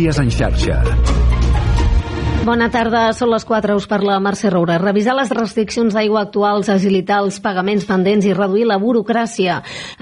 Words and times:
Notícies 0.00 0.18
en 0.18 0.30
xarxa. 0.30 1.19
Bona 2.40 2.70
tarda, 2.72 3.10
són 3.12 3.28
les 3.34 3.44
4, 3.44 3.74
us 3.76 3.84
parla 3.84 4.14
Mercè 4.24 4.48
Roura. 4.48 4.78
Revisar 4.80 5.12
les 5.18 5.28
restriccions 5.36 5.92
d'aigua 5.92 6.22
actuals, 6.24 6.70
agilitar 6.72 7.18
els 7.20 7.36
pagaments 7.44 7.84
pendents 7.84 8.24
i 8.24 8.32
reduir 8.32 8.64
la 8.64 8.78
burocràcia. 8.80 9.58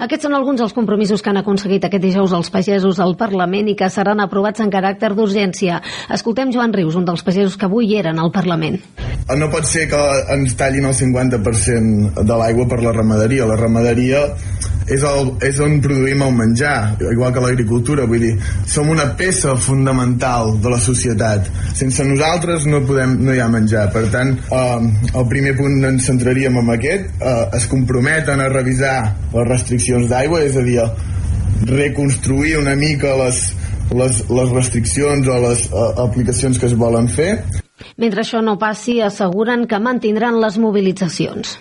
Aquests 0.07 0.29
són 0.29 0.37
alguns 0.39 0.63
dels 0.63 0.77
compromisos 0.77 1.19
que 1.19 1.33
han 1.33 1.41
aconseguit 1.43 1.89
aquest 1.89 2.05
dijous 2.05 2.37
els 2.39 2.53
pagesos 2.55 3.03
al 3.03 3.17
Parlament 3.19 3.73
i 3.73 3.75
que 3.75 3.91
seran 3.91 4.23
aprovats 4.23 4.63
en 4.63 4.71
caràcter 4.71 5.11
d'urgència. 5.19 5.81
Escoltem 6.15 6.55
Joan 6.55 6.77
Rius, 6.79 6.95
un 6.95 7.09
dels 7.11 7.27
pagesos 7.27 7.59
que 7.59 7.67
avui 7.67 7.91
eren 7.99 8.23
al 8.23 8.31
Parlament. 8.31 8.79
No 9.35 9.51
pot 9.51 9.67
ser 9.67 9.89
que 9.91 10.05
ens 10.39 10.55
tallin 10.57 10.87
el 10.89 10.95
50% 10.95 12.23
de 12.23 12.39
l'aigua 12.39 12.71
per 12.71 12.79
la 12.87 12.95
ramaderia. 12.95 13.51
La 13.51 13.59
ramaderia 13.59 14.23
és, 14.87 15.03
el, 15.03 15.35
és 15.45 15.59
on 15.61 15.83
produïm 15.85 16.23
el 16.25 16.33
menjar, 16.39 16.95
igual 17.03 17.35
que 17.35 17.43
l'agricultura, 17.45 18.07
vull 18.09 18.23
dir, 18.25 18.33
som 18.71 18.89
una 18.89 19.11
peça 19.19 19.59
fundamental 19.61 20.55
de 20.63 20.73
la 20.73 20.81
societat. 20.81 21.51
Sense 21.77 22.07
nosaltres 22.07 22.28
no, 22.67 22.81
podem, 22.87 23.19
no 23.25 23.35
hi 23.35 23.41
ha 23.41 23.49
menjar. 23.49 23.89
Per 23.93 24.05
tant, 24.13 24.35
eh, 24.51 25.13
el 25.15 25.29
primer 25.31 25.55
punt 25.57 25.85
ens 25.85 26.09
centraríem 26.11 26.57
en 26.61 26.73
aquest, 26.75 27.11
eh, 27.21 27.37
es 27.57 27.67
comprometen 27.67 28.41
a 28.41 28.49
revisar 28.49 29.15
les 29.35 29.49
restriccions 29.49 30.09
d'aigua, 30.09 30.43
és 30.45 30.57
a 30.57 30.63
dir, 30.63 30.81
reconstruir 31.67 32.59
una 32.59 32.75
mica 32.77 33.17
les, 33.25 33.55
les, 33.91 34.23
les 34.31 34.51
restriccions 34.55 35.27
o 35.29 35.41
les 35.49 35.67
uh, 35.73 36.05
aplicacions 36.05 36.59
que 36.59 36.67
es 36.71 36.77
volen 36.79 37.09
fer. 37.09 37.33
Mentre 37.99 38.23
això 38.23 38.43
no 38.43 38.59
passi, 38.59 39.01
asseguren 39.03 39.67
que 39.67 39.79
mantindran 39.83 40.41
les 40.43 40.59
mobilitzacions. 40.59 41.59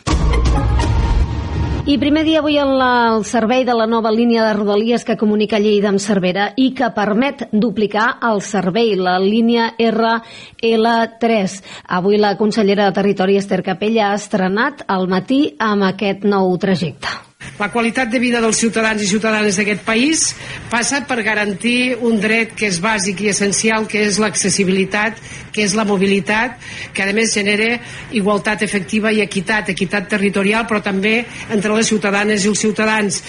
I 1.88 1.96
primer 1.96 2.26
dia 2.28 2.42
avui 2.42 2.58
en 2.60 2.74
la, 2.76 3.16
el 3.16 3.22
servei 3.24 3.62
de 3.64 3.72
la 3.72 3.86
nova 3.88 4.12
línia 4.12 4.44
de 4.44 4.56
Rodalies 4.58 5.06
que 5.08 5.16
comunica 5.16 5.56
Lleida 5.56 5.88
amb 5.88 6.02
Cervera 6.04 6.50
i 6.60 6.74
que 6.76 6.90
permet 6.92 7.46
duplicar 7.54 8.10
el 8.28 8.42
servei, 8.44 8.92
la 9.00 9.14
línia 9.24 9.70
RL3. 9.80 11.56
Avui 12.00 12.20
la 12.20 12.34
consellera 12.36 12.90
de 12.90 12.98
Territori 13.00 13.40
Esther 13.40 13.62
Capella 13.64 14.10
ha 14.10 14.20
estrenat 14.20 14.84
al 14.98 15.08
matí 15.08 15.56
amb 15.64 15.88
aquest 15.88 16.28
nou 16.28 16.52
trajecte. 16.60 17.27
La 17.58 17.72
qualitat 17.74 18.12
de 18.12 18.20
vida 18.22 18.42
dels 18.44 18.60
ciutadans 18.62 19.02
i 19.02 19.08
ciutadanes 19.10 19.58
d'aquest 19.58 19.82
país 19.88 20.28
passa 20.70 21.00
per 21.10 21.24
garantir 21.26 21.96
un 22.06 22.20
dret 22.22 22.54
que 22.58 22.68
és 22.70 22.78
bàsic 22.84 23.24
i 23.24 23.32
essencial, 23.32 23.88
que 23.90 24.04
és 24.06 24.20
l'accessibilitat, 24.22 25.18
que 25.56 25.64
és 25.66 25.74
la 25.74 25.88
mobilitat, 25.90 26.60
que 26.94 27.02
a 27.02 27.16
més 27.18 27.34
genera 27.34 27.80
igualtat 28.14 28.62
efectiva 28.68 29.10
i 29.10 29.24
equitat, 29.24 29.72
equitat 29.74 30.06
territorial, 30.12 30.68
però 30.70 30.84
també 30.86 31.24
entre 31.50 31.74
les 31.74 31.90
ciutadanes 31.90 32.46
i 32.46 32.52
els 32.52 32.62
ciutadans. 32.62 33.24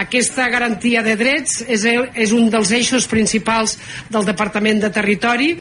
Aquesta 0.00 0.48
garantia 0.48 1.04
de 1.04 1.18
drets 1.20 1.60
és, 1.68 1.84
és 2.14 2.32
un 2.32 2.48
dels 2.48 2.72
eixos 2.72 3.10
principals 3.10 3.76
del 4.08 4.24
Departament 4.24 4.80
de 4.80 4.92
Territori. 4.94 5.54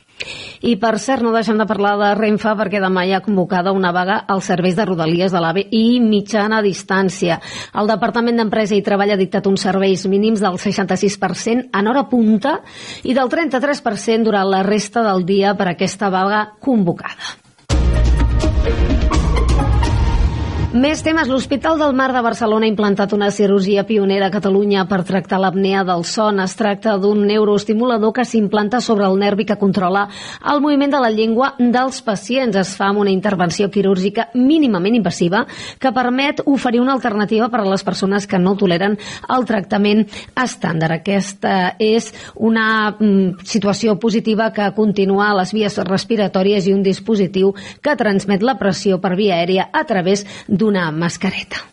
I 0.63 0.77
per 0.79 0.95
cert, 1.03 1.19
no 1.25 1.33
deixem 1.35 1.57
de 1.59 1.65
parlar 1.67 1.97
de 1.99 2.13
Renfa 2.15 2.53
perquè 2.55 2.79
demà 2.79 3.03
hi 3.03 3.11
ha 3.11 3.19
convocada 3.25 3.73
una 3.75 3.91
vaga 3.91 4.21
als 4.31 4.47
serveis 4.47 4.77
de 4.77 4.85
rodalies 4.87 5.35
de 5.35 5.41
l'AVE 5.43 5.65
i 5.75 5.99
mitjana 5.99 6.61
distància. 6.63 7.41
El 7.75 7.91
Departament 7.91 8.39
d'Empresa 8.39 8.77
i 8.77 8.83
Treball 8.85 9.11
ha 9.11 9.19
dictat 9.19 9.49
uns 9.51 9.67
serveis 9.67 10.07
mínims 10.07 10.39
del 10.43 10.55
66% 10.55 11.67
en 11.67 11.91
hora 11.91 12.05
punta 12.07 12.61
i 13.03 13.11
del 13.17 13.27
33% 13.27 14.23
durant 14.23 14.47
la 14.47 14.63
resta 14.63 15.03
del 15.03 15.27
dia 15.27 15.51
per 15.59 15.73
aquesta 15.73 16.07
vaga 16.13 16.45
convocada. 16.63 17.33
Més 20.73 21.03
temes. 21.05 21.27
L'Hospital 21.29 21.77
del 21.77 21.91
Mar 21.93 22.07
de 22.15 22.21
Barcelona 22.25 22.65
ha 22.65 22.71
implantat 22.71 23.11
una 23.13 23.27
cirurgia 23.29 23.83
pionera 23.85 24.25
a 24.25 24.33
Catalunya 24.33 24.87
per 24.89 25.03
tractar 25.05 25.37
l'apnea 25.37 25.83
del 25.85 26.01
son. 26.09 26.39
Es 26.41 26.55
tracta 26.57 26.95
d'un 26.97 27.19
neuroestimulador 27.29 28.09
que 28.15 28.23
s'implanta 28.25 28.79
sobre 28.81 29.05
el 29.05 29.19
nervi 29.21 29.45
que 29.45 29.59
controla 29.61 30.07
el 30.49 30.61
moviment 30.63 30.95
de 30.95 31.01
la 31.03 31.11
llengua 31.13 31.51
dels 31.59 31.99
pacients. 32.01 32.57
Es 32.57 32.71
fa 32.73 32.87
amb 32.89 33.03
una 33.03 33.13
intervenció 33.13 33.69
quirúrgica 33.69 34.31
mínimament 34.33 34.97
invasiva 34.97 35.43
que 35.77 35.91
permet 35.93 36.41
oferir 36.47 36.81
una 36.81 36.97
alternativa 36.97 37.51
per 37.53 37.61
a 37.61 37.67
les 37.69 37.85
persones 37.85 38.25
que 38.25 38.41
no 38.41 38.55
toleren 38.57 38.97
el 39.29 39.45
tractament 39.45 40.07
estàndard. 40.33 41.03
Aquesta 41.03 41.75
és 41.77 42.09
una 42.33 42.95
mm, 42.97 43.45
situació 43.45 43.99
positiva 44.01 44.49
que 44.49 44.71
continua 44.73 45.29
a 45.29 45.37
les 45.43 45.53
vies 45.53 45.77
respiratòries 45.85 46.65
i 46.65 46.73
un 46.73 46.81
dispositiu 46.81 47.53
que 47.77 47.95
transmet 47.95 48.41
la 48.41 48.57
pressió 48.57 48.97
per 48.97 49.13
via 49.13 49.37
aèria 49.37 49.69
a 49.69 49.85
través 49.85 50.25
d'una 50.63 50.89
mascareta. 50.95 51.67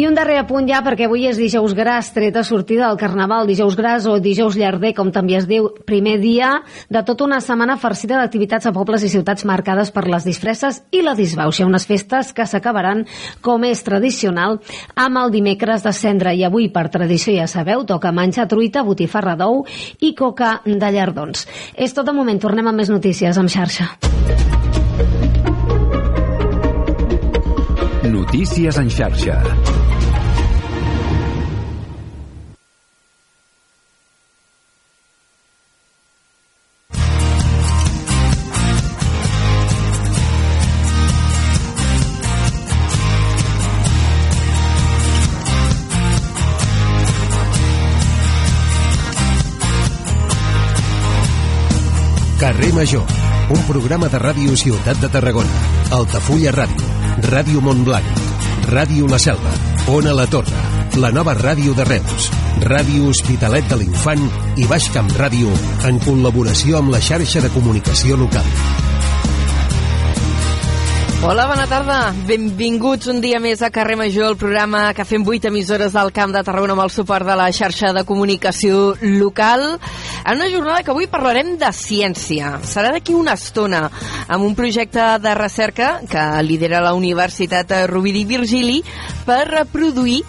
I 0.00 0.06
un 0.06 0.14
darrer 0.14 0.38
apunt 0.38 0.68
ja, 0.70 0.78
perquè 0.86 1.08
avui 1.08 1.26
és 1.26 1.36
dijous 1.36 1.74
gras, 1.74 2.12
treta 2.14 2.44
sortida 2.46 2.86
del 2.86 2.96
Carnaval, 2.96 3.48
dijous 3.50 3.74
gras 3.76 4.06
o 4.08 4.14
dijous 4.22 4.54
llarder, 4.56 4.94
com 4.96 5.10
també 5.12 5.34
es 5.36 5.48
diu, 5.50 5.66
primer 5.84 6.14
dia 6.22 6.52
de 6.88 7.02
tota 7.04 7.26
una 7.26 7.40
setmana 7.42 7.76
farcida 7.76 8.16
d'activitats 8.16 8.70
a 8.70 8.72
pobles 8.72 9.04
i 9.04 9.10
ciutats 9.12 9.44
marcades 9.44 9.90
per 9.92 10.06
les 10.06 10.24
disfresses 10.24 10.80
i 10.94 11.02
la 11.04 11.16
disbauxa, 11.18 11.66
unes 11.66 11.84
festes 11.90 12.32
que 12.32 12.46
s'acabaran, 12.46 13.02
com 13.44 13.66
és 13.66 13.82
tradicional, 13.84 14.60
amb 14.94 15.20
el 15.24 15.34
dimecres 15.34 15.84
de 15.84 15.92
cendra. 15.92 16.32
I 16.32 16.46
avui, 16.48 16.70
per 16.72 16.86
tradició, 16.88 17.34
ja 17.36 17.50
sabeu, 17.50 17.84
toca 17.84 18.14
menjar 18.14 18.46
truita, 18.48 18.86
botifarra 18.86 19.34
d'ou 19.36 19.66
i 20.00 20.14
coca 20.14 20.60
de 20.64 20.94
llardons. 20.94 21.44
És 21.74 21.92
tot 21.92 22.06
de 22.06 22.16
moment, 22.16 22.40
tornem 22.40 22.72
amb 22.72 22.80
més 22.80 22.94
notícies 22.94 23.36
amb 23.36 23.52
xarxa. 23.52 23.90
Notícies 28.30 28.76
en 28.78 28.88
xarxa. 28.88 29.42
Carrer 52.38 52.72
Major, 52.74 53.02
un 53.50 53.58
programa 53.66 54.06
de 54.06 54.18
ràdio 54.22 54.54
Ciutat 54.54 55.02
de 55.02 55.08
Tarragona, 55.10 55.50
Altafulla 55.90 56.54
Ràdio, 56.54 56.99
Ràdio 57.18 57.60
Montblanc, 57.60 58.04
Ràdio 58.70 59.08
La 59.10 59.18
Selva, 59.18 59.52
Ona 59.88 60.12
La 60.14 60.26
Torre, 60.30 60.62
la 60.96 61.10
nova 61.10 61.34
ràdio 61.34 61.74
de 61.74 61.84
Reus, 61.84 62.30
Ràdio 62.62 63.10
Hospitalet 63.10 63.66
de 63.70 63.80
l'Infant 63.80 64.22
i 64.56 64.68
Baix 64.70 64.90
Camp 64.94 65.10
Ràdio 65.18 65.50
en 65.88 65.98
col·laboració 66.06 66.78
amb 66.78 66.94
la 66.94 67.02
xarxa 67.02 67.42
de 67.44 67.52
comunicació 67.56 68.16
local. 68.20 68.46
Hola, 71.20 71.44
bona 71.44 71.66
tarda. 71.68 72.14
Benvinguts 72.24 73.10
un 73.12 73.18
dia 73.20 73.36
més 73.44 73.60
a 73.60 73.68
Carrer 73.68 73.98
Major, 74.00 74.30
el 74.30 74.38
programa 74.40 74.86
que 74.96 75.04
fem 75.04 75.20
8 75.20 75.50
emissores 75.50 75.92
del 75.92 76.14
Camp 76.16 76.32
de 76.32 76.40
Tarragona 76.46 76.72
amb 76.72 76.86
el 76.86 76.92
suport 76.94 77.28
de 77.28 77.34
la 77.36 77.50
xarxa 77.52 77.90
de 77.92 78.06
comunicació 78.08 78.94
local. 79.02 79.66
En 80.24 80.40
una 80.40 80.48
jornada 80.48 80.80
que 80.80 80.94
avui 80.94 81.10
parlarem 81.12 81.58
de 81.60 81.68
ciència. 81.76 82.54
Serà 82.64 82.94
d'aquí 82.94 83.12
una 83.12 83.36
estona 83.36 83.82
amb 84.32 84.48
un 84.48 84.56
projecte 84.56 85.10
de 85.20 85.36
recerca 85.36 85.90
que 86.08 86.24
lidera 86.40 86.80
la 86.80 86.96
Universitat 86.96 87.76
Rovira 87.92 88.22
i 88.22 88.24
Virgili 88.24 88.80
per 89.28 89.42
reproduir 89.52 90.22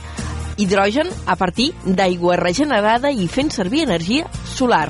hidrogen 0.60 1.08
a 1.26 1.40
partir 1.40 1.72
d'aigua 1.86 2.36
regenerada 2.36 3.16
i 3.16 3.32
fent 3.32 3.56
servir 3.56 3.88
energia 3.88 4.28
solar. 4.58 4.90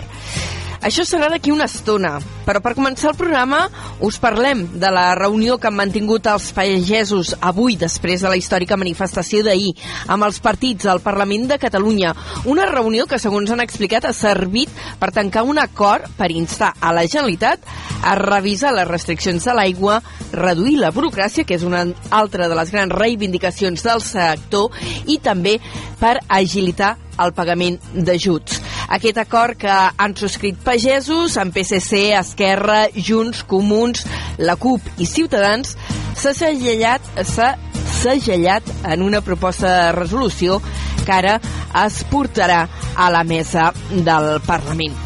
Això 0.81 1.03
serà 1.05 1.27
d'aquí 1.29 1.51
una 1.53 1.67
estona, 1.69 2.15
però 2.41 2.57
per 2.65 2.71
començar 2.73 3.11
el 3.11 3.17
programa 3.19 3.59
us 4.01 4.15
parlem 4.17 4.63
de 4.81 4.89
la 4.89 5.11
reunió 5.13 5.59
que 5.61 5.67
han 5.69 5.75
mantingut 5.77 6.25
els 6.25 6.47
pagesos 6.57 7.35
avui 7.37 7.75
després 7.77 8.23
de 8.25 8.31
la 8.31 8.39
històrica 8.39 8.79
manifestació 8.81 9.43
d'ahir 9.45 9.75
amb 10.09 10.25
els 10.25 10.39
partits 10.41 10.89
al 10.89 11.03
Parlament 11.05 11.45
de 11.51 11.59
Catalunya. 11.61 12.15
Una 12.49 12.65
reunió 12.65 13.05
que, 13.05 13.21
segons 13.21 13.53
han 13.53 13.61
explicat, 13.61 14.09
ha 14.09 14.13
servit 14.17 14.73
per 14.97 15.11
tancar 15.13 15.45
un 15.45 15.61
acord 15.61 16.09
per 16.17 16.31
instar 16.33 16.73
a 16.81 16.95
la 16.97 17.05
Generalitat 17.05 17.61
a 18.01 18.15
revisar 18.17 18.73
les 18.73 18.89
restriccions 18.89 19.45
de 19.45 19.53
l'aigua, 19.53 20.01
reduir 20.33 20.79
la 20.81 20.89
burocràcia, 20.89 21.45
que 21.45 21.61
és 21.61 21.67
una 21.67 21.85
altra 22.09 22.49
de 22.49 22.57
les 22.57 22.73
grans 22.73 22.97
reivindicacions 22.97 23.85
del 23.85 24.01
sector, 24.01 24.73
i 25.05 25.21
també 25.21 25.59
per 26.01 26.17
agilitar 26.25 26.95
el 27.21 27.37
pagament 27.37 27.77
d'ajuts. 27.93 28.70
Aquest 28.89 29.17
acord 29.21 29.57
que 29.61 29.71
han 29.71 30.15
subscrit 30.17 30.57
pagesos 30.65 31.37
amb 31.41 31.53
PSC, 31.55 32.11
Esquerra, 32.17 32.85
Junts, 32.95 33.43
Comuns, 33.47 34.05
la 34.41 34.57
CUP 34.59 34.81
i 34.97 35.07
Ciutadans 35.09 35.75
s'ha 36.17 36.33
segellat, 36.37 37.05
s'ha 37.23 37.53
segellat 38.01 38.65
en 38.89 39.03
una 39.05 39.21
proposta 39.21 39.69
de 39.69 39.91
resolució 39.95 40.59
que 41.05 41.13
ara 41.13 41.37
es 41.85 42.01
portarà 42.11 42.65
a 42.95 43.09
la 43.13 43.23
mesa 43.23 43.71
del 43.91 44.33
Parlament. 44.47 44.97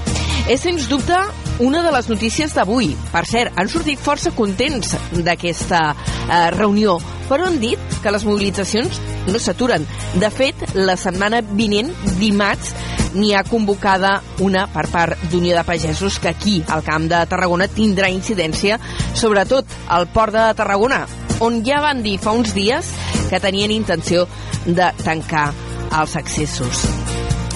És, 0.45 0.62
sens 0.62 0.89
dubte, 0.92 1.18
una 1.60 1.84
de 1.84 1.92
les 1.96 2.10
notícies 2.12 2.54
d'avui. 2.56 2.94
Per 3.12 3.25
cert, 3.30 3.56
han 3.56 3.69
sortit 3.72 4.02
força 4.02 4.34
contents 4.36 4.96
d'aquesta 5.16 5.84
eh, 5.94 6.50
reunió 6.57 7.00
però 7.30 7.48
han 7.48 7.60
dit 7.60 7.80
que 8.04 8.12
les 8.13 8.25
mobilitzacions 8.25 9.00
no 9.31 9.40
s'aturen. 9.42 9.86
De 10.22 10.30
fet, 10.34 10.60
la 10.78 10.96
setmana 11.00 11.42
vinent, 11.42 11.92
dimarts, 12.19 12.74
n'hi 13.16 13.34
ha 13.34 13.46
convocada 13.48 14.19
una 14.44 14.66
per 14.72 14.86
part 14.92 15.22
d'Unió 15.31 15.56
de 15.57 15.63
Pagesos 15.68 16.19
que 16.19 16.30
aquí, 16.34 16.57
al 16.69 16.84
Camp 16.86 17.07
de 17.12 17.24
Tarragona, 17.31 17.69
tindrà 17.72 18.12
incidència, 18.12 18.80
sobretot 19.16 19.78
al 19.88 20.10
Port 20.13 20.36
de 20.36 20.50
Tarragona, 20.58 21.06
on 21.44 21.63
ja 21.68 21.81
van 21.84 22.04
dir 22.04 22.18
fa 22.22 22.36
uns 22.36 22.54
dies 22.56 22.92
que 23.30 23.42
tenien 23.44 23.74
intenció 23.74 24.28
de 24.66 24.92
tancar 25.04 25.50
els 25.96 26.16
accessos. 26.19 26.86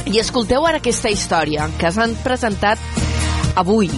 I 0.10 0.18
escolteu 0.24 0.66
ara 0.66 0.80
aquesta 0.82 1.12
història 1.14 1.68
que 1.78 1.92
s'han 1.94 2.16
presentat 2.24 2.82
avui. 3.56 3.90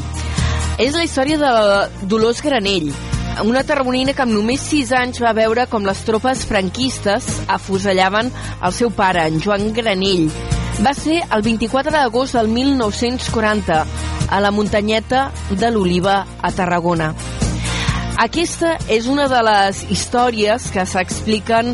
És 0.77 0.95
la 0.95 1.03
història 1.03 1.37
de 1.37 2.07
Dolors 2.09 2.41
Granell, 2.41 2.91
una 3.45 3.63
tarragonina 3.63 4.13
que 4.13 4.23
amb 4.25 4.35
només 4.35 4.63
6 4.69 4.91
anys 4.97 5.21
va 5.23 5.33
veure 5.33 5.65
com 5.71 5.85
les 5.87 6.01
tropes 6.05 6.43
franquistes 6.45 7.27
afusellaven 7.49 8.31
el 8.61 8.73
seu 8.75 8.91
pare, 8.93 9.25
en 9.27 9.39
Joan 9.41 9.71
Granell. 9.73 10.27
Va 10.81 10.93
ser 10.97 11.21
el 11.23 11.43
24 11.45 11.93
d'agost 11.93 12.37
del 12.37 12.49
1940 12.51 13.79
a 14.31 14.39
la 14.39 14.51
muntanyeta 14.51 15.29
de 15.51 15.71
l'Oliva 15.71 16.21
a 16.41 16.51
Tarragona. 16.55 17.11
Aquesta 18.21 18.75
és 18.91 19.07
una 19.09 19.27
de 19.31 19.39
les 19.47 19.83
històries 19.89 20.69
que 20.71 20.85
s'expliquen 20.85 21.73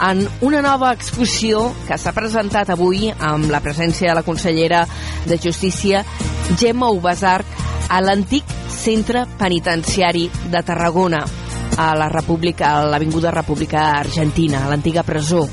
en 0.00 0.24
una 0.40 0.62
nova 0.62 0.92
exposició 0.94 1.68
que 1.86 1.98
s'ha 1.98 2.14
presentat 2.16 2.72
avui 2.72 3.10
amb 3.12 3.50
la 3.52 3.60
presència 3.64 4.10
de 4.10 4.16
la 4.18 4.24
consellera 4.26 4.86
de 5.26 5.38
Justícia, 5.38 6.04
Gemma 6.58 6.90
Ubasarc, 6.90 7.46
a 7.92 8.00
l'antic 8.00 8.48
centre 8.72 9.26
penitenciari 9.38 10.28
de 10.50 10.62
Tarragona, 10.62 11.22
a 11.76 11.92
la 11.96 12.08
República, 12.08 12.72
a 12.76 12.86
l'Avinguda 12.88 13.30
República 13.30 13.90
Argentina, 13.98 14.64
a 14.64 14.70
l'antiga 14.70 15.02
presó. 15.02 15.46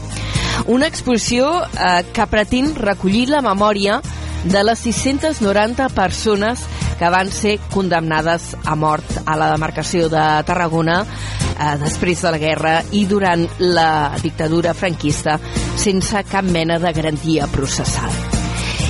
Una 0.68 0.88
exposició 0.88 1.64
eh, 1.64 2.04
que 2.14 2.28
pretén 2.28 2.74
recollir 2.76 3.30
la 3.30 3.42
memòria 3.42 4.02
de 4.44 4.64
les 4.64 4.80
690 4.80 5.90
persones 5.90 6.64
que 6.64 6.79
van 7.08 7.32
ser 7.32 7.56
condemnades 7.72 8.52
a 8.66 8.76
mort 8.76 9.22
a 9.24 9.38
la 9.40 9.48
demarcació 9.54 10.10
de 10.12 10.24
Tarragona 10.44 11.00
eh, 11.06 11.76
després 11.80 12.20
de 12.26 12.34
la 12.36 12.42
guerra 12.42 12.74
i 12.92 13.06
durant 13.08 13.46
la 13.64 14.18
dictadura 14.20 14.74
franquista 14.76 15.38
sense 15.80 16.26
cap 16.28 16.44
mena 16.44 16.80
de 16.80 16.92
garantia 16.92 17.48
processal. 17.48 18.12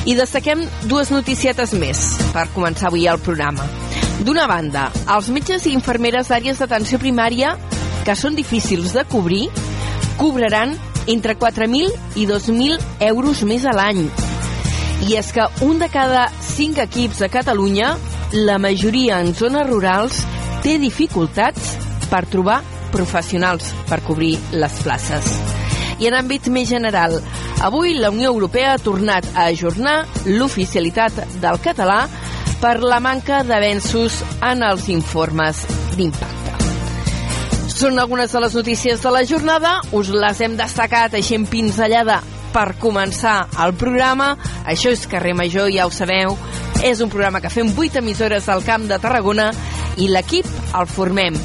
I 0.10 0.16
destaquem 0.18 0.64
dues 0.90 1.12
noticietes 1.14 1.76
més 1.78 2.02
per 2.34 2.48
començar 2.56 2.90
avui 2.90 3.06
el 3.06 3.22
programa. 3.22 3.68
D'una 4.26 4.48
banda, 4.50 4.90
els 5.16 5.30
metges 5.30 5.68
i 5.68 5.76
infermeres 5.78 6.32
d'àrees 6.32 6.60
d'atenció 6.60 6.98
primària 7.00 7.54
que 8.08 8.16
són 8.18 8.34
difícils 8.36 8.96
de 8.96 9.06
cobrir 9.12 9.46
cobraran 10.18 10.74
entre 11.08 11.38
4.000 11.38 12.18
i 12.20 12.26
2.000 12.28 13.06
euros 13.12 13.46
més 13.48 13.66
a 13.66 13.76
l'any. 13.76 14.10
I 15.08 15.16
és 15.16 15.32
que 15.32 15.46
un 15.64 15.80
de 15.80 15.88
cada 15.92 16.26
cinc 16.44 16.80
equips 16.84 17.22
de 17.24 17.30
Catalunya, 17.32 17.94
la 18.34 18.58
majoria 18.60 19.22
en 19.24 19.32
zones 19.34 19.68
rurals, 19.70 20.20
té 20.64 20.76
dificultats 20.82 21.78
per 22.12 22.26
trobar 22.28 22.60
professionals 22.92 23.72
per 23.88 24.02
cobrir 24.04 24.36
les 24.52 24.82
places. 24.84 25.30
I 26.00 26.10
en 26.10 26.18
àmbit 26.20 26.50
més 26.52 26.68
general, 26.70 27.16
avui 27.64 27.96
la 27.96 28.12
Unió 28.12 28.32
Europea 28.34 28.74
ha 28.74 28.82
tornat 28.84 29.28
a 29.36 29.48
ajornar 29.54 30.02
l'oficialitat 30.26 31.24
del 31.40 31.60
català 31.64 32.02
per 32.60 32.80
la 32.84 33.00
manca 33.00 33.44
d'avenços 33.48 34.20
en 34.52 34.64
els 34.68 34.90
informes 34.92 35.64
d'impacte. 35.96 36.36
Són 37.72 37.96
algunes 38.00 38.34
de 38.36 38.42
les 38.44 38.56
notícies 38.60 39.00
de 39.00 39.16
la 39.16 39.24
jornada, 39.24 39.78
us 39.96 40.12
les 40.12 40.44
hem 40.44 40.60
destacat 40.60 41.16
així 41.16 41.40
en 41.40 41.48
pinzellada 41.48 42.20
per 42.54 42.74
començar 42.82 43.44
el 43.66 43.76
programa. 43.80 44.34
Això 44.66 44.94
és 44.94 45.08
Carrer 45.10 45.36
Major, 45.38 45.70
ja 45.74 45.88
ho 45.88 45.94
sabeu. 45.94 46.38
És 46.84 47.02
un 47.04 47.12
programa 47.12 47.42
que 47.44 47.52
fem 47.52 47.72
8 47.76 48.00
emissores 48.04 48.50
al 48.50 48.64
Camp 48.64 48.88
de 48.88 49.00
Tarragona 49.00 49.52
i 50.00 50.08
l'equip 50.08 50.48
el 50.76 50.88
formem 50.88 51.38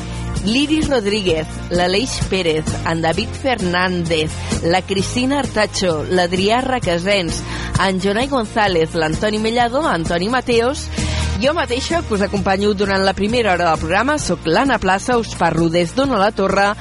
l'Iris 0.44 0.90
Rodríguez, 0.90 1.48
l'Aleix 1.70 2.18
Pérez, 2.28 2.68
en 2.84 3.00
David 3.00 3.30
Fernández, 3.32 4.32
la 4.64 4.82
Cristina 4.82 5.38
Artacho, 5.40 6.02
l'Adrià 6.04 6.60
Requesens, 6.60 7.40
en 7.80 8.00
Jonai 8.00 8.28
González, 8.28 8.94
l'Antoni 8.94 9.40
Mellado, 9.40 9.82
Antoni 9.88 10.28
Mateos, 10.28 10.84
jo 11.40 11.54
mateixa 11.56 12.02
que 12.04 12.14
us 12.14 12.26
acompanyo 12.26 12.74
durant 12.74 13.02
la 13.04 13.16
primera 13.16 13.54
hora 13.54 13.70
del 13.70 13.80
programa, 13.80 14.18
sóc 14.18 14.44
l'Anna 14.46 14.78
Plaça, 14.78 15.18
us 15.18 15.34
parlo 15.40 15.70
des 15.72 15.96
d'Ona 15.96 16.20
la 16.20 16.30
Torre, 16.32 16.74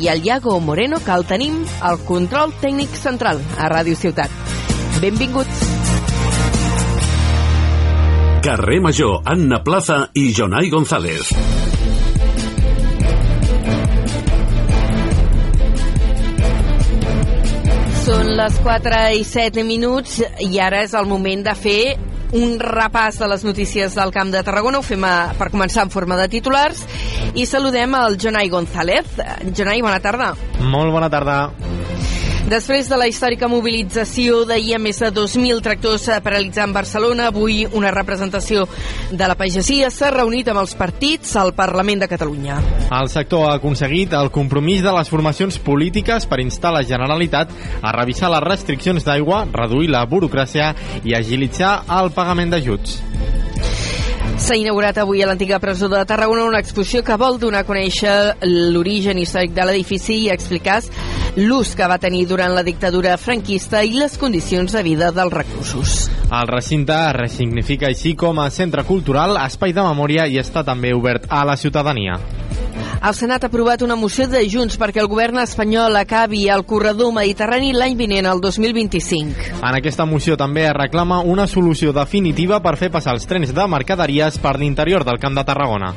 i 0.00 0.08
el 0.08 0.24
Iago 0.24 0.58
Moreno, 0.60 0.98
que 1.00 1.12
el 1.12 1.24
tenim 1.26 1.62
al 1.80 1.98
control 2.04 2.52
tècnic 2.60 2.96
central 2.98 3.40
a 3.58 3.68
Ràdio 3.72 3.96
Ciutat. 3.96 4.30
Benvinguts. 5.00 5.62
Carrer 8.46 8.80
Major, 8.80 9.22
Anna 9.24 9.62
Plaza 9.64 10.04
i 10.14 10.28
Jonai 10.36 10.70
González. 10.70 11.32
Són 18.06 18.28
les 18.38 18.60
4 18.62 19.00
i 19.18 19.24
7 19.26 19.64
minuts 19.66 20.20
i 20.46 20.60
ara 20.62 20.84
és 20.86 20.94
el 20.94 21.08
moment 21.10 21.42
de 21.42 21.56
fer 21.58 21.80
un 22.32 22.58
repàs 22.62 23.20
de 23.20 23.28
les 23.30 23.44
notícies 23.46 23.94
del 23.94 24.12
Camp 24.14 24.32
de 24.34 24.42
Tarragona. 24.46 24.80
Ho 24.80 24.86
fem 24.86 25.04
a, 25.06 25.32
per 25.38 25.50
començar 25.54 25.86
en 25.86 25.92
forma 25.94 26.18
de 26.18 26.28
titulars 26.32 26.82
i 27.34 27.46
saludem 27.46 27.94
el 27.98 28.18
Jonai 28.18 28.50
González. 28.52 29.18
Jonai, 29.52 29.82
bona 29.84 30.00
tarda. 30.02 30.32
Molt 30.60 30.94
bona 30.94 31.10
tarda. 31.12 31.40
Després 32.46 32.86
de 32.86 32.94
la 32.94 33.08
històrica 33.10 33.48
mobilització 33.50 34.44
d'ahir 34.46 34.76
a 34.76 34.78
més 34.78 35.00
de 35.02 35.08
2.000 35.10 35.58
tractors 35.66 36.04
paralitzant 36.22 36.70
Barcelona, 36.70 37.24
avui 37.32 37.64
una 37.74 37.90
representació 37.90 38.68
de 39.10 39.26
la 39.26 39.34
pagesia 39.34 39.88
s'ha 39.90 40.12
reunit 40.14 40.46
amb 40.52 40.62
els 40.62 40.76
partits 40.78 41.34
al 41.40 41.56
Parlament 41.58 42.04
de 42.04 42.08
Catalunya. 42.12 42.60
El 43.00 43.10
sector 43.10 43.48
ha 43.48 43.56
aconseguit 43.58 44.14
el 44.14 44.30
compromís 44.30 44.84
de 44.86 44.94
les 44.94 45.10
formacions 45.10 45.58
polítiques 45.58 46.28
per 46.30 46.38
instar 46.38 46.70
la 46.76 46.84
Generalitat 46.86 47.50
a 47.82 47.96
revisar 47.98 48.30
les 48.30 48.46
restriccions 48.46 49.02
d'aigua, 49.02 49.42
reduir 49.50 49.90
la 49.90 50.06
burocràcia 50.06 50.70
i 51.02 51.18
agilitzar 51.18 51.80
el 51.98 52.14
pagament 52.14 52.54
d'ajuts. 52.54 53.00
S'ha 54.38 54.54
inaugurat 54.54 54.98
avui 55.02 55.18
a 55.24 55.26
l'antiga 55.26 55.58
presó 55.58 55.88
de 55.90 56.04
Tarragona 56.06 56.44
una 56.46 56.62
exposició 56.62 57.02
que 57.02 57.18
vol 57.18 57.40
donar 57.42 57.64
a 57.64 57.66
conèixer 57.66 58.36
l'origen 58.46 59.18
històric 59.18 59.56
de 59.56 59.64
l'edifici 59.66 60.20
i 60.26 60.30
explicar 60.30 60.82
l'ús 61.36 61.74
que 61.76 61.86
va 61.86 61.98
tenir 62.00 62.24
durant 62.26 62.54
la 62.56 62.64
dictadura 62.64 63.16
franquista 63.20 63.82
i 63.84 63.92
les 63.92 64.16
condicions 64.16 64.72
de 64.72 64.82
vida 64.82 65.12
dels 65.12 65.32
reclusos. 65.32 65.96
El 66.26 66.48
recinte 66.48 66.96
es 66.96 67.16
resignifica 67.16 67.90
així 67.90 68.14
com 68.16 68.40
a 68.40 68.48
centre 68.50 68.84
cultural, 68.88 69.36
espai 69.44 69.76
de 69.76 69.84
memòria 69.84 70.26
i 70.26 70.40
està 70.40 70.64
també 70.64 70.94
obert 70.96 71.28
a 71.28 71.44
la 71.44 71.56
ciutadania. 71.60 72.16
El 73.06 73.14
Senat 73.14 73.44
ha 73.44 73.50
aprovat 73.50 73.82
una 73.84 73.94
moció 73.94 74.24
de 74.26 74.40
Junts 74.48 74.78
perquè 74.80 75.02
el 75.02 75.10
govern 75.12 75.38
espanyol 75.42 75.98
acabi 76.00 76.46
el 76.48 76.64
corredor 76.66 77.12
mediterrani 77.14 77.74
l'any 77.76 77.94
vinent, 77.98 78.26
el 78.26 78.40
2025. 78.40 79.60
En 79.60 79.76
aquesta 79.76 80.08
moció 80.08 80.38
també 80.40 80.64
es 80.66 80.74
reclama 80.74 81.20
una 81.20 81.46
solució 81.46 81.92
definitiva 81.92 82.62
per 82.64 82.78
fer 82.80 82.90
passar 82.90 83.14
els 83.14 83.28
trens 83.28 83.52
de 83.54 83.68
mercaderies 83.68 84.40
per 84.40 84.56
l'interior 84.58 85.04
del 85.04 85.20
Camp 85.20 85.36
de 85.36 85.44
Tarragona. 85.44 85.92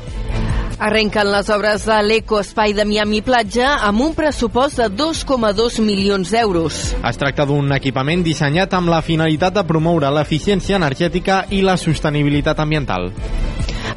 Arrenquen 0.80 1.28
les 1.28 1.48
obres 1.52 1.82
de 1.84 1.96
l'Ecoespai 2.00 2.72
de 2.72 2.86
Miami 2.88 3.18
Platja 3.20 3.74
amb 3.84 4.00
un 4.00 4.14
pressupost 4.16 4.78
de 4.80 4.86
2,2 4.88 5.76
milions 5.84 6.32
d'euros. 6.32 6.78
Es 7.04 7.20
tracta 7.20 7.44
d'un 7.44 7.68
equipament 7.76 8.24
dissenyat 8.24 8.72
amb 8.78 8.88
la 8.88 9.02
finalitat 9.04 9.58
de 9.58 9.66
promoure 9.68 10.08
l'eficiència 10.16 10.80
energètica 10.80 11.42
i 11.52 11.60
la 11.60 11.76
sostenibilitat 11.76 12.64
ambiental. 12.64 13.10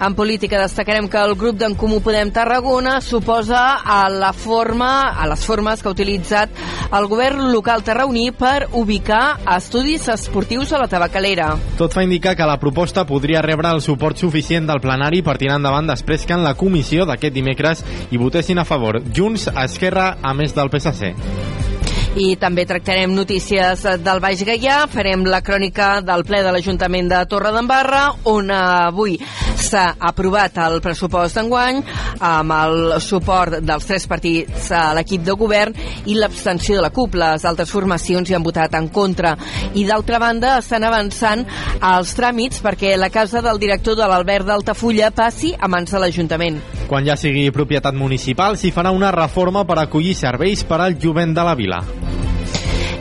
En 0.03 0.15
política 0.15 0.59
destacarem 0.59 1.05
que 1.07 1.15
el 1.15 1.31
grup 1.39 1.55
d'en 1.55 1.77
Comú 1.79 2.01
Podem 2.03 2.27
Tarragona 2.35 2.97
suposa 2.99 3.77
a 3.79 4.09
la 4.11 4.33
forma, 4.35 5.13
a 5.15 5.27
les 5.31 5.45
formes 5.47 5.79
que 5.79 5.87
ha 5.87 5.93
utilitzat 5.95 6.57
el 6.91 7.07
govern 7.07 7.45
local 7.53 7.85
tarragoní 7.87 8.25
per 8.35 8.67
ubicar 8.75 9.37
estudis 9.55 10.09
esportius 10.11 10.73
a 10.73 10.81
la 10.81 10.89
tabacalera. 10.91 11.53
Tot 11.79 11.95
fa 11.95 12.03
indicar 12.03 12.35
que 12.35 12.49
la 12.49 12.59
proposta 12.59 13.05
podria 13.07 13.45
rebre 13.45 13.71
el 13.71 13.79
suport 13.85 14.19
suficient 14.19 14.67
del 14.67 14.83
plenari 14.83 15.23
per 15.23 15.37
tirar 15.39 15.61
endavant 15.61 15.87
després 15.87 16.27
que 16.27 16.35
en 16.35 16.43
la 16.43 16.57
comissió 16.59 17.07
d'aquest 17.07 17.39
dimecres 17.39 17.85
hi 18.11 18.19
votessin 18.19 18.59
a 18.59 18.67
favor 18.67 18.99
Junts, 19.15 19.47
Esquerra, 19.55 20.17
a 20.21 20.35
més 20.35 20.51
del 20.51 20.67
PSC. 20.67 21.72
I 22.13 22.35
també 22.37 22.67
tractarem 22.69 23.09
notícies 23.17 23.81
del 24.05 24.19
Baix 24.21 24.43
Gaià, 24.45 24.83
farem 24.91 25.23
la 25.25 25.39
crònica 25.41 25.95
del 26.05 26.21
ple 26.27 26.43
de 26.45 26.51
l'Ajuntament 26.53 27.07
de 27.09 27.21
Torredembarra, 27.25 28.03
on 28.29 28.51
avui 28.53 29.15
s'ha 29.63 29.95
aprovat 29.97 30.59
el 30.61 30.77
pressupost 30.83 31.39
d'enguany 31.39 31.79
amb 32.21 32.53
el 32.53 32.75
suport 33.01 33.57
dels 33.65 33.87
tres 33.89 34.05
partits 34.11 34.69
a 34.75 34.83
l'equip 34.93 35.23
de 35.25 35.33
govern 35.39 35.73
i 36.05 36.17
l'abstenció 36.19 36.77
de 36.77 36.83
la 36.85 36.91
CUP. 36.93 37.17
Les 37.17 37.45
altres 37.49 37.71
formacions 37.73 38.29
hi 38.29 38.37
han 38.37 38.45
votat 38.45 38.77
en 38.77 38.91
contra. 38.93 39.33
I 39.73 39.87
d'altra 39.87 40.21
banda, 40.21 40.57
estan 40.61 40.85
avançant 40.85 41.45
els 41.81 42.13
tràmits 42.17 42.61
perquè 42.61 42.93
la 42.99 43.09
casa 43.09 43.41
del 43.41 43.57
director 43.57 43.97
de 43.97 44.07
l'Albert 44.09 44.45
d'Altafulla 44.51 45.09
passi 45.15 45.55
a 45.57 45.71
mans 45.71 45.89
de 45.89 46.03
l'Ajuntament. 46.03 46.61
Quan 46.87 47.07
ja 47.07 47.17
sigui 47.17 47.49
propietat 47.55 47.97
municipal, 47.97 48.59
s'hi 48.59 48.73
farà 48.75 48.93
una 48.93 49.11
reforma 49.15 49.65
per 49.65 49.79
acollir 49.81 50.13
serveis 50.13 50.67
per 50.67 50.83
al 50.83 50.99
jovent 50.99 51.33
de 51.33 51.49
la 51.49 51.57
vila. 51.57 51.81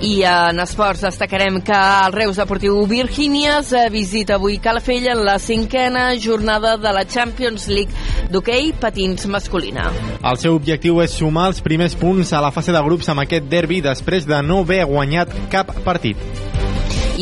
I 0.02 0.24
en 0.26 0.58
esports 0.58 1.04
destacarem 1.04 1.60
que 1.62 1.72
el 1.78 2.12
Reus 2.12 2.36
Deportiu 2.40 2.80
Virgínies 2.90 3.68
visita 3.94 4.34
avui 4.34 4.56
Calafell 4.58 5.06
en 5.12 5.20
la 5.22 5.36
cinquena 5.38 6.08
jornada 6.18 6.76
de 6.76 6.90
la 6.92 7.04
Champions 7.06 7.68
League 7.68 7.94
d'hoquei 8.28 8.72
patins 8.72 9.28
masculina. 9.30 9.92
El 10.18 10.40
seu 10.42 10.56
objectiu 10.58 10.98
és 11.04 11.14
sumar 11.14 11.46
els 11.52 11.62
primers 11.62 11.94
punts 11.94 12.32
a 12.34 12.40
la 12.42 12.50
fase 12.50 12.74
de 12.74 12.82
grups 12.82 13.12
amb 13.14 13.22
aquest 13.22 13.46
derbi 13.46 13.78
després 13.84 14.26
de 14.26 14.40
no 14.42 14.64
haver 14.66 14.80
guanyat 14.90 15.30
cap 15.54 15.70
partit. 15.86 16.18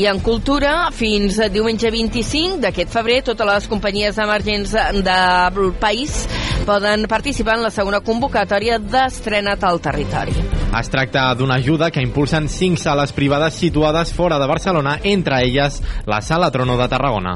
I 0.01 0.09
en 0.09 0.23
cultura, 0.25 0.89
fins 0.97 1.37
diumenge 1.53 1.91
25 1.93 2.63
d'aquest 2.65 2.97
febrer, 2.97 3.21
totes 3.29 3.51
les 3.51 3.69
companyies 3.69 4.17
emergents 4.25 4.73
del 5.05 5.61
país 5.83 6.25
poden 6.65 7.05
participar 7.13 7.59
en 7.59 7.69
la 7.69 7.75
segona 7.75 8.01
convocatòria 8.01 8.81
d'estrenat 8.81 9.69
al 9.69 9.85
territori. 9.85 10.60
Es 10.71 10.89
tracta 10.89 11.25
d'una 11.35 11.57
ajuda 11.59 11.91
que 11.91 12.03
impulsen 12.03 12.47
cinc 12.49 12.79
sales 12.79 13.11
privades 13.13 13.57
situades 13.59 14.13
fora 14.15 14.39
de 14.39 14.47
Barcelona, 14.47 15.01
entre 15.03 15.43
elles 15.43 15.83
la 16.07 16.21
Sala 16.23 16.51
Trono 16.55 16.77
de 16.79 16.87
Tarragona. 16.89 17.35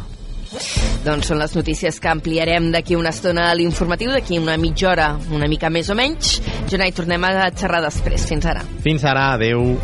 Doncs 1.05 1.29
són 1.29 1.41
les 1.43 1.57
notícies 1.57 1.99
que 2.01 2.13
ampliarem 2.13 2.71
d'aquí 2.73 2.95
una 2.95 3.11
estona 3.11 3.49
a 3.51 3.57
l'informatiu, 3.59 4.13
d'aquí 4.15 4.39
una 4.39 4.55
mitja 4.57 4.93
hora, 4.93 5.09
una 5.35 5.51
mica 5.51 5.69
més 5.69 5.91
o 5.91 5.99
menys. 5.99 6.39
Jonai, 6.71 6.95
tornem 6.95 7.27
a 7.27 7.51
xerrar 7.51 7.83
després. 7.85 8.25
Fins 8.31 8.47
ara. 8.47 8.63
Fins 8.87 9.05
ara, 9.05 9.33
adeu. 9.35 9.75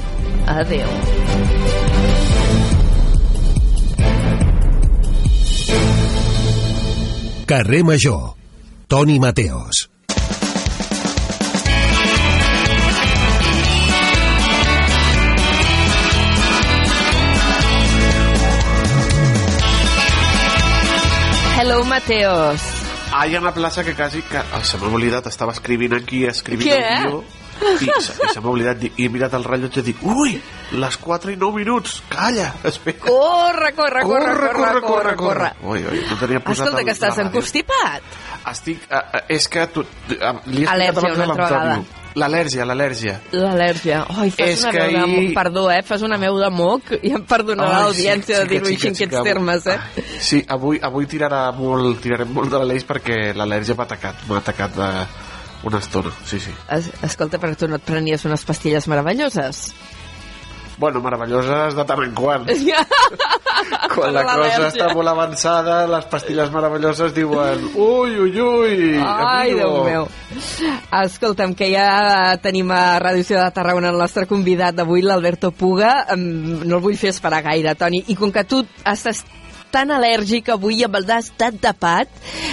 Adeu. 0.46 0.88
Carrer 7.50 7.82
Major. 7.82 8.36
Toni 8.86 9.18
Mateos. 9.18 9.89
Hello, 21.80 21.88
Mateos. 21.88 22.60
Ah, 23.10 23.26
hi 23.26 23.34
ha 23.36 23.40
una 23.40 23.54
plaça 23.54 23.82
que 23.82 23.94
quasi... 23.96 24.20
Que... 24.28 24.36
Oh, 24.36 24.60
se 24.60 24.76
m'ha 24.76 24.90
oblidat, 24.92 25.24
estava 25.30 25.54
escrivint 25.56 25.94
aquí, 25.96 26.26
escrivint 26.28 26.68
Què? 26.68 26.80
el 26.90 27.06
guió, 27.08 27.20
i 27.96 28.02
se, 28.04 28.16
i 28.20 28.28
se 28.34 28.42
m'ha 28.44 28.50
oblidat, 28.50 28.84
i 28.84 29.06
he 29.06 29.08
mirat 29.08 29.32
el 29.38 29.46
rellotge 29.48 29.80
i 29.80 29.86
dic, 29.86 30.02
ui, 30.04 30.34
les 30.76 30.98
4 31.00 31.32
i 31.32 31.38
9 31.40 31.56
minuts, 31.56 31.94
calla, 32.12 32.50
espera. 32.68 33.00
Corre, 33.06 33.72
corre, 33.78 34.04
corre, 34.04 34.34
corre, 34.58 34.82
corre, 34.84 35.14
corre. 35.22 35.48
Ui, 35.64 35.80
ui, 35.80 36.02
no 36.10 36.20
tenia 36.20 36.42
posat 36.44 36.68
Escolta, 36.68 36.82
el- 36.84 36.90
que 36.90 36.96
estàs 36.98 37.22
encostipat. 37.24 38.12
Estic... 38.52 38.84
Uh, 38.84 39.00
uh, 39.00 39.24
és 39.38 39.48
que 39.56 39.64
tu, 39.72 39.86
uh, 39.88 40.36
li 40.52 40.66
he 40.66 40.68
explicat 40.68 41.00
abans 41.00 41.08
a 41.08 41.16
una 41.16 41.30
altra 41.30 41.48
l'Antonio. 41.56 41.99
L'al·lèrgia, 42.18 42.64
l'al·lèrgia. 42.66 43.14
L'al·lèrgia. 43.32 44.00
Oi, 44.18 44.30
fas 44.34 44.48
És 44.48 44.62
una 44.64 44.72
que 44.72 44.80
veu 44.88 44.96
de 44.98 45.06
moc. 45.12 45.34
Perdó, 45.36 45.64
eh? 45.70 45.82
Fas 45.86 46.02
una 46.02 46.16
veu 46.18 46.38
de 46.40 46.48
moc 46.50 46.90
i 47.02 47.12
em 47.14 47.22
perdonarà 47.22 47.76
Ai, 47.76 47.82
l'audiència 47.84 48.40
sí, 48.40 48.42
de 48.42 48.48
dir-ho 48.50 48.66
així 48.66 48.88
en 48.88 48.94
aquests 48.96 48.98
xica, 49.04 49.22
termes, 49.22 49.66
eh? 49.66 49.78
avui- 49.78 50.20
Sí, 50.20 50.44
avui, 50.48 50.80
avui 50.82 51.06
tirarà 51.06 51.52
molt, 51.54 52.00
tirarem 52.02 52.32
molt 52.34 52.50
de 52.50 52.58
l'Aleix 52.58 52.84
perquè 52.88 53.20
l'al·lèrgia 53.38 53.76
m'ha 53.78 53.86
atacat, 53.86 54.24
m'ha 54.28 54.38
atacat 54.42 54.74
de 54.74 54.90
una 55.70 55.78
estona, 55.78 56.10
sí, 56.24 56.40
sí. 56.40 56.50
Es, 56.72 56.90
escolta, 57.04 57.38
però 57.38 57.54
tu 57.54 57.68
no 57.68 57.76
et 57.76 57.82
prenies 57.84 58.24
unes 58.24 58.44
pastilles 58.48 58.88
meravelloses? 58.88 59.74
Bueno, 60.80 61.02
meravelloses 61.04 61.74
de 61.76 61.84
tant 61.84 62.00
en 62.06 62.14
quant. 62.16 62.46
Quan 63.90 64.14
la 64.14 64.22
cosa 64.24 64.68
està 64.70 64.86
molt 64.94 65.10
avançada, 65.10 65.82
les 65.90 66.06
pastilles 66.08 66.48
meravelloses 66.54 67.12
diuen 67.16 67.66
ui, 67.74 68.14
ui, 68.24 68.32
ui, 68.40 68.78
Ai, 69.02 69.50
amigo. 69.52 69.58
Déu 69.60 69.84
meu. 69.84 70.06
Escolta'm, 71.02 71.52
que 71.58 71.68
ja 71.74 72.38
tenim 72.42 72.70
a 72.72 72.96
Ràdio 73.02 73.26
Ciutat 73.26 73.50
de 73.50 73.56
Tarragona 73.58 73.90
el 73.92 74.00
nostre 74.00 74.24
convidat 74.30 74.78
d'avui, 74.78 75.04
l'Alberto 75.04 75.50
Puga. 75.52 75.92
No 76.16 76.78
el 76.78 76.82
vull 76.84 76.96
fer 77.00 77.12
esperar 77.12 77.42
gaire, 77.44 77.76
Toni. 77.76 78.04
I 78.08 78.16
com 78.18 78.32
que 78.32 78.46
tu 78.48 78.62
estàs 78.80 79.24
tan 79.70 79.92
al·lèrgic 79.94 80.50
avui 80.50 80.82
amb 80.82 80.96
el 80.98 81.06
nas 81.06 81.30
tan 81.38 81.58
tapat, 81.62 82.10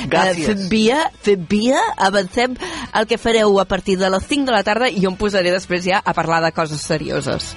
Gràcies. 0.10 0.46
fem 0.46 0.68
via, 0.70 1.00
fem 1.26 1.48
via, 1.50 1.80
avancem 1.98 2.54
el 2.94 3.08
que 3.10 3.18
fareu 3.18 3.58
a 3.60 3.66
partir 3.66 3.98
de 3.98 4.10
les 4.14 4.28
5 4.30 4.46
de 4.46 4.54
la 4.54 4.64
tarda 4.64 4.90
i 4.90 5.02
jo 5.02 5.10
em 5.10 5.18
posaré 5.18 5.50
després 5.52 5.84
ja 5.88 6.02
a 6.04 6.14
parlar 6.14 6.44
de 6.46 6.52
coses 6.54 6.82
serioses. 6.86 7.56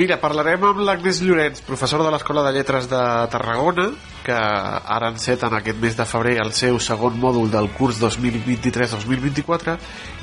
Mira, 0.00 0.16
parlarem 0.16 0.62
amb 0.64 0.78
l'Agnès 0.80 1.18
Llorenç, 1.20 1.58
professora 1.66 2.06
de 2.06 2.10
l'Escola 2.14 2.40
de 2.46 2.54
Lletres 2.54 2.86
de 2.88 3.00
Tarragona, 3.28 3.90
que 4.24 4.32
ara 4.32 5.10
enceten 5.12 5.52
aquest 5.58 5.76
mes 5.82 5.98
de 5.98 6.06
febrer 6.08 6.38
el 6.40 6.54
seu 6.56 6.78
segon 6.80 7.18
mòdul 7.20 7.50
del 7.52 7.68
curs 7.76 7.98
2023-2024 8.00 9.74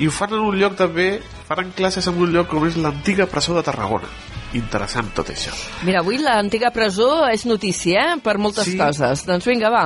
i 0.02 0.08
ho 0.08 0.14
fan 0.16 0.34
en 0.34 0.42
un 0.48 0.58
lloc 0.58 0.74
també, 0.80 1.20
faran 1.46 1.70
classes 1.78 2.10
en 2.10 2.18
un 2.18 2.34
lloc 2.34 2.50
com 2.50 2.66
és 2.66 2.74
l'antiga 2.74 3.28
presó 3.30 3.54
de 3.54 3.62
Tarragona. 3.68 4.10
Interessant 4.58 5.12
tot 5.14 5.30
això. 5.30 5.54
Mira, 5.86 6.02
avui 6.02 6.18
l'antiga 6.18 6.72
presó 6.74 7.28
és 7.30 7.46
notícia, 7.46 8.16
eh?, 8.16 8.16
per 8.18 8.34
moltes 8.42 8.66
Sí. 8.66 8.74
coses. 8.76 9.22
Doncs 9.30 9.46
vinga, 9.46 9.70
va. 9.70 9.84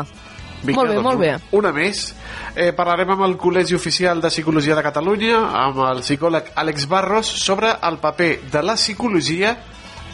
Vinga, 0.62 0.78
molt 0.78 0.88
bé, 0.88 0.94
doncs, 0.94 1.04
molt 1.04 1.20
bé. 1.20 1.34
Una 1.58 1.72
més. 1.72 2.14
Eh, 2.56 2.72
parlarem 2.72 3.10
amb 3.10 3.26
el 3.26 3.36
Col·legi 3.36 3.74
Oficial 3.74 4.22
de 4.22 4.28
Psicologia 4.30 4.74
de 4.74 4.82
Catalunya, 4.88 5.36
amb 5.66 5.84
el 5.90 6.00
psicòleg 6.00 6.54
Àlex 6.54 6.88
Barros, 6.88 7.26
sobre 7.26 7.76
el 7.82 7.98
paper 7.98 8.40
de 8.48 8.62
la 8.62 8.78
psicologia 8.80 9.56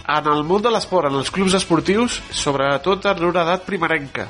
en 0.08 0.28
el 0.32 0.42
món 0.48 0.64
de 0.64 0.72
l'esport, 0.72 1.10
en 1.10 1.18
els 1.20 1.30
clubs 1.30 1.54
esportius, 1.58 2.18
sobretot 2.32 3.06
en 3.10 3.24
una 3.28 3.44
edat 3.44 3.66
primerenca. 3.66 4.28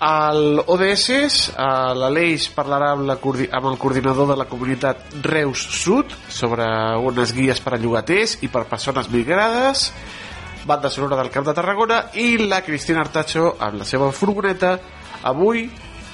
Al 0.00 0.62
ODS, 0.62 1.50
a 1.60 1.92
l'Aleix 1.92 2.46
parlarà 2.54 2.94
amb, 2.94 3.04
la, 3.08 3.18
amb 3.18 3.66
el 3.68 3.76
coordinador 3.82 4.30
de 4.30 4.38
la 4.40 4.46
comunitat 4.48 5.18
Reus 5.26 5.66
Sud 5.82 6.14
sobre 6.32 6.64
unes 7.04 7.34
guies 7.36 7.60
per 7.60 7.74
a 7.76 7.80
llogaters 7.82 8.38
i 8.40 8.48
per 8.48 8.64
persones 8.70 9.10
migrades, 9.12 9.90
banda 10.64 10.88
sonora 10.88 11.18
del 11.20 11.28
Camp 11.34 11.50
de 11.50 11.56
Tarragona 11.56 12.00
i 12.16 12.38
la 12.46 12.62
Cristina 12.64 13.04
Artacho 13.04 13.56
amb 13.58 13.82
la 13.82 13.88
seva 13.88 14.08
furgoneta 14.12 14.78
avui 15.28 15.66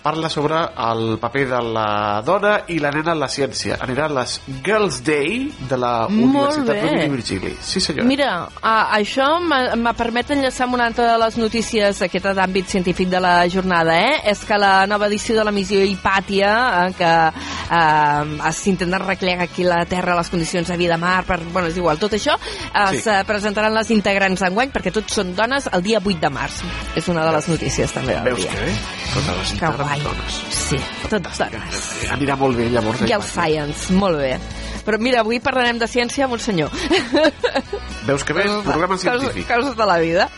parla 0.07 0.29
sobre 0.31 0.55
el 0.87 1.17
paper 1.19 1.45
de 1.51 1.61
la 1.75 1.89
dona 2.25 2.53
i 2.71 2.79
la 2.79 2.93
nena 2.95 3.13
en 3.17 3.21
la 3.25 3.27
ciència. 3.33 3.75
Anirà 3.83 4.07
a 4.07 4.13
les 4.21 4.37
Girls 4.65 5.01
Day 5.07 5.49
de 5.69 5.79
la 5.83 6.07
Universitat. 6.07 6.77
Rovira 6.85 7.05
i 7.05 7.11
Virgili. 7.11 7.53
Sí, 7.61 7.81
senyora. 7.83 8.07
Mira, 8.07 8.29
a, 8.63 8.75
això 9.01 9.27
me 9.43 9.93
permet 9.99 10.31
enllaçar 10.37 10.69
amb 10.69 10.79
una 10.79 10.87
altra 10.93 11.09
de 11.11 11.19
les 11.25 11.39
notícies 11.43 12.03
aquesta 12.07 12.33
d'àmbit 12.39 12.71
científic 12.71 13.11
de 13.11 13.21
la 13.25 13.35
jornada, 13.51 13.97
eh? 13.99 14.21
És 14.31 14.45
que 14.47 14.59
la 14.63 14.87
nova 14.87 15.09
edició 15.11 15.35
de 15.41 15.45
la 15.49 15.55
missió 15.55 15.83
Hipàtia, 15.83 16.53
eh, 16.87 16.95
que 16.99 17.13
eh, 17.75 18.53
s'intenta 18.53 19.01
arreglar 19.01 19.41
aquí 19.43 19.65
la 19.67 19.83
Terra 19.91 20.15
les 20.17 20.31
condicions 20.31 20.69
de 20.69 20.77
vida 20.79 20.95
a 20.95 20.99
mar, 21.03 21.25
per, 21.27 21.41
bueno, 21.53 21.67
és 21.69 21.77
igual, 21.77 21.99
tot 21.99 22.13
això, 22.15 22.39
es 22.39 22.91
Sí. 22.97 23.03
sí. 23.03 23.11
presentaran 23.27 23.75
les 23.75 23.91
integrants 23.91 24.41
d'enguany, 24.41 24.71
perquè 24.71 24.93
tots 24.95 25.13
són 25.19 25.35
dones, 25.35 25.69
el 25.73 25.83
dia 25.83 25.99
8 25.99 26.21
de 26.21 26.31
març. 26.31 26.63
És 26.95 27.09
una 27.09 27.25
de 27.27 27.33
les 27.33 27.49
notícies 27.49 27.93
també 27.93 28.15
del 28.15 28.25
Veus 28.31 28.39
dia. 28.45 28.53
que 28.53 28.61
bé? 28.67 28.73
Totes 29.15 29.37
les 29.39 29.49
Que 29.49 29.55
integrants 29.55 29.77
guai. 30.03 30.15
dones. 30.17 30.39
Sí, 30.51 30.79
tots 31.11 31.39
dones. 31.39 31.83
Eh, 32.03 32.11
Anirà 32.15 32.37
molt 32.37 32.57
bé, 32.59 32.69
llavors. 32.71 33.01
El 33.03 33.09
Hipàtia. 33.09 33.21
Science, 33.33 33.93
molt 33.93 34.19
bé. 34.19 34.37
Però 34.87 34.99
mira, 35.03 35.21
avui 35.25 35.41
parlarem 35.43 35.79
de 35.83 35.89
ciència 35.91 36.25
amb 36.29 36.37
un 36.37 36.43
senyor. 36.43 36.71
Veus 38.07 38.23
que 38.25 38.33
bé? 38.37 38.45
Programa 38.65 38.99
científic. 38.99 39.49
Coses 39.49 39.75
de 39.77 39.87
la 39.89 39.99
vida. 39.99 40.29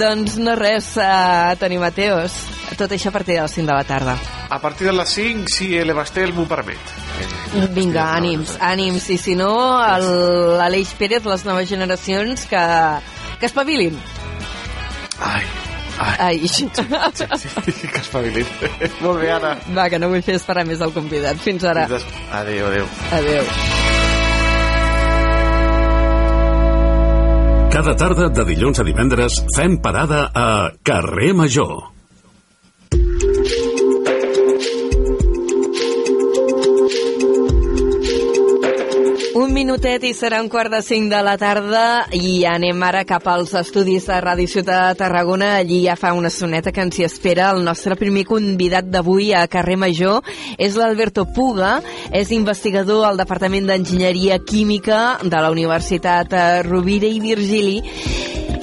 doncs 0.00 0.38
no 0.40 0.54
res, 0.56 0.94
uh, 0.96 1.52
Toni 1.60 1.76
Mateos. 1.78 2.32
Tot 2.78 2.90
això 2.96 3.10
a 3.10 3.12
partir 3.12 3.36
de 3.36 3.42
les 3.42 3.52
5 3.52 3.66
de 3.68 3.74
la 3.76 3.84
tarda. 3.84 4.16
A 4.48 4.58
partir 4.58 4.86
de 4.88 4.94
les 4.96 5.10
5, 5.12 5.48
si 5.52 5.76
el 5.76 5.92
Bastel 5.92 6.32
m'ho 6.32 6.46
permet. 6.48 6.80
Eh, 7.20 7.66
Vinga, 7.76 8.06
ànims, 8.16 8.56
ànims. 8.60 9.10
I 9.12 9.18
si 9.20 9.34
no, 9.36 9.52
l'Aleix 10.56 10.94
Pérez, 10.96 11.24
les 11.28 11.44
noves 11.44 11.68
generacions, 11.68 12.46
que, 12.48 12.64
que 13.38 13.46
espavilin. 13.46 14.00
Ai, 15.20 15.44
ai. 15.98 16.16
Ai. 16.18 16.38
Sí, 16.48 17.86
que 17.88 17.98
espavilin. 18.00 18.46
molt 19.00 19.20
bé, 19.20 19.30
Anna. 19.32 19.56
Va, 19.76 19.88
que 19.90 19.98
no 19.98 20.08
vull 20.12 20.22
fer 20.22 20.34
esperar 20.40 20.64
més 20.66 20.80
el 20.80 20.92
convidat. 20.94 21.36
Fins 21.42 21.64
ara. 21.64 21.86
Des- 21.90 22.06
Adéu, 22.32 22.66
adéu. 22.66 22.86
Adéu. 23.12 23.44
Cada 27.72 27.94
tarda 27.96 28.28
de 28.28 28.44
dilluns 28.44 28.78
a 28.80 28.84
divendres 28.84 29.38
fem 29.56 29.78
parada 29.80 30.26
a 30.34 30.46
Carrer 30.84 31.32
Major. 31.34 31.91
Un 39.42 39.50
minutet 39.50 40.04
i 40.06 40.12
serà 40.14 40.38
un 40.38 40.46
quart 40.46 40.70
de 40.70 40.78
cinc 40.86 41.08
de 41.10 41.18
la 41.26 41.32
tarda 41.34 42.04
i 42.14 42.44
anem 42.46 42.78
ara 42.86 43.00
cap 43.02 43.24
als 43.26 43.50
estudis 43.58 44.04
de 44.06 44.20
Ràdio 44.22 44.46
Ciutat 44.46 44.92
de 44.92 45.00
Tarragona. 45.00 45.48
Allí 45.58 45.80
ja 45.82 45.96
fa 45.98 46.12
una 46.14 46.30
soneta 46.30 46.70
que 46.70 46.84
ens 46.84 47.00
hi 47.00 47.06
espera. 47.08 47.48
El 47.50 47.64
nostre 47.66 47.96
primer 47.98 48.22
convidat 48.28 48.86
d'avui 48.86 49.32
a 49.34 49.42
Carrer 49.50 49.74
Major 49.82 50.22
és 50.62 50.78
l'Alberto 50.78 51.26
Puga. 51.34 51.72
És 52.14 52.30
investigador 52.30 53.02
al 53.08 53.18
Departament 53.18 53.66
d'Enginyeria 53.66 54.38
Química 54.46 55.18
de 55.24 55.34
la 55.42 55.50
Universitat 55.50 56.38
Rovira 56.68 57.10
i 57.10 57.18
Virgili 57.26 57.80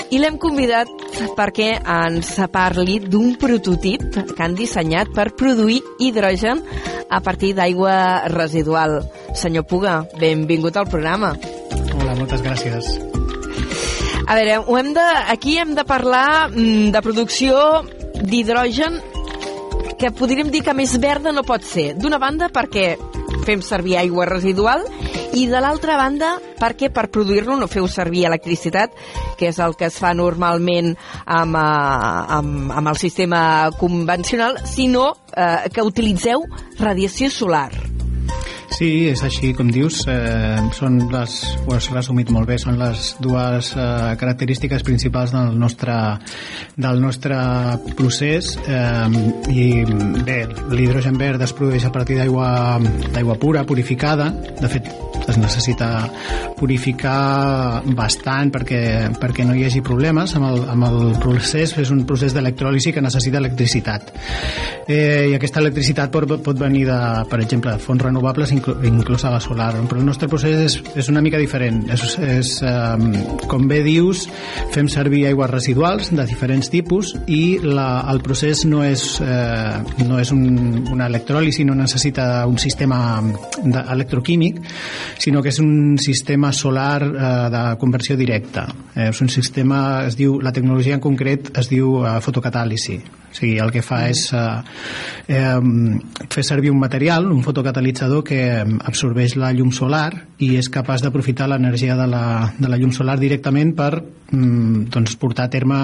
i 0.10 0.18
l'hem 0.18 0.40
convidat 0.40 0.88
perquè 1.36 1.74
ens 1.84 2.38
parli 2.54 3.02
d'un 3.04 3.36
prototip 3.42 4.08
que 4.32 4.44
han 4.46 4.56
dissenyat 4.56 5.12
per 5.12 5.34
produir 5.36 5.82
hidrogen 6.00 6.64
a 7.10 7.20
partir 7.20 7.58
d'aigua 7.58 8.30
residual. 8.32 9.02
Senyor 9.36 9.66
Puga, 9.66 10.04
benvingut 10.20 10.78
al 10.78 10.88
programa. 10.90 11.34
Hola, 11.96 12.16
moltes 12.18 12.42
gràcies. 12.46 12.90
A 14.30 14.36
veure, 14.38 14.60
ho 14.62 14.78
hem 14.78 14.92
de, 14.94 15.06
aquí 15.34 15.58
hem 15.58 15.74
de 15.78 15.86
parlar 15.90 16.50
mm, 16.52 16.92
de 16.94 17.02
producció 17.02 17.60
d'hidrogen 18.20 19.00
que 20.00 20.12
podríem 20.16 20.52
dir 20.54 20.64
que 20.64 20.76
més 20.78 20.96
verda 21.02 21.34
no 21.36 21.44
pot 21.48 21.66
ser. 21.66 21.94
D'una 22.00 22.20
banda 22.22 22.50
perquè 22.54 22.94
fem 23.46 23.62
servir 23.66 23.98
aigua 24.00 24.28
residual 24.30 24.86
i 25.38 25.46
de 25.50 25.60
l'altra 25.62 25.98
banda 26.00 26.36
perquè 26.60 26.90
per 26.94 27.08
produir-lo 27.14 27.58
no 27.60 27.70
feu 27.70 27.88
servir 27.88 28.26
electricitat, 28.30 28.94
que 29.38 29.50
és 29.52 29.60
el 29.62 29.76
que 29.80 29.90
es 29.90 30.00
fa 30.02 30.14
normalment 30.18 30.96
amb, 31.26 31.56
eh, 31.56 32.26
amb, 32.40 32.74
amb 32.82 32.94
el 32.94 33.00
sistema 33.02 33.42
convencional, 33.80 34.62
sinó 34.66 35.14
eh, 35.36 35.70
que 35.74 35.86
utilitzeu 35.86 36.46
radiació 36.80 37.30
solar. 37.30 37.72
Sí, 38.80 39.10
és 39.12 39.20
així, 39.28 39.50
com 39.52 39.68
dius, 39.76 40.06
eh, 40.08 40.56
són 40.72 41.02
les, 41.12 41.34
ho 41.68 41.74
has 41.76 41.90
resumit 41.92 42.30
molt 42.32 42.48
bé, 42.48 42.56
són 42.64 42.78
les 42.80 43.10
dues 43.20 43.74
eh, 43.76 43.88
característiques 44.22 44.86
principals 44.88 45.34
del 45.36 45.60
nostre, 45.60 45.98
del 46.80 47.04
nostre 47.04 47.36
procés. 48.00 48.54
Eh, 48.64 49.52
i 49.52 49.68
bé, 50.24 50.40
l'hidrogen 50.72 51.20
verd 51.20 51.44
es 51.44 51.52
produeix 51.60 51.90
a 51.90 51.92
partir 51.92 52.22
d'aigua 52.22 53.36
pura, 53.44 53.68
purificada, 53.68 54.32
de 54.64 54.72
fet 54.72 54.88
es 55.30 55.38
necessita 55.38 55.90
purificar 56.58 57.84
bastant 57.96 58.52
perquè, 58.54 58.82
perquè 59.20 59.46
no 59.48 59.56
hi 59.56 59.66
hagi 59.68 59.82
problemes 59.86 60.34
amb 60.38 60.50
el, 60.50 60.64
amb 60.74 60.88
el 60.88 61.00
procés, 61.22 61.76
és 61.80 61.92
un 61.94 62.04
procés 62.10 62.36
d'electròlisi 62.36 62.94
que 62.96 63.04
necessita 63.04 63.40
electricitat. 63.42 64.12
Eh, 64.88 65.30
i 65.32 65.36
aquesta 65.38 65.62
electricitat 65.64 66.12
pot, 66.14 66.40
pot 66.44 66.60
venir 66.60 66.86
de, 66.90 67.00
per 67.30 67.42
exemple, 67.44 67.76
de 67.76 67.84
fonts 67.84 68.08
renovables 68.08 68.54
inclosa 68.88 69.32
la 69.32 69.40
solar, 69.44 69.74
però 69.90 70.00
el 70.00 70.08
nostre 70.08 70.30
procés 70.32 70.60
és, 70.66 70.78
és 71.00 71.10
una 71.12 71.22
mica 71.26 71.40
diferent. 71.42 71.82
És, 71.92 72.16
és 72.24 72.52
eh, 72.66 73.44
com 73.50 73.68
bé 73.70 73.82
dius, 73.86 74.26
fem 74.74 74.90
servir 74.92 75.26
aigües 75.30 75.52
residuals 75.52 76.12
de 76.16 76.26
diferents 76.30 76.72
tipus 76.72 77.14
i 77.28 77.60
la, 77.64 78.06
el 78.12 78.22
procés 78.26 78.66
no 78.70 78.84
és, 78.86 79.06
eh, 79.24 80.04
no 80.08 80.20
és 80.22 80.34
un, 80.36 80.44
una 80.94 81.10
electròlisi, 81.10 81.66
no 81.68 81.78
necessita 81.78 82.46
un 82.50 82.60
sistema 82.62 83.00
electroquímic, 83.64 84.62
sinó 85.20 85.44
que 85.44 85.54
és 85.54 85.62
un 85.64 85.98
sistema 86.02 86.54
solar 86.54 87.00
eh, 87.04 87.32
de 87.54 87.64
conversió 87.82 88.18
directa. 88.20 88.68
Eh, 88.96 89.10
és 89.10 89.24
un 89.24 89.32
sistema, 89.34 90.06
es 90.08 90.20
diu, 90.20 90.40
la 90.44 90.54
tecnologia 90.56 90.98
en 90.98 91.04
concret 91.04 91.54
es 91.58 91.72
diu 91.72 92.04
eh, 92.04 92.20
fotocatàlisi. 92.24 93.00
O 93.30 93.36
sigui, 93.38 93.58
el 93.62 93.72
que 93.74 93.84
fa 93.86 94.02
és 94.10 94.24
eh, 94.34 94.46
eh, 95.28 95.60
fer 96.30 96.46
servir 96.46 96.72
un 96.74 96.80
material, 96.82 97.30
un 97.32 97.44
fotocatalitzador 97.46 98.24
que 98.26 98.42
absorbeix 98.64 99.38
la 99.40 99.52
llum 99.54 99.72
solar 99.76 100.10
i 100.42 100.56
és 100.60 100.72
capaç 100.74 101.06
d'aprofitar 101.06 101.50
l'energia 101.50 101.98
de, 102.00 102.08
la, 102.10 102.24
de 102.58 102.72
la 102.72 102.80
llum 102.80 102.94
solar 102.96 103.20
directament 103.22 103.76
per 103.78 103.92
mm, 104.00 104.90
doncs, 104.94 105.16
portar 105.22 105.48
a 105.48 105.54
terme 105.54 105.78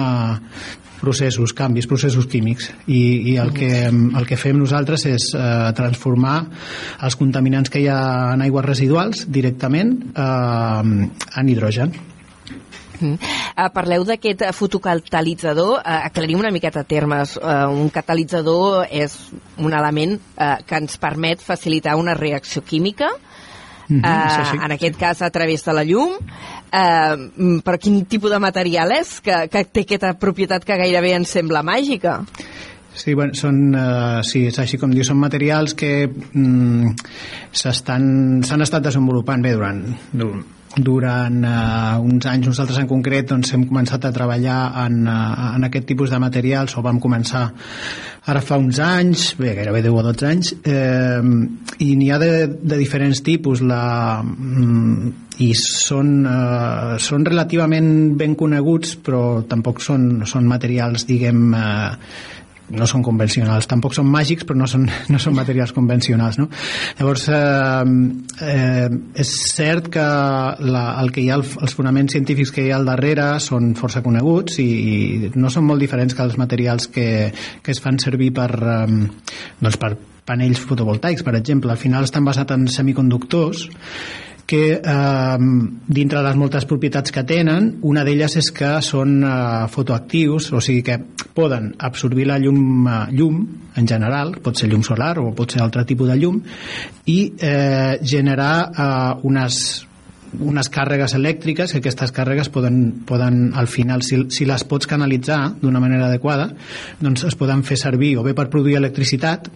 processos, 0.96 1.52
canvis, 1.52 1.86
processos 1.86 2.26
químics. 2.26 2.70
I, 2.88 3.32
i 3.32 3.36
el, 3.38 3.52
que, 3.54 3.70
el 3.86 4.26
que 4.26 4.38
fem 4.40 4.58
nosaltres 4.58 5.06
és 5.10 5.28
eh, 5.36 5.70
transformar 5.76 6.38
els 7.06 7.18
contaminants 7.20 7.70
que 7.70 7.84
hi 7.84 7.88
ha 7.92 8.00
en 8.34 8.42
aigües 8.46 8.66
residuals 8.66 9.26
directament 9.30 9.96
eh, 10.16 11.06
en 11.36 11.52
hidrogen 11.52 11.94
Uh, 13.00 13.68
parleu 13.74 14.04
d'aquest 14.04 14.44
fotocatalitzador, 14.56 15.78
uh, 15.78 16.00
aclarim 16.06 16.40
una 16.40 16.52
miqueta 16.54 16.84
termes. 16.84 17.36
Uh, 17.36 17.68
un 17.72 17.90
catalitzador 17.94 18.86
és 18.90 19.16
un 19.58 19.72
element 19.72 20.16
uh, 20.16 20.56
que 20.66 20.82
ens 20.82 20.98
permet 21.00 21.42
facilitar 21.42 21.96
una 21.96 22.14
reacció 22.14 22.64
química, 22.64 23.12
Mm 23.88 24.00
-hmm, 24.00 24.58
uh, 24.58 24.64
en 24.64 24.72
aquest 24.72 24.96
cas 24.96 25.22
a 25.22 25.30
través 25.30 25.64
de 25.64 25.72
la 25.72 25.84
llum. 25.84 26.10
Uh, 26.10 27.60
però 27.62 27.78
quin 27.78 28.04
tipus 28.04 28.30
de 28.30 28.38
material 28.38 28.90
és? 28.90 29.20
Que, 29.20 29.48
que 29.48 29.64
té 29.64 29.80
aquesta 29.80 30.14
propietat 30.18 30.64
que 30.64 30.76
gairebé 30.76 31.12
ens 31.14 31.30
sembla 31.30 31.62
màgica. 31.62 32.24
Sí, 32.94 33.14
bueno, 33.14 33.34
són, 33.34 33.74
uh, 33.74 34.22
sí, 34.24 34.46
és 34.46 34.58
així 34.58 34.78
com 34.78 34.90
diu, 34.90 35.04
són 35.04 35.18
materials 35.20 35.74
que 35.74 36.08
mm, 36.08 36.94
s'han 37.52 38.62
estat 38.64 38.82
desenvolupant 38.82 39.42
bé 39.42 39.52
durant, 39.52 39.82
durant 40.12 40.44
uh, 41.44 41.96
uns 42.04 42.26
anys 42.28 42.50
nosaltres 42.50 42.78
en 42.82 42.88
concret 42.90 43.30
doncs, 43.30 43.54
hem 43.54 43.64
començat 43.68 44.04
a 44.04 44.12
treballar 44.12 44.60
en, 44.84 45.02
uh, 45.08 45.54
en 45.56 45.64
aquest 45.68 45.86
tipus 45.88 46.12
de 46.12 46.20
materials 46.20 46.76
o 46.76 46.84
vam 46.84 47.00
començar 47.00 47.46
ara 48.26 48.42
fa 48.42 48.58
uns 48.58 48.80
anys 48.82 49.36
bé, 49.38 49.54
gairebé 49.54 49.82
10 49.86 49.94
o 49.94 50.02
12 50.02 50.26
anys 50.26 50.52
eh, 50.66 51.22
i 51.86 51.92
n'hi 51.94 52.10
ha 52.10 52.18
de, 52.18 52.30
de 52.58 52.78
diferents 52.80 53.22
tipus. 53.22 53.62
La, 53.62 54.18
mm, 54.22 55.12
i 55.46 55.50
són, 55.54 56.24
uh, 56.24 56.96
són 57.02 57.26
relativament 57.28 58.16
ben 58.18 58.34
coneguts 58.34 58.96
però 59.04 59.42
tampoc 59.48 59.82
són, 59.84 60.24
són 60.26 60.48
materials 60.48 61.04
diguem 61.08 61.52
eh, 61.54 61.90
no 62.74 62.86
són 62.90 63.04
convencionals, 63.06 63.68
tampoc 63.70 63.94
són 63.94 64.08
màgics 64.10 64.46
però 64.46 64.58
no 64.58 64.66
són, 64.70 64.86
no 65.12 65.20
són 65.22 65.36
materials 65.36 65.74
convencionals 65.76 66.40
no? 66.40 66.48
llavors 66.98 67.28
eh, 67.30 67.92
eh, 68.46 68.88
és 69.22 69.34
cert 69.52 69.90
que 69.94 70.06
la, 70.72 70.84
el 71.02 71.12
que 71.14 71.22
hi 71.22 71.30
ha, 71.30 71.38
els 71.38 71.76
fonaments 71.76 72.16
científics 72.16 72.54
que 72.54 72.66
hi 72.66 72.72
ha 72.72 72.80
al 72.80 72.88
darrere 72.88 73.28
són 73.42 73.74
força 73.78 74.02
coneguts 74.02 74.60
i, 74.62 74.66
i 74.66 75.32
no 75.36 75.52
són 75.52 75.68
molt 75.68 75.82
diferents 75.82 76.16
que 76.16 76.26
els 76.26 76.36
materials 76.40 76.90
que, 76.92 77.08
que 77.62 77.74
es 77.74 77.82
fan 77.82 78.00
servir 78.02 78.32
per, 78.36 78.50
eh, 78.56 78.84
doncs 79.62 79.80
per 79.80 79.94
panells 80.26 80.58
fotovoltaics, 80.58 81.22
per 81.22 81.36
exemple, 81.38 81.70
al 81.70 81.78
final 81.78 82.06
estan 82.06 82.24
basats 82.26 82.56
en 82.56 82.66
semiconductors 82.66 83.68
que 84.46 84.80
eh, 84.80 85.38
dintre 85.86 86.20
de 86.20 86.24
les 86.24 86.36
moltes 86.38 86.64
propietats 86.70 87.12
que 87.12 87.24
tenen, 87.26 87.72
una 87.82 88.04
d'elles 88.06 88.38
és 88.38 88.52
que 88.54 88.76
són 88.86 89.18
eh, 89.26 89.32
fotoactius, 89.72 90.52
o 90.54 90.62
sigui 90.62 90.84
que 90.86 91.00
poden 91.36 91.72
absorbir 91.82 92.28
la 92.30 92.38
llum, 92.38 92.86
eh, 92.86 93.00
llum 93.18 93.42
en 93.76 93.90
general, 93.90 94.36
pot 94.42 94.56
ser 94.56 94.70
llum 94.70 94.86
solar 94.86 95.16
o 95.20 95.32
pot 95.36 95.52
ser 95.52 95.64
altre 95.64 95.84
tipus 95.84 96.08
de 96.12 96.16
llum, 96.22 96.38
i 97.10 97.18
eh, 97.36 97.98
generar 98.06 98.54
eh, 98.70 99.26
unes 99.26 99.60
unes 100.42 100.68
càrregues 100.68 101.14
elèctriques 101.16 101.72
que 101.72 101.78
aquestes 101.80 102.10
càrregues 102.12 102.50
poden, 102.52 103.04
poden 103.08 103.54
al 103.56 103.68
final, 103.70 104.02
si, 104.04 104.18
si 104.34 104.44
les 104.44 104.64
pots 104.68 104.88
canalitzar 104.90 105.54
d'una 105.62 105.80
manera 105.80 106.10
adequada, 106.10 106.50
doncs 107.00 107.24
es 107.30 107.36
poden 107.38 107.62
fer 107.64 107.78
servir 107.80 108.16
o 108.18 108.24
bé 108.26 108.34
per 108.36 108.50
produir 108.52 108.76
electricitat 108.76 109.48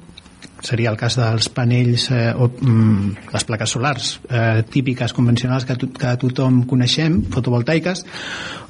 seria 0.67 0.91
el 0.93 0.99
cas 1.01 1.17
dels 1.19 1.49
panells 1.55 2.09
eh, 2.13 2.31
o 2.35 2.51
mm, 2.51 3.31
les 3.33 3.47
plaques 3.49 3.77
solars 3.77 4.11
eh, 4.29 4.63
típiques, 4.71 5.15
convencionals 5.17 5.67
que, 5.69 5.77
to 5.81 5.91
que 5.95 6.17
tothom 6.21 6.65
coneixem, 6.71 7.23
fotovoltaiques 7.33 8.05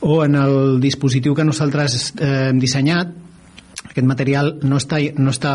o 0.06 0.22
en 0.24 0.38
el 0.40 0.78
dispositiu 0.82 1.34
que 1.34 1.46
nosaltres 1.46 2.12
eh, 2.18 2.50
hem 2.50 2.62
dissenyat 2.62 3.16
aquest 3.90 4.06
material 4.06 4.52
no 4.62 4.78
està, 4.78 5.00
no 5.18 5.32
està 5.34 5.52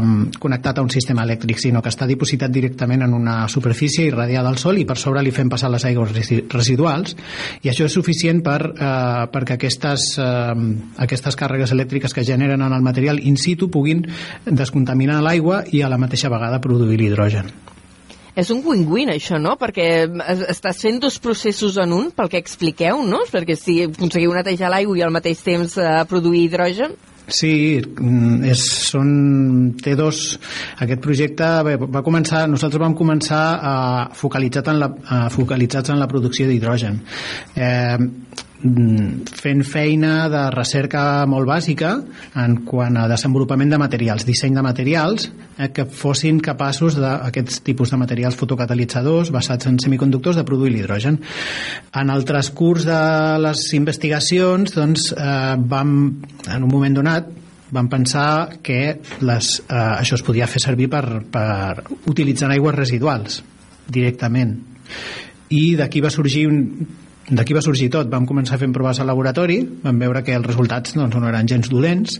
um, 0.00 0.14
connectat 0.42 0.78
a 0.78 0.84
un 0.84 0.90
sistema 0.90 1.24
elèctric, 1.26 1.60
sinó 1.62 1.82
que 1.82 1.92
està 1.92 2.08
dipositat 2.10 2.52
directament 2.54 3.06
en 3.06 3.14
una 3.14 3.36
superfície 3.48 4.08
irradiada 4.08 4.50
al 4.50 4.58
sol 4.58 4.80
i 4.80 4.86
per 4.88 4.98
sobre 5.00 5.22
li 5.22 5.32
fem 5.34 5.50
passar 5.52 5.70
les 5.72 5.86
aigües 5.86 6.14
residuals 6.52 7.14
i 7.62 7.70
això 7.70 7.86
és 7.86 7.94
suficient 7.94 8.42
per, 8.44 8.58
uh, 8.74 9.26
perquè 9.32 9.58
aquestes, 9.58 10.08
uh, 10.18 10.54
aquestes 11.06 11.38
càrregues 11.38 11.74
elèctriques 11.76 12.14
que 12.14 12.26
generen 12.26 12.62
en 12.64 12.74
el 12.74 12.82
material 12.82 13.22
in 13.22 13.38
situ 13.38 13.70
puguin 13.70 14.02
descontaminar 14.46 15.22
l'aigua 15.22 15.62
i 15.70 15.82
a 15.82 15.92
la 15.92 16.00
mateixa 16.00 16.32
vegada 16.32 16.62
produir 16.64 16.98
l'hidrogen. 16.98 17.52
És 18.34 18.50
un 18.50 18.64
win-win, 18.66 19.12
això, 19.12 19.38
no? 19.38 19.54
Perquè 19.60 19.86
estàs 20.50 20.80
fent 20.82 20.98
dos 20.98 21.20
processos 21.22 21.76
en 21.78 21.92
un, 21.94 22.08
pel 22.10 22.30
que 22.32 22.40
expliqueu, 22.42 23.04
no? 23.06 23.22
Perquè 23.30 23.54
si 23.54 23.76
aconseguiu 23.86 24.34
netejar 24.34 24.72
l'aigua 24.74 24.98
i 24.98 25.04
al 25.06 25.14
mateix 25.14 25.44
temps 25.46 25.76
uh, 25.78 26.00
produir 26.10 26.48
hidrogen, 26.48 26.96
Sí, 27.26 27.80
mm, 27.80 28.42
és, 28.52 28.62
són, 28.90 29.08
té 29.80 29.94
dos... 29.96 30.20
Aquest 30.84 31.00
projecte 31.04 31.48
bé, 31.64 31.76
va 31.80 32.04
començar... 32.04 32.44
Nosaltres 32.50 32.82
vam 32.82 32.96
començar 32.98 33.44
a 33.56 33.76
focalitzat 34.16 34.68
en 34.74 34.80
la, 34.82 34.90
a 35.08 35.20
focalitzats 35.32 35.94
en 35.94 36.02
la 36.02 36.08
producció 36.10 36.48
d'hidrogen. 36.50 37.00
Eh, 37.56 38.43
fent 38.64 39.60
feina 39.68 40.28
de 40.32 40.42
recerca 40.54 41.24
molt 41.28 41.48
bàsica 41.48 41.90
en 42.40 42.56
quant 42.64 42.96
a 42.96 43.04
desenvolupament 43.10 43.74
de 43.74 43.78
materials, 43.80 44.24
disseny 44.24 44.56
de 44.56 44.64
materials 44.64 45.26
eh, 45.58 45.68
que 45.74 45.84
fossin 45.84 46.40
capaços 46.40 46.96
d'aquests 46.96 47.60
tipus 47.66 47.92
de 47.92 48.00
materials 48.00 48.38
fotocatalitzadors 48.40 49.32
basats 49.34 49.68
en 49.68 49.76
semiconductors 49.82 50.40
de 50.40 50.46
produir 50.48 50.72
l'hidrogen. 50.72 51.20
En 51.92 52.12
el 52.14 52.24
transcurs 52.24 52.88
de 52.88 53.00
les 53.44 53.66
investigacions 53.76 54.72
doncs, 54.72 55.10
eh, 55.12 55.56
vam, 55.60 55.96
en 56.48 56.64
un 56.64 56.70
moment 56.70 57.00
donat, 57.02 57.28
vam 57.74 57.88
pensar 57.92 58.62
que 58.64 59.00
les, 59.20 59.54
eh, 59.68 59.76
això 60.00 60.16
es 60.16 60.24
podia 60.24 60.48
fer 60.48 60.62
servir 60.62 60.88
per, 60.88 61.04
per 61.28 61.84
utilitzar 62.08 62.48
aigües 62.54 62.80
residuals 62.80 63.42
directament 63.84 64.56
i 65.52 65.74
d'aquí 65.76 66.00
va 66.00 66.10
sorgir 66.12 66.46
un, 66.48 66.60
d'aquí 67.30 67.56
va 67.56 67.62
sorgir 67.64 67.88
tot, 67.92 68.10
vam 68.12 68.26
començar 68.28 68.58
fent 68.60 68.74
proves 68.74 69.00
al 69.00 69.08
laboratori, 69.08 69.58
vam 69.84 69.98
veure 70.02 70.22
que 70.24 70.34
els 70.36 70.46
resultats 70.46 70.96
doncs, 70.96 71.16
no 71.16 71.28
eren 71.30 71.48
gens 71.48 71.70
dolents 71.72 72.18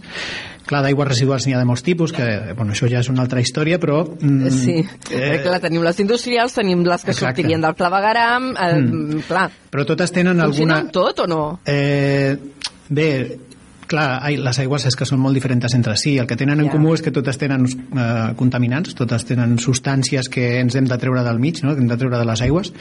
clar, 0.64 0.80
d'aigües 0.84 1.08
residuals 1.08 1.46
n'hi 1.46 1.54
ha 1.56 1.60
de 1.60 1.68
molts 1.68 1.84
tipus 1.84 2.14
que, 2.16 2.26
bueno, 2.56 2.72
això 2.72 2.88
ja 2.90 3.02
és 3.04 3.10
una 3.12 3.24
altra 3.26 3.42
història 3.44 3.78
però... 3.82 4.02
Mm, 4.04 4.52
sí, 4.54 4.78
eh, 5.12 5.38
clar, 5.44 5.60
tenim 5.64 5.84
les 5.84 6.00
industrials 6.00 6.56
tenim 6.56 6.84
les 6.86 7.04
que 7.04 7.12
exacte. 7.12 7.42
sortirien 7.42 7.64
del 7.64 7.76
clavegaram 7.78 8.52
eh, 8.54 8.70
mm. 8.80 9.24
clar, 9.28 9.48
però 9.70 9.86
totes 9.88 10.14
tenen 10.14 10.40
Funciona 10.40 10.80
alguna... 10.80 10.92
tot 10.94 11.24
o 11.26 11.28
no? 11.30 11.42
Eh, 11.68 12.36
bé, 12.88 13.10
clar, 13.90 14.20
ai, 14.24 14.36
les 14.40 14.58
aigües 14.62 14.86
és 14.88 14.96
que 14.96 15.06
són 15.08 15.20
molt 15.22 15.36
diferents 15.36 15.74
entre 15.76 15.96
si. 16.00 16.16
El 16.20 16.28
que 16.30 16.36
tenen 16.40 16.60
en 16.60 16.68
yeah. 16.68 16.74
comú 16.74 16.94
és 16.96 17.02
que 17.04 17.12
totes 17.14 17.38
tenen 17.40 17.66
eh, 17.66 18.32
contaminants, 18.38 18.94
totes 18.98 19.26
tenen 19.28 19.56
substàncies 19.62 20.30
que 20.32 20.46
ens 20.60 20.76
hem 20.78 20.88
de 20.90 20.98
treure 21.00 21.24
del 21.26 21.40
mig, 21.42 21.62
no? 21.64 21.74
que 21.74 21.82
hem 21.82 21.90
de 21.90 21.98
treure 22.00 22.20
de 22.20 22.28
les 22.28 22.44
aigües. 22.46 22.72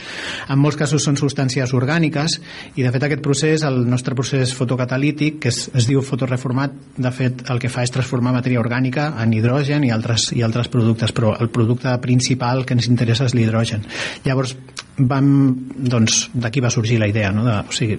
En 0.48 0.60
molts 0.62 0.78
casos 0.80 1.04
són 1.04 1.18
substàncies 1.20 1.74
orgàniques 1.76 2.38
i, 2.74 2.82
de 2.82 2.90
fet, 2.94 3.08
aquest 3.08 3.24
procés, 3.24 3.66
el 3.66 3.82
nostre 3.90 4.16
procés 4.18 4.54
fotocatalític, 4.56 5.40
que 5.44 5.52
es, 5.52 5.66
es 5.74 5.88
diu 5.90 6.02
fotoreformat, 6.04 6.74
de 6.96 7.14
fet, 7.14 7.46
el 7.52 7.62
que 7.62 7.72
fa 7.72 7.84
és 7.86 7.94
transformar 7.94 8.34
matèria 8.36 8.62
orgànica 8.62 9.10
en 9.22 9.34
hidrogen 9.36 9.84
i 9.86 9.92
altres, 9.94 10.30
i 10.36 10.44
altres 10.46 10.70
productes, 10.72 11.14
però 11.16 11.34
el 11.38 11.52
producte 11.54 11.94
principal 12.04 12.64
que 12.64 12.76
ens 12.78 12.90
interessa 12.90 13.28
és 13.28 13.36
l'hidrogen. 13.36 13.84
Llavors, 14.24 14.56
vam, 14.98 15.30
doncs, 15.76 16.28
d'aquí 16.34 16.62
va 16.64 16.72
sorgir 16.72 17.00
la 17.00 17.10
idea, 17.10 17.32
no? 17.34 17.44
de, 17.46 17.60
o 17.68 17.74
sigui, 17.74 17.98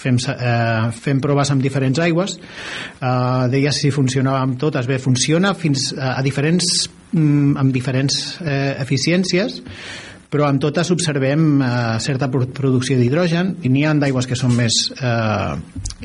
fem, 0.00 0.18
eh, 0.34 0.90
fem 0.94 1.20
proves 1.24 1.52
amb 1.54 1.62
diferents 1.64 2.00
aigües. 2.04 2.38
Eh, 3.00 3.44
deia 3.52 3.72
si 3.72 3.92
funcionava 3.94 4.42
amb 4.44 4.58
totes 4.60 4.88
bé, 4.90 4.98
funciona 4.98 5.54
fins 5.54 5.92
a, 5.96 6.16
a 6.18 6.22
diferents 6.22 6.88
mm, 7.12 7.54
amb 7.60 7.72
diferents 7.74 8.24
eh, 8.42 8.74
eficiències 8.82 9.62
però 10.34 10.48
amb 10.48 10.58
totes 10.58 10.90
observem 10.90 11.60
eh, 11.62 11.68
certa 12.02 12.26
producció 12.26 12.96
d'hidrogen 12.98 13.52
i 13.62 13.70
n'hi 13.70 13.84
ha 13.86 13.92
d'aigües 13.94 14.26
que 14.26 14.38
són 14.38 14.56
més 14.58 14.80
eh, 14.96 15.52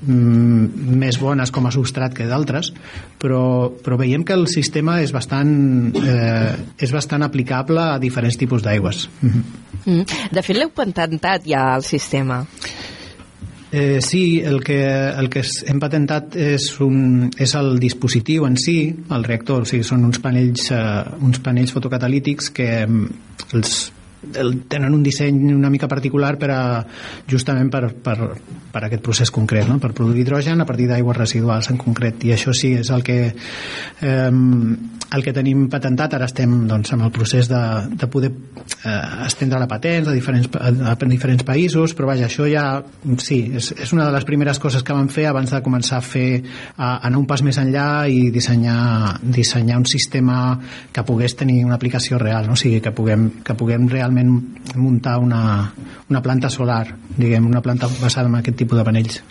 mm, 0.04 0.94
més 1.02 1.18
bones 1.22 1.50
com 1.56 1.66
a 1.66 1.74
substrat 1.74 2.14
que 2.14 2.28
d'altres 2.30 2.70
però, 3.22 3.42
però 3.82 3.98
veiem 3.98 4.26
que 4.28 4.38
el 4.38 4.46
sistema 4.52 5.00
és 5.02 5.16
bastant 5.16 5.50
eh, 5.98 6.54
és 6.78 6.94
bastant 6.94 7.26
aplicable 7.26 7.82
a 7.96 7.98
diferents 8.02 8.38
tipus 8.38 8.62
d'aigües. 8.66 9.08
Mm. 9.26 10.06
De 10.36 10.46
fet 10.46 10.60
l'heu 10.60 10.70
patentat 10.78 11.50
ja 11.50 11.66
el 11.80 11.88
sistema 11.88 12.44
Eh, 13.72 14.00
sí, 14.02 14.42
el 14.42 14.64
que, 14.64 14.82
el 14.82 15.30
que 15.30 15.44
hem 15.70 15.80
patentat 15.82 16.34
és, 16.42 16.72
un, 16.82 17.30
és 17.38 17.54
el 17.60 17.78
dispositiu 17.82 18.48
en 18.48 18.58
si, 18.58 18.80
el 19.14 19.28
reactor, 19.28 19.62
o 19.62 19.70
sigui, 19.70 19.86
són 19.86 20.08
uns 20.08 20.18
panells, 20.24 20.72
eh, 20.74 20.82
uns 21.22 21.38
panells 21.46 21.76
fotocatalítics 21.76 22.50
que 22.56 22.70
mm, 22.88 23.22
els 23.54 23.78
el, 23.92 23.99
tenen 24.20 24.94
un 24.94 25.04
disseny 25.04 25.54
una 25.54 25.70
mica 25.70 25.88
particular 25.88 26.36
per 26.38 26.52
a, 26.52 26.62
justament 27.30 27.70
per, 27.72 27.94
per, 28.04 28.18
per 28.72 28.84
aquest 28.86 29.04
procés 29.04 29.32
concret, 29.32 29.68
no? 29.70 29.80
per 29.80 29.94
produir 29.96 30.26
hidrogen 30.26 30.62
a 30.62 30.68
partir 30.68 30.90
d'aigües 30.90 31.18
residuals 31.18 31.72
en 31.72 31.80
concret 31.80 32.26
i 32.28 32.34
això 32.36 32.54
sí 32.56 32.74
és 32.82 32.92
el 32.92 33.04
que 33.06 33.20
eh, 33.30 34.32
el 35.10 35.24
que 35.26 35.34
tenim 35.34 35.66
patentat 35.72 36.14
ara 36.14 36.28
estem 36.30 36.52
doncs, 36.70 36.92
en 36.94 37.02
el 37.02 37.12
procés 37.14 37.48
de, 37.50 37.62
de 37.98 38.08
poder 38.12 38.30
eh, 38.30 39.26
estendre 39.26 39.60
la 39.62 39.68
patent 39.70 40.10
a 40.12 40.14
diferents, 40.14 40.50
a, 40.54 40.70
a 40.92 41.10
diferents 41.10 41.46
països 41.48 41.96
però 41.98 42.12
vaja, 42.12 42.28
això 42.28 42.46
ja 42.50 42.66
sí, 43.24 43.40
és, 43.58 43.72
és 43.74 43.94
una 43.96 44.06
de 44.06 44.14
les 44.14 44.28
primeres 44.28 44.60
coses 44.62 44.86
que 44.86 44.94
vam 44.94 45.10
fer 45.10 45.26
abans 45.30 45.50
de 45.56 45.62
començar 45.66 45.98
a 45.98 46.06
fer 46.06 46.44
a 46.78 46.92
anar 47.08 47.24
un 47.24 47.28
pas 47.30 47.42
més 47.46 47.58
enllà 47.62 48.06
i 48.12 48.30
dissenyar, 48.34 49.18
dissenyar 49.24 49.80
un 49.82 49.88
sistema 49.90 50.60
que 50.94 51.06
pogués 51.08 51.36
tenir 51.40 51.64
una 51.66 51.80
aplicació 51.80 52.20
real, 52.22 52.46
no? 52.46 52.54
o 52.54 52.60
sigui, 52.60 52.82
que 52.84 52.94
puguem, 52.94 53.30
que 53.46 53.58
puguem 53.58 53.90
realment 53.90 54.09
realment 54.10 54.76
muntar 54.76 55.20
una, 55.20 55.74
una 56.10 56.22
planta 56.22 56.50
solar, 56.50 56.96
diguem, 57.18 57.46
una 57.46 57.62
planta 57.62 57.88
basada 58.02 58.28
en 58.28 58.40
aquest 58.40 58.58
tipus 58.58 58.78
de 58.78 58.86
panells. 58.86 59.22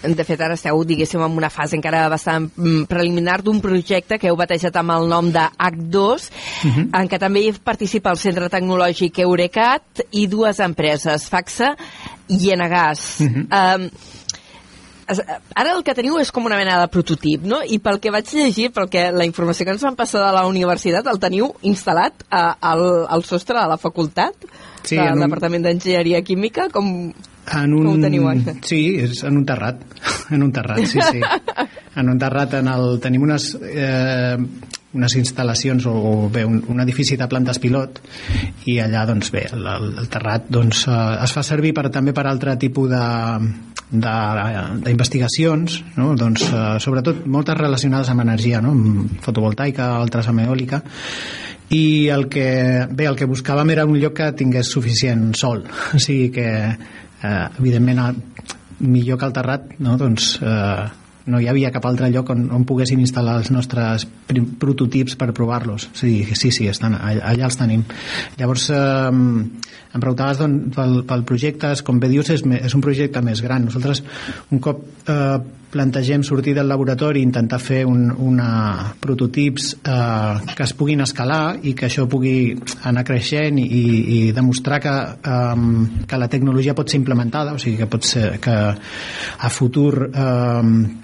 De 0.00 0.24
fet, 0.24 0.40
ara 0.40 0.54
esteu, 0.56 0.78
diguéssim, 0.88 1.20
en 1.20 1.34
una 1.36 1.50
fase 1.52 1.76
encara 1.76 2.06
bastant 2.08 2.46
mm, 2.56 2.86
preliminar 2.88 3.42
d'un 3.44 3.58
projecte 3.60 4.16
que 4.18 4.30
heu 4.30 4.38
batejat 4.38 4.78
amb 4.80 4.94
el 4.94 5.10
nom 5.10 5.28
de 5.30 5.42
H2, 5.44 6.30
uh 6.64 6.70
-huh. 6.70 6.86
en 7.00 7.08
què 7.08 7.18
també 7.18 7.42
hi 7.44 7.52
participa 7.52 8.10
el 8.10 8.16
Centre 8.16 8.48
Tecnològic 8.48 9.18
Eurecat 9.18 10.00
i 10.12 10.26
dues 10.26 10.58
empreses, 10.60 11.28
FAXA 11.28 11.76
i 12.28 12.50
Enagas. 12.50 13.20
Uh 13.20 13.26
-huh. 13.26 13.76
um, 13.76 13.90
ara 15.18 15.72
el 15.74 15.82
que 15.86 15.94
teniu 15.96 16.18
és 16.20 16.30
com 16.34 16.46
una 16.46 16.58
mena 16.60 16.78
de 16.80 16.88
prototip, 16.92 17.44
no? 17.48 17.60
I 17.64 17.80
pel 17.82 18.00
que 18.02 18.12
vaig 18.14 18.30
llegir, 18.36 18.70
pel 18.76 18.88
que 18.92 19.08
la 19.14 19.26
informació 19.28 19.66
que 19.66 19.74
ens 19.74 19.84
van 19.86 19.98
passar 19.98 20.22
de 20.24 20.30
la 20.36 20.46
universitat, 20.48 21.08
el 21.10 21.20
teniu 21.22 21.50
instal·lat 21.66 22.26
a, 22.30 22.44
al, 22.72 22.84
al 23.08 23.26
sostre 23.28 23.58
de 23.58 23.66
la 23.70 23.78
facultat, 23.80 24.48
sí, 24.82 24.96
del 24.96 25.18
un... 25.18 25.26
Departament 25.26 25.66
d'Enginyeria 25.66 26.22
Química, 26.26 26.68
com, 26.72 26.90
en 27.10 27.76
un... 27.76 27.86
com 27.86 27.94
ho 27.96 28.02
teniu 28.02 28.28
ara? 28.30 28.56
Sí, 28.66 28.82
és 29.02 29.24
en 29.26 29.40
un 29.40 29.46
terrat, 29.48 29.82
en 30.34 30.46
un 30.46 30.52
terrat, 30.54 30.84
sí, 30.86 31.00
sí. 31.00 31.22
en 32.00 32.12
un 32.12 32.20
terrat, 32.20 32.60
en 32.62 32.74
el... 32.74 32.98
tenim 33.02 33.26
unes... 33.28 33.54
Eh, 33.60 34.36
unes 34.90 35.14
instal·lacions 35.20 35.84
o, 35.86 35.92
o 35.94 36.12
bé, 36.34 36.40
un, 36.42 36.56
un 36.66 36.82
edifici 36.82 37.14
de 37.14 37.28
plantes 37.30 37.60
pilot 37.62 38.00
i 38.72 38.80
allà 38.82 39.04
doncs 39.06 39.30
bé, 39.30 39.44
el, 39.54 39.68
el 39.70 40.08
terrat 40.10 40.48
doncs, 40.50 40.80
eh, 40.90 40.96
es 41.22 41.34
fa 41.36 41.44
servir 41.46 41.70
per, 41.76 41.84
també 41.94 42.10
per 42.10 42.24
altre 42.26 42.56
tipus 42.58 42.90
de, 42.90 43.04
d'investigacions, 43.90 45.80
no? 45.98 46.14
doncs, 46.18 46.46
eh, 46.46 46.78
sobretot 46.82 47.24
moltes 47.26 47.58
relacionades 47.58 48.10
amb 48.12 48.24
energia, 48.24 48.60
no? 48.62 48.70
amb 48.76 49.20
fotovoltaica, 49.24 49.90
altres 49.98 50.30
amb 50.30 50.44
eòlica, 50.46 50.82
i 51.74 52.08
el 52.10 52.28
que, 52.30 52.86
bé, 52.90 53.06
el 53.10 53.18
que 53.18 53.28
buscàvem 53.30 53.70
era 53.74 53.86
un 53.86 53.98
lloc 53.98 54.16
que 54.18 54.30
tingués 54.38 54.70
suficient 54.70 55.30
sol, 55.38 55.64
o 55.96 55.98
sigui 56.02 56.30
que, 56.34 56.48
eh, 56.70 57.44
evidentment, 57.58 58.00
millor 58.80 59.18
que 59.18 59.28
el 59.28 59.36
terrat, 59.36 59.74
no? 59.82 59.98
doncs, 60.00 60.36
eh, 60.42 60.99
no 61.26 61.40
hi 61.40 61.48
havia 61.50 61.72
cap 61.74 61.84
altre 61.88 62.08
lloc 62.12 62.30
on, 62.32 62.46
on 62.54 62.64
poguessin 62.68 63.00
instal·lar 63.02 63.36
els 63.40 63.50
nostres 63.52 64.06
prototips 64.60 65.16
per 65.20 65.30
provar-los. 65.36 65.90
Sí, 65.98 66.12
sí, 66.32 66.52
sí, 66.54 66.68
estan, 66.70 66.96
allà, 66.96 67.24
allà 67.34 67.48
els 67.50 67.58
tenim. 67.60 67.84
Llavors, 68.38 68.68
eh, 68.72 68.80
em 69.10 70.02
preguntaves 70.02 70.40
doncs, 70.40 70.74
pel, 70.76 71.00
pel 71.08 71.24
projecte, 71.28 71.72
com 71.84 72.00
bé 72.00 72.10
dius, 72.12 72.32
és, 72.32 72.44
és 72.60 72.76
un 72.76 72.84
projecte 72.84 73.22
més 73.26 73.42
gran. 73.44 73.66
Nosaltres, 73.68 74.04
un 74.54 74.62
cop 74.64 74.84
eh, 75.10 75.38
plantegem 75.70 76.24
sortir 76.26 76.54
del 76.56 76.68
laboratori 76.68 77.22
i 77.22 77.26
intentar 77.26 77.60
fer 77.62 77.84
un, 77.86 78.08
una 78.10 78.92
prototips 79.00 79.72
eh, 79.80 80.54
que 80.56 80.66
es 80.66 80.74
puguin 80.76 81.04
escalar 81.04 81.60
i 81.62 81.74
que 81.78 81.86
això 81.88 82.06
pugui 82.10 82.54
anar 82.90 83.04
creixent 83.06 83.60
i, 83.62 83.66
i 83.66 84.18
demostrar 84.36 84.80
que, 84.82 84.96
eh, 85.34 86.06
que 86.06 86.20
la 86.20 86.30
tecnologia 86.32 86.74
pot 86.74 86.90
ser 86.90 87.00
implementada, 87.02 87.54
o 87.54 87.62
sigui 87.62 87.78
que 87.80 87.90
pot 87.90 88.06
ser 88.06 88.32
que 88.42 88.56
a 88.70 89.52
futur 89.54 90.10
eh, 90.10 90.98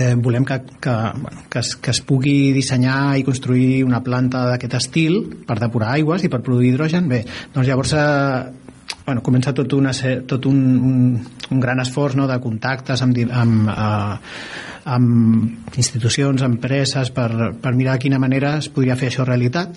eh, 0.00 0.14
volem 0.16 0.44
que, 0.44 0.62
que, 0.80 0.90
bueno, 1.14 1.42
que, 1.50 1.58
es, 1.58 1.76
que 1.76 1.90
es 1.90 2.00
pugui 2.00 2.52
dissenyar 2.56 3.18
i 3.20 3.24
construir 3.26 3.84
una 3.84 4.00
planta 4.04 4.46
d'aquest 4.48 4.78
estil 4.80 5.20
per 5.46 5.58
depurar 5.60 5.92
aigües 5.98 6.24
i 6.24 6.30
per 6.32 6.40
produir 6.46 6.72
hidrogen, 6.72 7.08
bé, 7.10 7.20
doncs 7.54 7.68
llavors 7.68 7.92
eh, 7.92 8.59
bueno, 9.10 9.24
comença 9.26 9.50
tot, 9.50 9.72
una, 9.74 9.90
tot 10.30 10.46
un, 10.46 10.58
un, 10.86 10.98
un 11.50 11.60
gran 11.60 11.82
esforç 11.82 12.14
no, 12.14 12.28
de 12.30 12.36
contactes 12.38 13.02
amb, 13.02 13.18
amb, 13.34 13.70
eh, 13.74 14.90
amb 14.94 15.76
institucions, 15.82 16.44
empreses, 16.46 17.10
per, 17.10 17.30
per 17.58 17.72
mirar 17.74 17.96
de 17.98 18.04
quina 18.06 18.20
manera 18.22 18.54
es 18.60 18.70
podria 18.70 18.94
fer 19.00 19.10
això 19.10 19.26
realitat. 19.26 19.74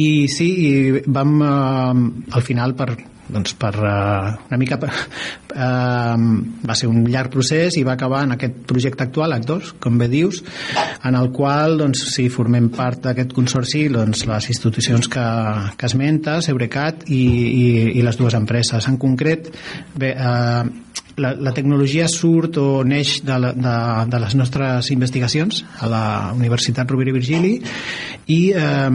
I 0.00 0.06
sí, 0.32 0.48
i 0.48 1.02
vam, 1.12 1.34
eh, 1.44 2.32
al 2.32 2.46
final, 2.46 2.72
per, 2.78 2.94
doncs 3.28 3.54
per 3.58 3.72
uh, 3.78 4.32
una 4.48 4.58
mica 4.58 4.78
uh, 4.82 4.90
va 5.54 6.76
ser 6.78 6.88
un 6.90 7.04
llarg 7.06 7.32
procés 7.32 7.76
i 7.78 7.84
va 7.86 7.94
acabar 7.94 8.24
en 8.26 8.34
aquest 8.36 8.62
projecte 8.68 9.06
actual 9.06 9.36
H2, 9.36 9.74
com 9.82 9.98
bé 10.00 10.08
dius 10.12 10.42
en 11.06 11.18
el 11.18 11.30
qual 11.34 11.78
doncs, 11.80 12.04
si 12.14 12.28
formem 12.32 12.70
part 12.74 13.06
d'aquest 13.06 13.34
consorci 13.36 13.86
doncs, 13.92 14.26
les 14.28 14.48
institucions 14.54 15.08
que, 15.12 15.26
que 15.78 15.90
esmentes, 15.90 16.50
Eurecat 16.52 17.06
i, 17.08 17.22
i, 17.22 17.66
i 17.98 18.04
les 18.04 18.18
dues 18.18 18.34
empreses. 18.38 18.88
En 18.90 18.98
concret 19.00 19.52
bé, 19.98 20.14
uh, 20.16 20.91
la, 21.16 21.32
la 21.34 21.52
tecnologia 21.56 22.06
surt 22.08 22.58
o 22.60 22.82
neix 22.84 23.18
de, 23.26 23.38
la, 23.38 23.52
de, 23.56 23.74
de 24.12 24.20
les 24.22 24.36
nostres 24.38 24.90
investigacions 24.94 25.62
a 25.80 25.90
la 25.90 26.04
Universitat 26.36 26.90
Rovira 26.90 27.12
i 27.12 27.16
Virgili 27.16 27.52
i 28.32 28.40
eh, 28.54 28.90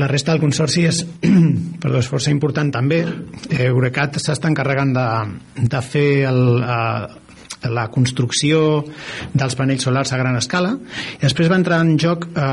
la 0.00 0.08
resta 0.10 0.32
del 0.32 0.42
consorci 0.42 0.86
és, 0.88 1.02
perdó, 1.82 2.00
és 2.00 2.10
força 2.10 2.32
important 2.34 2.72
també. 2.74 3.02
Eh, 3.50 3.68
Eurecat 3.68 4.18
s'està 4.22 4.50
encarregant 4.50 4.94
de, 4.96 5.08
de 5.68 5.84
fer 5.84 6.08
el, 6.30 6.42
eh, 6.64 7.23
la 7.70 7.86
construcció 7.92 8.82
dels 9.32 9.56
panells 9.58 9.86
solars 9.86 10.12
a 10.12 10.18
gran 10.20 10.36
escala. 10.38 10.74
I 11.18 11.22
després 11.22 11.50
va 11.50 11.58
entrar 11.60 11.80
en 11.84 11.94
joc 12.00 12.26
eh, 12.30 12.44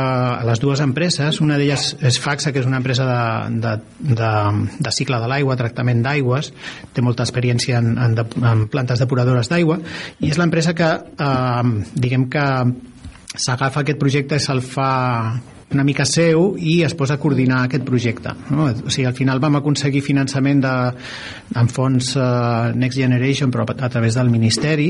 les 0.48 0.62
dues 0.64 0.84
empreses, 0.84 1.42
una 1.44 1.60
d'elles 1.60 1.88
és 2.02 2.20
Faxa 2.22 2.54
que 2.54 2.62
és 2.62 2.70
una 2.70 2.82
empresa 2.82 3.08
de, 3.08 3.60
de, 3.64 3.76
de, 4.22 4.32
de 4.80 4.94
cicle 4.96 5.20
de 5.22 5.32
l'aigua, 5.32 5.58
tractament 5.60 6.04
d'aigües. 6.06 6.52
Té 6.94 7.04
molta 7.06 7.26
experiència 7.28 7.82
en, 7.82 7.96
en, 7.98 8.18
de, 8.18 8.28
en 8.54 8.68
plantes 8.72 9.02
depuradores 9.02 9.52
d'aigua. 9.52 9.80
I 10.20 10.32
és 10.32 10.40
l'empresa 10.42 10.76
que 10.78 10.92
eh, 10.92 11.74
diguem 11.96 12.30
que 12.32 12.46
s'agafa 13.32 13.82
aquest 13.82 14.00
projecte 14.00 14.38
i 14.38 14.44
se'l 14.44 14.62
fa 14.66 14.92
una 15.76 15.84
mica 15.88 16.06
seu 16.08 16.56
i 16.60 16.82
es 16.86 16.96
posa 16.98 17.16
a 17.16 17.22
coordinar 17.22 17.64
aquest 17.66 17.86
projecte. 17.88 18.34
No? 18.52 18.68
O 18.70 18.92
sigui, 18.92 19.08
al 19.10 19.16
final 19.18 19.42
vam 19.44 19.60
aconseguir 19.60 20.04
finançament 20.06 20.62
de, 20.64 20.74
en 21.60 21.72
fons 21.72 22.14
uh, 22.18 22.72
Next 22.76 23.00
Generation, 23.00 23.52
però 23.54 23.66
a, 23.68 23.90
través 23.90 24.18
del 24.18 24.32
Ministeri, 24.32 24.90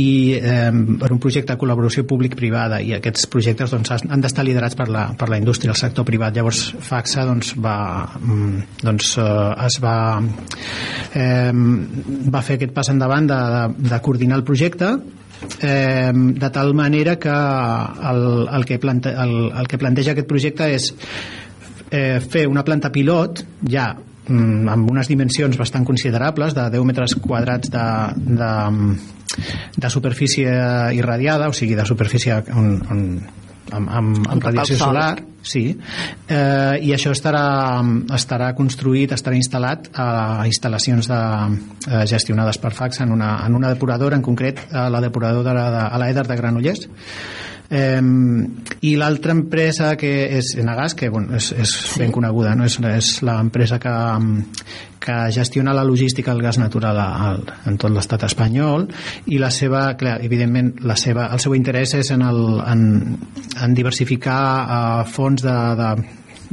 i 0.00 0.08
eh, 0.36 0.70
per 1.00 1.10
un 1.12 1.20
projecte 1.22 1.54
de 1.54 1.58
col·laboració 1.60 2.04
públic-privada, 2.08 2.80
i 2.84 2.94
aquests 2.96 3.28
projectes 3.32 3.74
doncs, 3.74 3.92
han 4.04 4.24
d'estar 4.24 4.44
liderats 4.46 4.78
per 4.78 4.88
la, 4.92 5.06
per 5.18 5.28
la 5.32 5.40
indústria, 5.40 5.72
el 5.74 5.80
sector 5.80 6.06
privat. 6.08 6.36
Llavors, 6.36 6.62
FAXA 6.84 7.26
doncs, 7.28 7.54
va, 7.64 7.78
mm, 8.20 8.78
doncs, 8.84 9.14
uh, 9.22 9.52
es 9.64 9.80
va, 9.82 9.96
eh, 11.14 11.52
va 12.34 12.44
fer 12.44 12.58
aquest 12.58 12.74
pas 12.76 12.90
endavant 12.92 13.28
de, 13.28 13.42
de, 13.56 13.90
de 13.90 14.00
coordinar 14.04 14.40
el 14.40 14.46
projecte 14.46 14.94
eh, 15.60 16.12
de 16.14 16.50
tal 16.50 16.74
manera 16.74 17.18
que 17.18 17.28
el, 17.28 18.48
el, 18.52 18.64
que 18.64 18.78
plante, 18.78 19.10
el, 19.10 19.52
el 19.52 19.68
que 19.68 19.78
planteja 19.78 20.14
aquest 20.14 20.28
projecte 20.28 20.70
és 20.74 20.90
eh, 21.90 22.20
fer 22.20 22.46
una 22.50 22.64
planta 22.64 22.92
pilot 22.92 23.44
ja 23.70 23.92
mm, 23.94 24.68
amb 24.72 24.90
unes 24.90 25.10
dimensions 25.10 25.58
bastant 25.60 25.86
considerables 25.86 26.56
de 26.56 26.68
10 26.76 26.88
metres 26.90 27.16
quadrats 27.20 27.70
de, 27.70 27.86
de, 28.40 28.52
de 29.76 29.90
superfície 29.90 30.50
irradiada, 30.94 31.48
o 31.48 31.56
sigui, 31.56 31.74
de 31.74 31.86
superfície 31.86 32.42
on, 32.54 32.76
on 32.90 33.06
amb, 33.76 33.90
amb, 33.90 34.26
amb 34.30 34.46
radiació 34.48 34.78
solar 34.80 35.12
sí, 35.44 35.64
eh, 36.28 36.76
i 36.80 36.92
això 36.96 37.12
estarà, 37.12 37.44
estarà 38.16 38.50
construït, 38.56 39.12
estarà 39.12 39.36
instal·lat 39.36 39.90
a 39.92 40.08
instal·lacions 40.48 41.10
de, 41.10 41.20
eh, 41.90 42.04
gestionades 42.08 42.58
per 42.62 42.72
fax 42.76 43.02
en 43.04 43.12
una, 43.12 43.36
en 43.46 43.58
una 43.58 43.74
depuradora, 43.74 44.16
en 44.16 44.24
concret 44.24 44.62
a 44.72 44.88
la 44.88 45.02
depuradora 45.04 45.54
de, 45.54 45.82
a 45.84 46.00
l'Eder 46.00 46.26
de 46.30 46.38
Granollers 46.40 46.88
Eh, 47.70 48.00
I 48.84 48.94
l'altra 49.00 49.32
empresa 49.32 49.94
que 49.96 50.10
és 50.36 50.52
Enagas, 50.60 50.94
que 50.94 51.08
bueno, 51.08 51.34
és, 51.38 51.50
és 51.56 51.70
sí. 51.72 52.00
ben 52.02 52.12
coneguda, 52.12 52.54
no? 52.54 52.66
és, 52.68 52.76
és 52.90 53.10
l'empresa 53.24 53.78
que, 53.80 53.94
que 55.00 55.16
gestiona 55.32 55.74
la 55.76 55.86
logística 55.86 56.34
del 56.34 56.44
gas 56.44 56.58
natural 56.60 57.00
al, 57.00 57.40
en 57.66 57.78
tot 57.80 57.94
l'estat 57.94 58.26
espanyol 58.28 58.86
i 59.32 59.40
la 59.40 59.50
seva, 59.54 59.86
clar, 60.00 60.18
evidentment, 60.24 60.74
la 60.84 60.98
seva, 61.00 61.30
el 61.32 61.40
seu 61.42 61.56
interès 61.56 61.96
és 61.98 62.12
en, 62.14 62.26
el, 62.26 62.44
en, 62.60 62.84
en 63.64 63.74
diversificar 63.76 64.44
uh, 64.44 65.08
fonts 65.08 65.44
de, 65.44 65.56
de, 65.80 65.90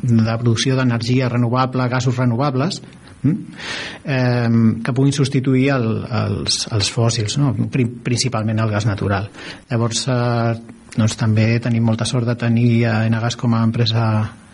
de 0.01 0.39
producció 0.39 0.79
d'energia 0.79 1.29
renovable, 1.29 1.91
gasos 1.91 2.17
renovables, 2.17 2.81
eh, 3.23 4.49
que 4.83 4.93
puguin 4.93 5.13
substituir 5.13 5.69
el, 5.75 5.87
els, 6.07 6.65
els 6.73 6.91
fòssils, 6.93 7.37
no? 7.41 7.53
principalment 7.69 8.61
el 8.63 8.71
gas 8.71 8.87
natural. 8.89 9.29
Llavors, 9.69 10.07
eh, 10.09 10.79
doncs 10.97 11.15
també 11.19 11.55
tenim 11.63 11.85
molta 11.87 12.05
sort 12.05 12.27
de 12.27 12.35
tenir 12.35 12.85
a 12.89 13.01
Enagas 13.07 13.37
com 13.39 13.55
a 13.55 13.63
empresa 13.63 14.05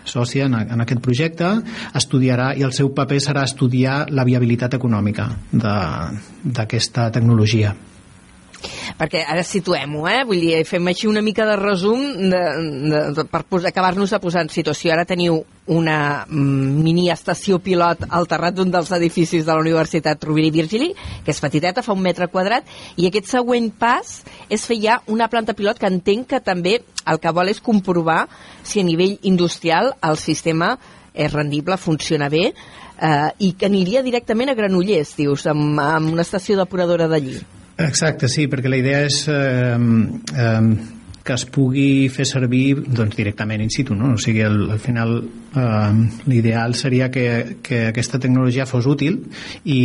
sòcia 0.08 0.46
en, 0.48 0.56
en 0.56 0.86
aquest 0.86 1.02
projecte. 1.04 1.50
Estudiarà 1.98 2.54
i 2.56 2.64
el 2.68 2.74
seu 2.76 2.94
paper 2.96 3.20
serà 3.24 3.44
estudiar 3.48 4.06
la 4.10 4.26
viabilitat 4.28 4.78
econòmica 4.80 5.30
d'aquesta 5.52 7.12
tecnologia 7.12 7.76
perquè 8.98 9.22
ara 9.30 9.44
situem-ho, 9.46 10.04
eh? 10.10 10.24
Vull 10.28 10.42
dir, 10.42 10.64
fem 10.68 10.90
així 10.90 11.08
una 11.10 11.22
mica 11.22 11.46
de 11.48 11.56
resum 11.60 12.02
de, 12.32 12.42
de, 12.90 13.02
de, 13.18 13.26
per 13.30 13.44
acabar-nos 13.70 14.14
de 14.14 14.20
posar 14.24 14.44
en 14.46 14.52
situació. 14.54 14.92
Ara 14.94 15.06
teniu 15.06 15.44
una 15.74 16.26
mm, 16.26 16.82
mini 16.82 17.08
estació 17.14 17.60
pilot 17.64 18.08
al 18.10 18.28
terrat 18.30 18.58
d'un 18.58 18.72
dels 18.74 18.92
edificis 18.98 19.46
de 19.46 19.54
la 19.54 19.62
Universitat 19.62 20.24
Rovira 20.26 20.50
i 20.50 20.56
Virgili, 20.56 20.92
que 21.24 21.34
és 21.36 21.42
petiteta, 21.44 21.86
fa 21.86 21.94
un 21.94 22.02
metre 22.04 22.30
quadrat, 22.34 22.66
i 22.98 23.08
aquest 23.08 23.30
següent 23.36 23.70
pas 23.78 24.22
és 24.50 24.66
fer 24.66 24.80
ja 24.82 25.00
una 25.14 25.30
planta 25.30 25.56
pilot 25.58 25.80
que 25.80 25.92
entenc 25.92 26.32
que 26.34 26.42
també 26.44 26.80
el 27.08 27.22
que 27.22 27.34
vol 27.36 27.54
és 27.54 27.62
comprovar 27.64 28.26
si 28.64 28.82
a 28.82 28.88
nivell 28.88 29.18
industrial 29.30 29.94
el 30.04 30.18
sistema 30.20 30.76
és 31.18 31.34
rendible, 31.34 31.78
funciona 31.82 32.30
bé, 32.30 32.52
eh, 33.02 33.30
i 33.40 33.54
que 33.58 33.70
aniria 33.70 34.04
directament 34.06 34.52
a 34.52 34.58
Granollers, 34.58 35.16
dius, 35.18 35.48
amb, 35.50 35.80
amb 35.82 36.14
una 36.14 36.26
estació 36.26 36.58
depuradora 36.60 37.10
d'allí. 37.10 37.40
Exacte, 37.78 38.28
sí, 38.28 38.48
perquè 38.50 38.72
la 38.72 38.80
idea 38.80 39.04
és 39.06 39.20
eh, 39.30 39.78
eh, 39.78 40.62
que 41.28 41.36
es 41.36 41.44
pugui 41.52 42.08
fer 42.10 42.26
servir 42.26 42.80
doncs, 42.88 43.18
directament 43.18 43.62
in 43.62 43.70
situ. 43.74 43.96
No? 43.96 44.14
O 44.16 44.22
sigui, 44.22 44.42
el, 44.48 44.64
al 44.74 44.80
final 44.82 45.18
eh, 45.22 45.98
l'ideal 46.26 46.74
seria 46.80 47.12
que, 47.12 47.60
que 47.62 47.88
aquesta 47.92 48.20
tecnologia 48.24 48.66
fos 48.66 48.88
útil 48.90 49.20
i 49.66 49.82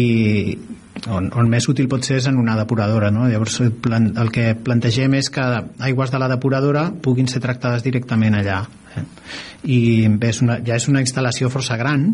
on, 1.09 1.29
on 1.35 1.51
més 1.51 1.67
útil 1.69 1.89
pot 1.91 2.07
ser 2.07 2.21
és 2.23 2.29
en 2.31 2.39
una 2.41 2.57
depuradora. 2.57 3.11
No? 3.13 3.27
Llavors 3.29 3.61
el 3.65 4.33
que 4.33 4.53
plantegem 4.55 5.19
és 5.19 5.33
que 5.35 5.49
aigües 5.91 6.15
de 6.15 6.23
la 6.23 6.31
depuradora 6.33 6.89
puguin 7.03 7.29
ser 7.29 7.43
tractades 7.45 7.85
directament 7.85 8.39
allà. 8.39 8.63
Eh? 8.97 9.05
i 9.63 10.09
bé, 10.19 10.33
és 10.33 10.41
una, 10.43 10.57
ja 10.67 10.75
és 10.75 10.89
una 10.91 11.01
instal·lació 11.05 11.47
força 11.53 11.77
gran 11.79 12.09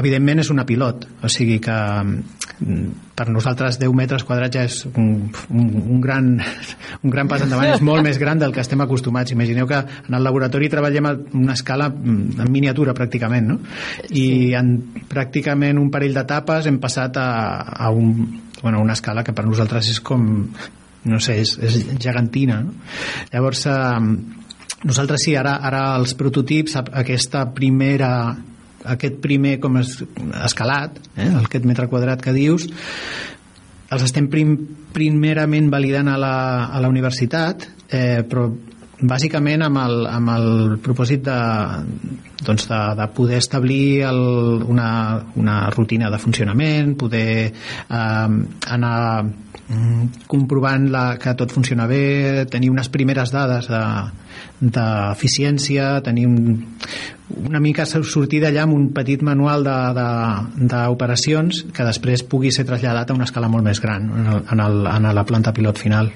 evidentment 0.00 0.42
és 0.42 0.50
una 0.52 0.66
pilot 0.68 1.06
o 1.24 1.30
sigui 1.32 1.56
que 1.64 1.76
mm, 2.04 3.14
per 3.16 3.28
nosaltres 3.32 3.78
10 3.80 3.94
metres 3.96 4.26
quadrats 4.28 4.56
ja 4.58 4.66
és 4.68 4.76
un, 4.90 5.30
un, 5.48 5.70
un, 5.80 6.02
gran, 6.04 6.28
un 7.04 7.14
gran 7.14 7.30
pas 7.30 7.46
endavant 7.46 7.72
és 7.72 7.84
molt 7.84 8.04
més 8.04 8.20
gran 8.20 8.42
del 8.42 8.52
que 8.52 8.60
estem 8.60 8.84
acostumats 8.84 9.32
imagineu 9.32 9.68
que 9.70 9.80
en 9.80 10.18
el 10.18 10.28
laboratori 10.28 10.68
treballem 10.68 11.08
a 11.08 11.16
una 11.40 11.56
escala 11.56 11.88
mm, 11.88 12.38
en 12.44 12.52
miniatura 12.52 12.96
pràcticament 12.96 13.48
no? 13.54 13.58
i 14.12 14.52
en 14.58 14.76
pràcticament 15.08 15.80
un 15.80 15.90
parell 15.94 16.16
d'etapes 16.20 16.68
hem 16.68 16.82
passat 16.84 17.16
a, 17.16 17.28
a 17.88 17.90
un, 17.90 18.14
bueno, 18.60 18.84
una 18.84 18.98
escala 18.98 19.24
que 19.24 19.32
per 19.32 19.48
nosaltres 19.48 19.88
és 19.96 20.04
com 20.04 20.24
no 21.04 21.18
sé, 21.20 21.40
és, 21.40 21.56
és 21.64 21.82
gegantina 22.00 22.60
no? 22.64 22.76
llavors 23.32 23.64
eh, 23.72 24.43
nosaltres 24.84 25.24
sí, 25.26 25.34
ara, 25.36 25.58
ara 25.64 25.84
els 25.98 26.14
prototips, 26.18 26.76
aquesta 26.84 27.46
primera 27.54 28.10
aquest 28.84 29.16
primer 29.24 29.56
com 29.62 29.78
es, 29.80 29.96
escalat, 30.44 30.98
eh, 31.16 31.30
aquest 31.40 31.64
metre 31.64 31.88
quadrat 31.88 32.20
que 32.22 32.34
dius, 32.36 32.68
els 33.94 34.04
estem 34.04 34.28
prim, 34.28 34.54
primerament 34.92 35.70
validant 35.72 36.10
a 36.12 36.18
la, 36.20 36.36
a 36.68 36.80
la 36.82 36.90
universitat, 36.92 37.66
eh, 37.88 38.22
però 38.28 38.48
bàsicament 39.04 39.64
amb 39.66 39.80
el, 39.82 39.96
amb 40.08 40.32
el 40.34 40.48
propòsit 40.84 41.24
de, 41.26 41.38
doncs 42.46 42.68
de, 42.70 42.80
de 43.00 43.06
poder 43.16 43.40
establir 43.42 44.04
el, 44.08 44.20
una, 44.70 44.88
una 45.40 45.56
rutina 45.74 46.10
de 46.12 46.20
funcionament, 46.22 46.94
poder 47.00 47.28
eh, 47.50 47.94
anar 47.96 48.98
mm, 49.24 50.26
comprovant 50.30 50.90
la, 50.92 51.06
que 51.20 51.34
tot 51.38 51.52
funciona 51.52 51.88
bé, 51.90 52.44
tenir 52.50 52.72
unes 52.72 52.92
primeres 52.92 53.34
dades 53.34 53.68
de, 53.72 53.82
d'eficiència, 54.72 56.00
tenir 56.04 56.26
un, 56.28 56.64
una 57.44 57.60
mica 57.60 57.86
sortir 57.86 58.40
d'allà 58.44 58.62
amb 58.64 58.74
un 58.76 58.88
petit 58.96 59.22
manual 59.26 59.64
d'operacions 59.64 61.64
que 61.74 61.88
després 61.88 62.22
pugui 62.22 62.52
ser 62.52 62.64
traslladat 62.68 63.10
a 63.10 63.16
una 63.16 63.24
escala 63.28 63.48
molt 63.48 63.64
més 63.66 63.80
gran 63.80 64.10
en, 64.10 64.26
el, 64.26 64.40
en, 64.50 64.60
el, 64.60 64.86
en 64.90 65.02
la 65.14 65.26
planta 65.28 65.52
pilot 65.56 65.78
final. 65.80 66.12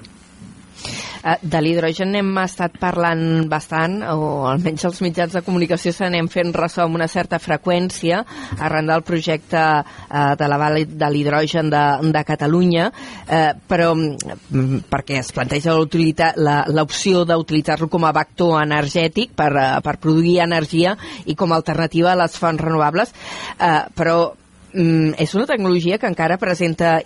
Eh, 1.25 1.37
de 1.43 1.61
l'hidrogen 1.63 2.15
hem 2.19 2.31
estat 2.43 2.79
parlant 2.81 3.49
bastant, 3.51 3.99
o 4.13 4.47
almenys 4.51 4.87
els 4.89 5.01
mitjans 5.05 5.35
de 5.35 5.43
comunicació 5.47 5.93
se 5.95 6.09
n'hem 6.11 6.29
fent 6.31 6.53
ressò 6.55 6.85
amb 6.85 6.99
una 6.99 7.09
certa 7.11 7.41
freqüència 7.43 8.23
arran 8.59 8.91
del 8.91 9.05
projecte 9.07 9.61
eh, 9.61 10.35
de 10.39 10.49
la 10.51 10.59
Vall 10.61 10.85
de 10.89 11.11
l'Hidrogen 11.11 11.71
de, 11.73 11.85
de 12.15 12.25
Catalunya, 12.29 12.91
eh, 13.27 13.53
però 13.69 13.93
mm, 13.97 14.85
perquè 14.91 15.19
es 15.23 15.33
planteja 15.35 15.75
l'opció 15.75 17.25
d'utilitzar-lo 17.29 17.91
com 17.91 18.07
a 18.07 18.15
vector 18.15 18.59
energètic 18.63 19.35
per, 19.39 19.51
per 19.85 19.97
produir 20.03 20.39
energia 20.45 20.95
i 21.27 21.35
com 21.39 21.53
a 21.53 21.59
alternativa 21.59 22.13
a 22.13 22.19
les 22.19 22.37
fonts 22.39 22.63
renovables, 22.63 23.13
però 23.99 24.19
mm, 24.73 25.19
és 25.19 25.35
una 25.35 25.47
tecnologia 25.51 25.99
que 25.99 26.09
encara 26.11 26.39
presenta 26.39 26.99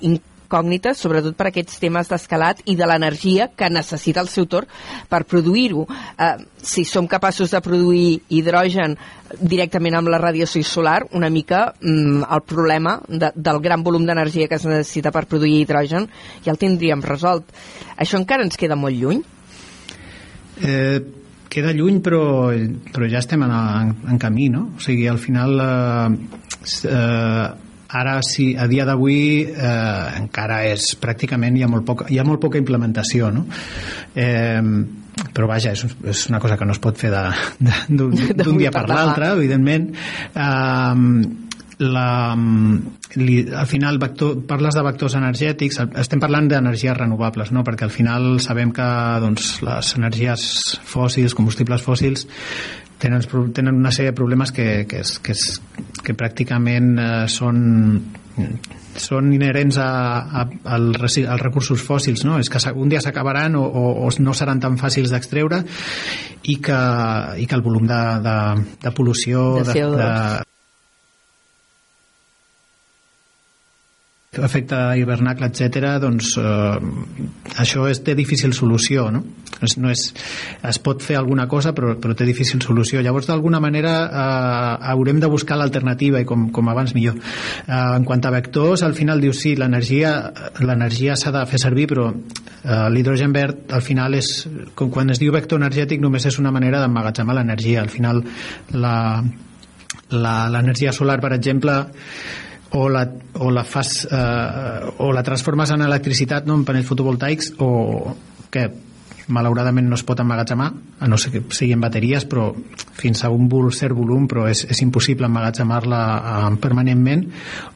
incògnites, 0.53 1.01
sobretot 1.01 1.37
per 1.37 1.49
aquests 1.49 1.81
temes 1.81 2.09
d'escalat 2.09 2.63
i 2.69 2.77
de 2.77 2.87
l'energia 2.87 3.49
que 3.57 3.71
necessita 3.71 4.21
el 4.21 4.29
seu 4.29 4.47
torn 4.47 4.69
per 5.09 5.25
produir-ho. 5.25 5.87
Eh, 6.19 6.45
si 6.63 6.85
som 6.85 7.09
capaços 7.09 7.51
de 7.51 7.61
produir 7.61 8.21
hidrogen 8.29 8.97
directament 9.41 9.97
amb 9.97 10.09
la 10.13 10.19
radiació 10.19 10.63
solar, 10.63 11.07
una 11.13 11.31
mica 11.31 11.73
mm, 11.81 12.29
el 12.29 12.43
problema 12.43 13.01
de, 13.09 13.33
del 13.35 13.61
gran 13.61 13.83
volum 13.83 14.05
d'energia 14.07 14.49
que 14.49 14.57
es 14.57 14.67
necessita 14.67 15.11
per 15.11 15.27
produir 15.27 15.63
hidrogen 15.63 16.09
ja 16.45 16.53
el 16.53 16.59
tindríem 16.61 17.03
resolt. 17.03 17.49
Això 17.97 18.21
encara 18.21 18.45
ens 18.45 18.61
queda 18.61 18.77
molt 18.77 18.97
lluny? 18.97 19.25
Eh, 20.63 21.01
queda 21.49 21.73
lluny 21.73 22.01
però, 22.05 22.53
però 22.93 23.09
ja 23.09 23.21
estem 23.21 23.43
en, 23.43 23.51
en, 23.53 23.97
en 24.13 24.19
camí 24.21 24.49
no? 24.53 24.71
o 24.77 24.81
sigui, 24.81 25.09
al 25.09 25.19
final 25.19 25.59
eh, 25.61 26.09
eh, 26.89 27.72
ara 27.93 28.17
sí, 28.25 28.53
a 28.57 28.67
dia 28.71 28.87
d'avui 28.89 29.45
eh, 29.45 30.07
encara 30.23 30.63
és 30.71 30.95
pràcticament 31.01 31.59
hi 31.59 31.67
ha 31.67 31.71
molt 31.71 31.87
poca, 31.87 32.09
hi 32.09 32.19
ha 32.19 32.27
molt 32.27 32.41
poca 32.41 32.61
implementació 32.61 33.31
no? 33.35 33.45
eh, 34.15 34.61
però 35.33 35.47
vaja, 35.51 35.75
és, 35.77 35.85
és 36.09 36.25
una 36.33 36.41
cosa 36.41 36.57
que 36.57 36.67
no 36.69 36.75
es 36.75 36.81
pot 36.83 36.99
fer 36.99 37.13
d'un 37.99 38.59
dia 38.59 38.73
per 38.75 38.87
l'altre 38.89 39.35
evidentment 39.37 39.91
eh, 39.93 41.41
la, 41.83 42.37
li, 43.19 43.37
al 43.51 43.67
final 43.67 43.99
vector, 43.99 44.43
parles 44.49 44.77
de 44.77 44.85
vectors 44.87 45.17
energètics 45.19 45.81
estem 46.01 46.23
parlant 46.23 46.49
d'energies 46.51 46.97
renovables 46.97 47.53
no? 47.53 47.65
perquè 47.67 47.89
al 47.89 47.95
final 47.95 48.39
sabem 48.45 48.73
que 48.75 48.89
doncs, 49.25 49.55
les 49.67 49.93
energies 49.99 50.47
fòssils, 50.89 51.37
combustibles 51.37 51.85
fòssils 51.85 52.27
tenen, 53.03 53.25
tenen 53.55 53.79
una 53.79 53.93
sèrie 53.95 54.13
de 54.13 54.19
problemes 54.19 54.55
que, 54.55 54.85
que, 54.89 55.03
és, 55.03 55.17
que, 55.23 55.35
és, 55.35 55.95
que 56.03 56.17
pràcticament 56.19 56.93
eh, 56.97 57.13
són 57.31 57.63
són 58.97 59.33
inherents 59.33 59.79
a, 59.81 59.89
a, 60.43 60.45
al, 60.75 60.91
als 61.01 61.43
recursos 61.43 61.83
fòssils, 61.85 62.25
no? 62.29 62.39
és 62.41 62.49
que 62.53 62.61
un 62.77 62.93
dia 62.93 63.01
s'acabaran 63.05 63.57
o, 63.57 63.65
o, 63.65 63.85
o 64.07 64.11
no 64.21 64.35
seran 64.37 64.61
tan 64.61 64.79
fàcils 64.81 65.13
d'extreure 65.13 65.63
i, 66.43 66.57
que, 66.61 66.81
i 67.41 67.49
que 67.49 67.57
el 67.57 67.65
volum 67.65 67.89
de, 67.89 68.01
de, 68.25 68.37
de 68.85 68.95
pol·lució 68.97 69.47
de, 69.61 69.69
de, 69.73 69.87
de, 69.97 70.52
efecte 74.33 74.77
hivernacle, 74.97 75.45
etc. 75.51 75.99
doncs 76.01 76.39
eh, 76.41 76.77
això 77.61 77.83
és, 77.91 77.99
té 78.01 78.15
difícil 78.17 78.55
solució, 78.57 79.11
no? 79.13 79.21
És, 79.61 79.75
no 79.77 79.91
és, 79.93 80.07
es 80.65 80.79
pot 80.81 81.03
fer 81.05 81.19
alguna 81.19 81.45
cosa 81.51 81.75
però, 81.77 81.91
però 82.01 82.15
té 82.17 82.25
difícil 82.25 82.63
solució. 82.65 83.03
Llavors, 83.05 83.27
d'alguna 83.29 83.61
manera, 83.61 83.91
eh, 84.09 84.87
haurem 84.89 85.21
de 85.21 85.29
buscar 85.29 85.59
l'alternativa 85.61 86.23
i 86.23 86.25
com, 86.25 86.47
com 86.49 86.71
abans 86.73 86.95
millor. 86.97 87.19
Eh, 87.21 87.77
en 87.77 88.07
quant 88.09 88.25
a 88.25 88.33
vectors, 88.33 88.81
al 88.87 88.97
final 88.97 89.21
dius 89.21 89.43
sí, 89.45 89.53
l'energia 89.61 90.15
l'energia 90.65 91.13
s'ha 91.21 91.35
de 91.35 91.43
fer 91.51 91.61
servir, 91.61 91.85
però 91.91 92.07
eh, 92.09 92.87
l'hidrogen 92.95 93.37
verd 93.37 93.75
al 93.77 93.85
final 93.85 94.17
és, 94.17 94.31
com 94.75 94.89
quan 94.95 95.13
es 95.13 95.21
diu 95.21 95.35
vector 95.37 95.61
energètic, 95.61 96.01
només 96.01 96.25
és 96.31 96.39
una 96.41 96.55
manera 96.57 96.81
d'emmagatzemar 96.81 97.37
l'energia. 97.37 97.85
Al 97.85 97.93
final, 97.93 98.25
l'energia 100.09 100.97
solar, 100.97 101.19
per 101.21 101.35
exemple, 101.37 101.77
o 102.73 102.89
la, 102.89 103.05
o 103.39 103.51
la 103.51 103.65
fas 103.65 104.07
eh, 104.11 104.93
o 104.99 105.13
la 105.13 105.23
transformes 105.23 105.71
en 105.75 105.85
electricitat 105.85 106.47
no, 106.49 106.57
en 106.59 106.65
panells 106.65 106.89
fotovoltaics 106.89 107.53
o 107.61 108.17
que 108.53 108.67
malauradament 109.33 109.87
no 109.89 109.97
es 109.97 110.03
pot 110.07 110.21
emmagatzemar 110.21 110.69
a 111.01 111.09
no 111.09 111.19
ser 111.19 111.33
que 111.35 111.43
siguin 111.55 111.81
bateries 111.81 112.27
però 112.29 112.51
fins 112.99 113.25
a 113.25 113.31
un 113.31 113.49
cert 113.71 113.95
volum 113.95 114.27
però 114.29 114.49
és, 114.51 114.65
és 114.65 114.83
impossible 114.83 115.27
emmagatzemar-la 115.27 116.03
eh, 116.19 116.57
permanentment 116.61 117.27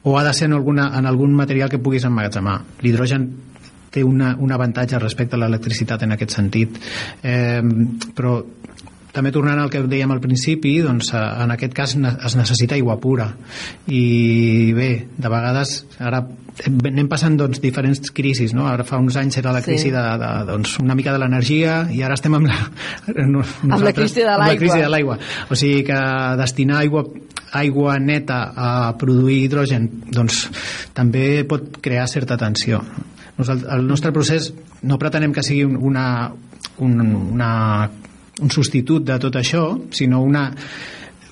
o 0.02 0.18
ha 0.18 0.24
de 0.24 0.34
ser 0.34 0.46
en, 0.50 0.54
alguna, 0.54 0.90
en 0.98 1.06
algun 1.06 1.34
material 1.34 1.70
que 1.70 1.78
puguis 1.78 2.04
emmagatzemar. 2.04 2.60
L'hidrogen 2.82 3.28
té 3.90 4.02
una, 4.04 4.34
un 4.38 4.52
avantatge 4.52 4.98
respecte 4.98 5.36
a 5.36 5.40
l'electricitat 5.40 6.02
en 6.04 6.12
aquest 6.16 6.34
sentit. 6.36 6.78
Eh, 7.22 7.62
però 8.14 8.40
també 9.16 9.32
tornant 9.32 9.62
al 9.62 9.70
que 9.72 9.80
dèiem 9.88 10.12
al 10.12 10.20
principi, 10.20 10.74
doncs, 10.84 11.12
eh, 11.16 11.22
en 11.44 11.54
aquest 11.54 11.76
cas 11.76 11.96
es 11.96 12.36
necessita 12.36 12.76
aigua 12.76 12.98
pura. 13.00 13.30
I 13.88 14.72
bé, 14.76 14.90
de 15.16 15.30
vegades, 15.32 15.78
ara 15.98 16.20
anem 16.66 17.08
passant 17.08 17.36
doncs, 17.36 17.60
diferents 17.60 18.10
crisis, 18.16 18.54
no? 18.56 18.66
Ara 18.68 18.84
fa 18.88 19.00
uns 19.00 19.16
anys 19.20 19.38
era 19.40 19.52
la 19.52 19.62
crisi 19.64 19.88
sí. 19.88 19.94
de, 19.94 20.04
de, 20.20 20.30
doncs, 20.48 20.78
una 20.84 20.96
mica 20.96 21.12
de 21.12 21.20
l'energia 21.20 21.82
i 21.92 22.02
ara 22.04 22.16
estem 22.16 22.36
amb 22.36 22.48
la, 22.48 22.56
amb 23.24 23.82
la 23.84 23.92
crisi 23.96 24.24
de 24.24 24.92
l'aigua. 24.92 25.18
O 25.50 25.56
sigui 25.58 25.84
que 25.88 26.00
destinar 26.40 26.82
aigua 26.84 27.06
aigua 27.56 27.94
neta 28.02 28.40
a 28.52 28.70
produir 28.98 29.44
hidrogen 29.46 29.86
doncs 30.12 30.46
també 30.96 31.44
pot 31.48 31.78
crear 31.80 32.08
certa 32.10 32.36
tensió. 32.36 32.82
Nosaltres, 33.36 33.68
el 33.72 33.86
nostre 33.86 34.12
procés 34.12 34.50
no 34.82 34.98
pretenem 35.00 35.32
que 35.32 35.44
sigui 35.44 35.64
una, 35.64 36.32
un, 36.84 37.00
una 37.36 37.50
un 38.42 38.52
substitut 38.52 39.06
de 39.06 39.16
tot 39.22 39.36
això, 39.38 39.64
sinó 39.96 40.20
una, 40.24 40.50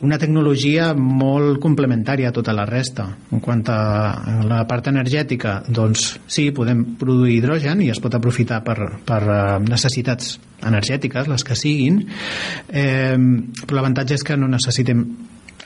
una 0.04 0.18
tecnologia 0.20 0.92
molt 0.96 1.60
complementària 1.62 2.30
a 2.30 2.34
tota 2.34 2.54
la 2.56 2.64
resta. 2.68 3.06
En 3.32 3.42
quant 3.44 3.62
a 3.72 3.78
la 4.48 4.62
part 4.68 4.88
energètica, 4.92 5.58
doncs 5.68 6.06
sí, 6.26 6.50
podem 6.56 6.84
produir 7.00 7.38
hidrogen 7.38 7.84
i 7.84 7.90
es 7.92 8.00
pot 8.00 8.16
aprofitar 8.16 8.62
per, 8.64 8.78
per 9.04 9.20
eh, 9.22 9.38
necessitats 9.64 10.38
energètiques, 10.64 11.28
les 11.28 11.44
que 11.44 11.56
siguin, 11.58 12.02
eh, 12.72 13.16
però 13.64 13.80
l'avantatge 13.80 14.18
és 14.18 14.26
que 14.26 14.40
no 14.40 14.48
necessitem 14.50 15.04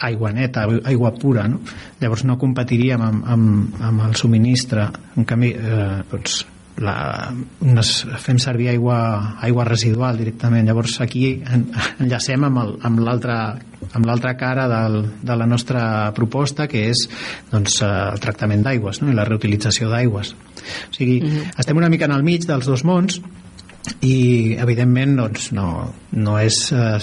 aigua 0.05 0.31
neta, 0.31 0.67
aigua 0.87 1.11
pura, 1.19 1.49
no? 1.51 1.59
Llavors 1.99 2.23
no 2.29 2.39
competiríem 2.39 3.03
amb, 3.03 3.25
amb, 3.27 3.81
amb 3.83 4.07
el 4.07 4.15
subministre. 4.19 4.87
En 5.19 5.27
canvi, 5.27 5.55
eh, 5.59 5.89
doncs, 6.11 6.45
la, 6.83 7.33
unes, 7.65 7.93
fem 8.23 8.39
servir 8.43 8.71
aigua, 8.73 8.99
aigua 9.45 9.67
residual 9.69 10.19
directament 10.21 10.69
llavors 10.69 10.99
aquí 11.05 11.39
en, 11.43 11.69
enllacem 12.03 12.45
amb 12.49 13.01
l'altra 13.03 14.35
cara 14.39 14.69
del, 14.71 15.01
de 15.23 15.37
la 15.39 15.47
nostra 15.47 15.83
proposta 16.17 16.69
que 16.71 16.89
és 16.91 17.07
doncs, 17.53 17.81
eh, 17.83 17.91
el 18.13 18.23
tractament 18.23 18.65
d'aigües 18.67 19.03
no? 19.03 19.13
i 19.13 19.19
la 19.19 19.27
reutilització 19.29 19.91
d'aigües 19.93 20.35
o 20.35 20.95
sigui, 20.95 21.21
mm 21.21 21.27
-hmm. 21.27 21.59
estem 21.59 21.77
una 21.77 21.89
mica 21.89 22.07
en 22.07 22.13
el 22.13 22.23
mig 22.23 22.47
dels 22.47 22.67
dos 22.67 22.85
mons 22.85 23.21
i 24.03 24.57
evidentment 24.59 25.17
doncs, 25.17 25.53
no, 25.53 25.95
no 26.13 26.39
és 26.39 26.73
eh, 26.73 26.99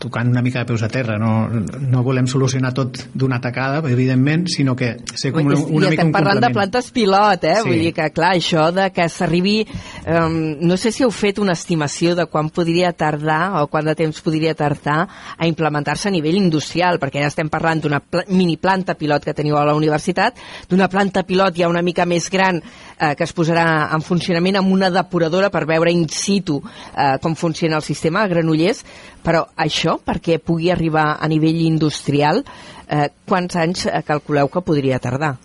tocant 0.00 0.28
una 0.28 0.42
mica 0.42 0.60
de 0.60 0.68
peus 0.68 0.82
a 0.84 0.88
terra 0.92 1.16
no, 1.18 1.48
no 1.48 2.02
volem 2.04 2.26
solucionar 2.28 2.72
tot 2.76 2.98
d'una 3.16 3.40
tacada 3.40 3.80
evidentment, 3.88 4.46
sinó 4.52 4.74
que 4.76 4.92
ser 5.14 5.32
com 5.32 5.46
una, 5.46 5.56
una 5.56 5.88
I 5.88 5.94
mica 5.94 6.04
estem 6.04 6.12
parlant 6.12 6.42
de 6.44 6.50
plantes 6.52 6.90
pilot 6.92 7.46
eh? 7.48 7.54
Sí. 7.60 7.68
vull 7.68 7.84
dir 7.86 7.92
que 7.96 8.08
clar, 8.12 8.34
això 8.36 8.68
de 8.76 8.90
que 8.92 9.08
s'arribi 9.08 9.56
um, 9.64 10.36
no 10.68 10.76
sé 10.80 10.92
si 10.92 11.04
heu 11.06 11.12
fet 11.14 11.40
una 11.40 11.56
estimació 11.56 12.14
de 12.18 12.26
quan 12.30 12.50
podria 12.52 12.92
tardar 12.92 13.62
o 13.62 13.66
quant 13.72 13.88
de 13.88 13.96
temps 13.98 14.20
podria 14.24 14.54
tardar 14.54 14.98
a 15.36 15.48
implementar-se 15.48 16.10
a 16.10 16.14
nivell 16.14 16.36
industrial, 16.36 17.00
perquè 17.00 17.24
ja 17.24 17.32
estem 17.32 17.48
parlant 17.52 17.80
d'una 17.80 18.02
pl 18.04 18.26
mini 18.30 18.58
planta 18.60 18.94
pilot 19.00 19.24
que 19.24 19.34
teniu 19.34 19.56
a 19.56 19.64
la 19.64 19.74
universitat 19.74 20.36
d'una 20.68 20.90
planta 20.92 21.24
pilot 21.24 21.56
ja 21.56 21.72
una 21.72 21.82
mica 21.82 22.04
més 22.04 22.28
gran 22.30 22.60
eh, 23.00 23.14
que 23.16 23.24
es 23.24 23.34
posarà 23.34 23.66
en 23.94 24.04
funcionament 24.04 24.60
amb 24.60 24.72
una 24.72 24.90
depuradora 24.92 25.50
per 25.50 25.64
veure 25.66 25.92
in 25.92 26.06
situ 26.12 26.60
eh, 26.60 27.16
com 27.22 27.34
funciona 27.34 27.80
el 27.80 27.86
sistema 27.86 28.22
a 28.22 28.30
Granollers 28.30 28.84
però 29.24 29.46
això, 29.56 29.98
perquè 30.04 30.38
pugui 30.38 30.70
arribar 30.70 31.16
a 31.20 31.28
nivell 31.28 31.60
industrial, 31.66 32.44
eh, 32.88 33.08
quants 33.28 33.56
anys 33.56 33.86
eh, 33.86 34.02
calculeu 34.06 34.48
que 34.48 34.64
podria 34.64 34.98
tardar? 34.98 35.36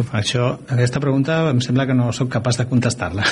Uf, 0.00 0.08
això, 0.16 0.46
aquesta 0.72 1.00
pregunta 1.02 1.34
em 1.50 1.58
sembla 1.60 1.84
que 1.88 1.94
no 1.96 2.08
sóc 2.16 2.30
capaç 2.32 2.56
de 2.62 2.64
contestar-la. 2.70 3.26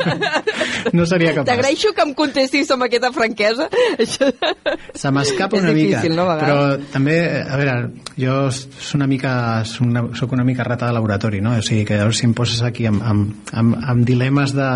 no 0.96 1.06
seria 1.08 1.32
capaç. 1.32 1.48
T'agraeixo 1.48 1.94
que 1.96 2.04
em 2.04 2.12
contestis 2.18 2.68
amb 2.74 2.84
aquesta 2.84 3.08
franquesa. 3.16 3.70
Se 4.04 5.12
m'escapa 5.14 5.56
una 5.56 5.72
difícil, 5.72 6.12
mica, 6.12 6.18
no, 6.18 6.26
però 6.42 6.58
també, 6.92 7.16
a 7.40 7.56
veure, 7.56 7.76
jo 8.20 8.34
soc 8.52 8.98
una 8.98 9.08
mica, 9.08 9.32
soc 9.64 9.86
una, 9.86 10.02
soc 10.20 10.34
una 10.36 10.44
mica 10.44 10.66
rata 10.68 10.90
de 10.90 10.96
laboratori, 10.98 11.40
no? 11.40 11.54
O 11.56 11.64
sigui, 11.64 11.86
que 11.88 11.96
llavors 11.96 12.20
si 12.20 12.28
em 12.28 12.36
poses 12.36 12.60
aquí 12.66 12.84
amb, 12.90 13.00
amb, 13.00 13.50
amb, 13.56 13.78
amb 13.94 14.04
dilemes 14.04 14.52
de... 14.56 14.68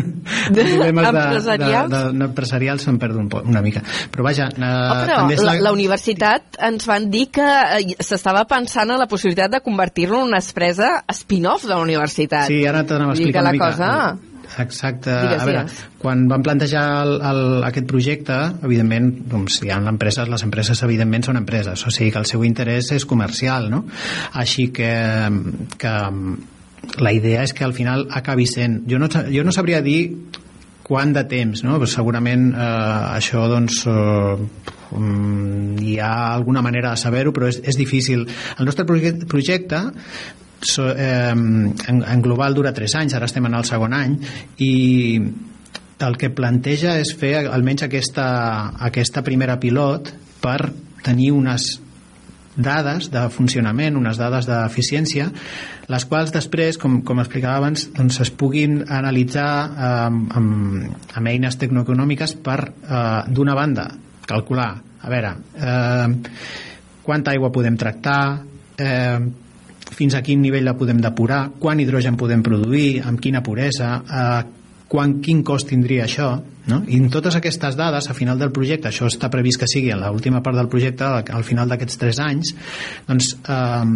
de 0.58 0.68
dilemes 0.74 1.08
de, 1.08 1.24
empresarials? 1.24 1.88
De, 1.88 2.04
de, 2.04 2.12
de, 2.18 2.28
empresarials 2.28 2.86
em 2.92 3.00
perdo 3.00 3.24
un, 3.24 3.32
una 3.48 3.64
mica. 3.64 3.80
Però 4.12 4.28
vaja... 4.28 4.50
Eh, 4.52 4.60
oh, 4.60 5.00
però 5.06 5.22
també 5.22 5.40
és 5.40 5.44
la... 5.46 5.56
la 5.70 5.72
universitat 5.72 6.60
ens 6.68 6.84
van 6.90 7.08
dir 7.08 7.26
que 7.32 7.48
eh, 7.48 7.96
s'estava 8.04 8.44
pensant 8.50 8.92
en 8.92 9.00
la 9.00 9.08
possibilitat 9.08 9.56
de 9.56 9.64
convertir-lo 9.64 10.20
en 10.20 10.34
una 10.34 10.44
expressa 10.50 10.96
spin-off 11.14 11.68
de 11.68 11.76
la 11.76 11.84
universitat. 11.84 12.50
Sí, 12.50 12.64
ara 12.66 12.82
t'anava 12.82 13.14
a 13.14 13.18
explicar 13.18 13.46
una 13.46 13.54
mica. 13.54 13.70
Cosa... 13.70 14.18
Exacte. 14.58 15.12
Digues, 15.14 15.42
a 15.42 15.46
veure, 15.46 15.60
quan 16.02 16.24
van 16.26 16.42
plantejar 16.42 16.82
el, 17.04 17.12
el, 17.22 17.42
aquest 17.68 17.86
projecte, 17.86 18.38
evidentment, 18.66 19.12
doncs, 19.30 19.60
hi 19.62 19.70
ha 19.70 19.78
empreses, 19.92 20.26
les 20.32 20.42
empreses 20.42 20.82
evidentment 20.86 21.28
són 21.28 21.38
empreses, 21.38 21.84
o 21.86 21.92
sigui 21.94 22.10
que 22.10 22.18
el 22.18 22.26
seu 22.26 22.42
interès 22.46 22.90
és 22.96 23.06
comercial, 23.06 23.70
no? 23.70 23.84
Així 24.42 24.66
que, 24.74 24.90
que 25.78 25.94
la 26.98 27.14
idea 27.14 27.44
és 27.46 27.54
que 27.54 27.66
al 27.66 27.76
final 27.76 28.08
acabi 28.10 28.48
sent... 28.50 28.80
Jo 28.90 28.98
no, 28.98 29.06
jo 29.06 29.46
no 29.46 29.54
sabria 29.54 29.84
dir 29.86 30.00
quant 30.90 31.14
de 31.14 31.22
temps, 31.30 31.62
no? 31.66 31.78
Però 31.78 31.88
segurament 31.90 32.50
eh, 32.50 32.66
això 33.14 33.46
doncs 33.50 33.84
eh, 33.86 34.34
hi 34.90 35.96
ha 36.02 36.12
alguna 36.34 36.64
manera 36.66 36.96
de 36.96 37.00
saber-ho, 37.00 37.32
però 37.36 37.46
és, 37.50 37.60
és 37.62 37.78
difícil. 37.78 38.26
El 38.58 38.66
nostre 38.66 38.86
projecte 38.88 39.84
so, 40.60 40.90
eh, 40.90 41.30
en, 41.30 42.02
en 42.02 42.22
global 42.22 42.58
dura 42.58 42.74
3 42.74 42.96
anys, 43.02 43.14
ara 43.14 43.30
estem 43.30 43.46
en 43.46 43.54
el 43.60 43.68
segon 43.68 43.94
any 43.96 44.18
i 44.58 44.72
el 46.00 46.16
que 46.16 46.32
planteja 46.32 46.96
és 47.00 47.12
fer 47.16 47.34
almenys 47.42 47.84
aquesta, 47.86 48.26
aquesta 48.88 49.22
primera 49.24 49.58
pilot 49.60 50.10
per 50.40 50.58
tenir 51.04 51.30
unes 51.36 51.74
dades 52.56 53.10
de 53.12 53.22
funcionament, 53.30 53.96
unes 53.96 54.18
dades 54.18 54.48
d'eficiència, 54.48 55.28
les 55.90 56.06
quals 56.06 56.32
després, 56.34 56.78
com, 56.78 57.00
com 57.06 57.22
explicava 57.22 57.58
abans, 57.60 57.88
doncs 57.96 58.20
es 58.24 58.30
puguin 58.30 58.80
analitzar 58.88 59.50
eh, 59.70 59.90
amb, 60.40 60.88
amb 61.14 61.32
eines 61.32 61.58
tecnoeconòmiques 61.60 62.36
per, 62.44 62.60
eh, 62.68 63.02
d'una 63.30 63.56
banda, 63.58 63.88
calcular, 64.26 64.72
a 65.00 65.12
veure, 65.12 65.34
eh, 65.56 66.08
quanta 67.02 67.34
aigua 67.34 67.52
podem 67.54 67.78
tractar, 67.80 68.22
eh, 68.78 69.18
fins 69.90 70.14
a 70.14 70.22
quin 70.22 70.42
nivell 70.42 70.64
la 70.64 70.76
podem 70.78 71.00
depurar, 71.02 71.48
quant 71.58 71.80
hidrogen 71.82 72.18
podem 72.18 72.42
produir, 72.46 73.02
amb 73.06 73.20
quina 73.20 73.42
puresa, 73.42 73.96
eh, 74.00 74.59
quan, 74.90 75.20
quin 75.22 75.44
cost 75.46 75.68
tindria 75.70 76.06
això 76.08 76.32
no? 76.70 76.80
i 76.90 76.98
en 76.98 77.06
totes 77.14 77.36
aquestes 77.38 77.76
dades 77.78 78.10
a 78.10 78.16
final 78.16 78.40
del 78.40 78.50
projecte, 78.54 78.90
això 78.90 79.06
està 79.10 79.30
previst 79.30 79.62
que 79.62 79.68
sigui 79.70 79.92
en 79.94 80.02
l'última 80.02 80.42
part 80.42 80.58
del 80.58 80.70
projecte, 80.72 81.06
al 81.06 81.46
final 81.46 81.70
d'aquests 81.70 82.00
3 82.00 82.20
anys 82.26 82.52
doncs 83.06 83.30
eh, 83.38 83.94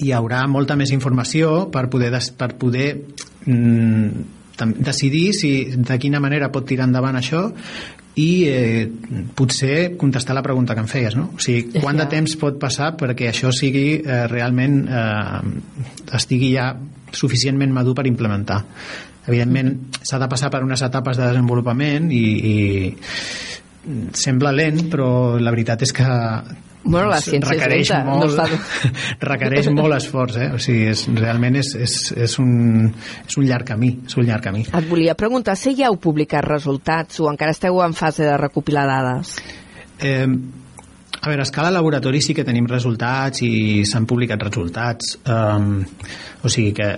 hi 0.00 0.12
haurà 0.16 0.42
molta 0.50 0.76
més 0.80 0.90
informació 0.96 1.68
per 1.72 1.86
poder, 1.92 2.10
des, 2.14 2.30
per 2.34 2.54
poder 2.58 2.90
mm, 3.46 4.26
decidir 4.82 5.30
si 5.36 5.52
de 5.76 5.98
quina 6.02 6.20
manera 6.20 6.50
pot 6.52 6.66
tirar 6.68 6.88
endavant 6.88 7.16
això 7.20 7.46
i 8.20 8.30
eh, 8.50 8.88
potser 9.38 9.94
contestar 9.96 10.34
la 10.34 10.42
pregunta 10.42 10.74
que 10.74 10.82
em 10.82 10.90
feies 10.90 11.14
no? 11.16 11.30
o 11.36 11.42
sigui, 11.42 11.78
quant 11.78 12.00
de 12.02 12.08
temps 12.10 12.34
pot 12.40 12.58
passar 12.60 12.96
perquè 12.98 13.30
això 13.30 13.54
sigui 13.54 14.00
eh, 14.00 14.24
realment 14.32 14.82
eh, 14.90 15.54
estigui 16.18 16.56
ja 16.56 16.72
suficientment 17.14 17.72
madur 17.74 17.94
per 17.98 18.08
implementar 18.10 18.64
evidentment 19.26 20.00
s'ha 20.00 20.18
de 20.20 20.28
passar 20.30 20.50
per 20.52 20.62
unes 20.64 20.82
etapes 20.82 21.20
de 21.20 21.28
desenvolupament 21.28 22.10
i, 22.12 22.24
i 22.24 22.56
sembla 24.16 24.52
lent 24.52 24.86
però 24.92 25.10
la 25.40 25.52
veritat 25.54 25.86
és 25.86 25.94
que 25.96 26.08
Bueno, 26.82 27.10
la 27.10 27.18
ciència 27.20 27.58
requereix 27.58 27.82
és 27.82 27.90
lenta, 27.92 28.06
molt, 28.08 28.22
no 28.24 28.28
està... 28.32 28.86
requereix 29.30 29.66
molt 29.76 29.96
esforç, 29.98 30.38
eh? 30.40 30.46
O 30.56 30.60
sigui, 30.64 30.86
és, 30.94 31.02
realment 31.12 31.58
és, 31.60 31.74
és, 31.76 31.96
és, 32.16 32.36
un, 32.40 32.86
és 33.28 33.36
un 33.36 33.44
llarg 33.44 33.68
camí, 33.68 33.90
és 34.08 34.16
un 34.16 34.24
llarg 34.24 34.46
camí. 34.46 34.64
Et 34.64 34.88
volia 34.88 35.12
preguntar 35.18 35.58
si 35.60 35.74
ja 35.76 35.90
heu 35.90 35.98
publicat 36.00 36.46
resultats 36.46 37.20
o 37.20 37.28
encara 37.28 37.52
esteu 37.52 37.82
en 37.84 37.92
fase 37.98 38.24
de 38.24 38.38
recopilar 38.40 38.86
dades. 38.88 39.34
Eh, 40.00 40.24
a 41.20 41.28
veure, 41.28 41.44
a 41.44 41.48
escala 41.50 41.74
laboratori 41.74 42.22
sí 42.24 42.32
que 42.32 42.46
tenim 42.48 42.64
resultats 42.70 43.44
i 43.44 43.84
s'han 43.84 44.08
publicat 44.08 44.40
resultats. 44.48 45.18
Um, 45.28 45.82
o 46.40 46.48
sigui 46.48 46.72
que 46.80 46.94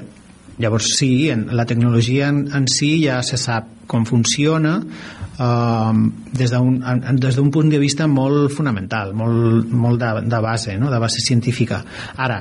Llavors 0.63 0.93
sí, 0.97 1.29
en, 1.33 1.49
la 1.57 1.67
tecnologia 1.67 2.29
en, 2.31 2.45
en 2.55 2.69
si 2.71 2.95
ja 3.03 3.19
se 3.27 3.39
sap 3.41 3.83
com 3.91 4.05
funciona 4.07 4.77
eh, 4.79 6.03
des 6.33 6.55
d'un 6.55 7.51
punt 7.51 7.73
de 7.73 7.81
vista 7.83 8.07
molt 8.07 8.53
fonamental, 8.55 9.13
molt, 9.15 9.73
molt 9.73 10.01
de, 10.01 10.13
de 10.31 10.41
base, 10.45 10.79
no? 10.79 10.91
de 10.91 11.03
base 11.03 11.25
científica. 11.25 11.83
Ara, 12.17 12.39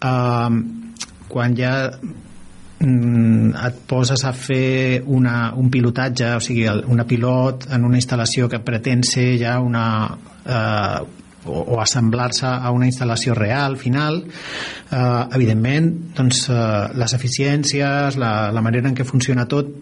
eh, 0.00 0.60
quan 1.30 1.54
ja 1.56 1.74
mm, 2.80 3.54
et 3.54 3.80
poses 3.86 4.24
a 4.26 4.32
fer 4.34 5.02
una, 5.06 5.52
un 5.56 5.70
pilotatge, 5.70 6.34
o 6.36 6.42
sigui, 6.42 6.66
una 6.90 7.06
pilot 7.06 7.70
en 7.76 7.86
una 7.86 8.00
instal·lació 8.00 8.50
que 8.50 8.62
pretén 8.64 9.04
ser 9.06 9.34
ja 9.40 9.58
una, 9.62 9.86
eh, 10.44 11.19
o, 11.46 11.62
o 11.74 11.80
assemblar-se 11.80 12.46
a 12.46 12.70
una 12.74 12.88
instal·lació 12.88 13.34
real 13.38 13.78
final 13.80 14.22
eh, 14.24 15.22
evidentment 15.36 15.90
doncs, 16.16 16.46
eh, 16.52 16.60
les 17.00 17.16
eficiències 17.16 18.18
la, 18.20 18.50
la 18.52 18.64
manera 18.64 18.90
en 18.90 18.96
què 18.98 19.06
funciona 19.08 19.48
tot 19.48 19.72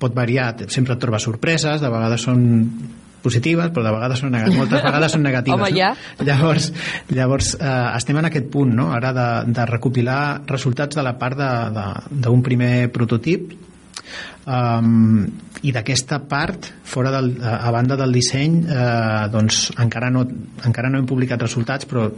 pot 0.00 0.14
variar, 0.16 0.54
sempre 0.72 0.96
et 0.96 1.02
trobes 1.02 1.26
sorpreses 1.28 1.82
de 1.82 1.90
vegades 1.92 2.24
són 2.24 2.42
positives, 3.20 3.68
però 3.68 3.84
de 3.84 3.92
vegades 3.92 4.22
són 4.22 4.32
negatives, 4.32 4.58
moltes 4.62 4.84
vegades 4.84 5.12
són 5.12 5.24
negatives. 5.28 5.60
Home, 5.60 5.70
ja. 5.76 5.90
No? 5.92 6.26
Llavors, 6.28 6.70
llavors 7.12 7.52
eh, 7.58 7.74
estem 7.98 8.20
en 8.20 8.30
aquest 8.30 8.48
punt, 8.52 8.72
no? 8.76 8.90
ara 8.96 9.12
de, 9.16 9.28
de 9.52 9.66
recopilar 9.68 10.22
resultats 10.48 10.96
de 10.96 11.04
la 11.04 11.16
part 11.20 11.36
d'un 11.40 12.42
primer 12.46 12.88
prototip 12.94 13.52
um, 14.46 15.26
i 15.62 15.72
d'aquesta 15.74 16.22
part 16.28 16.70
fora 16.88 17.12
del, 17.12 17.34
a 17.42 17.70
banda 17.74 17.96
del 18.00 18.14
disseny 18.16 18.60
eh, 18.64 19.28
doncs 19.32 19.70
encara 19.80 20.10
no, 20.12 20.24
encara 20.66 20.90
no 20.90 21.00
hem 21.00 21.08
publicat 21.08 21.42
resultats 21.44 21.88
però 21.88 22.08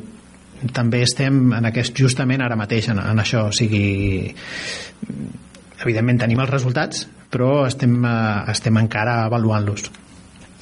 també 0.70 1.00
estem 1.02 1.48
en 1.56 1.66
aquest, 1.72 1.96
justament 1.98 2.44
ara 2.44 2.54
mateix 2.58 2.92
en, 2.92 3.00
en 3.02 3.18
això. 3.18 3.48
O 3.50 3.56
sigui 3.56 4.30
evidentment 5.82 6.22
tenim 6.22 6.44
els 6.44 6.52
resultats 6.52 7.06
però 7.32 7.64
estem, 7.66 7.98
eh, 8.06 8.52
estem 8.52 8.78
encara 8.78 9.24
avaluant-los 9.26 9.90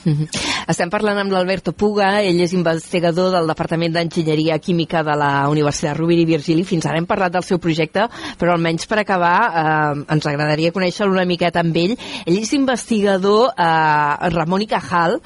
-hmm. 0.05 0.29
Estem 0.69 0.91
parlant 0.91 1.19
amb 1.19 1.33
l'Alberto 1.33 1.73
Puga, 1.73 2.23
ell 2.23 2.41
és 2.41 2.53
investigador 2.53 3.31
del 3.33 3.47
Departament 3.47 3.93
d'Enginyeria 3.93 4.59
Química 4.59 5.03
de 5.03 5.17
la 5.17 5.49
Universitat 5.49 5.97
Rovira 5.97 6.23
i 6.23 6.25
Virgili. 6.25 6.65
Fins 6.65 6.87
ara 6.87 6.99
hem 6.99 7.07
parlat 7.07 7.33
del 7.33 7.43
seu 7.43 7.59
projecte, 7.59 8.07
però 8.39 8.53
almenys 8.53 8.87
per 8.87 8.99
acabar 9.01 9.37
eh, 9.49 10.05
ens 10.15 10.27
agradaria 10.27 10.73
conèixer 10.73 11.09
una 11.09 11.25
miqueta 11.25 11.61
amb 11.61 11.77
ell. 11.77 11.97
Ell 12.27 12.39
és 12.39 12.53
investigador 12.53 13.53
eh, 13.57 14.31
Ramon 14.31 14.63
i 14.63 14.67
Cajal. 14.67 15.21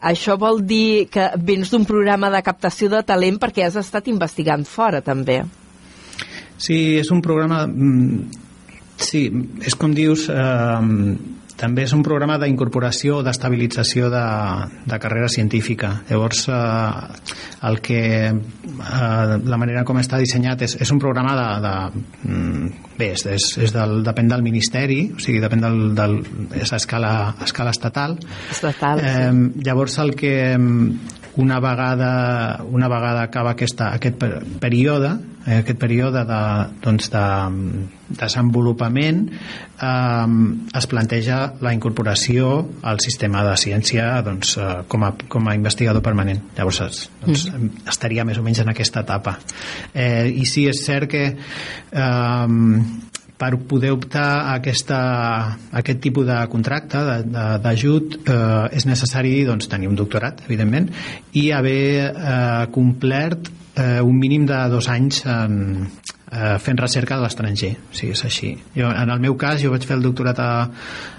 Això 0.00 0.36
vol 0.38 0.62
dir 0.66 1.08
que 1.10 1.30
vens 1.38 1.70
d'un 1.70 1.84
programa 1.84 2.30
de 2.30 2.42
captació 2.42 2.88
de 2.88 3.02
talent 3.02 3.38
perquè 3.38 3.66
has 3.66 3.76
estat 3.76 4.08
investigant 4.08 4.64
fora, 4.64 5.00
també. 5.00 5.44
Sí, 6.58 6.98
és 6.98 7.10
un 7.10 7.22
programa... 7.22 7.66
Mm, 7.66 8.26
sí, 8.96 9.30
és 9.64 9.74
com 9.74 9.94
dius... 9.94 10.28
Eh, 10.28 11.34
també 11.56 11.86
és 11.86 11.92
un 11.96 12.02
programa 12.04 12.36
d'incorporació 12.40 13.20
o 13.20 13.24
d'estabilització 13.24 14.10
de, 14.12 14.24
de 14.86 14.98
carrera 15.00 15.28
científica. 15.32 15.92
Llavors, 16.10 16.44
eh, 16.52 17.36
el 17.68 17.80
que, 17.80 18.00
eh, 18.28 19.36
la 19.40 19.60
manera 19.60 19.84
com 19.88 20.00
està 20.00 20.20
dissenyat 20.20 20.66
és, 20.68 20.76
és 20.84 20.92
un 20.92 21.00
programa 21.02 21.36
de... 21.38 21.48
de 21.66 22.32
mm, 22.32 22.72
bé, 22.96 23.10
és, 23.16 23.26
és, 23.28 23.48
és 23.66 23.72
del, 23.74 23.98
depèn 24.04 24.28
del 24.32 24.44
ministeri, 24.44 25.00
o 25.16 25.20
sigui, 25.20 25.40
depèn 25.42 25.64
del, 25.64 25.80
del, 25.96 26.18
és 26.60 26.72
a 26.72 26.80
escala, 26.80 27.12
a 27.32 27.48
escala 27.48 27.72
estatal. 27.76 28.18
Estatal, 28.52 29.00
eh, 29.04 29.30
sí. 29.32 29.64
Llavors, 29.66 29.98
el 30.04 30.14
que 30.16 30.36
una 31.36 31.60
vegada, 31.60 32.64
una 32.64 32.88
vegada 32.88 33.22
acaba 33.22 33.52
aquesta, 33.52 33.92
aquest 33.94 34.16
període, 34.60 35.10
eh, 35.44 35.60
aquest 35.60 35.78
període 35.78 36.24
de, 36.24 36.40
doncs 36.82 37.10
de, 37.12 37.24
desenvolupament 38.08 39.20
eh, 39.28 40.26
es 40.80 40.88
planteja 40.88 41.40
la 41.60 41.74
incorporació 41.76 42.52
al 42.82 43.02
sistema 43.04 43.44
de 43.46 43.56
ciència 43.60 44.08
doncs, 44.26 44.56
eh, 44.56 44.68
com, 44.88 45.04
a, 45.04 45.12
com 45.28 45.48
a 45.48 45.56
investigador 45.58 46.04
permanent. 46.04 46.40
Llavors 46.56 47.10
doncs, 47.20 47.48
mm. 47.52 47.84
estaria 47.92 48.24
més 48.24 48.40
o 48.40 48.46
menys 48.46 48.64
en 48.64 48.72
aquesta 48.72 49.04
etapa. 49.04 49.36
Eh, 49.92 50.32
I 50.32 50.48
sí, 50.48 50.66
és 50.72 50.84
cert 50.86 51.10
que 51.12 51.26
eh, 51.36 52.56
per 53.36 53.52
poder 53.68 53.92
optar 53.92 54.26
a, 54.38 54.54
aquesta, 54.56 54.98
a 55.52 55.80
aquest 55.82 56.00
tipus 56.04 56.26
de 56.28 56.38
contracte, 56.52 57.02
d'ajut, 57.62 58.18
eh, 58.24 58.76
és 58.76 58.88
necessari 58.88 59.38
doncs, 59.48 59.68
tenir 59.68 59.90
un 59.90 59.98
doctorat, 59.98 60.40
evidentment, 60.48 60.88
i 61.36 61.50
haver 61.52 61.82
eh, 62.08 62.66
complert 62.72 63.50
eh, 63.76 64.00
un 64.00 64.16
mínim 64.18 64.46
de 64.48 64.60
dos 64.72 64.88
anys 64.88 65.22
en, 65.28 65.58
eh, 66.32 66.56
fent 66.62 66.80
recerca 66.80 67.16
a 67.16 67.22
l'estranger, 67.24 67.74
o 67.90 67.96
sigui, 67.96 68.14
és 68.16 68.24
així. 68.24 68.54
Jo, 68.76 68.88
en 68.90 69.12
el 69.12 69.20
meu 69.20 69.36
cas, 69.36 69.60
jo 69.62 69.72
vaig 69.74 69.84
fer 69.86 69.98
el 69.98 70.06
doctorat 70.06 70.40
a, 70.40 70.52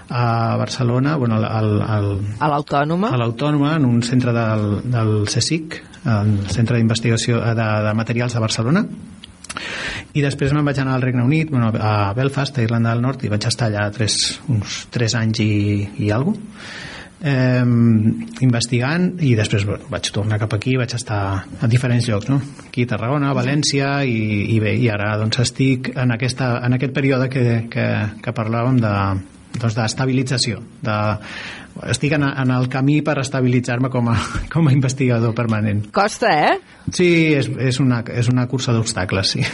a 0.10 0.24
Barcelona, 0.58 1.16
bueno, 1.22 1.38
al, 1.38 1.78
al, 1.82 2.10
a 2.40 2.50
l'Autònoma, 2.54 3.12
a 3.14 3.22
l'Autònoma, 3.22 3.76
en 3.78 3.86
un 3.86 4.02
centre 4.02 4.34
del, 4.36 4.82
del 4.94 5.14
CSIC, 5.30 5.84
el 6.08 6.34
Centre 6.54 6.78
d'Investigació 6.78 7.42
de, 7.44 7.70
de 7.84 7.94
Materials 7.98 8.34
de 8.38 8.40
Barcelona, 8.40 8.86
i 10.14 10.24
després 10.26 10.54
me'n 10.56 10.66
vaig 10.68 10.82
anar 10.84 10.98
al 10.98 11.06
Regne 11.06 11.26
Unit 11.26 11.52
bueno, 11.54 11.72
a 11.74 12.14
Belfast, 12.18 12.58
a 12.58 12.66
Irlanda 12.66 12.94
del 12.94 13.06
Nord 13.06 13.24
i 13.24 13.32
vaig 13.34 13.48
estar 13.50 13.72
allà 13.72 13.88
tres, 13.96 14.18
uns 14.52 14.86
3 14.94 15.18
anys 15.22 15.44
i, 15.44 15.54
i 16.08 16.12
alguna 16.14 16.40
eh, 17.22 17.64
investigant 18.46 19.08
i 19.26 19.34
després 19.38 19.66
bueno, 19.66 19.90
vaig 19.92 20.12
tornar 20.14 20.40
cap 20.42 20.54
aquí 20.58 20.76
vaig 20.78 20.94
estar 20.98 21.22
a 21.62 21.70
diferents 21.70 22.10
llocs 22.10 22.30
no? 22.30 22.42
aquí 22.68 22.86
a 22.86 22.92
Tarragona, 22.94 23.32
a 23.32 23.38
València 23.38 24.04
i, 24.06 24.20
i 24.56 24.60
bé, 24.64 24.76
i 24.78 24.90
ara 24.94 25.16
doncs 25.22 25.42
estic 25.46 25.92
en, 25.96 26.14
aquesta, 26.14 26.58
en 26.66 26.78
aquest 26.78 26.94
període 26.94 27.30
que, 27.34 27.48
que, 27.74 27.88
que 28.22 28.36
parlàvem 28.38 28.82
de, 28.84 28.94
doncs 29.62 29.78
d'estabilització 29.78 30.62
de, 30.86 31.00
estic 31.94 32.18
en, 32.18 32.28
en 32.30 32.54
el 32.56 32.70
camí 32.74 33.00
per 33.06 33.20
estabilitzar-me 33.22 33.92
com, 33.94 34.12
a, 34.14 34.18
com 34.54 34.70
a 34.70 34.76
investigador 34.76 35.36
permanent 35.38 35.88
costa, 35.96 36.32
eh? 36.52 36.56
sí, 36.92 37.10
és, 37.38 37.52
és, 37.70 37.82
una, 37.84 38.04
és 38.14 38.32
una 38.34 38.48
cursa 38.52 38.76
d'obstacles 38.76 39.36
sí 39.38 39.46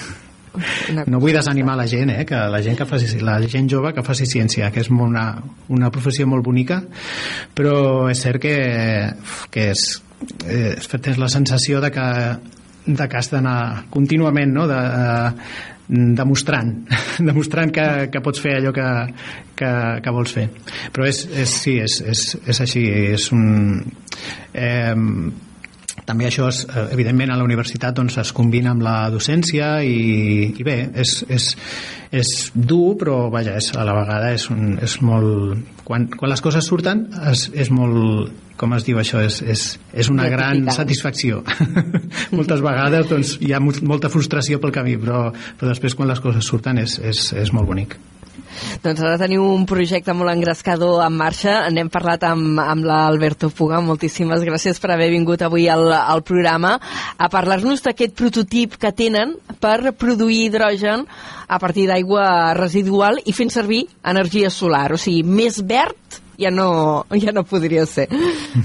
no 1.10 1.18
vull 1.18 1.34
desanimar 1.34 1.76
la 1.80 1.88
gent, 1.90 2.12
eh? 2.14 2.26
que 2.30 2.38
la 2.38 2.62
gent 2.62 2.78
que 2.78 2.86
faci, 2.86 3.20
la 3.26 3.40
gent 3.50 3.70
jove 3.72 3.94
que 3.94 4.04
faci 4.06 4.28
ciència, 4.30 4.70
que 4.74 4.84
és 4.84 4.90
una, 4.94 5.26
una 5.74 5.90
professió 5.94 6.28
molt 6.30 6.46
bonica, 6.46 6.84
però 7.58 8.10
és 8.12 8.22
cert 8.22 8.44
que, 8.44 8.58
que 9.50 9.72
és, 9.72 9.88
eh, 10.46 10.76
tens 11.00 11.18
la 11.18 11.32
sensació 11.34 11.82
de 11.82 11.90
que 11.94 12.10
de 12.86 13.08
que 13.08 13.16
has 13.18 13.30
d'anar 13.32 13.86
contínuament 13.90 14.52
no? 14.52 14.68
de, 14.68 14.76
eh, 14.76 15.73
demostrant 15.88 16.74
demostrant 17.30 17.74
que, 17.76 17.88
que 18.12 18.22
pots 18.24 18.44
fer 18.44 18.58
allò 18.60 18.74
que, 18.76 18.90
que, 19.60 19.72
que 20.04 20.14
vols 20.16 20.36
fer. 20.36 20.50
Però 20.94 21.08
és, 21.08 21.26
és, 21.32 21.58
sí, 21.66 21.78
és, 21.84 22.00
és, 22.14 22.28
és 22.48 22.62
així 22.64 22.86
és 23.14 23.32
un 23.36 23.82
eh, 24.54 24.96
també 26.06 26.28
això 26.28 26.48
és, 26.52 26.64
eh, 26.68 26.88
evidentment 26.96 27.32
a 27.32 27.38
la 27.40 27.46
universitat 27.46 27.96
doncs, 27.96 28.18
es 28.22 28.32
combina 28.36 28.74
amb 28.74 28.84
la 28.84 28.98
docència 29.14 29.76
i, 29.88 30.52
i 30.58 30.66
bé, 30.66 30.78
és, 31.04 31.16
és, 31.32 31.50
és 32.12 32.34
dur 32.54 32.96
però 33.00 33.18
vaja, 33.34 33.56
és, 33.60 33.72
a 33.76 33.86
la 33.88 33.96
vegada 34.02 34.34
és, 34.36 34.50
un, 34.54 34.78
és 34.84 35.00
molt 35.06 35.84
quan, 35.84 36.10
quan 36.18 36.32
les 36.32 36.44
coses 36.44 36.68
surten 36.68 37.08
és, 37.32 37.48
és 37.54 37.72
molt 37.74 38.43
com 38.58 38.74
es 38.78 38.86
diu 38.88 39.00
això, 39.02 39.22
és, 39.26 39.42
és, 39.42 39.66
és 39.94 40.10
una 40.14 40.30
gran 40.32 40.68
satisfacció 40.76 41.42
moltes 42.38 42.64
vegades 42.64 43.10
doncs, 43.10 43.36
hi 43.42 43.54
ha 43.54 43.62
molta 43.64 44.12
frustració 44.14 44.62
pel 44.62 44.76
camí 44.76 44.98
però, 45.02 45.28
però 45.60 45.74
després 45.74 45.98
quan 45.98 46.12
les 46.12 46.22
coses 46.24 46.46
surten 46.46 46.82
és, 46.84 47.00
és, 47.02 47.30
és 47.44 47.54
molt 47.56 47.70
bonic 47.70 47.98
doncs 48.84 49.02
ara 49.02 49.18
teniu 49.20 49.44
un 49.54 49.66
projecte 49.70 50.14
molt 50.16 50.32
engrescador 50.34 51.02
en 51.06 51.16
marxa. 51.18 51.56
N'hem 51.74 51.90
parlat 51.94 52.26
amb, 52.28 52.60
amb 52.62 52.86
l'Alberto 52.88 53.50
Puga. 53.54 53.82
Moltíssimes 53.84 54.44
gràcies 54.46 54.80
per 54.82 54.94
haver 54.94 55.10
vingut 55.14 55.44
avui 55.46 55.68
al, 55.72 55.90
al 55.94 56.24
programa 56.26 56.76
a 57.18 57.30
parlar-nos 57.34 57.84
d'aquest 57.86 58.16
prototip 58.20 58.78
que 58.82 58.94
tenen 58.96 59.36
per 59.64 59.94
produir 59.98 60.48
hidrogen 60.48 61.06
a 61.48 61.60
partir 61.62 61.88
d'aigua 61.90 62.54
residual 62.58 63.22
i 63.26 63.36
fent 63.36 63.54
servir 63.54 63.86
energia 64.14 64.52
solar. 64.54 64.92
O 64.94 65.02
sigui, 65.02 65.24
més 65.24 65.62
verd 65.66 66.23
ja 66.40 66.52
no, 66.52 67.06
ja 67.24 67.34
no 67.36 67.44
podria 67.48 67.86
ser. 67.90 68.08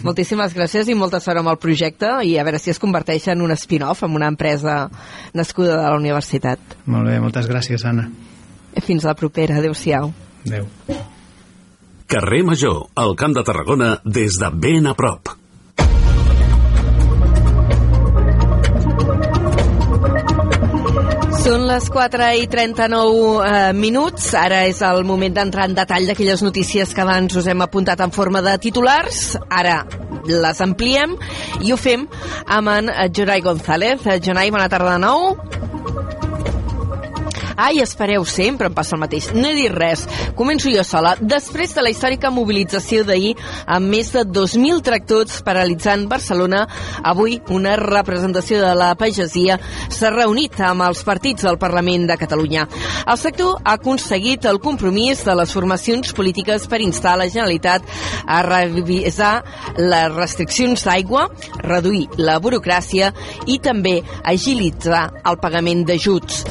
Moltíssimes 0.07 0.55
gràcies 0.57 0.89
i 0.89 0.97
molta 0.99 1.21
sort 1.21 1.41
amb 1.41 1.53
el 1.53 1.61
projecte 1.61 2.11
i 2.27 2.37
a 2.39 2.47
veure 2.47 2.61
si 2.63 2.73
es 2.73 2.81
converteix 2.83 3.29
en 3.33 3.43
un 3.45 3.55
spin-off, 3.57 4.05
en 4.05 4.17
una 4.17 4.31
empresa 4.31 4.81
nascuda 5.35 5.77
de 5.77 5.85
la 5.87 5.97
universitat. 5.97 6.79
Molt 6.87 7.09
bé, 7.11 7.19
moltes 7.23 7.49
gràcies, 7.51 7.85
Anna. 7.89 8.09
Fins 8.85 9.05
la 9.05 9.17
propera. 9.19 9.59
Adéu-siau. 9.59 10.13
Adéu. 10.47 10.69
Carrer 12.09 12.45
Major, 12.47 12.87
al 12.97 13.17
Camp 13.21 13.35
de 13.37 13.45
Tarragona, 13.45 13.99
des 14.05 14.39
de 14.41 14.49
ben 14.55 14.87
a 14.89 14.95
prop. 14.97 15.38
Són 21.49 21.63
les 21.65 21.87
4 21.89 22.27
i 22.37 22.43
39 22.53 23.21
eh, 23.41 23.61
minuts. 23.73 24.27
Ara 24.37 24.59
és 24.69 24.83
el 24.85 25.01
moment 25.09 25.33
d'entrar 25.33 25.65
en 25.71 25.77
detall 25.79 26.05
d'aquelles 26.11 26.43
notícies 26.45 26.93
que 26.93 27.01
abans 27.01 27.39
us 27.41 27.49
hem 27.49 27.65
apuntat 27.65 28.03
en 28.05 28.13
forma 28.13 28.43
de 28.45 28.53
titulars. 28.61 29.23
Ara 29.49 29.79
les 30.29 30.61
ampliem 30.61 31.17
i 31.65 31.73
ho 31.73 31.81
fem 31.81 32.05
amb 32.45 32.75
en 32.77 32.93
Jonai 33.17 33.41
González. 33.41 34.05
Jonai, 34.21 34.51
bona 34.53 34.69
tarda 34.69 34.99
de 34.99 35.07
nou. 35.07 36.28
Ai, 37.59 37.81
espereu, 37.83 38.23
sempre 38.23 38.69
em 38.71 38.75
passa 38.75 38.95
el 38.95 39.01
mateix. 39.03 39.33
No 39.35 39.49
he 39.49 39.57
dit 39.57 39.73
res. 39.75 40.05
Començo 40.39 40.71
jo 40.71 40.85
sola. 40.87 41.17
Després 41.19 41.73
de 41.75 41.83
la 41.83 41.91
històrica 41.91 42.31
mobilització 42.31 43.03
d'ahir 43.03 43.33
amb 43.67 43.91
més 43.91 44.13
de 44.15 44.23
2.000 44.23 44.79
tractors 44.87 45.41
paralitzant 45.43 46.05
Barcelona, 46.07 46.61
avui 47.03 47.41
una 47.51 47.73
representació 47.81 48.61
de 48.63 48.71
la 48.79 48.93
pagesia 49.01 49.57
s'ha 49.91 50.13
reunit 50.15 50.55
amb 50.63 50.87
els 50.87 51.03
partits 51.03 51.49
del 51.49 51.59
Parlament 51.59 52.07
de 52.07 52.19
Catalunya. 52.21 52.69
El 53.11 53.19
sector 53.19 53.59
ha 53.65 53.75
aconseguit 53.75 54.47
el 54.47 54.63
compromís 54.63 55.25
de 55.27 55.35
les 55.35 55.51
formacions 55.51 56.15
polítiques 56.15 56.69
per 56.71 56.79
instar 56.85 57.17
la 57.19 57.27
Generalitat 57.27 57.83
a 58.23 58.39
revisar 58.47 59.33
les 59.83 60.15
restriccions 60.15 60.87
d'aigua, 60.87 61.27
reduir 61.67 62.07
la 62.23 62.39
burocràcia 62.39 63.11
i 63.51 63.59
també 63.59 63.99
agilitzar 64.23 65.09
el 65.27 65.43
pagament 65.43 65.83
d'ajuts. 65.91 66.45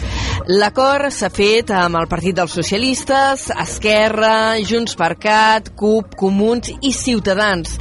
L'acord 0.47 0.96
s'ha 1.13 1.29
fet 1.29 1.71
amb 1.75 1.99
el 1.99 2.07
Partit 2.09 2.35
dels 2.37 2.53
Socialistes, 2.57 3.47
Esquerra, 3.63 4.57
Junts 4.65 4.97
per 4.97 5.13
Cat, 5.21 5.71
CUP, 5.77 6.17
Comuns 6.19 6.73
i 6.81 6.93
Ciutadans 6.95 7.77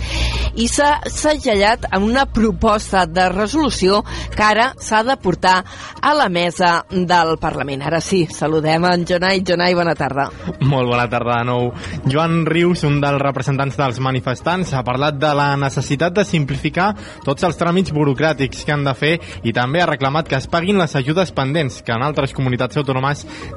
i 0.57 0.67
s'ha 0.73 1.03
segellat 1.13 1.85
amb 1.93 2.07
una 2.09 2.25
proposta 2.33 3.05
de 3.07 3.29
resolució 3.33 4.01
que 4.35 4.45
ara 4.45 4.71
s'ha 4.81 5.03
de 5.05 5.17
portar 5.21 5.57
a 6.01 6.15
la 6.17 6.29
mesa 6.33 6.79
del 6.91 7.37
Parlament. 7.41 7.85
Ara 7.85 8.01
sí, 8.01 8.25
saludem 8.33 8.85
en 8.89 9.05
Jonai. 9.09 9.43
Jonai, 9.47 9.75
bona 9.77 9.95
tarda. 9.95 10.29
Molt 10.61 10.89
bona 10.89 11.07
tarda 11.13 11.41
de 11.41 11.49
nou. 11.51 11.71
Joan 12.09 12.45
Rius, 12.49 12.85
un 12.89 13.01
dels 13.03 13.21
representants 13.21 13.77
dels 13.77 14.01
manifestants, 14.01 14.73
ha 14.73 14.85
parlat 14.87 15.19
de 15.21 15.33
la 15.37 15.51
necessitat 15.61 16.17
de 16.17 16.25
simplificar 16.25 16.93
tots 17.25 17.45
els 17.47 17.61
tràmits 17.61 17.93
burocràtics 17.93 18.65
que 18.65 18.73
han 18.73 18.87
de 18.87 18.97
fer 18.97 19.15
i 19.45 19.53
també 19.57 19.83
ha 19.83 19.91
reclamat 19.91 20.29
que 20.31 20.39
es 20.41 20.49
paguin 20.49 20.81
les 20.81 20.97
ajudes 20.97 21.33
pendents 21.37 21.83
que 21.85 21.93
en 21.93 22.05
altres 22.07 22.33
comunitats 22.37 22.81
autònomes 22.81 23.06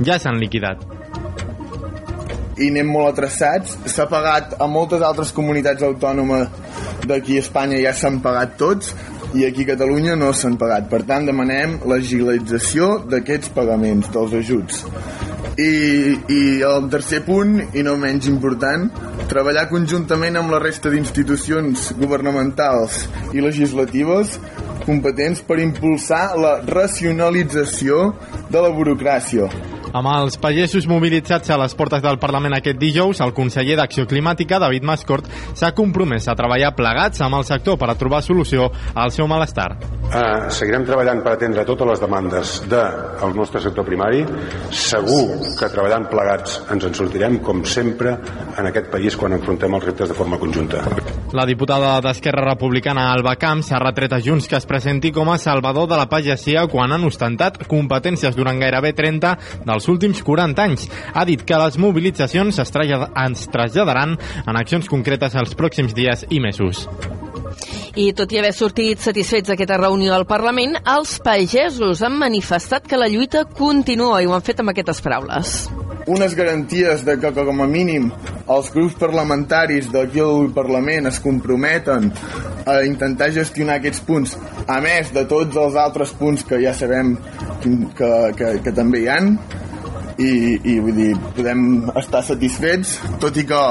ja 0.06 0.20
s'han 0.20 0.40
liquidat 0.42 0.86
i 2.60 2.68
anem 2.70 2.92
molt 2.92 3.14
atrasats. 3.14 3.78
S'ha 3.88 4.06
pagat 4.12 4.58
a 4.60 4.68
moltes 4.68 5.04
altres 5.06 5.32
comunitats 5.36 5.86
autònomes 5.86 6.50
d'aquí 7.08 7.40
a 7.40 7.44
Espanya 7.46 7.80
ja 7.80 7.94
s'han 7.96 8.20
pagat 8.24 8.58
tots 8.60 8.94
i 9.38 9.46
aquí 9.46 9.64
a 9.64 9.72
Catalunya 9.74 10.18
no 10.20 10.32
s'han 10.34 10.58
pagat. 10.60 10.90
Per 10.92 11.04
tant, 11.08 11.28
demanem 11.30 11.80
l'agilització 11.88 12.98
d'aquests 13.10 13.54
pagaments, 13.56 14.10
dels 14.14 14.34
ajuts. 14.42 14.84
I, 15.60 15.72
I 16.32 16.42
el 16.66 16.88
tercer 16.92 17.22
punt, 17.28 17.60
i 17.76 17.84
no 17.86 17.96
menys 18.00 18.30
important, 18.32 18.88
treballar 19.30 19.68
conjuntament 19.70 20.40
amb 20.40 20.54
la 20.56 20.62
resta 20.64 20.92
d'institucions 20.92 21.92
governamentals 22.00 23.04
i 23.36 23.44
legislatives 23.44 24.40
competents 24.86 25.42
per 25.46 25.60
impulsar 25.64 26.24
la 26.40 26.54
racionalització 26.68 28.14
de 28.50 28.64
la 28.64 28.72
burocràcia 28.76 29.50
amb 29.94 30.10
els 30.12 30.38
pagesos 30.42 30.88
mobilitzats 30.90 31.50
a 31.50 31.58
les 31.60 31.74
portes 31.78 32.02
del 32.04 32.20
Parlament 32.22 32.56
aquest 32.58 32.78
dijous, 32.82 33.22
el 33.26 33.34
conseller 33.38 33.78
d'Acció 33.80 34.06
Climàtica, 34.10 34.60
David 34.62 34.86
Mascort, 34.86 35.30
s'ha 35.58 35.72
compromès 35.78 36.28
a 36.30 36.36
treballar 36.38 36.76
plegats 36.78 37.22
amb 37.26 37.40
el 37.40 37.48
sector 37.48 37.80
per 37.80 37.90
a 37.90 37.98
trobar 37.98 38.22
solució 38.26 38.70
al 38.94 39.14
seu 39.16 39.28
malestar. 39.30 39.72
Uh, 40.10 40.50
seguirem 40.50 40.86
treballant 40.88 41.22
per 41.22 41.36
atendre 41.36 41.66
totes 41.68 41.86
les 41.92 42.00
demandes 42.02 42.56
del 42.70 43.36
nostre 43.38 43.62
sector 43.62 43.86
primari. 43.86 44.24
Segur 44.74 45.54
que 45.60 45.70
treballant 45.70 46.08
plegats 46.10 46.60
ens 46.74 46.88
en 46.88 46.98
sortirem, 46.98 47.40
com 47.46 47.62
sempre, 47.66 48.16
en 48.58 48.70
aquest 48.70 48.90
país 48.94 49.18
quan 49.20 49.38
enfrontem 49.38 49.78
els 49.78 49.86
reptes 49.92 50.10
de 50.10 50.18
forma 50.18 50.40
conjunta. 50.42 50.82
La 51.38 51.46
diputada 51.46 52.00
d'Esquerra 52.02 52.48
Republicana, 52.48 53.12
Alba 53.14 53.36
Camps, 53.38 53.70
ha 53.72 53.82
retret 53.84 54.16
a 54.16 54.22
Junts 54.24 54.50
que 54.50 54.58
es 54.58 54.66
presenti 54.66 55.12
com 55.14 55.30
a 55.30 55.38
salvador 55.38 55.86
de 55.92 56.00
la 56.00 56.08
pagesia 56.10 56.66
quan 56.72 56.94
han 56.96 57.06
ostentat 57.06 57.62
competències 57.70 58.34
durant 58.38 58.58
gairebé 58.58 58.96
30 58.98 59.36
del 59.70 59.79
dels 59.80 59.88
últims 59.88 60.22
40 60.28 60.68
anys. 60.68 60.88
Ha 61.16 61.24
dit 61.26 61.42
que 61.48 61.64
les 61.64 61.80
mobilitzacions 61.80 62.60
es, 62.60 62.76
ens 62.76 63.48
traslladaran 63.54 64.18
en 64.46 64.60
accions 64.60 64.92
concretes 64.92 65.40
els 65.40 65.56
pròxims 65.56 65.96
dies 65.96 66.28
i 66.30 66.44
mesos. 66.44 66.86
I 68.00 68.12
tot 68.14 68.32
i 68.32 68.38
haver 68.40 68.54
sortit 68.54 69.02
satisfets 69.02 69.50
d'aquesta 69.50 69.80
reunió 69.80 70.14
al 70.16 70.28
Parlament, 70.30 70.76
els 70.88 71.18
pagesos 71.24 72.04
han 72.06 72.20
manifestat 72.20 72.86
que 72.88 73.00
la 73.00 73.10
lluita 73.10 73.46
continua 73.46 74.22
i 74.22 74.28
ho 74.30 74.36
han 74.36 74.46
fet 74.46 74.62
amb 74.62 74.72
aquestes 74.72 75.02
paraules. 75.04 75.56
Unes 76.10 76.34
garanties 76.38 77.04
de 77.06 77.18
que, 77.22 77.32
com 77.34 77.60
a 77.62 77.68
mínim, 77.70 78.08
els 78.50 78.70
grups 78.74 78.96
parlamentaris 79.02 79.90
d'aquí 79.94 80.22
al 80.24 80.52
Parlament 80.56 81.10
es 81.10 81.20
comprometen 81.22 82.12
a 82.70 82.80
intentar 82.86 83.32
gestionar 83.36 83.80
aquests 83.80 84.06
punts, 84.06 84.38
a 84.68 84.80
més 84.82 85.12
de 85.14 85.26
tots 85.30 85.58
els 85.58 85.78
altres 85.78 86.14
punts 86.18 86.46
que 86.46 86.62
ja 86.64 86.74
sabem 86.78 87.16
que, 87.62 87.74
que, 88.38 88.54
que 88.66 88.74
també 88.76 89.04
hi 89.04 89.10
han, 89.12 89.36
i, 90.20 90.32
i 90.74 90.80
vull 90.84 90.98
dir, 90.98 91.14
podem 91.38 91.64
estar 92.00 92.22
satisfets, 92.28 92.98
tot 93.24 93.38
i 93.40 93.46
que 93.48 93.62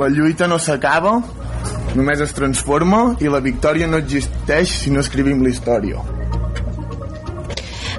la 0.00 0.08
lluita 0.12 0.48
no 0.50 0.58
s'acaba, 0.58 1.18
només 1.96 2.22
es 2.24 2.32
transforma 2.36 3.02
i 3.20 3.28
la 3.28 3.42
victòria 3.44 3.88
no 3.90 4.00
existeix 4.00 4.72
si 4.84 4.94
no 4.94 5.04
escrivim 5.04 5.44
la 5.44 5.52
història. 5.52 6.02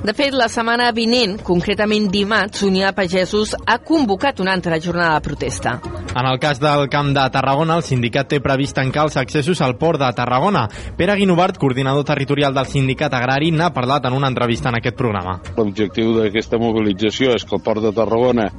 De 0.01 0.15
fet, 0.17 0.33
la 0.33 0.47
setmana 0.49 0.89
vinent, 0.97 1.35
concretament 1.45 2.07
dimarts, 2.09 2.63
Unió 2.65 2.87
de 2.87 2.95
Pagesos 2.97 3.53
ha 3.69 3.77
convocat 3.85 4.41
una 4.41 4.55
altra 4.57 4.81
jornada 4.81 5.19
de 5.19 5.27
protesta. 5.27 5.75
En 6.13 6.25
el 6.25 6.39
cas 6.39 6.59
del 6.59 6.89
Camp 6.89 7.13
de 7.15 7.23
Tarragona, 7.31 7.77
el 7.79 7.85
sindicat 7.87 8.27
té 8.27 8.41
previst 8.43 8.75
tancar 8.75 9.05
els 9.07 9.15
accessos 9.15 9.61
al 9.63 9.77
port 9.79 10.01
de 10.01 10.09
Tarragona. 10.11 10.65
Pere 10.97 11.15
Guinovart, 11.15 11.55
coordinador 11.57 12.03
territorial 12.03 12.51
del 12.53 12.67
sindicat 12.67 13.13
agrari, 13.15 13.47
n'ha 13.55 13.69
parlat 13.71 14.09
en 14.09 14.17
una 14.17 14.27
entrevista 14.27 14.67
en 14.67 14.75
aquest 14.81 14.97
programa. 14.99 15.37
L'objectiu 15.55 16.11
d'aquesta 16.17 16.59
mobilització 16.59 17.31
és 17.37 17.45
que 17.47 17.55
el 17.55 17.63
port 17.63 17.79
de 17.85 17.93
Tarragona 17.95 18.49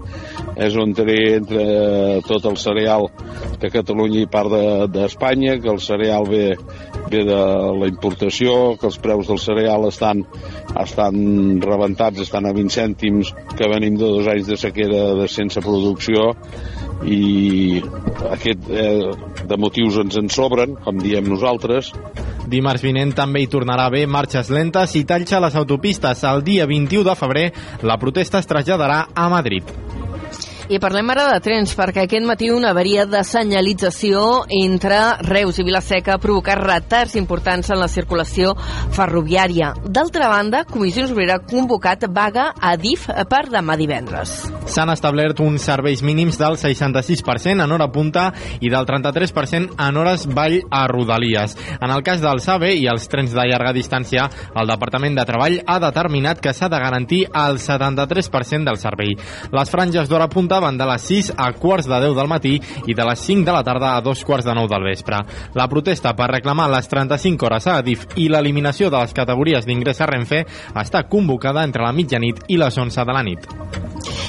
és 0.57 0.79
on 0.81 0.95
té 0.97 1.05
entre 1.35 1.67
tot 2.25 2.49
el 2.49 2.57
cereal 2.57 3.11
de 3.61 3.71
Catalunya 3.75 4.23
i 4.23 4.31
part 4.33 4.57
d'Espanya, 4.95 5.59
de, 5.59 5.61
que 5.61 5.71
el 5.75 5.81
cereal 5.85 6.25
ve, 6.31 6.47
ve 7.13 7.25
de 7.29 7.43
la 7.83 7.91
importació, 7.91 8.79
que 8.81 8.89
els 8.89 8.97
preus 8.97 9.29
del 9.29 9.43
cereal 9.43 9.85
estan, 9.91 10.25
estan 10.81 11.61
rebentats, 11.61 12.25
estan 12.25 12.49
a 12.49 12.55
20 12.57 12.81
cèntims, 12.81 13.35
que 13.59 13.69
venim 13.69 14.01
de 14.01 14.09
dos 14.09 14.33
anys 14.33 14.49
de 14.49 14.57
sequera 14.57 15.05
de 15.21 15.29
sense 15.29 15.61
producció 15.61 16.33
i 17.05 17.83
aquest 18.31 18.69
eh, 18.71 19.11
de 19.49 19.59
motius 19.59 19.99
ens 20.03 20.19
en 20.21 20.31
sobren, 20.33 20.77
com 20.85 21.01
diem 21.03 21.27
nosaltres. 21.29 21.93
Dimarts 22.53 22.85
vinent 22.85 23.15
també 23.17 23.43
hi 23.43 23.51
tornarà 23.51 23.87
haver 23.89 24.05
marxes 24.11 24.51
lentes 24.53 24.97
i 24.99 25.05
talls 25.09 25.33
a 25.33 25.41
les 25.45 25.57
autopistes. 25.59 26.25
El 26.29 26.45
dia 26.47 26.67
21 26.67 27.07
de 27.09 27.17
febrer 27.19 27.49
la 27.87 27.99
protesta 28.03 28.43
es 28.43 28.51
traslladarà 28.51 29.07
a 29.15 29.29
Madrid. 29.33 29.69
I 30.71 30.79
parlem 30.79 31.11
ara 31.11 31.25
de 31.33 31.41
trens, 31.43 31.73
perquè 31.75 32.05
aquest 32.05 32.27
matí 32.27 32.51
una 32.55 32.71
avaria 32.71 33.05
de 33.11 33.23
senyalització 33.27 34.45
entre 34.55 34.99
Reus 35.27 35.59
i 35.59 35.65
Vilaseca 35.67 36.15
ha 36.15 36.23
provocat 36.23 36.61
retards 36.61 37.17
importants 37.19 37.71
en 37.73 37.81
la 37.81 37.89
circulació 37.91 38.53
ferroviària. 38.95 39.73
D'altra 39.83 40.29
banda, 40.31 40.63
Comissions 40.69 41.11
Obrera 41.11 41.41
ha 41.41 41.43
convocat 41.43 42.07
vaga 42.15 42.53
a 42.55 42.77
DIF 42.79 43.09
per 43.31 43.43
demà 43.51 43.77
divendres. 43.81 44.37
S'han 44.71 44.93
establert 44.95 45.41
uns 45.43 45.67
serveis 45.67 46.05
mínims 46.07 46.39
del 46.39 46.59
66% 46.61 47.65
en 47.65 47.75
hora 47.75 47.91
punta 47.93 48.29
i 48.61 48.71
del 48.71 48.87
33% 48.87 49.75
en 49.83 49.99
hores 49.99 50.29
vall 50.31 50.61
a 50.71 50.85
Rodalies. 50.91 51.57
En 51.81 51.91
el 51.91 52.05
cas 52.07 52.23
del 52.23 52.41
SABE 52.45 52.75
i 52.79 52.87
els 52.93 53.09
trens 53.11 53.35
de 53.35 53.49
llarga 53.51 53.75
distància, 53.75 54.29
el 54.55 54.71
Departament 54.71 55.19
de 55.19 55.27
Treball 55.27 55.59
ha 55.67 55.79
determinat 55.83 56.41
que 56.43 56.55
s'ha 56.55 56.71
de 56.71 56.81
garantir 56.81 57.25
el 57.27 57.59
73% 57.59 58.69
del 58.69 58.79
servei. 58.79 59.17
Les 59.53 59.71
franges 59.71 60.09
d'hora 60.09 60.29
punta 60.31 60.52
van 60.61 60.79
de 60.79 60.87
les 60.89 61.03
6 61.09 61.33
a 61.37 61.53
quarts 61.53 61.89
de 61.89 62.01
10 62.07 62.17
del 62.17 62.29
matí 62.29 62.55
i 62.87 62.95
de 62.95 63.07
les 63.09 63.21
5 63.21 63.47
de 63.47 63.53
la 63.53 63.63
tarda 63.65 63.97
a 63.97 64.01
dos 64.01 64.25
quarts 64.25 64.45
de 64.45 64.55
9 64.55 64.69
del 64.69 64.89
vespre. 64.91 65.23
La 65.55 65.69
protesta 65.69 66.15
per 66.17 66.31
reclamar 66.31 66.71
les 66.71 66.89
35 66.89 67.47
hores 67.47 67.67
a 67.67 67.79
Adif 67.79 68.07
i 68.17 68.29
l'eliminació 68.29 68.91
de 68.91 68.99
les 68.99 69.15
categories 69.15 69.67
d'ingrés 69.67 70.01
a 70.01 70.11
Renfe 70.11 70.45
està 70.75 71.07
convocada 71.09 71.65
entre 71.65 71.85
la 71.85 71.93
mitjanit 71.93 72.45
i 72.49 72.59
les 72.61 72.79
11 72.79 73.05
de 73.07 73.13
la 73.13 73.23
nit. 73.23 73.49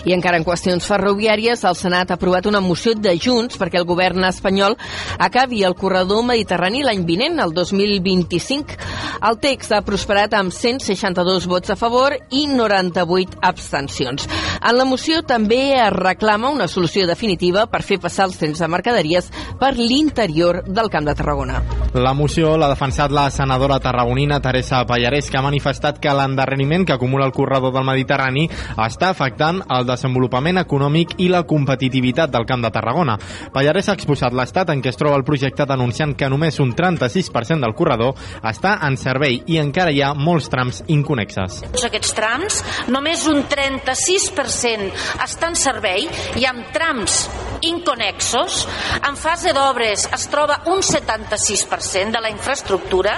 I 0.03 0.11
encara 0.11 0.35
en 0.35 0.43
qüestions 0.43 0.83
ferroviàries, 0.83 1.61
el 1.63 1.77
Senat 1.79 2.11
ha 2.11 2.17
aprovat 2.17 2.47
una 2.49 2.59
moció 2.59 2.91
de 2.99 3.13
Junts 3.15 3.55
perquè 3.59 3.79
el 3.79 3.87
govern 3.87 4.25
espanyol 4.27 4.75
acabi 5.17 5.63
el 5.63 5.77
corredor 5.79 6.25
mediterrani 6.27 6.83
l'any 6.83 7.05
vinent, 7.07 7.39
el 7.39 7.53
2025. 7.55 8.75
El 9.23 9.39
text 9.39 9.71
ha 9.71 9.83
prosperat 9.85 10.35
amb 10.35 10.51
162 10.51 11.47
vots 11.47 11.71
a 11.71 11.77
favor 11.79 12.17
i 12.35 12.45
98 12.51 13.39
abstencions. 13.41 14.27
En 14.59 14.75
la 14.75 14.87
moció 14.87 15.21
també 15.23 15.61
es 15.77 15.93
reclama 16.13 16.51
una 16.53 16.67
solució 16.69 17.07
definitiva 17.09 17.65
per 17.67 17.81
fer 17.81 17.97
passar 18.01 18.27
els 18.29 18.37
trens 18.37 18.61
de 18.61 18.69
mercaderies 18.69 19.29
per 19.59 19.73
l'interior 19.79 20.61
del 20.67 20.89
Camp 20.93 21.07
de 21.09 21.15
Tarragona. 21.17 21.61
La 21.93 22.13
moció 22.17 22.55
l'ha 22.57 22.69
defensat 22.71 23.11
la 23.13 23.27
senadora 23.33 23.79
tarragonina 23.81 24.39
Teresa 24.41 24.83
Pallarès, 24.89 25.29
que 25.29 25.37
ha 25.37 25.45
manifestat 25.45 25.99
que 26.01 26.13
l'endarreriment 26.13 26.85
que 26.85 26.93
acumula 26.93 27.25
el 27.25 27.33
corredor 27.33 27.73
del 27.73 27.85
Mediterrani 27.85 28.47
està 28.81 29.09
afectant 29.13 29.61
el 29.73 29.85
desenvolupament 29.89 30.61
econòmic 30.61 31.15
i 31.21 31.29
la 31.33 31.43
competitivitat 31.49 32.33
del 32.33 32.47
Camp 32.49 32.65
de 32.65 32.71
Tarragona. 32.73 33.17
Pallarès 33.53 33.89
ha 33.89 33.97
exposat 33.97 34.33
l'estat 34.33 34.69
en 34.73 34.81
què 34.81 34.93
es 34.93 34.99
troba 34.99 35.17
el 35.17 35.25
projecte 35.25 35.67
denunciant 35.69 36.15
que 36.17 36.29
només 36.29 36.59
un 36.61 36.73
36% 36.77 37.61
del 37.61 37.75
corredor 37.77 38.13
està 38.41 38.77
en 38.87 38.97
servei 38.97 39.41
i 39.47 39.59
encara 39.61 39.93
hi 39.93 40.01
ha 40.01 40.13
molts 40.13 40.49
trams 40.53 40.83
inconexes. 40.93 41.61
Tots 41.73 41.89
aquests 41.89 42.13
trams, 42.17 42.61
només 42.93 43.25
un 43.29 43.43
36% 43.49 44.89
està 45.23 45.49
en 45.49 45.57
servei 45.57 46.02
i 46.39 46.45
amb 46.49 46.71
trams 46.75 47.23
inconexos, 47.63 48.63
en 49.07 49.17
fase 49.19 49.53
d'obres 49.55 50.05
es 50.13 50.27
troba 50.31 50.59
un 50.71 50.83
76% 50.83 52.11
de 52.11 52.21
la 52.23 52.31
infraestructura. 52.33 53.15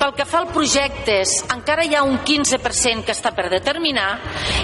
Pel 0.00 0.14
que 0.16 0.26
fa 0.28 0.40
al 0.40 0.50
projectes, 0.54 1.40
encara 1.52 1.84
hi 1.84 1.94
ha 1.94 2.04
un 2.06 2.20
15% 2.24 3.04
que 3.04 3.16
està 3.16 3.34
per 3.36 3.50
determinar 3.52 4.12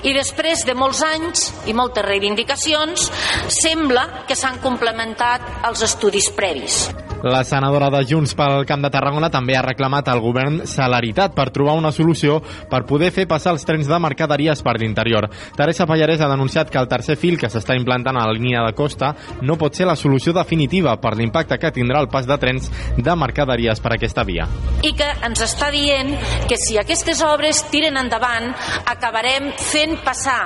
i 0.03 0.15
després 0.17 0.65
de 0.67 0.77
molts 0.77 1.03
anys 1.07 1.51
i 1.69 1.77
moltes 1.77 2.07
reivindicacions, 2.07 3.11
sembla 3.53 4.25
que 4.29 4.39
s'han 4.39 4.63
complementat 4.65 5.67
els 5.69 5.85
estudis 5.85 6.33
previs. 6.37 6.87
La 7.23 7.43
senadora 7.45 7.89
de 7.91 8.05
Junts 8.05 8.35
pel 8.37 8.67
Camp 8.69 8.83
de 8.85 8.91
Tarragona 8.93 9.31
també 9.33 9.57
ha 9.57 9.63
reclamat 9.65 10.09
al 10.13 10.21
govern 10.21 10.59
celeritat 10.69 11.33
per 11.35 11.49
trobar 11.51 11.77
una 11.79 11.91
solució 11.93 12.43
per 12.71 12.85
poder 12.87 13.09
fer 13.11 13.25
passar 13.27 13.55
els 13.55 13.65
trens 13.65 13.89
de 13.89 13.99
mercaderies 13.99 14.61
per 14.63 14.77
l'interior. 14.79 15.29
Teresa 15.57 15.87
Pallarès 15.89 16.21
ha 16.21 16.29
denunciat 16.29 16.71
que 16.71 16.79
el 16.79 16.91
tercer 16.91 17.17
fil 17.17 17.39
que 17.41 17.49
s'està 17.49 17.75
implantant 17.79 18.21
a 18.21 18.27
la 18.29 18.37
línia 18.37 18.67
de 18.67 18.77
costa 18.77 19.15
no 19.41 19.57
pot 19.57 19.75
ser 19.75 19.89
la 19.89 19.97
solució 19.97 20.35
definitiva 20.37 20.99
per 21.01 21.17
l'impacte 21.17 21.59
que 21.59 21.73
tindrà 21.73 22.05
el 22.05 22.11
pas 22.13 22.29
de 22.29 22.37
trens 22.39 22.71
de 22.97 23.17
mercaderies 23.17 23.81
per 23.81 23.97
aquesta 23.97 24.25
via. 24.29 24.47
I 24.85 24.93
que 24.93 25.09
ens 25.25 25.41
està 25.41 25.73
dient 25.73 26.13
que 26.51 26.61
si 26.61 26.77
aquestes 26.77 27.25
obres 27.25 27.65
tiren 27.73 27.97
endavant 27.97 28.53
acabarem 28.93 29.55
fent 29.57 29.97
passar 30.05 30.43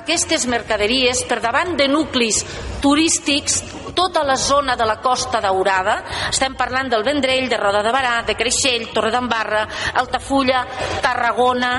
aquestes 0.00 0.48
mercaderies 0.48 1.26
per 1.28 1.42
davant 1.44 1.76
de 1.76 1.92
nuclis 1.92 2.40
turístics 2.80 3.60
tota 3.96 4.22
la 4.22 4.36
zona 4.36 4.76
de 4.76 4.84
la 4.84 5.00
Costa 5.00 5.40
Daurada. 5.40 6.04
Estem 6.30 6.56
parlant 6.58 6.90
del 6.92 7.04
Vendrell, 7.06 7.48
de 7.48 7.58
Roda 7.60 7.82
de 7.82 7.92
Barà, 7.94 8.20
de 8.26 8.36
Creixell, 8.38 8.88
Torredembarra, 8.94 9.66
Altafulla, 10.02 10.64
Tarragona, 11.02 11.72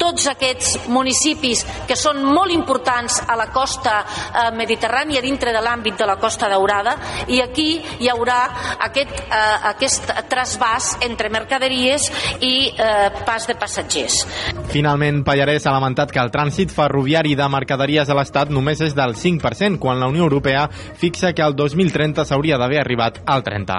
tots 0.00 0.28
aquests 0.32 0.88
municipis 0.88 1.64
que 1.88 1.96
són 1.98 2.22
molt 2.24 2.52
importants 2.54 3.20
a 3.26 3.36
la 3.38 3.48
costa 3.52 4.00
eh, 4.00 4.48
mediterrània 4.56 5.22
dintre 5.24 5.54
de 5.54 5.62
l'àmbit 5.64 5.98
de 6.00 6.08
la 6.08 6.16
Costa 6.20 6.48
Daurada 6.50 6.96
i 7.28 7.40
aquí 7.44 7.68
hi 8.00 8.10
haurà 8.12 8.40
aquest, 8.86 9.12
eh, 9.26 9.40
aquest 9.72 10.12
trasbàs 10.30 10.92
entre 11.06 11.30
mercaderies 11.32 12.08
i 12.40 12.54
eh, 12.70 13.10
pas 13.26 13.46
de 13.48 13.56
passatgers. 13.60 14.22
Finalment, 14.70 15.22
Pallarès 15.26 15.66
ha 15.66 15.74
lamentat 15.74 16.12
que 16.14 16.22
el 16.22 16.32
trànsit 16.32 16.72
ferroviari 16.74 17.36
de 17.38 17.48
mercaderies 17.50 18.10
a 18.10 18.16
l'Estat 18.18 18.52
només 18.54 18.80
és 18.84 18.96
del 18.96 19.16
5%, 19.18 19.78
quan 19.82 20.00
la 20.00 20.08
Unió 20.10 20.26
Europea 20.26 20.66
fixa 20.70 21.34
que 21.34 21.44
el 21.44 21.56
2030 21.58 22.24
s'hauria 22.26 22.58
d'haver 22.60 22.80
arribat 22.82 23.22
al 23.26 23.44
30%. 23.46 23.69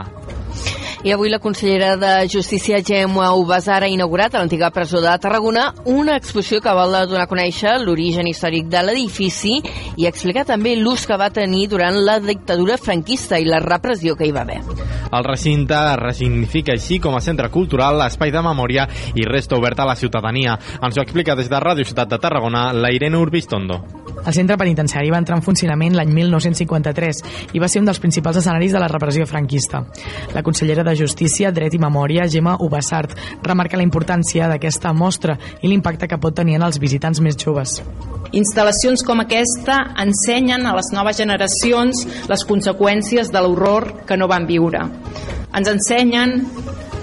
I 1.04 1.12
avui 1.12 1.32
la 1.34 1.40
consellera 1.40 1.96
de 1.98 2.30
Justícia, 2.30 2.78
Gemma 2.86 3.32
Ubasar, 3.34 3.82
ha 3.82 3.88
inaugurat 3.90 4.36
a 4.36 4.38
l'antiga 4.38 4.70
presó 4.70 5.00
de 5.02 5.10
Tarragona 5.18 5.72
una 5.90 6.14
exposició 6.16 6.60
que 6.62 6.76
vol 6.78 6.94
donar 7.10 7.24
a 7.26 7.30
conèixer 7.32 7.80
l'origen 7.82 8.30
històric 8.30 8.68
de 8.70 8.84
l'edifici 8.86 9.56
i 9.98 10.06
explicar 10.06 10.46
també 10.46 10.76
l'ús 10.78 11.08
que 11.10 11.18
va 11.18 11.32
tenir 11.34 11.66
durant 11.72 11.98
la 12.06 12.20
dictadura 12.22 12.78
franquista 12.78 13.40
i 13.42 13.50
la 13.50 13.64
repressió 13.66 14.14
que 14.16 14.30
hi 14.30 14.36
va 14.36 14.46
haver. 14.46 14.60
El 15.12 15.26
recinte 15.26 15.74
es 15.74 15.98
resignifica 16.04 16.78
així 16.78 17.00
com 17.02 17.18
a 17.18 17.24
centre 17.26 17.50
cultural, 17.50 18.06
espai 18.06 18.30
de 18.30 18.46
memòria 18.46 18.86
i 19.16 19.26
resta 19.26 19.58
obert 19.58 19.82
a 19.82 19.90
la 19.90 19.98
ciutadania. 19.98 20.60
Ens 20.86 20.98
ho 20.98 21.02
explica 21.02 21.36
des 21.36 21.50
de 21.50 21.66
Ràdio 21.66 21.90
Ciutat 21.90 22.14
de 22.14 22.22
Tarragona 22.22 22.70
la 22.78 22.94
Irene 22.94 23.18
Urbistondo. 23.18 23.82
El 24.26 24.34
centre 24.34 24.58
penitenciari 24.58 25.10
va 25.12 25.20
entrar 25.22 25.38
en 25.40 25.46
funcionament 25.46 25.96
l'any 25.98 26.12
1953 26.14 27.22
i 27.58 27.62
va 27.62 27.70
ser 27.72 27.82
un 27.82 27.90
dels 27.90 28.00
principals 28.00 28.38
escenaris 28.42 28.76
de 28.76 28.82
la 28.82 28.90
repressió 28.92 29.26
franquista. 29.26 29.84
La 30.36 30.44
consellera 30.44 30.86
de 30.86 30.96
Justícia, 30.96 31.52
Dret 31.52 31.74
i 31.74 31.82
Memòria, 31.82 32.28
Gemma 32.30 32.58
Ubassart, 32.62 33.16
remarca 33.44 33.80
la 33.80 33.86
importància 33.88 34.50
d'aquesta 34.52 34.94
mostra 34.94 35.38
i 35.62 35.68
l'impacte 35.72 36.08
que 36.08 36.20
pot 36.22 36.36
tenir 36.38 36.60
en 36.60 36.68
els 36.70 36.80
visitants 36.80 37.22
més 37.22 37.40
joves. 37.40 37.80
Instal·lacions 38.32 39.04
com 39.04 39.20
aquesta 39.20 39.80
ensenyen 40.00 40.66
a 40.66 40.76
les 40.78 40.94
noves 40.96 41.18
generacions 41.20 42.06
les 42.30 42.46
conseqüències 42.48 43.32
de 43.34 43.42
l'horror 43.44 43.90
que 44.08 44.18
no 44.18 44.30
van 44.32 44.48
viure. 44.48 44.86
Ens 45.52 45.68
ensenyen 45.68 46.38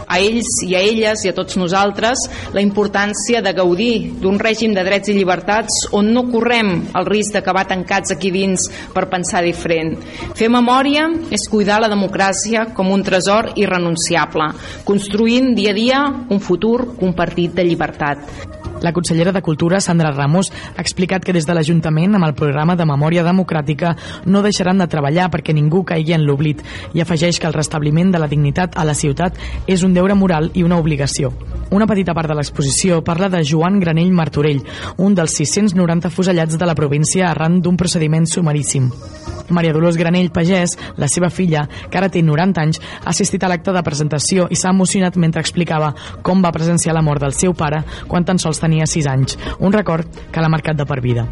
a 0.08 0.18
ells 0.18 0.62
i 0.66 0.74
a 0.74 0.82
elles 0.82 1.24
i 1.24 1.30
a 1.30 1.36
tots 1.36 1.58
nosaltres 1.60 2.24
la 2.56 2.64
importància 2.64 3.42
de 3.44 3.52
gaudir 3.56 4.18
d'un 4.22 4.40
règim 4.40 4.74
de 4.74 4.84
drets 4.86 5.12
i 5.12 5.16
llibertats 5.16 5.84
on 5.92 6.12
no 6.14 6.26
correm 6.32 6.74
el 6.98 7.08
risc 7.08 7.36
d'acabar 7.36 7.66
tancats 7.68 8.14
aquí 8.14 8.32
dins 8.34 8.68
per 8.94 9.08
pensar 9.12 9.44
diferent. 9.44 9.96
Fer 10.38 10.50
memòria 10.52 11.08
és 11.34 11.48
cuidar 11.50 11.80
la 11.82 11.92
democràcia 11.92 12.68
com 12.74 12.92
un 12.92 13.04
tresor 13.06 13.52
irrenunciable, 13.56 14.50
construint 14.88 15.54
dia 15.54 15.74
a 15.74 15.78
dia 15.78 16.04
un 16.28 16.40
futur 16.40 16.94
compartit 16.98 17.54
de 17.54 17.68
llibertat. 17.68 18.57
La 18.80 18.92
consellera 18.92 19.32
de 19.32 19.42
Cultura, 19.42 19.80
Sandra 19.80 20.12
Ramos, 20.12 20.52
ha 20.76 20.80
explicat 20.80 21.24
que 21.24 21.32
des 21.32 21.46
de 21.46 21.54
l'Ajuntament, 21.54 22.14
amb 22.14 22.28
el 22.28 22.34
programa 22.38 22.76
de 22.78 22.86
Memòria 22.86 23.24
Democràtica, 23.26 23.94
no 24.26 24.42
deixaran 24.44 24.78
de 24.78 24.86
treballar 24.86 25.28
perquè 25.32 25.54
ningú 25.54 25.82
caigui 25.84 26.14
en 26.14 26.26
l'oblit 26.26 26.62
i 26.94 27.02
afegeix 27.02 27.40
que 27.40 27.48
el 27.50 27.56
restabliment 27.56 28.12
de 28.14 28.22
la 28.22 28.30
dignitat 28.30 28.78
a 28.78 28.86
la 28.86 28.94
ciutat 28.94 29.38
és 29.66 29.82
un 29.82 29.96
deure 29.96 30.14
moral 30.14 30.52
i 30.54 30.62
una 30.62 30.78
obligació. 30.78 31.32
Una 31.74 31.86
petita 31.86 32.14
part 32.14 32.30
de 32.30 32.38
l'exposició 32.38 33.02
parla 33.04 33.28
de 33.28 33.42
Joan 33.44 33.80
Granell 33.80 34.14
Martorell, 34.14 34.62
un 34.96 35.14
dels 35.18 35.34
690 35.42 36.14
fusellats 36.14 36.56
de 36.56 36.66
la 36.66 36.78
província 36.78 37.32
arran 37.32 37.60
d'un 37.60 37.76
procediment 37.76 38.26
sumaríssim. 38.26 38.92
Maria 39.48 39.72
Dolors 39.72 39.96
Granell 39.96 40.30
Pagès, 40.30 40.76
la 40.96 41.08
seva 41.08 41.30
filla, 41.32 41.64
que 41.88 41.98
ara 41.98 42.10
té 42.12 42.20
90 42.22 42.60
anys, 42.60 42.80
ha 43.00 43.12
assistit 43.14 43.44
a 43.44 43.48
l'acte 43.48 43.72
de 43.72 43.82
presentació 43.84 44.46
i 44.52 44.56
s'ha 44.58 44.72
emocionat 44.74 45.16
mentre 45.16 45.40
explicava 45.40 45.94
com 46.22 46.42
va 46.44 46.52
presenciar 46.52 46.94
la 46.94 47.02
mort 47.02 47.22
del 47.24 47.32
seu 47.36 47.54
pare 47.56 47.80
quan 48.08 48.26
tan 48.28 48.38
sols 48.38 48.60
tenia 48.60 48.67
6 48.68 49.06
anys. 49.06 49.38
Un 49.58 49.72
record 49.72 50.06
que 50.32 50.40
l'ha 50.40 50.52
marcat 50.52 50.76
de 50.76 50.86
per 50.86 51.00
vida. 51.00 51.26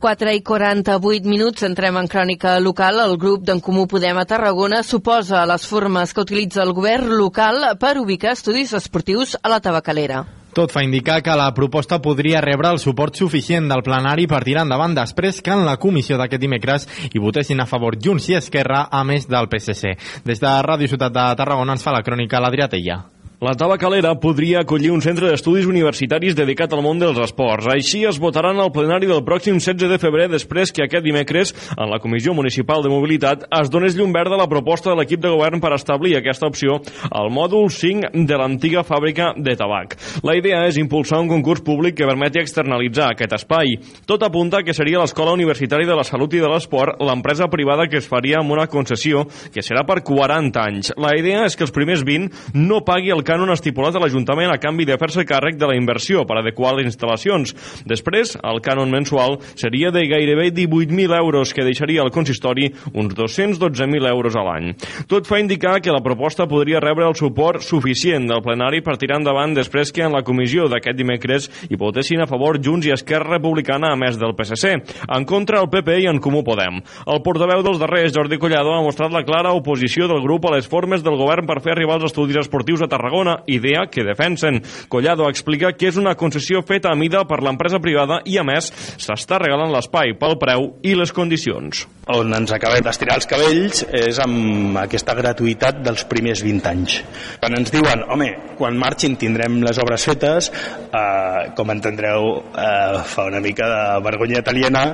Quatre 0.00 0.32
i 0.32 0.40
48 0.40 1.28
minuts, 1.28 1.60
entrem 1.66 1.98
en 2.00 2.08
crònica 2.08 2.54
local. 2.64 3.02
El 3.04 3.18
grup 3.20 3.44
d'en 3.44 3.60
Comú 3.60 3.84
Podem 3.86 4.16
a 4.16 4.24
Tarragona 4.24 4.80
suposa 4.82 5.44
les 5.44 5.68
formes 5.68 6.16
que 6.16 6.24
utilitza 6.24 6.64
el 6.64 6.72
govern 6.72 7.12
local 7.20 7.76
per 7.76 7.98
ubicar 8.00 8.32
estudis 8.32 8.72
esportius 8.72 9.36
a 9.42 9.52
la 9.52 9.60
tabacalera. 9.60 10.24
Tot 10.54 10.72
fa 10.74 10.82
indicar 10.82 11.20
que 11.22 11.36
la 11.38 11.52
proposta 11.54 12.00
podria 12.02 12.40
rebre 12.42 12.72
el 12.74 12.80
suport 12.82 13.14
suficient 13.14 13.68
del 13.70 13.84
plenari 13.86 14.26
per 14.30 14.42
tirar 14.46 14.64
endavant 14.66 14.96
després 14.98 15.38
que 15.44 15.54
en 15.54 15.62
la 15.68 15.76
comissió 15.78 16.18
d'aquest 16.18 16.42
dimecres 16.42 16.88
hi 17.12 17.22
votessin 17.22 17.62
a 17.62 17.68
favor 17.70 17.98
Junts 18.02 18.28
i 18.32 18.38
Esquerra, 18.40 18.88
a 18.90 19.04
més 19.04 19.28
del 19.30 19.48
PSC. 19.52 19.94
Des 20.26 20.42
de 20.42 20.58
Ràdio 20.66 20.90
Ciutat 20.90 21.14
de 21.14 21.30
Tarragona 21.38 21.78
ens 21.78 21.86
fa 21.86 21.94
la 21.94 22.02
crònica 22.02 22.42
l'Adrià 22.42 22.68
Tella. 22.68 23.00
La 23.40 23.54
Tabacalera 23.56 24.10
podria 24.20 24.60
acollir 24.60 24.90
un 24.92 25.00
centre 25.00 25.30
d'estudis 25.30 25.64
universitaris 25.64 26.34
dedicat 26.36 26.74
al 26.76 26.82
món 26.84 26.98
dels 27.00 27.16
esports. 27.24 27.70
Així 27.72 28.02
es 28.04 28.18
votaran 28.20 28.58
al 28.60 28.68
plenari 28.68 29.06
del 29.08 29.22
pròxim 29.24 29.56
16 29.56 29.88
de 29.88 29.96
febrer 29.96 30.26
després 30.28 30.68
que 30.76 30.82
aquest 30.84 31.06
dimecres 31.06 31.54
en 31.72 31.88
la 31.88 31.96
Comissió 32.04 32.34
Municipal 32.36 32.84
de 32.84 32.90
Mobilitat 32.92 33.46
es 33.56 33.70
donés 33.72 33.96
llum 33.96 34.12
verda 34.12 34.36
a 34.36 34.40
la 34.42 34.48
proposta 34.50 34.90
de 34.90 34.98
l'equip 34.98 35.22
de 35.24 35.30
govern 35.32 35.56
per 35.64 35.70
establir 35.72 36.18
aquesta 36.18 36.50
opció 36.52 36.82
al 37.08 37.30
mòdul 37.32 37.70
5 37.72 38.10
de 38.28 38.40
l'antiga 38.42 38.82
fàbrica 38.84 39.30
de 39.32 39.56
tabac. 39.56 39.96
La 40.20 40.36
idea 40.36 40.60
és 40.68 40.76
impulsar 40.76 41.22
un 41.24 41.32
concurs 41.32 41.64
públic 41.64 41.96
que 41.96 42.10
permeti 42.12 42.42
externalitzar 42.44 43.08
aquest 43.14 43.38
espai. 43.38 43.72
Tot 44.04 44.20
apunta 44.28 44.60
que 44.60 44.76
seria 44.76 45.00
l'Escola 45.00 45.32
Universitària 45.32 45.88
de 45.88 45.96
la 45.96 46.04
Salut 46.04 46.36
i 46.36 46.44
de 46.44 46.52
l'Esport 46.52 47.00
l'empresa 47.00 47.48
privada 47.48 47.88
que 47.88 48.02
es 48.04 48.10
faria 48.12 48.44
amb 48.44 48.52
una 48.52 48.68
concessió 48.68 49.24
que 49.48 49.64
serà 49.64 49.88
per 49.88 50.02
40 50.04 50.68
anys. 50.68 50.94
La 51.00 51.16
idea 51.16 51.48
és 51.48 51.56
que 51.56 51.64
els 51.64 51.72
primers 51.72 52.04
20 52.04 52.60
no 52.68 52.84
pagui 52.84 53.16
el 53.16 53.24
cànon 53.30 53.52
estipulat 53.54 53.94
a 53.94 54.00
l'Ajuntament 54.02 54.50
a 54.50 54.58
canvi 54.58 54.88
de 54.88 54.96
fer-se 54.98 55.22
càrrec 55.28 55.54
de 55.58 55.68
la 55.70 55.76
inversió 55.78 56.24
per 56.26 56.40
adequar 56.40 56.72
les 56.74 56.88
instal·lacions. 56.90 57.52
Després, 57.86 58.34
el 58.42 58.58
cànon 58.64 58.90
mensual 58.90 59.38
seria 59.54 59.92
de 59.94 60.02
gairebé 60.10 60.48
18.000 60.56 61.14
euros, 61.14 61.52
que 61.54 61.66
deixaria 61.66 62.02
al 62.02 62.10
consistori 62.10 62.72
uns 62.90 63.14
212.000 63.14 64.10
euros 64.10 64.34
a 64.34 64.42
l'any. 64.46 64.72
Tot 65.10 65.28
fa 65.30 65.38
indicar 65.38 65.76
que 65.78 65.94
la 65.94 66.02
proposta 66.02 66.48
podria 66.50 66.82
rebre 66.82 67.06
el 67.06 67.14
suport 67.18 67.62
suficient 67.62 68.26
del 68.26 68.42
plenari 68.42 68.82
per 68.82 68.96
tirar 68.98 69.20
endavant 69.20 69.54
després 69.54 69.94
que 69.94 70.02
en 70.06 70.16
la 70.16 70.24
comissió 70.26 70.66
d'aquest 70.70 70.98
dimecres 70.98 71.46
hi 71.68 71.78
votessin 71.78 72.24
a 72.24 72.28
favor 72.30 72.58
Junts 72.58 72.88
i 72.88 72.94
Esquerra 72.96 73.36
Republicana 73.36 73.92
a 73.94 74.00
més 74.00 74.18
del 74.18 74.34
PSC. 74.34 74.74
En 75.06 75.28
contra 75.28 75.62
el 75.62 75.70
PP 75.70 76.00
i 76.02 76.10
en 76.10 76.18
Comú 76.24 76.42
Podem. 76.46 76.82
El 77.06 77.22
portaveu 77.22 77.62
dels 77.66 77.78
darrers, 77.78 78.14
Jordi 78.16 78.40
Collado, 78.42 78.74
ha 78.74 78.82
mostrat 78.82 79.14
la 79.14 79.22
clara 79.26 79.54
oposició 79.54 80.10
del 80.10 80.24
grup 80.24 80.48
a 80.48 80.56
les 80.56 80.66
formes 80.66 81.04
del 81.06 81.18
govern 81.20 81.46
per 81.46 81.60
fer 81.62 81.76
arribar 81.76 82.00
els 82.00 82.10
estudis 82.10 82.40
esportius 82.42 82.82
a 82.82 82.90
Tarragona 82.90 83.19
Tarragona, 83.20 83.42
idea 83.46 83.86
que 83.90 84.02
defensen. 84.02 84.62
Collado 84.88 85.28
explica 85.28 85.74
que 85.76 85.90
és 85.90 85.98
una 86.00 86.14
concessió 86.16 86.62
feta 86.64 86.90
a 86.92 86.96
mida 86.96 87.22
per 87.28 87.40
l'empresa 87.44 87.80
privada 87.82 88.20
i, 88.24 88.38
a 88.40 88.44
més, 88.46 88.70
s'està 89.00 89.40
regalant 89.42 89.72
l'espai 89.74 90.14
pel 90.18 90.38
preu 90.40 90.70
i 90.86 90.94
les 90.96 91.12
condicions. 91.12 91.84
On 92.10 92.32
ens 92.34 92.52
acabem 92.54 92.82
d'estirar 92.82 93.18
els 93.20 93.28
cabells 93.28 93.82
és 93.94 94.18
amb 94.22 94.78
aquesta 94.80 95.14
gratuïtat 95.18 95.82
dels 95.84 96.06
primers 96.10 96.42
20 96.42 96.70
anys. 96.70 96.96
Quan 97.42 97.58
ens 97.58 97.72
diuen, 97.74 98.06
home, 98.10 98.30
quan 98.58 98.78
marxin 98.80 99.18
tindrem 99.20 99.60
les 99.62 99.78
obres 99.82 100.06
fetes, 100.08 100.50
eh, 100.50 101.50
com 101.56 101.70
entendreu, 101.70 102.30
eh, 102.56 103.02
fa 103.04 103.26
una 103.28 103.40
mica 103.40 103.68
de 103.68 104.00
vergonya 104.06 104.40
italiana 104.40 104.84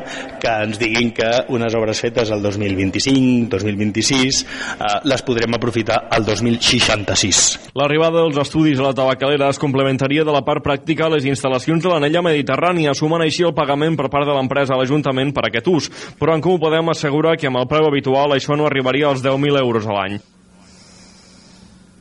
que 0.40 0.56
ens 0.66 0.78
diguin 0.82 1.12
que 1.14 1.30
unes 1.54 1.74
obres 1.78 2.00
fetes 2.02 2.30
el 2.34 2.42
2025, 2.42 3.48
2026, 3.54 4.42
eh, 4.42 4.98
les 5.04 5.22
podrem 5.22 5.54
aprofitar 5.54 6.02
al 6.10 6.26
2066. 6.26 7.70
L'arribada 7.76 8.15
dels 8.16 8.38
estudis 8.40 8.80
a 8.80 8.88
la 8.88 8.94
tabacalera 8.96 9.50
es 9.52 9.60
complementaria 9.62 10.24
de 10.24 10.34
la 10.34 10.42
part 10.46 10.64
pràctica 10.64 11.06
a 11.06 11.12
les 11.12 11.26
instal·lacions 11.28 11.84
de 11.84 11.92
l'anella 11.92 12.24
mediterrània, 12.24 12.94
sumant 12.96 13.24
així 13.24 13.44
el 13.46 13.54
pagament 13.56 13.98
per 13.98 14.08
part 14.12 14.28
de 14.28 14.36
l'empresa 14.36 14.74
a 14.74 14.80
l'Ajuntament 14.80 15.34
per 15.36 15.46
aquest 15.46 15.68
ús. 15.72 15.90
Però 16.20 16.34
en 16.34 16.44
com 16.44 16.56
ho 16.56 16.62
podem 16.62 16.90
assegurar 16.92 17.36
que 17.36 17.50
amb 17.50 17.60
el 17.62 17.68
preu 17.70 17.90
habitual 17.90 18.34
això 18.34 18.56
no 18.56 18.66
arribaria 18.66 19.12
als 19.12 19.22
10.000 19.24 19.62
euros 19.62 19.86
a 19.86 20.00
l'any. 20.00 20.18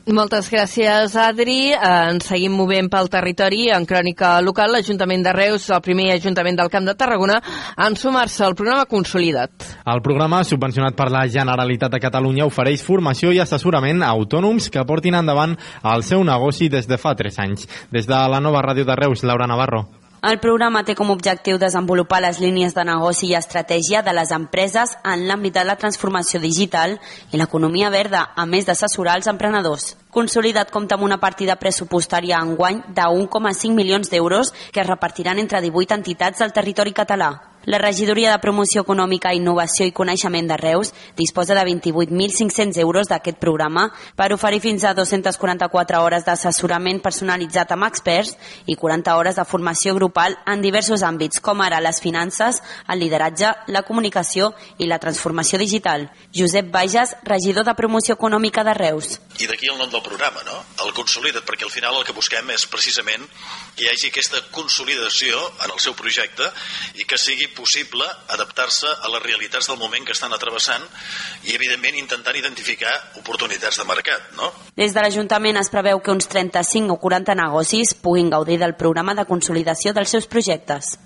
Moltes 0.06 0.46
gràcies, 0.52 1.16
Adri. 1.18 1.72
Ens 1.74 2.28
seguim 2.30 2.52
movent 2.54 2.86
pel 2.92 3.08
territori. 3.10 3.64
En 3.74 3.82
crònica 3.90 4.36
local, 4.38 4.70
l'Ajuntament 4.76 5.24
de 5.26 5.32
Reus, 5.34 5.66
el 5.74 5.82
primer 5.82 6.12
Ajuntament 6.14 6.60
del 6.60 6.70
Camp 6.70 6.86
de 6.86 6.94
Tarragona, 6.94 7.40
en 7.74 7.98
sumar-se 7.98 8.44
al 8.46 8.54
programa 8.54 8.86
Consolidat. 8.86 9.66
El 9.82 10.04
programa, 10.06 10.44
subvencionat 10.46 10.94
per 10.94 11.10
la 11.10 11.26
Generalitat 11.26 11.90
de 11.90 12.02
Catalunya, 12.06 12.46
ofereix 12.46 12.86
formació 12.86 13.34
i 13.34 13.42
assessorament 13.42 14.06
a 14.06 14.14
autònoms 14.14 14.70
que 14.70 14.86
portin 14.86 15.18
endavant 15.18 15.58
el 15.82 16.06
seu 16.06 16.22
negoci 16.22 16.70
des 16.70 16.86
de 16.86 17.02
fa 17.02 17.18
3 17.18 17.42
anys. 17.42 17.66
Des 17.90 18.06
de 18.06 18.26
la 18.30 18.38
nova 18.38 18.62
ràdio 18.62 18.86
de 18.86 18.94
Reus, 18.94 19.26
Laura 19.26 19.50
Navarro. 19.50 19.88
El 20.26 20.40
programa 20.42 20.80
té 20.82 20.96
com 20.98 21.12
a 21.12 21.14
objectiu 21.14 21.58
desenvolupar 21.62 22.18
les 22.24 22.40
línies 22.42 22.72
de 22.74 22.82
negoci 22.88 23.28
i 23.28 23.36
estratègia 23.38 24.00
de 24.02 24.14
les 24.16 24.32
empreses 24.34 24.96
en 25.06 25.22
l'àmbit 25.28 25.54
de 25.54 25.62
la 25.62 25.76
transformació 25.78 26.40
digital 26.42 26.96
i 27.30 27.38
l'economia 27.38 27.92
verda, 27.94 28.24
a 28.34 28.46
més 28.50 28.66
d'assessorar 28.66 29.14
els 29.20 29.30
emprenedors. 29.30 29.92
Consolidat 30.16 30.70
compta 30.72 30.96
amb 30.96 31.04
una 31.04 31.18
partida 31.20 31.58
pressupostària 31.60 32.38
enguany 32.40 32.78
de 32.98 33.04
1,5 33.16 33.76
milions 33.76 34.08
d'euros 34.08 34.54
que 34.72 34.80
es 34.80 34.88
repartiran 34.88 35.42
entre 35.42 35.60
18 35.60 35.98
entitats 36.00 36.40
del 36.40 36.56
territori 36.56 36.96
català. 36.96 37.30
La 37.66 37.78
Regidoria 37.78 38.30
de 38.30 38.38
Promoció 38.38 38.84
Econòmica, 38.84 39.32
Innovació 39.34 39.88
i 39.88 39.92
Coneixement 39.92 40.46
de 40.46 40.56
Reus 40.60 40.92
disposa 41.18 41.56
de 41.58 41.64
28.500 41.66 42.78
euros 42.78 43.08
d'aquest 43.10 43.40
programa 43.42 43.88
per 44.14 44.28
oferir 44.36 44.60
fins 44.62 44.84
a 44.86 44.92
244 44.94 45.98
hores 45.98 46.22
d'assessorament 46.28 47.00
personalitzat 47.02 47.74
amb 47.74 47.88
experts 47.88 48.36
i 48.70 48.76
40 48.78 49.16
hores 49.18 49.40
de 49.40 49.44
formació 49.50 49.96
grupal 49.98 50.38
en 50.46 50.62
diversos 50.62 51.02
àmbits, 51.02 51.42
com 51.42 51.58
ara 51.60 51.82
les 51.82 51.98
finances, 52.00 52.62
el 52.86 53.02
lideratge, 53.02 53.50
la 53.66 53.82
comunicació 53.82 54.52
i 54.78 54.86
la 54.86 55.00
transformació 55.02 55.58
digital. 55.58 56.06
Josep 56.30 56.70
Bages, 56.70 57.16
regidor 57.26 57.66
de 57.66 57.74
Promoció 57.74 58.14
Econòmica 58.14 58.62
de 58.62 58.78
Reus. 58.78 59.18
I 59.42 59.50
d'aquí 59.50 59.66
el 59.66 59.82
nom 59.82 59.90
del 59.90 60.05
programa, 60.06 60.42
no? 60.46 60.56
El 60.84 60.92
Consolida't, 60.96 61.44
perquè 61.46 61.66
al 61.66 61.72
final 61.74 61.98
el 61.98 62.06
que 62.06 62.14
busquem 62.16 62.50
és 62.54 62.66
precisament 62.70 63.24
que 63.76 63.84
hi 63.84 63.90
hagi 63.90 64.10
aquesta 64.12 64.42
consolidació 64.54 65.40
en 65.64 65.74
el 65.74 65.82
seu 65.82 65.96
projecte 65.98 66.48
i 67.00 67.06
que 67.08 67.18
sigui 67.20 67.50
possible 67.56 68.06
adaptar-se 68.36 68.88
a 68.88 69.10
les 69.12 69.24
realitats 69.26 69.70
del 69.70 69.80
moment 69.80 70.06
que 70.06 70.14
estan 70.16 70.34
atrevessant 70.36 70.84
i, 71.44 71.54
evidentment, 71.56 71.98
intentant 71.98 72.38
identificar 72.38 72.94
oportunitats 73.20 73.82
de 73.82 73.88
mercat, 73.88 74.30
no? 74.38 74.52
Des 74.78 74.94
de 74.94 75.02
l'Ajuntament 75.02 75.58
es 75.60 75.72
preveu 75.72 76.00
que 76.00 76.14
uns 76.14 76.30
35 76.32 76.94
o 76.94 77.02
40 77.02 77.36
negocis 77.38 77.96
puguin 77.98 78.30
gaudir 78.30 78.60
del 78.62 78.78
programa 78.78 79.16
de 79.18 79.26
consolidació 79.28 79.92
dels 79.96 80.16
seus 80.16 80.30
projectes. 80.30 80.96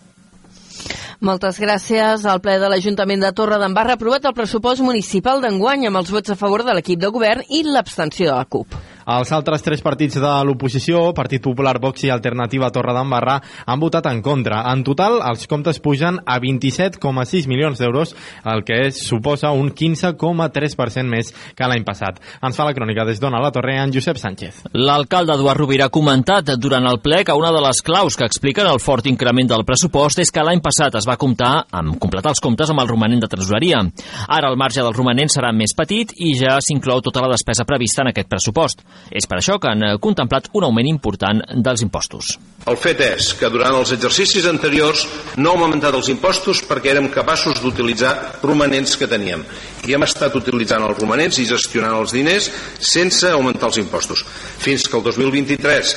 Moltes 1.21 1.59
gràcies. 1.61 2.25
al 2.25 2.41
ple 2.41 2.59
de 2.59 2.69
l'Ajuntament 2.73 3.21
de 3.21 3.33
Torre 3.37 3.59
d'en 3.61 3.77
ha 3.77 3.93
aprovat 3.93 4.25
el 4.25 4.33
pressupost 4.33 4.81
municipal 4.81 5.43
d'enguany 5.43 5.87
amb 5.87 5.97
els 6.01 6.11
vots 6.11 6.31
a 6.31 6.37
favor 6.37 6.65
de 6.65 6.73
l'equip 6.73 6.99
de 6.99 7.09
govern 7.09 7.43
i 7.49 7.63
l'abstenció 7.63 8.31
de 8.31 8.37
la 8.37 8.47
CUP. 8.47 8.90
Els 9.11 9.33
altres 9.35 9.65
tres 9.67 9.81
partits 9.83 10.21
de 10.23 10.33
l'oposició, 10.47 11.01
Partit 11.17 11.43
Popular, 11.43 11.75
Vox 11.83 12.05
i 12.07 12.13
Alternativa 12.15 12.69
Torre 12.71 12.93
d'Embarra, 12.95 13.41
han 13.67 13.81
votat 13.83 14.07
en 14.07 14.21
contra. 14.23 14.61
En 14.71 14.85
total, 14.87 15.17
els 15.27 15.49
comptes 15.51 15.81
pugen 15.83 16.21
a 16.23 16.37
27,6 16.39 17.49
milions 17.51 17.81
d'euros, 17.81 18.15
el 18.53 18.63
que 18.69 18.77
és, 18.87 19.01
suposa 19.09 19.51
un 19.51 19.73
15,3% 19.75 21.11
més 21.11 21.33
que 21.59 21.67
l'any 21.67 21.83
passat. 21.87 22.21
Ens 22.39 22.55
fa 22.55 22.69
la 22.69 22.75
crònica 22.77 23.07
des 23.09 23.19
d'Ona 23.19 23.41
la 23.43 23.51
Torre 23.51 23.81
en 23.83 23.91
Josep 23.91 24.21
Sánchez. 24.21 24.61
L'alcalde 24.79 25.35
Eduard 25.35 25.59
Rovira 25.59 25.89
ha 25.89 25.95
comentat 25.95 26.55
durant 26.63 26.87
el 26.87 27.01
ple 27.03 27.25
que 27.27 27.35
una 27.35 27.51
de 27.51 27.65
les 27.67 27.83
claus 27.83 28.15
que 28.15 28.29
expliquen 28.31 28.71
el 28.71 28.79
fort 28.79 29.11
increment 29.11 29.51
del 29.51 29.67
pressupost 29.67 30.23
és 30.23 30.31
que 30.31 30.47
l'any 30.47 30.63
passat 30.63 31.01
es 31.01 31.09
va 31.09 31.19
comptar 31.19 31.67
amb 31.81 31.99
completar 31.99 32.37
els 32.37 32.45
comptes 32.45 32.71
amb 32.71 32.85
el 32.85 32.93
romanent 32.93 33.27
de 33.27 33.33
tresoreria. 33.35 33.83
Ara 34.29 34.55
el 34.55 34.61
marge 34.61 34.87
del 34.87 34.95
romanent 34.95 35.35
serà 35.35 35.51
més 35.51 35.75
petit 35.75 36.15
i 36.23 36.37
ja 36.39 36.61
s'inclou 36.63 37.03
tota 37.03 37.27
la 37.27 37.35
despesa 37.35 37.67
prevista 37.67 38.07
en 38.07 38.15
aquest 38.15 38.31
pressupost. 38.31 38.87
És 39.11 39.27
per 39.27 39.41
això 39.41 39.59
que 39.59 39.71
han 39.73 39.83
eh, 39.83 39.97
contemplat 40.03 40.51
un 40.55 40.67
augment 40.69 40.87
important 40.87 41.43
dels 41.57 41.83
impostos. 41.83 42.37
El 42.69 42.77
fet 42.77 43.01
és 43.01 43.31
que 43.41 43.49
durant 43.49 43.75
els 43.79 43.95
exercicis 43.97 44.45
anteriors 44.47 45.07
no 45.41 45.55
hem 45.55 45.65
augmentat 45.65 45.97
els 45.97 46.11
impostos 46.13 46.61
perquè 46.69 46.93
érem 46.93 47.09
capaços 47.13 47.63
d'utilitzar 47.63 48.13
romanents 48.43 48.99
que 49.01 49.09
teníem 49.09 49.47
i 49.89 49.97
hem 49.97 50.05
estat 50.05 50.37
utilitzant 50.37 50.85
els 50.85 50.99
romanents 51.01 51.41
i 51.41 51.49
gestionant 51.49 51.97
els 51.97 52.13
diners 52.13 52.51
sense 52.79 53.31
augmentar 53.33 53.71
els 53.71 53.81
impostos. 53.81 54.27
Fins 54.61 54.87
que 54.87 54.99
el 54.99 55.07
2023 55.09 55.97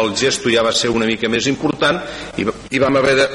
el 0.00 0.14
gesto 0.16 0.52
ja 0.54 0.62
va 0.62 0.72
ser 0.72 0.92
una 0.94 1.08
mica 1.10 1.28
més 1.28 1.50
important 1.50 2.00
i, 2.38 2.46
i 2.46 2.82
vam 2.82 3.02
haver 3.02 3.16
de, 3.18 3.28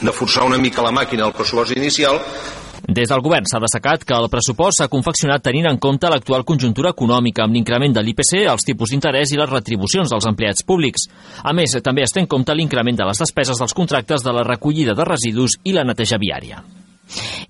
de 0.00 0.14
forçar 0.14 0.46
una 0.46 0.58
mica 0.62 0.86
la 0.86 0.94
màquina 0.94 1.26
al 1.26 1.34
pressupost 1.34 1.74
inicial 1.76 2.22
des 2.90 3.06
del 3.06 3.22
govern 3.22 3.46
s'ha 3.46 3.60
destacat 3.62 4.02
que 4.02 4.16
el 4.16 4.26
pressupost 4.32 4.80
s'ha 4.80 4.88
confeccionat 4.90 5.44
tenint 5.46 5.68
en 5.70 5.78
compte 5.78 6.10
l'actual 6.10 6.42
conjuntura 6.48 6.90
econòmica 6.90 7.44
amb 7.44 7.54
l'increment 7.54 7.94
de 7.94 8.02
l'IPC, 8.02 8.42
els 8.50 8.66
tipus 8.66 8.90
d'interès 8.90 9.30
i 9.30 9.38
les 9.38 9.50
retribucions 9.50 10.10
dels 10.10 10.26
empleats 10.26 10.66
públics. 10.66 11.06
A 11.44 11.54
més, 11.54 11.78
també 11.86 12.02
es 12.02 12.10
té 12.10 12.24
en 12.24 12.26
compte 12.26 12.54
l'increment 12.54 12.98
de 12.98 13.06
les 13.06 13.22
despeses 13.22 13.62
dels 13.62 13.78
contractes 13.78 14.26
de 14.26 14.34
la 14.34 14.42
recollida 14.42 14.98
de 14.98 15.06
residus 15.06 15.60
i 15.62 15.76
la 15.76 15.86
neteja 15.86 16.18
viària. 16.18 16.64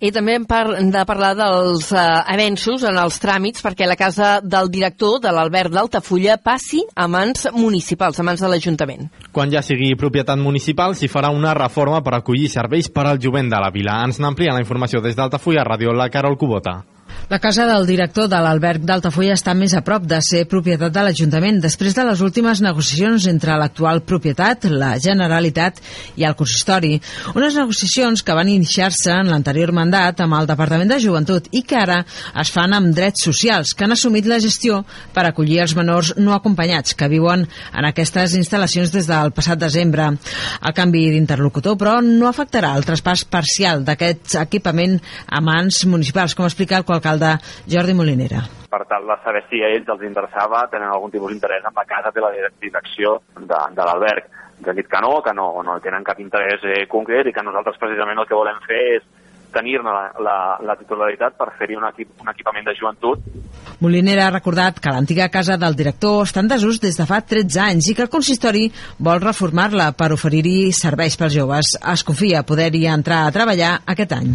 I 0.00 0.10
també 0.14 0.36
hem 0.38 0.46
par 0.48 0.64
de 0.80 1.04
parlar 1.08 1.32
dels 1.38 1.90
eh, 1.92 2.04
avenços 2.34 2.84
en 2.88 2.98
els 3.00 3.18
tràmits 3.22 3.64
perquè 3.64 3.88
la 3.88 3.98
casa 4.00 4.38
del 4.42 4.70
director 4.72 5.20
de 5.22 5.32
l'Albert 5.34 5.74
d'Altafulla 5.74 6.38
passi 6.42 6.82
a 6.94 7.08
mans 7.10 7.48
municipals, 7.56 8.20
a 8.20 8.26
mans 8.26 8.40
de 8.40 8.50
l'Ajuntament. 8.50 9.10
Quan 9.32 9.52
ja 9.52 9.62
sigui 9.64 9.92
propietat 10.00 10.40
municipal, 10.40 10.96
s'hi 10.96 11.10
farà 11.10 11.32
una 11.34 11.54
reforma 11.56 12.00
per 12.04 12.16
acollir 12.16 12.48
serveis 12.52 12.90
per 12.90 13.06
al 13.06 13.20
jovent 13.20 13.50
de 13.52 13.60
la 13.60 13.72
vila. 13.74 14.00
Ens 14.06 14.20
n'amplia 14.20 14.54
la 14.56 14.64
informació 14.64 15.04
des 15.04 15.18
d'Altafulla 15.18 15.66
Ràdio, 15.66 15.94
la 15.96 16.10
Carol 16.10 16.38
Cubota. 16.40 16.80
La 17.30 17.38
casa 17.38 17.62
del 17.62 17.84
director 17.86 18.26
de 18.26 18.38
l'alberg 18.42 18.82
d'Altafulla 18.82 19.36
està 19.36 19.52
més 19.54 19.70
a 19.78 19.84
prop 19.86 20.02
de 20.10 20.16
ser 20.26 20.40
propietat 20.50 20.90
de 20.90 21.02
l'Ajuntament 21.06 21.60
després 21.62 21.94
de 21.94 22.02
les 22.08 22.18
últimes 22.26 22.58
negociacions 22.58 23.28
entre 23.30 23.54
l'actual 23.54 24.00
propietat, 24.02 24.64
la 24.66 24.96
Generalitat 24.98 25.78
i 26.18 26.26
el 26.26 26.34
consistori. 26.34 26.96
Unes 27.38 27.54
negociacions 27.54 28.24
que 28.26 28.34
van 28.34 28.50
iniciar-se 28.50 29.14
en 29.14 29.30
l'anterior 29.30 29.70
mandat 29.70 30.24
amb 30.24 30.34
el 30.40 30.48
Departament 30.50 30.90
de 30.90 30.98
Joventut 31.04 31.46
i 31.54 31.62
que 31.62 31.78
ara 31.78 32.00
es 32.42 32.50
fan 32.50 32.74
amb 32.74 32.90
drets 32.98 33.22
socials, 33.28 33.76
que 33.78 33.86
han 33.86 33.94
assumit 33.94 34.26
la 34.26 34.40
gestió 34.42 34.80
per 35.14 35.28
acollir 35.28 35.60
els 35.62 35.76
menors 35.78 36.16
no 36.18 36.34
acompanyats 36.34 36.98
que 36.98 37.10
viuen 37.14 37.46
en 37.46 37.90
aquestes 37.92 38.34
instal·lacions 38.40 38.90
des 38.90 39.06
del 39.06 39.30
passat 39.38 39.62
desembre. 39.62 40.08
El 40.66 40.74
canvi 40.74 41.06
d'interlocutor, 41.14 41.78
però, 41.78 41.94
no 42.02 42.26
afectarà 42.26 42.74
el 42.74 42.90
traspàs 42.90 43.22
parcial 43.22 43.86
d'aquest 43.86 44.34
equipament 44.42 44.98
a 45.30 45.38
mans 45.38 45.84
municipals, 45.86 46.34
com 46.34 46.50
explica 46.50 46.82
el 46.82 46.90
alcalde 46.90 47.19
de 47.20 47.36
Jordi 47.70 47.94
Molinera. 47.96 48.42
Per 48.70 48.82
tal 48.90 49.06
de 49.08 49.16
saber 49.24 49.44
si 49.50 49.62
a 49.62 49.70
ells 49.74 49.88
els 49.92 50.04
interessava, 50.06 50.66
tenen 50.72 50.90
algun 50.90 51.12
tipus 51.12 51.32
d'interès 51.32 51.64
en 51.66 51.76
la 51.76 51.86
casa 51.88 52.12
de 52.14 52.24
la 52.24 52.32
direcció 52.34 53.18
de, 53.36 53.62
de 53.76 53.88
l'alberg. 53.88 54.28
Ens 54.60 54.68
han 54.68 54.76
dit 54.76 54.88
que 54.88 55.00
no, 55.00 55.16
que 55.24 55.32
no, 55.36 55.48
no 55.64 55.78
tenen 55.84 56.04
cap 56.04 56.20
interès 56.20 56.64
eh, 56.68 56.84
concret 56.88 57.30
i 57.30 57.34
que 57.36 57.44
nosaltres 57.44 57.80
precisament 57.80 58.20
el 58.20 58.28
que 58.28 58.38
volem 58.38 58.60
fer 58.66 58.84
és 58.98 59.08
tenir-ne 59.50 59.90
la, 59.90 60.04
la, 60.22 60.36
la 60.62 60.76
titularitat 60.78 61.36
per 61.38 61.50
fer-hi 61.58 61.76
un, 61.78 61.86
equip, 61.90 62.12
un 62.22 62.30
equipament 62.32 62.68
de 62.68 62.76
joventut. 62.78 63.26
Molinera 63.80 64.28
ha 64.28 64.34
recordat 64.34 64.80
que 64.82 64.92
l'antiga 64.94 65.30
casa 65.32 65.56
del 65.60 65.76
director 65.76 66.22
està 66.26 66.44
en 66.44 66.50
desús 66.52 66.80
des 66.82 66.98
de 67.00 67.08
fa 67.08 67.22
13 67.24 67.62
anys 67.66 67.90
i 67.90 67.96
que 67.96 68.06
el 68.06 68.12
consistori 68.12 68.66
vol 68.98 69.22
reformar-la 69.24 69.90
per 69.98 70.12
oferir-hi 70.16 70.70
serveis 70.76 71.18
pels 71.20 71.36
joves. 71.36 71.76
Es 71.80 72.06
confia 72.06 72.46
poder-hi 72.46 72.86
entrar 72.92 73.24
a 73.26 73.34
treballar 73.34 73.78
aquest 73.86 74.18
any. 74.20 74.34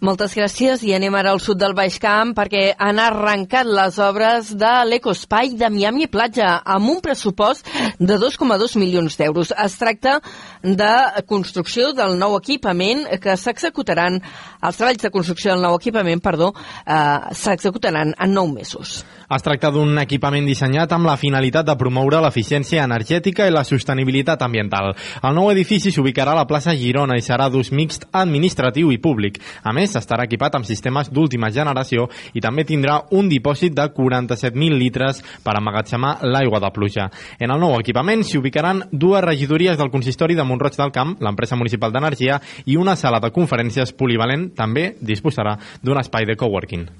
Moltes 0.00 0.32
gràcies 0.32 0.80
i 0.88 0.94
anem 0.96 1.12
ara 1.18 1.34
al 1.34 1.42
sud 1.44 1.58
del 1.60 1.74
Baix 1.76 1.98
Camp 2.00 2.30
perquè 2.32 2.70
han 2.80 2.96
arrencat 3.02 3.68
les 3.68 3.98
obres 4.00 4.48
de 4.56 4.70
l'Ecospai 4.88 5.52
de 5.60 5.68
Miami 5.68 6.08
Platja 6.08 6.54
amb 6.64 6.88
un 6.88 7.02
pressupost 7.04 7.68
de 8.00 8.16
2,2 8.22 8.78
milions 8.80 9.20
d'euros. 9.20 9.52
Es 9.52 9.76
tracta 9.76 10.16
de 10.64 10.90
construcció 11.28 11.92
del 11.92 12.16
nou 12.16 12.38
equipament 12.38 13.04
que 13.20 13.36
s'executaran, 13.36 14.16
els 14.64 14.80
treballs 14.80 15.04
de 15.04 15.12
construcció 15.12 15.52
del 15.52 15.68
nou 15.68 15.76
equipament, 15.76 16.24
perdó, 16.24 16.54
eh, 16.86 17.36
s'executaran 17.36 18.16
en 18.16 18.32
9 18.32 18.56
mesos. 18.56 19.02
Es 19.30 19.44
tracta 19.46 19.68
d'un 19.70 19.94
equipament 20.02 20.42
dissenyat 20.48 20.90
amb 20.90 21.06
la 21.06 21.12
finalitat 21.14 21.62
de 21.68 21.76
promoure 21.78 22.18
l'eficiència 22.18 22.82
energètica 22.82 23.44
i 23.46 23.52
la 23.54 23.62
sostenibilitat 23.62 24.40
ambiental. 24.42 24.88
El 25.22 25.36
nou 25.36 25.52
edifici 25.52 25.92
s'ubicarà 25.94 26.32
a 26.34 26.38
la 26.40 26.46
plaça 26.50 26.72
Girona 26.74 27.14
i 27.14 27.22
serà 27.22 27.46
d'ús 27.46 27.68
mixt 27.70 28.08
administratiu 28.10 28.88
i 28.90 28.98
públic. 28.98 29.38
A 29.62 29.70
més, 29.76 29.94
estarà 29.94 30.24
equipat 30.26 30.56
amb 30.58 30.66
sistemes 30.66 31.12
d'última 31.14 31.52
generació 31.54 32.08
i 32.34 32.42
també 32.42 32.64
tindrà 32.66 32.96
un 33.14 33.28
dipòsit 33.30 33.76
de 33.76 33.84
47.000 33.94 34.78
litres 34.80 35.22
per 35.44 35.54
emmagatzemar 35.60 36.16
l'aigua 36.26 36.58
de 36.64 36.70
pluja. 36.74 37.06
En 37.38 37.54
el 37.54 37.62
nou 37.62 37.76
equipament 37.78 38.24
s'hi 38.26 38.40
ubicaran 38.40 38.82
dues 38.90 39.22
regidories 39.22 39.78
del 39.78 39.92
consistori 39.94 40.34
de 40.34 40.48
Montroig 40.48 40.74
del 40.74 40.90
Camp, 40.90 41.14
l'empresa 41.22 41.54
municipal 41.54 41.94
d'energia 41.94 42.40
i 42.66 42.74
una 42.74 42.96
sala 42.98 43.22
de 43.22 43.30
conferències 43.30 43.94
polivalent 43.94 44.50
també 44.58 44.96
disposarà 44.98 45.54
d'un 45.84 46.02
espai 46.02 46.26
de 46.26 46.34
coworking. 46.34 46.90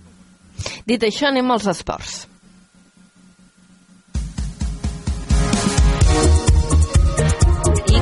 Dit 0.87 1.05
això, 1.07 1.29
anem 1.31 1.51
als 1.51 1.69
esports. 1.71 2.30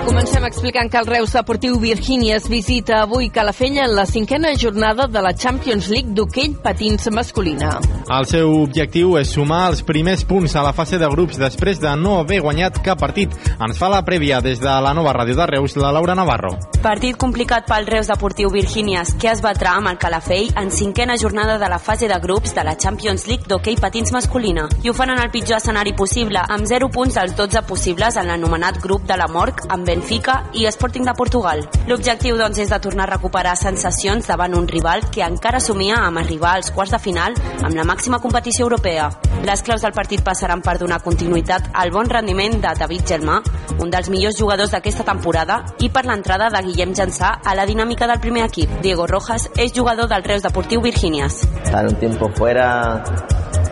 Comencem 0.09 0.43
explicant 0.47 0.89
que 0.89 0.97
el 0.97 1.05
Reus 1.05 1.35
Deportiu 1.37 1.75
Virgínia 1.79 2.39
es 2.39 2.47
visita 2.49 3.03
avui 3.03 3.29
Calafell 3.29 3.77
en 3.77 3.95
la 3.95 4.07
cinquena 4.07 4.55
jornada 4.57 5.07
de 5.07 5.21
la 5.21 5.35
Champions 5.35 5.91
League 5.93 6.15
d'hoquei 6.17 6.55
patins 6.65 7.11
masculina. 7.13 7.75
El 8.09 8.25
seu 8.25 8.55
objectiu 8.63 9.19
és 9.21 9.29
sumar 9.37 9.67
els 9.69 9.83
primers 9.85 10.23
punts 10.25 10.55
a 10.57 10.63
la 10.65 10.73
fase 10.73 10.97
de 10.97 11.11
grups 11.13 11.37
després 11.37 11.77
de 11.83 11.93
no 12.01 12.15
haver 12.23 12.39
guanyat 12.41 12.79
cap 12.87 12.97
partit. 13.05 13.35
Ens 13.61 13.77
fa 13.77 13.91
la 13.93 14.01
prèvia 14.07 14.39
des 14.41 14.63
de 14.63 14.79
la 14.81 14.95
nova 14.97 15.13
ràdio 15.13 15.37
de 15.37 15.47
Reus, 15.51 15.77
la 15.77 15.93
Laura 15.93 16.17
Navarro. 16.17 16.55
Partit 16.81 17.21
complicat 17.21 17.69
pel 17.69 17.85
Reus 17.85 18.09
Deportiu 18.09 18.49
Virgínies, 18.49 19.13
que 19.21 19.29
es 19.29 19.45
batrà 19.45 19.77
amb 19.77 19.93
el 19.93 20.01
Calafell 20.01 20.55
en 20.57 20.73
cinquena 20.73 21.19
jornada 21.21 21.59
de 21.61 21.69
la 21.69 21.79
fase 21.79 22.09
de 22.09 22.17
grups 22.25 22.57
de 22.57 22.65
la 22.65 22.79
Champions 22.79 23.27
League 23.29 23.45
d'hoquei 23.45 23.77
patins 23.77 24.17
masculina. 24.17 24.71
I 24.81 24.89
ho 24.89 24.97
fan 24.97 25.13
en 25.13 25.21
el 25.21 25.29
pitjor 25.35 25.61
escenari 25.61 25.93
possible, 25.93 26.41
amb 26.49 26.65
0 26.65 26.89
punts 26.97 27.21
als 27.21 27.37
12 27.37 27.67
possibles 27.69 28.17
en 28.17 28.33
l'anomenat 28.33 28.81
grup 28.81 29.05
de 29.05 29.21
la 29.21 29.29
Morc, 29.29 29.67
amb 29.69 29.85
ben 29.85 29.98
Benfica 29.99 30.45
i 30.53 30.65
Sporting 30.71 31.03
de 31.03 31.13
Portugal. 31.19 31.65
L'objectiu 31.91 32.37
doncs, 32.39 32.61
és 32.63 32.71
de 32.71 32.77
tornar 32.79 33.09
a 33.09 33.11
recuperar 33.11 33.57
sensacions 33.59 34.29
davant 34.31 34.53
un 34.55 34.69
rival 34.71 35.03
que 35.11 35.25
encara 35.27 35.59
somia 35.59 35.97
amb 36.05 36.21
arribar 36.21 36.53
als 36.55 36.71
quarts 36.71 36.95
de 36.95 37.01
final 37.03 37.35
amb 37.67 37.75
la 37.75 37.87
màxima 37.89 38.21
competició 38.23 38.69
europea. 38.69 39.09
Les 39.43 39.63
claus 39.67 39.83
del 39.83 39.97
partit 39.97 40.23
passaran 40.23 40.63
per 40.63 40.77
donar 40.79 41.01
continuïtat 41.03 41.73
al 41.75 41.91
bon 41.91 42.07
rendiment 42.07 42.61
de 42.63 42.75
David 42.79 43.11
Gelmà, 43.11 43.41
un 43.83 43.91
dels 43.91 44.11
millors 44.15 44.39
jugadors 44.39 44.71
d'aquesta 44.71 45.03
temporada, 45.09 45.65
i 45.83 45.91
per 45.91 46.05
l'entrada 46.07 46.47
de 46.55 46.63
Guillem 46.69 46.95
Jansà 46.95 47.35
a 47.43 47.57
la 47.59 47.67
dinàmica 47.67 48.07
del 48.07 48.23
primer 48.23 48.47
equip. 48.47 48.79
Diego 48.87 49.09
Rojas 49.11 49.51
és 49.57 49.75
jugador 49.75 50.07
del 50.07 50.23
Reus 50.23 50.47
Deportiu 50.47 50.81
Virginias. 50.81 51.43
Estar 51.65 51.87
un 51.89 51.99
tiempo 51.99 52.31
fuera 52.39 53.03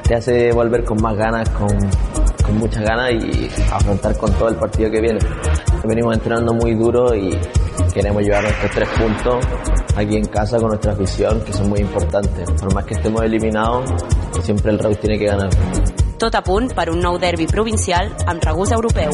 te 0.02 0.14
hace 0.16 0.52
volver 0.52 0.84
con 0.84 1.00
más 1.02 1.16
ganas, 1.16 1.48
con, 1.50 1.78
con 2.46 2.58
muchas 2.58 2.82
ganas 2.82 3.10
y 3.12 3.48
afrontar 3.72 4.16
con 4.16 4.32
todo 4.34 4.48
el 4.48 4.56
partido 4.56 4.90
que 4.90 5.00
viene. 5.00 5.18
Venimos 5.84 6.14
entrenando 6.14 6.54
muy 6.54 6.74
duro 6.74 7.14
y 7.14 7.38
queremos 7.92 8.22
llevar 8.22 8.44
nuestros 8.44 8.70
tres 8.72 8.88
puntos 8.90 9.46
aquí 9.96 10.16
en 10.16 10.24
casa 10.26 10.58
con 10.58 10.68
nuestra 10.68 10.92
afición, 10.92 11.40
que 11.40 11.52
son 11.52 11.68
muy 11.68 11.80
importantes. 11.80 12.50
Por 12.52 12.74
más 12.74 12.84
que 12.84 12.94
estemos 12.94 13.22
eliminados, 13.22 13.90
siempre 14.42 14.72
el 14.72 14.78
Reus 14.78 14.98
tiene 15.00 15.18
que 15.18 15.26
ganar. 15.26 15.50
Tot 16.16 16.34
a 16.34 16.40
punt 16.40 16.72
un 16.88 17.00
nou 17.04 17.18
derbi 17.20 17.46
provincial 17.46 18.08
amb 18.26 18.40
regús 18.42 18.72
europeu. 18.72 19.12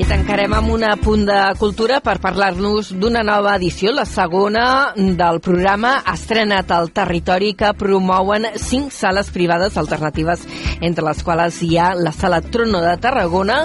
I 0.00 0.04
tancarem 0.08 0.54
amb 0.56 0.70
un 0.72 0.84
punt 1.04 1.26
de 1.28 1.38
cultura 1.60 1.98
per 2.00 2.14
parlar-nos 2.22 2.88
d'una 2.96 3.20
nova 3.26 3.52
edició, 3.58 3.90
la 3.92 4.06
segona 4.08 4.94
del 4.96 5.40
programa 5.44 5.98
estrenat 6.08 6.72
al 6.72 6.88
territori 6.96 7.50
que 7.52 7.74
promouen 7.76 8.46
cinc 8.56 8.94
sales 8.96 9.28
privades 9.34 9.76
alternatives, 9.76 10.46
entre 10.80 11.04
les 11.04 11.20
quals 11.26 11.60
hi 11.66 11.76
ha 11.76 11.90
la 11.98 12.14
sala 12.16 12.40
Trono 12.40 12.80
de 12.80 12.96
Tarragona, 12.96 13.60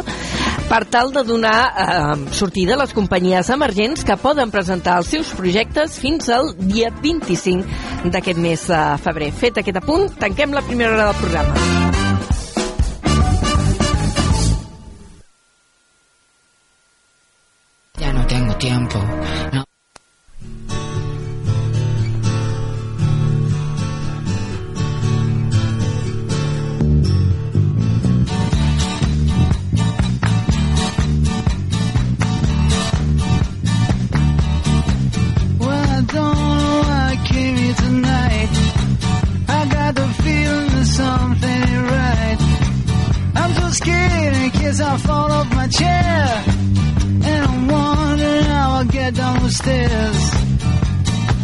per 0.68 0.84
tal 0.92 1.14
de 1.16 1.24
donar 1.24 1.56
eh, 1.72 2.36
sortida 2.36 2.76
a 2.76 2.82
les 2.84 2.92
companyies 2.92 3.54
emergents 3.56 4.04
que 4.04 4.20
poden 4.20 4.52
presentar 4.52 5.00
els 5.00 5.16
seus 5.16 5.32
projectes 5.40 6.02
fins 6.04 6.28
al 6.28 6.52
dia 6.60 6.92
25 7.00 8.12
d'aquest 8.12 8.44
mes 8.44 8.68
de 8.76 8.86
febrer. 9.08 9.32
Fet 9.32 9.64
aquest 9.64 9.84
apunt, 9.86 10.10
tanquem 10.20 10.52
la 10.52 10.68
primera 10.68 10.98
hora 10.98 11.12
del 11.14 11.22
programa. 11.24 11.85
Tiempo. 18.66 18.99
Case 44.66 44.82
I 44.82 44.97
fall 44.97 45.32
off 45.32 45.49
my 45.53 45.68
chair. 45.68 46.43
And 47.30 47.39
I'm 47.47 47.68
wondering 47.68 48.45
how 48.53 48.68
I'll 48.78 48.91
get 48.99 49.13
down 49.13 49.43
the 49.43 49.53
stairs. 49.61 50.22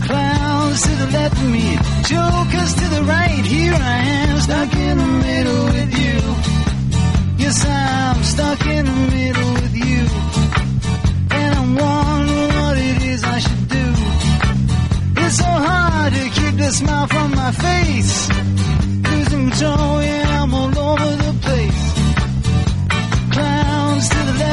Clowns 0.08 0.82
to 0.86 0.94
the 1.02 1.10
left 1.18 1.38
of 1.44 1.50
me, 1.58 1.68
jokers 2.14 2.72
to 2.80 2.86
the 2.96 3.04
right. 3.14 3.46
Here 3.56 3.78
I 3.96 3.98
am, 4.18 4.40
stuck 4.48 4.74
in 4.88 4.96
the 5.04 5.12
middle 5.28 5.64
with 5.76 5.92
you. 6.04 6.18
Yes, 7.44 7.58
I'm 7.66 8.24
stuck 8.24 8.62
in 8.66 8.86
the 8.92 9.00
middle 9.16 9.52
with 9.62 9.76
you. 9.88 10.02
And 11.40 11.52
I'm 11.60 11.72
wondering 11.84 12.54
what 12.62 12.78
it 12.90 13.00
is 13.14 13.24
I 13.24 13.40
should 13.46 13.68
do. 13.78 13.88
It's 15.24 15.38
so 15.44 15.52
hard 15.70 16.14
to 16.14 16.24
keep 16.38 16.56
the 16.64 16.72
smile 16.80 17.08
from 17.08 17.30
my 17.42 17.52
face. 17.66 18.14
Losing 19.10 19.50
control, 19.50 20.02
yeah, 20.10 20.42
I'm 20.42 20.54
all 20.54 20.78
over 20.90 21.21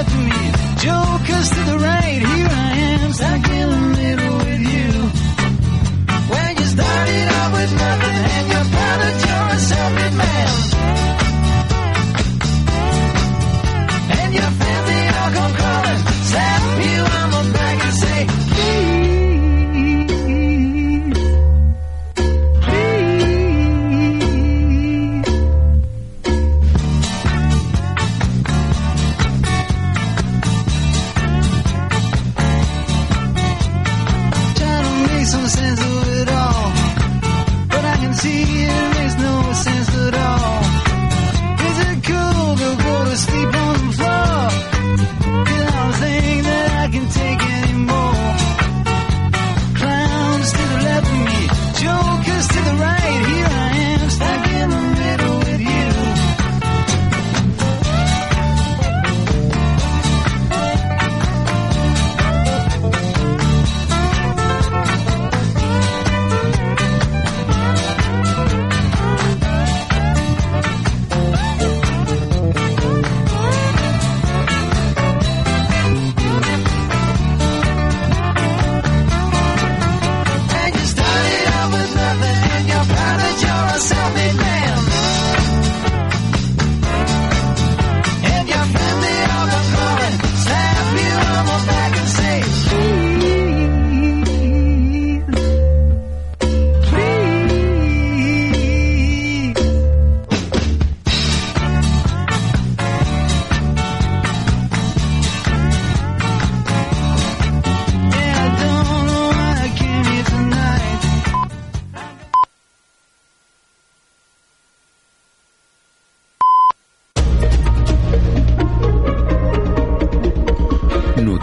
jokers 0.07 1.51
to 1.51 1.63
the 1.71 1.79
right. 1.79 2.19
Here 2.19 2.49
I 2.51 2.73
am, 3.03 3.13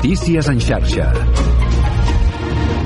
Notícies 0.06 0.47
en 0.53 0.60
xarxa. 0.62 1.06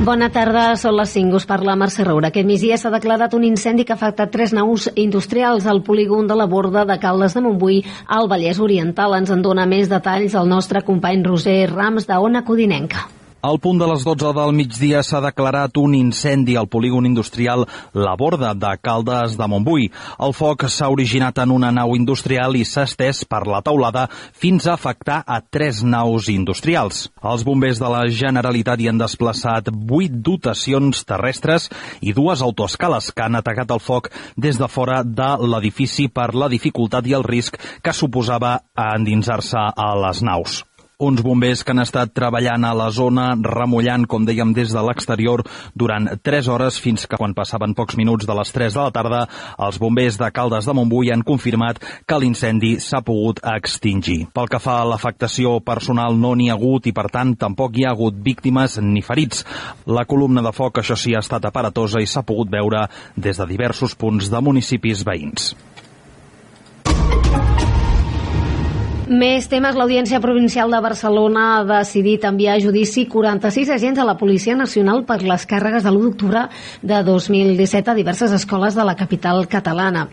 Bona 0.08 0.30
tarda, 0.32 0.78
són 0.80 0.96
les 0.96 1.12
5, 1.18 1.36
us 1.36 1.48
parla 1.50 1.76
Mercè 1.76 2.06
Roura. 2.08 2.30
Aquest 2.32 2.48
migdia 2.48 2.78
s'ha 2.80 2.94
declarat 2.94 3.36
un 3.36 3.44
incendi 3.44 3.84
que 3.84 3.92
ha 3.92 4.00
afectat 4.00 4.32
tres 4.32 4.56
naus 4.56 4.88
industrials 4.96 5.68
al 5.68 5.84
polígon 5.84 6.32
de 6.32 6.40
la 6.40 6.48
borda 6.48 6.86
de 6.88 6.96
Caldes 7.04 7.36
de 7.36 7.44
Montbui 7.44 7.84
al 8.08 8.32
Vallès 8.32 8.64
Oriental. 8.64 9.20
Ens 9.20 9.36
en 9.36 9.44
dona 9.44 9.68
més 9.68 9.92
detalls 9.92 10.40
el 10.40 10.48
nostre 10.48 10.80
company 10.88 11.28
Roser 11.28 11.66
Rams 11.76 12.08
de 12.08 12.24
Ona 12.24 12.48
Codinenca. 12.48 13.10
Al 13.42 13.56
punt 13.64 13.78
de 13.80 13.88
les 13.88 14.02
12 14.04 14.34
del 14.36 14.52
migdia 14.52 15.00
s'ha 15.00 15.22
declarat 15.24 15.78
un 15.80 15.94
incendi 15.96 16.58
al 16.60 16.68
polígon 16.68 17.06
industrial 17.08 17.62
La 17.96 18.18
Borda 18.20 18.50
de 18.52 18.74
Caldes 18.84 19.38
de 19.40 19.48
Montbui. 19.48 19.86
El 20.20 20.36
foc 20.36 20.66
s'ha 20.68 20.90
originat 20.92 21.40
en 21.40 21.54
una 21.56 21.70
nau 21.72 21.96
industrial 21.96 22.58
i 22.60 22.66
s'ha 22.68 22.84
estès 22.84 23.24
per 23.24 23.46
la 23.48 23.62
taulada 23.64 24.10
fins 24.12 24.68
a 24.68 24.74
afectar 24.76 25.22
a 25.24 25.40
tres 25.40 25.80
naus 25.88 26.28
industrials. 26.28 27.06
Els 27.24 27.48
bombers 27.48 27.80
de 27.80 27.88
la 27.96 28.04
Generalitat 28.12 28.84
hi 28.84 28.92
han 28.92 29.00
desplaçat 29.00 29.72
vuit 29.72 30.12
dotacions 30.12 31.08
terrestres 31.08 31.70
i 32.02 32.12
dues 32.12 32.44
autoescales 32.44 33.14
que 33.16 33.24
han 33.24 33.40
atacat 33.40 33.72
el 33.72 33.80
foc 33.80 34.12
des 34.36 34.60
de 34.60 34.68
fora 34.68 35.00
de 35.08 35.38
l'edifici 35.48 36.10
per 36.12 36.34
la 36.36 36.52
dificultat 36.52 37.08
i 37.08 37.16
el 37.16 37.24
risc 37.24 37.56
que 37.56 37.96
suposava 37.96 38.58
endinsar-se 38.76 39.64
a 39.72 39.94
les 40.04 40.28
naus. 40.28 40.66
Uns 41.00 41.22
bombers 41.24 41.62
que 41.64 41.72
han 41.72 41.80
estat 41.80 42.10
treballant 42.12 42.66
a 42.68 42.74
la 42.76 42.90
zona, 42.92 43.30
remullant, 43.40 44.04
com 44.12 44.26
dèiem, 44.28 44.50
des 44.52 44.74
de 44.76 44.82
l'exterior 44.84 45.46
durant 45.72 46.10
3 46.28 46.50
hores 46.52 46.76
fins 46.84 47.08
que 47.08 47.16
quan 47.16 47.32
passaven 47.38 47.72
pocs 47.72 47.96
minuts 47.96 48.28
de 48.28 48.36
les 48.36 48.52
3 48.52 48.76
de 48.76 48.82
la 48.82 48.92
tarda, 48.98 49.22
els 49.64 49.80
bombers 49.80 50.18
de 50.20 50.28
Caldes 50.36 50.68
de 50.68 50.76
Montbui 50.76 51.14
han 51.16 51.24
confirmat 51.24 51.80
que 52.04 52.20
l'incendi 52.20 52.74
s'ha 52.84 53.00
pogut 53.00 53.40
extingir. 53.48 54.28
Pel 54.36 54.52
que 54.52 54.60
fa 54.60 54.82
a 54.82 54.92
l'afectació 54.92 55.56
personal 55.64 56.20
no 56.20 56.34
n'hi 56.36 56.52
ha 56.52 56.60
hagut 56.60 56.92
i, 56.92 56.96
per 57.00 57.08
tant, 57.16 57.32
tampoc 57.48 57.80
hi 57.80 57.88
ha 57.88 57.96
hagut 57.96 58.20
víctimes 58.20 58.76
ni 58.84 59.00
ferits. 59.00 59.48
La 59.88 60.04
columna 60.04 60.44
de 60.44 60.52
foc, 60.52 60.84
això 60.84 61.00
sí, 61.00 61.16
ha 61.16 61.24
estat 61.24 61.48
aparatosa 61.48 62.04
i 62.04 62.12
s'ha 62.12 62.28
pogut 62.28 62.52
veure 62.52 62.90
des 63.16 63.40
de 63.40 63.48
diversos 63.56 63.96
punts 63.96 64.28
de 64.28 64.48
municipis 64.52 65.08
veïns. 65.08 65.54
Més 69.10 69.48
temes. 69.50 69.74
L'Audiència 69.74 70.20
Provincial 70.22 70.70
de 70.70 70.80
Barcelona 70.86 71.44
ha 71.56 71.62
decidit 71.66 72.28
enviar 72.30 72.60
a 72.60 72.62
judici 72.62 73.08
46 73.10 73.72
agents 73.74 73.98
a 73.98 74.04
la 74.06 74.14
Policia 74.20 74.54
Nacional 74.54 75.00
per 75.02 75.24
les 75.26 75.48
càrregues 75.50 75.82
de 75.82 75.90
l'1 75.90 76.04
d'octubre 76.04 76.44
de 76.86 77.00
2017 77.08 77.90
a 77.90 77.96
diverses 77.98 78.36
escoles 78.38 78.78
de 78.78 78.86
la 78.86 78.94
capital 78.94 79.48
catalana. 79.50 80.04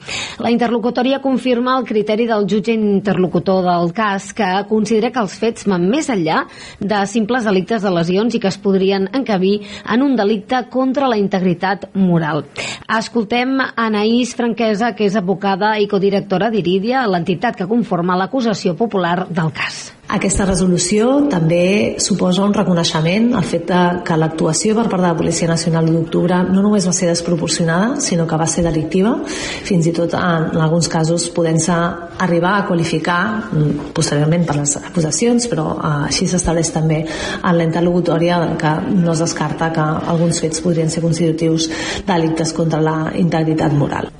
La 0.40 0.48
interlocutòria 0.48 1.18
confirma 1.20 1.74
el 1.76 1.84
criteri 1.84 2.24
del 2.24 2.46
jutge 2.48 2.72
interlocutor 2.72 3.66
del 3.66 3.92
cas, 3.92 4.30
que 4.32 4.48
considera 4.70 5.12
que 5.12 5.20
els 5.20 5.36
fets 5.36 5.68
van 5.68 5.84
més 5.92 6.08
enllà 6.08 6.46
de 6.80 7.02
simples 7.04 7.44
delictes 7.44 7.84
de 7.84 7.92
lesions 7.92 8.32
i 8.32 8.40
que 8.40 8.48
es 8.48 8.56
podrien 8.56 9.10
encabir 9.12 9.60
en 9.92 10.06
un 10.08 10.16
delicte 10.16 10.62
contra 10.72 11.12
la 11.12 11.20
integritat 11.20 11.90
moral. 11.92 12.46
Escoltem 12.88 13.60
Anaïs 13.76 14.32
Franquesa, 14.40 14.94
que 14.96 15.04
és 15.04 15.20
advocada 15.20 15.76
i 15.76 15.84
codirectora 15.84 16.48
d'Iridia, 16.48 17.04
l'entitat 17.04 17.60
que 17.60 17.68
conforma 17.68 18.16
l'acusació 18.16 18.72
popular 18.72 18.85
popular 18.86 19.26
del 19.28 19.52
cas. 19.52 19.86
Aquesta 20.06 20.44
resolució 20.46 21.26
també 21.26 21.96
suposa 21.98 22.44
un 22.46 22.52
reconeixement 22.54 23.32
al 23.34 23.46
fet 23.46 23.64
de 23.66 23.78
que 24.06 24.14
l'actuació 24.20 24.76
per 24.76 24.84
part 24.86 25.02
de 25.02 25.08
la 25.08 25.16
Policia 25.18 25.48
Nacional 25.50 25.88
d'octubre 25.90 26.38
no 26.46 26.62
només 26.62 26.86
va 26.86 26.92
ser 26.94 27.08
desproporcionada, 27.10 27.96
sinó 28.00 28.26
que 28.30 28.38
va 28.38 28.46
ser 28.46 28.62
delictiva, 28.62 29.16
fins 29.26 29.88
i 29.90 29.94
tot 29.96 30.14
en, 30.14 30.46
en 30.54 30.62
alguns 30.62 30.86
casos 30.92 31.26
podent-se 31.34 31.74
arribar 32.22 32.52
a 32.60 32.66
qualificar 32.68 33.18
mm, 33.50 33.88
posteriorment 33.96 34.46
per 34.46 34.60
les 34.60 34.76
acusacions, 34.78 35.48
però 35.50 35.72
eh, 35.74 35.90
així 36.12 36.28
s'estableix 36.30 36.70
també 36.76 37.00
en 37.06 37.58
la 37.58 37.66
interlocutòria 37.66 38.38
que 38.60 38.76
no 38.92 39.10
es 39.16 39.24
descarta 39.24 39.72
que 39.74 39.88
alguns 40.14 40.38
fets 40.44 40.62
podrien 40.62 40.92
ser 40.92 41.02
constitutius 41.02 41.66
delictes 42.06 42.54
contra 42.54 42.80
la 42.80 42.96
integritat 43.18 43.74
moral. 43.74 44.14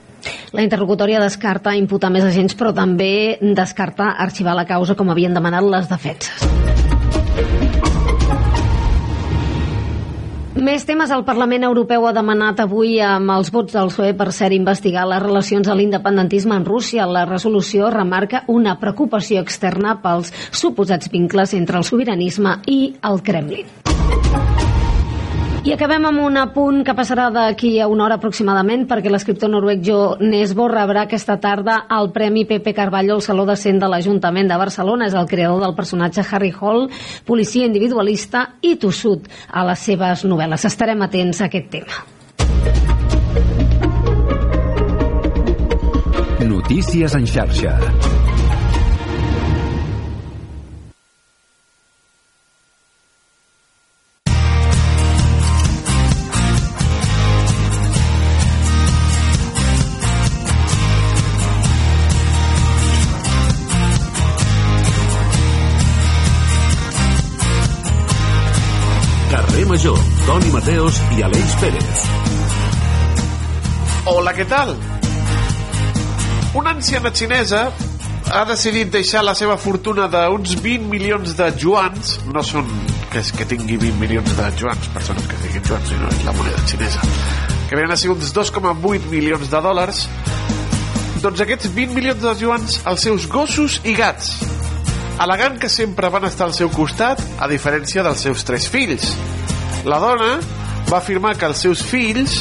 La 0.57 0.65
interlocutòria 0.67 1.23
descarta 1.23 1.77
imputar 1.77 2.11
més 2.15 2.25
agents, 2.25 2.57
però 2.57 2.73
també 2.75 3.39
descarta 3.41 4.15
arxivar 4.27 4.57
la 4.57 4.67
causa 4.69 4.97
com 4.97 5.11
havien 5.11 5.35
demanat 5.35 5.67
les 5.67 5.91
defenses. 5.91 6.47
Més 10.57 10.87
temes. 10.89 11.11
El 11.13 11.23
Parlament 11.27 11.67
Europeu 11.69 12.07
ha 12.09 12.15
demanat 12.17 12.63
avui 12.65 12.95
amb 13.05 13.35
els 13.35 13.51
vots 13.53 13.77
del 13.77 13.91
PSOE 13.93 14.15
per 14.17 14.31
ser 14.33 14.49
investigar 14.57 15.05
les 15.05 15.21
relacions 15.23 15.69
de 15.69 15.77
l'independentisme 15.77 16.57
en 16.57 16.65
Rússia. 16.65 17.05
La 17.07 17.27
resolució 17.29 17.91
remarca 17.93 18.43
una 18.49 18.79
preocupació 18.81 19.45
externa 19.45 19.99
pels 20.01 20.33
suposats 20.51 21.13
vincles 21.13 21.53
entre 21.61 21.77
el 21.77 21.85
sobiranisme 21.85 22.61
i 22.73 22.81
el 23.05 23.21
Kremlin. 23.23 24.56
I 25.67 25.73
acabem 25.75 26.05
amb 26.07 26.21
un 26.23 26.37
apunt 26.39 26.85
que 26.87 26.93
passarà 26.95 27.25
d'aquí 27.35 27.73
a 27.83 27.89
una 27.91 28.05
hora 28.05 28.21
aproximadament 28.21 28.85
perquè 28.87 29.11
l'escriptor 29.11 29.51
noruec 29.51 29.81
Jo 29.83 29.97
Nesbo 30.21 30.69
rebrà 30.71 31.03
aquesta 31.09 31.41
tarda 31.43 31.81
el 31.91 32.13
Premi 32.15 32.45
Pepe 32.47 32.71
Carballo 32.71 33.17
al 33.17 33.23
Saló 33.27 33.43
de 33.49 33.57
Cent 33.59 33.81
de 33.83 33.89
l'Ajuntament 33.91 34.47
de 34.47 34.61
Barcelona. 34.63 35.09
És 35.11 35.17
el 35.19 35.27
creador 35.27 35.65
del 35.65 35.75
personatge 35.75 36.23
Harry 36.31 36.53
Hall, 36.55 36.87
policia 37.27 37.67
individualista 37.67 38.45
i 38.63 38.77
tossut 38.79 39.27
a 39.51 39.67
les 39.67 39.83
seves 39.91 40.23
novel·les. 40.23 40.69
Estarem 40.71 41.03
atents 41.03 41.43
a 41.43 41.51
aquest 41.51 41.67
tema. 41.75 41.99
Notícies 46.47 47.19
en 47.19 47.27
xarxa. 47.27 47.75
Major, 69.87 69.99
Toni 70.27 70.51
Mateos 70.51 70.97
i 71.15 71.23
Aleix 71.23 71.53
Pérez. 71.61 72.07
Hola, 74.11 74.33
què 74.35 74.47
tal? 74.51 74.73
Una 76.59 76.73
anciana 76.75 77.13
xinesa 77.15 77.61
ha 78.35 78.43
decidit 78.49 78.91
deixar 78.91 79.23
la 79.23 79.37
seva 79.39 79.55
fortuna 79.63 80.09
d'uns 80.11 80.57
20 80.65 80.91
milions 80.91 81.37
de 81.39 81.53
juans, 81.63 82.17
no 82.35 82.43
són 82.43 82.67
que, 83.13 83.23
és 83.23 83.31
que 83.31 83.47
tingui 83.47 83.79
20 83.79 84.03
milions 84.03 84.35
de 84.41 84.49
juans, 84.59 84.91
persones 84.97 85.31
que 85.31 85.39
tinguin 85.45 85.69
juans, 85.71 85.87
sinó 85.93 86.11
la 86.27 86.35
moneda 86.35 86.67
xinesa, 86.67 87.07
que 87.69 87.79
venen 87.79 87.95
a 87.95 88.01
ser 88.01 88.11
uns 88.11 88.35
2,8 88.35 89.07
milions 89.13 89.55
de 89.55 89.63
dòlars, 89.69 90.03
doncs 91.23 91.47
aquests 91.47 91.71
20 91.79 91.95
milions 91.95 92.27
de 92.27 92.35
juans 92.43 92.81
als 92.83 93.07
seus 93.07 93.31
gossos 93.31 93.79
i 93.87 93.95
gats, 93.95 94.35
alegant 95.23 95.63
que 95.63 95.71
sempre 95.71 96.11
van 96.11 96.27
estar 96.27 96.51
al 96.51 96.59
seu 96.59 96.75
costat, 96.75 97.23
a 97.39 97.47
diferència 97.47 98.03
dels 98.03 98.27
seus 98.27 98.43
tres 98.51 98.67
fills. 98.67 99.13
La 99.87 100.01
dona 100.03 100.41
va 100.91 100.99
afirmar 100.99 101.37
que 101.39 101.47
els 101.47 101.61
seus 101.63 101.79
fills 101.87 102.41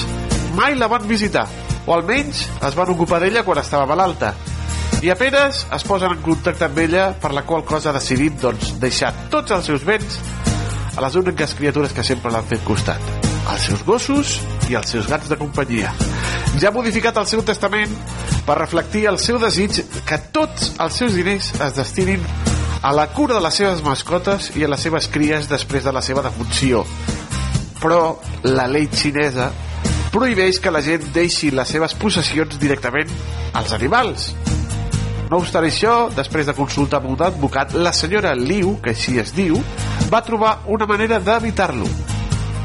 mai 0.58 0.74
la 0.74 0.88
van 0.89 1.04
visitar, 1.06 1.43
o 1.86 1.93
almenys 1.93 2.39
es 2.66 2.74
van 2.74 2.89
ocupar 2.89 3.20
d'ella 3.22 3.43
quan 3.46 3.60
estava 3.62 3.86
malalta. 3.86 4.32
I 5.06 5.12
apenas 5.14 5.60
es 5.76 5.84
posen 5.86 6.16
en 6.16 6.24
contacte 6.26 6.66
amb 6.66 6.80
ella, 6.82 7.12
per 7.22 7.30
la 7.38 7.43
qual 7.46 7.62
cosa 7.62 7.91
ha 7.91 7.93
decidit 8.00 8.39
doncs, 8.41 8.72
deixar 8.82 9.12
tots 9.30 9.54
els 9.54 9.70
seus 9.70 9.86
béns 9.86 10.18
a 10.96 11.04
les 11.06 11.18
úniques 11.22 11.54
criatures 11.60 11.93
que 11.93 12.08
sempre 12.08 12.32
l'han 12.34 12.48
fet 12.50 12.66
costat, 12.66 13.14
els 13.54 13.68
seus 13.70 13.84
gossos 13.86 14.39
i 14.72 14.80
els 14.80 14.89
seus 14.96 15.06
gats 15.12 15.30
de 15.30 15.38
companyia. 15.38 15.93
Ja 16.58 16.72
ha 16.72 16.74
modificat 16.74 17.20
el 17.22 17.30
seu 17.30 17.46
testament 17.46 17.93
per 18.48 18.58
reflectir 18.58 19.06
el 19.12 19.22
seu 19.22 19.38
desig 19.38 19.84
que 20.02 20.18
tots 20.34 20.72
els 20.80 20.98
seus 20.98 21.14
diners 21.14 21.54
es 21.60 21.78
destinin 21.78 22.26
a 22.82 22.89
la 22.93 23.06
cura 23.14 23.38
de 23.38 23.46
les 23.46 23.62
seves 23.62 23.86
mascotes 23.86 24.50
i 24.58 24.66
a 24.66 24.72
les 24.74 24.82
seves 24.82 25.12
cries 25.14 25.46
després 25.52 25.86
de 25.86 25.93
la 25.93 26.02
seva 26.02 26.26
defunció. 26.26 26.82
Però 27.86 28.18
la 28.50 28.66
llei 28.66 28.88
xinesa 28.90 29.52
prohibeix 30.10 30.58
que 30.58 30.72
la 30.74 30.82
gent 30.82 31.04
deixi 31.14 31.52
les 31.54 31.70
seves 31.70 31.94
possessions 32.02 32.56
directament 32.58 33.12
als 33.54 33.76
animals. 33.78 34.32
No 35.30 35.38
obstant 35.38 35.68
això, 35.68 35.92
després 36.18 36.50
de 36.50 36.56
consultar 36.58 36.98
amb 36.98 37.12
un 37.12 37.22
advocat, 37.28 37.76
la 37.78 37.92
senyora 37.94 38.32
Liu, 38.34 38.80
que 38.82 38.96
així 38.96 39.20
es 39.22 39.36
diu, 39.38 39.60
va 40.10 40.24
trobar 40.26 40.56
una 40.66 40.88
manera 40.90 41.20
d'evitar-lo. 41.22 41.86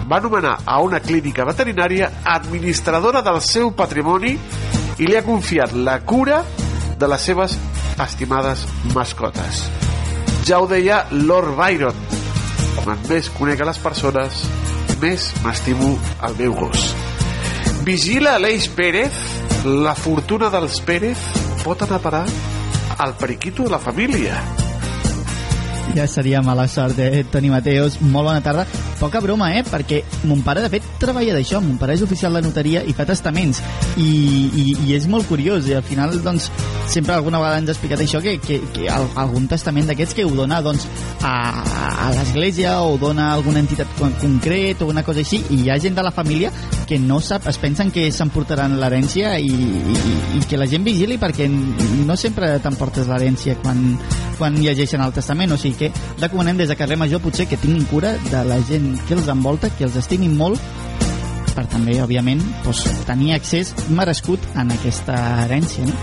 Va 0.08 0.22
nomenar 0.24 0.54
a 0.64 0.78
una 0.80 1.02
clínica 1.04 1.44
veterinària 1.44 2.08
administradora 2.24 3.20
del 3.20 3.42
seu 3.44 3.74
patrimoni 3.76 4.32
i 4.96 5.04
li 5.04 5.20
ha 5.20 5.24
confiat 5.26 5.76
la 5.76 5.98
cura 6.00 6.40
de 6.96 7.12
les 7.12 7.28
seves 7.28 7.58
estimades 8.00 8.64
mascotes. 8.96 9.66
Ja 10.48 10.64
ho 10.64 10.70
deia 10.70 11.04
Lord 11.12 11.52
Byron, 11.60 12.04
quan 12.80 13.04
més 13.12 13.28
conec 13.36 13.60
a 13.60 13.68
les 13.68 13.84
persones, 13.84 14.46
més 15.00 15.30
m'estimo 15.44 15.94
el 16.28 16.36
meu 16.38 16.54
gos. 16.58 16.90
Vigila 17.86 18.36
Aleix 18.36 18.68
Pérez, 18.76 19.16
la 19.64 19.94
fortuna 19.96 20.50
dels 20.52 20.80
Pérez 20.84 21.20
pot 21.64 21.82
anar 21.86 22.00
a 22.00 22.04
parar 22.04 22.24
al 23.00 23.16
periquito 23.16 23.64
de 23.64 23.72
la 23.72 23.80
família. 23.80 24.36
Ja 25.96 26.06
seria 26.06 26.42
mala 26.42 26.68
sort, 26.68 26.98
eh? 27.00 27.24
Toni 27.32 27.50
Mateos, 27.50 28.00
molt 28.00 28.28
bona 28.30 28.44
tarda. 28.44 28.66
Poca 29.00 29.20
broma, 29.24 29.46
eh? 29.56 29.62
Perquè 29.64 30.02
mon 30.28 30.42
pare, 30.44 30.60
de 30.60 30.68
fet, 30.68 30.84
treballa 31.00 31.32
d'això. 31.32 31.58
Mon 31.64 31.78
pare 31.80 31.94
és 31.96 32.02
oficial 32.04 32.34
de 32.36 32.42
notaria 32.44 32.82
i 32.84 32.92
fa 32.92 33.06
testaments. 33.08 33.62
I, 33.96 34.04
i, 34.04 34.64
i 34.86 34.94
és 34.98 35.06
molt 35.08 35.24
curiós. 35.30 35.66
I 35.70 35.78
al 35.78 35.82
final, 35.86 36.12
doncs, 36.22 36.50
sempre 36.92 37.14
alguna 37.16 37.40
vegada 37.40 37.62
ens 37.62 37.70
ha 37.72 37.76
explicat 37.78 38.02
això, 38.04 38.20
que, 38.20 38.36
que, 38.44 38.60
que 38.76 38.88
al- 38.92 39.08
algun 39.24 39.48
testament 39.48 39.88
d'aquests 39.88 40.18
que 40.18 40.26
ho 40.28 40.34
dona, 40.36 40.60
doncs, 40.60 40.84
a, 41.24 41.32
a 42.04 42.10
l'església 42.18 42.76
o 42.84 42.98
dona 43.00 43.30
a 43.30 43.38
alguna 43.38 43.62
entitat 43.64 43.88
con- 43.98 44.12
concret 44.20 44.82
o 44.84 44.90
una 44.92 45.02
cosa 45.06 45.24
així, 45.24 45.40
i 45.48 45.62
hi 45.64 45.70
ha 45.72 45.78
gent 45.80 45.96
de 45.96 46.04
la 46.04 46.12
família 46.12 46.52
que 46.90 46.98
no 47.00 47.20
sap, 47.24 47.46
es 47.48 47.56
pensen 47.62 47.90
que 47.94 48.08
s'emportaran 48.12 48.76
l'herència 48.80 49.36
i, 49.40 49.48
i, 49.48 50.14
i 50.36 50.44
que 50.50 50.58
la 50.60 50.66
gent 50.68 50.84
vigili 50.84 51.16
perquè 51.22 51.46
no 51.48 52.16
sempre 52.18 52.56
t'emportes 52.60 53.06
l'herència 53.08 53.54
quan, 53.62 53.78
quan 54.40 54.56
llegeixen 54.58 55.00
el 55.04 55.12
testament, 55.14 55.54
o 55.54 55.58
sigui 55.60 55.76
que 55.86 55.92
recomanem 56.20 56.58
des 56.58 56.68
de 56.72 56.76
carrer 56.76 56.98
Major 56.98 57.22
potser 57.22 57.46
que 57.46 57.56
tinguin 57.62 57.86
cura 57.88 58.16
de 58.28 58.42
la 58.48 58.58
gent 58.66 58.89
que 59.06 59.16
els 59.18 59.28
envolta, 59.32 59.70
que 59.76 59.86
els 59.88 59.98
estimin 60.00 60.36
molt 60.38 60.60
per 61.54 61.66
també, 61.70 61.98
òbviament, 62.02 62.42
doncs, 62.64 62.84
tenir 63.08 63.34
accés 63.36 63.72
merescut 63.90 64.44
en 64.60 64.70
aquesta 64.76 65.16
herència. 65.44 65.86
No? 65.86 65.96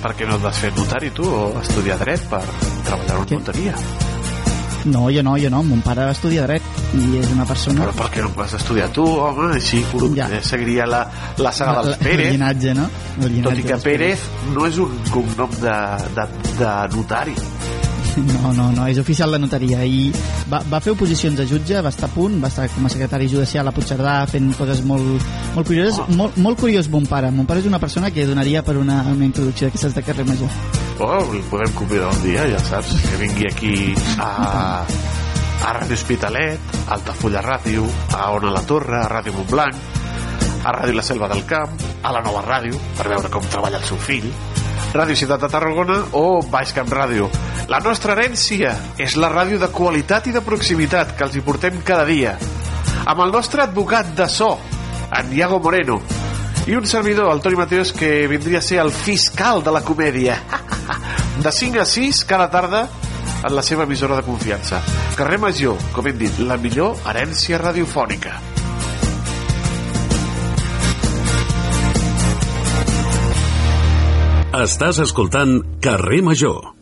Per 0.00 0.14
què 0.16 0.28
no 0.28 0.38
et 0.38 0.46
vas 0.46 0.60
fer 0.62 0.70
notari 0.76 1.10
tu 1.16 1.26
o 1.28 1.50
estudiar 1.60 1.98
dret 2.00 2.24
per 2.30 2.40
treballar 2.86 3.20
en 3.20 3.34
notaria? 3.36 3.74
No, 4.88 5.10
jo 5.12 5.20
no, 5.22 5.34
jo 5.36 5.50
no. 5.52 5.60
Mon 5.66 5.82
pare 5.84 6.06
va 6.08 6.14
estudiar 6.14 6.46
dret 6.48 6.64
i 6.96 7.20
és 7.20 7.28
una 7.34 7.44
persona... 7.44 7.84
Però 7.84 7.92
per 7.98 8.08
què 8.14 8.24
no 8.24 8.32
vas 8.36 8.54
estudiar 8.56 8.88
tu, 8.96 9.04
home? 9.04 9.50
Així 9.58 9.82
ja. 10.16 10.30
seguiria 10.40 10.88
la, 10.88 11.04
la 11.36 11.52
saga 11.52 11.84
dels 11.84 11.98
El 11.98 12.06
Pérez. 12.06 12.32
llinatge, 12.32 12.74
no? 12.78 12.88
El 13.18 13.22
Tot 13.26 13.34
llinatge 13.34 13.60
i 13.60 13.66
que 13.66 13.74
dels 13.74 13.88
Pérez 13.90 14.26
no 14.56 14.66
és 14.70 14.80
un 14.80 14.98
cognom 15.12 15.56
de, 15.60 15.78
de, 16.16 16.28
de 16.56 16.74
notari. 16.96 17.36
No, 18.30 18.52
no, 18.56 18.70
no, 18.72 18.86
és 18.88 18.98
oficial 19.00 19.32
de 19.34 19.38
notaria 19.42 19.82
i 19.86 20.10
va, 20.50 20.60
va 20.70 20.80
fer 20.82 20.94
oposicions 20.94 21.40
a 21.40 21.46
jutge, 21.48 21.80
va 21.82 21.92
estar 21.92 22.08
a 22.08 22.12
punt, 22.14 22.38
va 22.42 22.48
estar 22.50 22.66
com 22.74 22.86
a 22.86 22.90
secretari 22.92 23.28
judicial 23.30 23.68
a 23.68 23.72
Puigcerdà 23.74 24.14
fent 24.30 24.50
coses 24.58 24.82
molt, 24.86 25.26
molt 25.54 25.68
curioses. 25.68 26.00
Ah. 26.00 26.08
Molt, 26.16 26.38
molt 26.40 26.60
curiós, 26.60 26.88
mon 26.92 27.06
pare. 27.10 27.30
Mon 27.34 27.48
pare 27.48 27.62
és 27.62 27.68
una 27.70 27.80
persona 27.82 28.10
que 28.14 28.26
donaria 28.28 28.64
per 28.66 28.76
una, 28.80 29.00
una 29.10 29.26
introducció 29.26 29.68
d'aquestes 29.68 29.96
de 29.96 30.04
carrer 30.06 30.26
Major. 30.28 30.52
Oh, 31.00 31.22
el 31.22 31.44
podem 31.50 31.72
convidar 31.78 32.10
un 32.12 32.22
dia, 32.24 32.44
ja 32.50 32.60
saps, 32.60 32.92
que 33.06 33.20
vingui 33.22 33.48
aquí 33.48 33.74
a, 34.20 34.30
a 34.84 35.72
Ràdio 35.78 35.96
Hospitalet, 35.96 36.76
a 36.86 36.98
Altafulla 36.98 37.44
Ràdio, 37.46 37.86
a 38.16 38.30
Ona 38.36 38.52
la 38.52 38.64
Torre, 38.68 38.98
a 39.00 39.08
Ràdio 39.08 39.36
Montblanc, 39.38 39.98
a 40.60 40.74
Ràdio 40.76 40.98
La 40.98 41.06
Selva 41.06 41.30
del 41.32 41.46
Camp, 41.48 41.72
a 42.04 42.12
la 42.12 42.20
Nova 42.24 42.44
Ràdio, 42.44 42.76
per 42.98 43.08
veure 43.14 43.32
com 43.32 43.48
treballa 43.48 43.80
el 43.80 43.88
seu 43.88 44.00
fill, 44.00 44.28
Ràdio 44.94 45.16
Ciutat 45.16 45.44
de 45.44 45.50
Tarragona 45.52 45.98
o 46.18 46.40
Baix 46.50 46.72
Camp 46.76 46.90
Ràdio. 46.90 47.28
La 47.70 47.78
nostra 47.84 48.16
herència 48.16 48.72
és 48.98 49.14
la 49.20 49.30
ràdio 49.30 49.60
de 49.62 49.68
qualitat 49.70 50.26
i 50.26 50.34
de 50.34 50.42
proximitat 50.42 51.14
que 51.16 51.26
els 51.28 51.36
hi 51.36 51.44
portem 51.46 51.78
cada 51.86 52.04
dia. 52.08 52.36
Amb 53.06 53.22
el 53.24 53.30
nostre 53.34 53.62
advocat 53.62 54.10
de 54.18 54.26
so, 54.28 54.50
en 55.16 55.32
Iago 55.36 55.60
Moreno, 55.62 56.00
i 56.66 56.74
un 56.76 56.86
servidor, 56.86 57.30
el 57.32 57.40
Toni 57.40 57.56
Mateos, 57.56 57.92
que 57.92 58.26
vindria 58.28 58.58
a 58.58 58.62
ser 58.62 58.80
el 58.82 58.92
fiscal 58.92 59.62
de 59.62 59.72
la 59.72 59.84
comèdia. 59.86 60.36
De 61.44 61.50
5 61.50 61.80
a 61.80 61.86
6 61.86 62.24
cada 62.28 62.50
tarda 62.50 62.84
en 63.44 63.56
la 63.56 63.62
seva 63.62 63.86
emissora 63.88 64.16
de 64.16 64.26
confiança. 64.26 64.82
Carrer 65.16 65.40
Major, 65.40 65.78
com 65.94 66.06
hem 66.06 66.18
dit, 66.20 66.38
la 66.44 66.60
millor 66.60 66.98
herència 67.08 67.58
radiofònica. 67.62 68.49
Estàs 74.50 74.98
escoltant 74.98 75.60
Carrer 75.78 76.24
Major. 76.26 76.72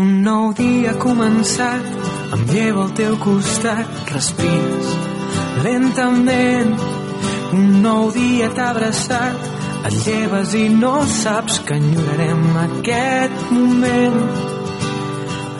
Un 0.00 0.22
nou 0.24 0.54
dia 0.56 0.94
ha 0.94 0.96
començat, 0.96 1.84
em 2.32 2.46
llevo 2.48 2.86
al 2.86 2.94
teu 2.96 3.18
costat, 3.20 3.90
respires 4.08 4.88
lentament. 5.66 6.72
Un 7.52 7.68
nou 7.84 8.08
dia 8.16 8.48
t'ha 8.56 8.70
abraçat, 8.72 9.44
et 9.84 9.98
lleves 10.06 10.56
i 10.56 10.64
no 10.72 10.94
saps 11.12 11.60
que 11.68 11.76
enyorarem 11.76 12.42
aquest 12.64 13.46
moment. 13.52 14.20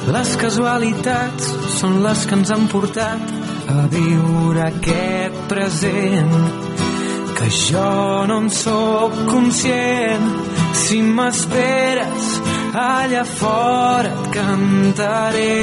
Les 0.09 0.35
casualitats 0.41 1.55
són 1.77 2.01
les 2.09 2.25
que 2.25 2.41
ens 2.41 2.57
han 2.57 2.71
portat 2.73 3.33
a 3.69 3.85
viure 3.93 4.65
aquest 4.71 5.45
present 5.53 6.37
que 7.37 7.53
jo 7.53 7.91
no 8.33 8.47
en 8.47 8.49
sóc 8.65 9.27
conscient 9.29 10.48
si 10.79 11.01
m'esperes 11.03 12.27
allà 12.79 13.25
fora 13.27 14.11
et 14.13 14.29
cantaré 14.37 15.55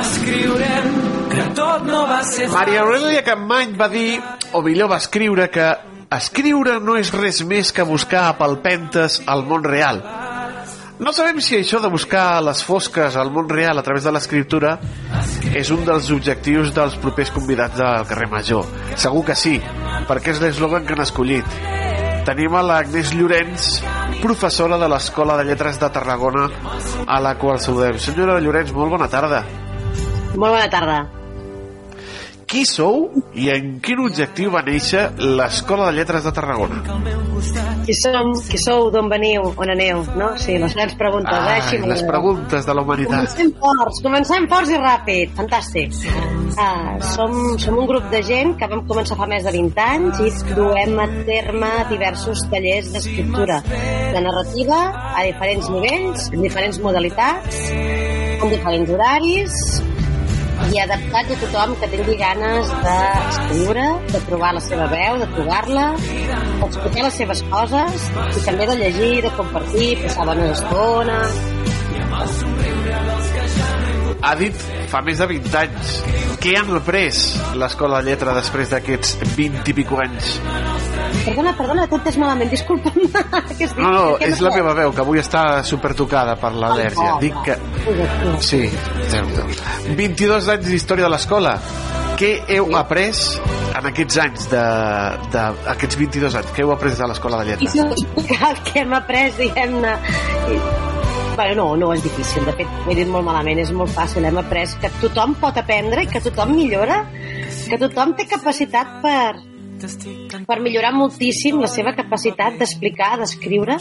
escriurem 0.00 0.90
que 1.30 1.46
tot 1.58 1.86
no 1.88 2.04
va 2.08 2.20
ser 2.26 2.48
Maria 2.52 2.84
Aurelia 2.84 3.22
Campmany 3.26 3.74
va 3.78 3.88
dir, 3.92 4.20
o 4.54 4.62
millor 4.62 4.90
va 4.92 5.00
escriure, 5.02 5.48
que 5.50 5.66
escriure 6.14 6.78
no 6.82 6.96
és 6.98 7.12
res 7.14 7.42
més 7.46 7.72
que 7.74 7.86
buscar 7.86 8.28
a 8.28 8.36
palpentes 8.38 9.20
al 9.30 9.44
món 9.46 9.66
real. 9.66 10.02
No 11.00 11.14
sabem 11.16 11.38
si 11.40 11.56
això 11.56 11.80
de 11.80 11.88
buscar 11.88 12.42
les 12.44 12.62
fosques 12.66 13.14
al 13.16 13.30
món 13.32 13.48
real 13.48 13.78
a 13.78 13.84
través 13.86 14.04
de 14.04 14.12
l'escriptura 14.12 14.74
és 15.56 15.70
un 15.72 15.86
dels 15.86 16.10
objectius 16.12 16.74
dels 16.76 16.98
propers 17.00 17.32
convidats 17.32 17.78
del 17.78 18.06
carrer 18.10 18.28
Major. 18.28 18.66
Segur 19.00 19.24
que 19.30 19.38
sí, 19.38 19.56
perquè 20.10 20.34
és 20.34 20.42
l'eslògan 20.44 20.84
que 20.84 20.98
han 20.98 21.06
escollit. 21.06 21.79
Tenim 22.26 22.54
a 22.54 22.60
l'Agnès 22.62 23.14
Llorenç, 23.16 23.68
professora 24.20 24.76
de 24.80 24.88
l'Escola 24.92 25.38
de 25.40 25.46
Lletres 25.48 25.80
de 25.80 25.88
Tarragona, 25.94 26.48
a 27.06 27.20
la 27.24 27.36
qual 27.40 27.60
saludem. 27.62 27.96
Senyora 27.98 28.40
Llorenç, 28.40 28.74
molt 28.76 28.92
bona 28.96 29.08
tarda. 29.08 29.44
Molt 30.36 30.52
bona 30.52 30.68
tarda. 30.70 31.00
Qui 32.50 32.64
sou 32.66 33.04
i 33.38 33.44
en 33.54 33.76
quin 33.78 34.00
objectiu 34.02 34.50
va 34.50 34.64
néixer 34.66 35.04
l'Escola 35.38 35.84
de 35.86 36.00
Lletres 36.00 36.24
de 36.26 36.32
Tarragona? 36.34 36.80
Qui 37.86 37.94
som, 37.94 38.32
qui 38.50 38.58
sou, 38.58 38.88
d'on 38.90 39.06
veniu, 39.12 39.44
on 39.54 39.70
aneu, 39.70 40.00
no? 40.18 40.32
Sí, 40.42 40.56
les 40.58 40.74
grans 40.74 40.96
preguntes, 40.98 41.30
eh? 41.30 41.52
Ai, 41.52 41.60
Així 41.62 41.78
les 41.78 42.02
preguntes 42.08 42.66
de 42.66 42.74
la 42.74 42.82
humanitat. 42.82 43.36
Comencem 43.38 43.52
forts, 43.62 44.00
comencem 44.02 44.48
forts 44.50 44.72
i 44.74 44.80
ràpid, 44.82 45.36
fantàstic. 45.38 45.94
Uh, 46.50 46.98
som, 47.12 47.36
som 47.62 47.78
un 47.78 47.86
grup 47.86 48.10
de 48.10 48.24
gent 48.26 48.56
que 48.58 48.66
vam 48.72 48.82
començar 48.88 49.14
fa 49.20 49.30
més 49.30 49.46
de 49.46 49.54
20 49.54 49.84
anys 49.84 50.24
i 50.26 50.32
duem 50.50 50.98
a 50.98 51.06
terme 51.30 51.70
diversos 51.92 52.42
tallers 52.50 52.90
d'escriptura 52.96 53.60
de 53.70 54.24
narrativa 54.26 54.80
a 55.14 55.22
diferents 55.28 55.70
nivells, 55.70 56.26
en 56.34 56.42
diferents 56.42 56.82
modalitats, 56.82 57.62
amb 58.40 58.50
diferents 58.50 58.94
horaris 58.98 59.62
i 60.70 60.78
adaptats 60.78 61.32
a 61.34 61.38
tothom 61.40 61.72
que 61.80 61.88
tingui 61.90 62.16
ganes 62.20 62.68
d'escriure, 62.84 63.86
de 64.12 64.20
trobar 64.28 64.52
la 64.54 64.62
seva 64.62 64.86
veu, 64.92 65.18
de 65.22 65.28
trobar-la, 65.34 65.86
d'explicar 66.60 67.06
les 67.08 67.18
seves 67.22 67.42
coses 67.50 68.06
i 68.38 68.44
també 68.46 68.68
de 68.70 68.78
llegir, 68.82 69.14
de 69.26 69.34
compartir, 69.40 69.90
passar 70.04 70.28
bona 70.30 70.52
estona, 70.54 71.18
Ha 74.20 74.34
dit 74.36 74.56
fa 74.90 75.00
més 75.04 75.20
de 75.20 75.26
20 75.30 75.54
anys. 75.60 75.92
Què 76.40 76.54
han 76.58 76.70
après 76.76 77.08
l'Escola 77.60 78.00
de 78.00 78.10
Lletra 78.10 78.34
després 78.36 78.72
d'aquests 78.72 79.16
20 79.36 79.70
i 79.72 79.74
pico 79.76 80.00
anys? 80.02 80.34
Perdona, 81.24 81.52
perdona, 81.56 81.86
tot 81.90 82.06
és 82.08 82.16
malament, 82.20 82.50
disculpa'm. 82.52 82.98
Dit? 83.60 83.76
No, 83.78 83.90
no, 83.92 84.04
Què 84.20 84.30
és 84.30 84.42
la 84.44 84.52
meva 84.54 84.74
veu, 84.76 84.92
que 84.96 85.04
avui 85.04 85.20
està 85.20 85.44
supertocada 85.66 86.36
per 86.40 86.52
l'al·lèrgia. 86.56 87.16
Oh. 87.16 87.20
Dic 87.22 87.40
que... 87.46 87.56
Sí, 88.44 88.62
déu 89.12 89.30
22 89.96 90.52
anys 90.56 90.68
d'història 90.68 91.08
de 91.08 91.12
l'escola. 91.14 91.56
Què 92.20 92.34
heu 92.52 92.74
après 92.76 93.16
en 93.78 93.86
aquests 93.88 94.18
anys 94.20 94.48
de, 94.52 94.64
de 95.32 95.44
aquests 95.72 95.96
22 96.00 96.40
anys? 96.42 96.54
Què 96.56 96.66
heu 96.66 96.74
après 96.76 96.96
de 96.98 97.08
l'escola 97.08 97.40
de 97.40 97.48
I 97.48 97.52
lletres? 97.54 97.72
si 97.72 97.84
us 97.84 98.04
explicar 98.04 98.50
el 98.52 98.64
que 98.68 98.80
hem 98.84 98.96
après, 99.00 99.28
diguem-ne... 99.40 99.94
Bueno, 101.36 101.54
no, 101.54 101.76
no 101.76 101.92
és 101.94 102.02
difícil, 102.04 102.44
de 102.44 102.52
fet, 102.58 102.72
ho 102.84 102.90
he 102.92 102.96
dit 102.98 103.08
molt 103.08 103.24
malament, 103.24 103.60
és 103.62 103.70
molt 103.72 103.92
fàcil, 103.94 104.26
hem 104.28 104.40
après 104.40 104.74
que 104.82 104.90
tothom 105.00 105.36
pot 105.40 105.56
aprendre 105.56 106.04
i 106.04 106.10
que 106.10 106.20
tothom 106.24 106.52
millora, 106.56 107.04
que 107.70 107.78
tothom 107.80 108.12
té 108.18 108.26
capacitat 108.28 108.98
per, 109.04 109.40
per 110.46 110.58
millorar 110.60 110.92
moltíssim 110.96 111.60
la 111.62 111.70
seva 111.72 111.94
capacitat 111.96 112.58
d'explicar, 112.60 113.14
d'escriure 113.22 113.78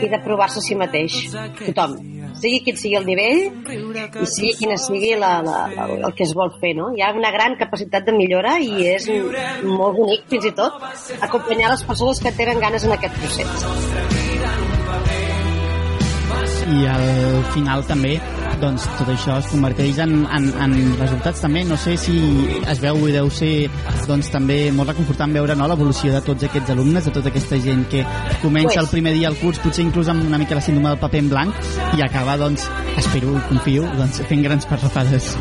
i 0.00 0.10
de 0.12 0.22
provar-se 0.24 0.60
a 0.60 0.66
si 0.66 0.76
mateix. 0.78 1.20
Tothom. 1.62 1.96
Sigui 2.40 2.60
quin 2.64 2.78
sigui 2.78 2.96
el 2.96 3.06
nivell 3.08 3.40
i 4.22 4.28
sigui 4.30 4.52
quina 4.60 4.76
sigui 4.80 5.12
la, 5.18 5.32
la, 5.44 5.58
la, 5.74 5.88
el 5.98 6.14
que 6.16 6.24
es 6.24 6.32
vol 6.36 6.52
fer, 6.62 6.72
no? 6.78 6.92
Hi 6.96 7.04
ha 7.04 7.12
una 7.16 7.32
gran 7.34 7.58
capacitat 7.60 8.06
de 8.06 8.16
millora 8.16 8.56
i 8.62 8.86
és 8.94 9.10
molt 9.66 9.98
bonic, 9.98 10.26
fins 10.32 10.50
i 10.52 10.56
tot, 10.56 10.80
acompanyar 11.20 11.74
les 11.74 11.86
persones 11.88 12.22
que 12.24 12.34
tenen 12.38 12.62
ganes 12.62 12.88
en 12.88 12.96
aquest 12.96 13.22
procés. 13.22 14.19
I 16.70 16.86
al 16.90 17.44
final 17.54 17.84
també 17.88 18.16
doncs 18.60 18.84
tot 18.98 19.08
això 19.12 19.38
es 19.40 19.48
converteix 19.50 19.98
en, 20.04 20.24
en, 20.26 20.48
en 20.64 20.74
resultats 21.00 21.40
també, 21.44 21.64
no 21.68 21.78
sé 21.80 21.96
si 22.00 22.16
es 22.68 22.82
veu 22.82 22.98
i 23.08 23.14
deu 23.14 23.30
ser 23.32 23.52
doncs 24.08 24.30
també 24.32 24.58
molt 24.74 24.92
reconfortant 24.92 25.32
veure 25.36 25.56
no, 25.56 25.68
l'evolució 25.70 26.12
de 26.16 26.22
tots 26.26 26.48
aquests 26.48 26.74
alumnes, 26.74 27.06
de 27.06 27.14
tota 27.14 27.32
aquesta 27.32 27.60
gent 27.62 27.86
que 27.90 28.04
comença 28.42 28.70
Pues. 28.70 28.84
el 28.84 28.88
primer 28.88 29.12
dia 29.14 29.28
al 29.28 29.36
curs, 29.36 29.58
potser 29.58 29.82
inclús 29.84 30.08
amb 30.08 30.24
una 30.24 30.38
mica 30.38 30.54
la 30.54 30.60
síndrome 30.62 30.88
del 30.88 30.98
paper 30.98 31.20
en 31.20 31.28
blanc 31.28 31.54
i 31.98 32.02
acaba, 32.02 32.36
doncs, 32.40 32.68
espero, 32.96 33.34
confio, 33.48 33.84
doncs, 33.98 34.22
fent 34.30 34.44
grans 34.46 34.66
parrafades. 34.70 35.34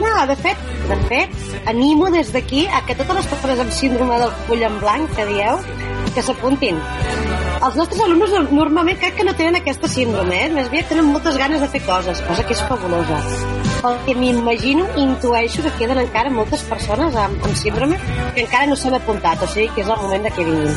No, 0.00 0.14
de 0.26 0.36
fet, 0.36 0.66
de 0.88 0.98
fet, 1.10 1.38
animo 1.70 2.10
des 2.10 2.32
d'aquí 2.32 2.66
a 2.66 2.84
que 2.86 2.96
totes 2.98 3.20
les 3.20 3.30
persones 3.36 3.64
amb 3.66 3.72
síndrome 3.72 4.18
del 4.24 4.36
full 4.48 4.66
en 4.66 4.80
blanc 4.80 5.16
que 5.16 5.28
dieu, 5.30 5.64
que 6.14 6.22
s'apuntin. 6.22 6.80
Els 7.62 7.76
nostres 7.76 8.00
alumnes 8.04 8.30
no- 8.34 8.42
normalment 8.50 8.98
crec 9.00 9.14
que 9.16 9.24
no 9.24 9.34
tenen 9.34 9.56
aquesta 9.56 9.88
síndrome, 9.88 10.36
eh? 10.46 10.48
més 10.52 10.66
aviat 10.68 10.88
tenen 10.90 11.06
moltes 11.12 11.36
ganes 11.40 11.60
de 11.62 11.68
fer 11.68 11.80
coses, 11.86 12.20
cosa 12.26 12.44
que 12.44 12.52
és 12.52 12.62
fabulosa. 12.68 13.20
Pel 13.84 13.96
que 14.06 14.14
m'imagino, 14.18 14.86
intueixo 15.00 15.62
que 15.62 15.72
queden 15.78 15.98
encara 16.02 16.30
moltes 16.30 16.62
persones 16.68 17.14
amb, 17.16 17.40
amb 17.44 17.56
síndrome 17.56 17.98
que 18.34 18.42
encara 18.44 18.66
no 18.66 18.76
s'han 18.76 18.94
apuntat, 18.98 19.42
o 19.42 19.46
sigui 19.48 19.68
que 19.74 19.80
és 19.84 19.88
el 19.88 19.96
moment 20.02 20.24
de 20.24 20.30
que 20.30 20.44
vinguin. 20.44 20.76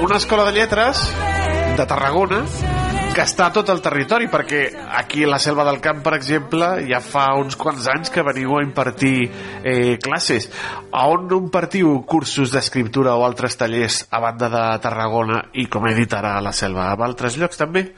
Una 0.00 0.16
escola 0.16 0.44
de 0.48 0.52
lletres 0.58 1.00
de 1.76 1.86
Tarragona 1.86 2.44
que 3.10 3.24
està 3.26 3.48
a 3.48 3.52
tot 3.54 3.68
el 3.72 3.80
territori, 3.82 4.28
perquè 4.30 4.60
aquí 4.98 5.24
a 5.24 5.30
la 5.30 5.38
Selva 5.42 5.64
del 5.66 5.80
Camp, 5.82 5.98
per 6.04 6.12
exemple, 6.14 6.66
ja 6.86 7.00
fa 7.02 7.24
uns 7.40 7.56
quants 7.58 7.88
anys 7.90 8.12
que 8.14 8.22
veniu 8.22 8.54
a 8.54 8.62
impartir 8.62 9.14
eh, 9.26 9.96
classes. 10.02 10.46
A 10.94 11.08
on 11.10 11.26
impartiu 11.34 11.96
cursos 12.06 12.52
d'escriptura 12.54 13.16
o 13.18 13.24
altres 13.26 13.58
tallers 13.58 14.04
a 14.10 14.20
banda 14.22 14.50
de 14.52 14.62
Tarragona 14.84 15.40
i, 15.58 15.66
com 15.72 15.88
he 15.88 15.94
dit 15.98 16.14
ara, 16.14 16.36
a 16.38 16.44
la 16.44 16.52
Selva? 16.54 16.86
A 16.92 17.08
altres 17.08 17.38
llocs 17.40 17.58
també? 17.58 17.88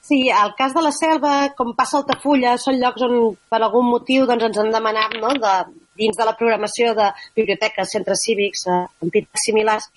Sí, 0.00 0.22
al 0.32 0.54
cas 0.56 0.72
de 0.76 0.86
la 0.86 0.94
selva, 0.94 1.34
com 1.58 1.74
passa 1.76 1.98
a 1.98 2.04
Altafulla, 2.04 2.56
són 2.62 2.80
llocs 2.80 3.04
on 3.04 3.18
per 3.50 3.60
algun 3.60 3.90
motiu 3.90 4.24
doncs, 4.30 4.48
ens 4.48 4.62
han 4.62 4.72
demanat 4.72 5.18
no, 5.20 5.34
de, 5.42 5.54
dins 6.00 6.16
de 6.16 6.28
la 6.28 6.36
programació 6.38 6.96
de 6.96 7.12
biblioteques, 7.36 7.92
centres 7.92 8.24
cívics, 8.24 8.66
eh, 8.72 8.82
entitats 9.04 9.48
similars, 9.50 9.92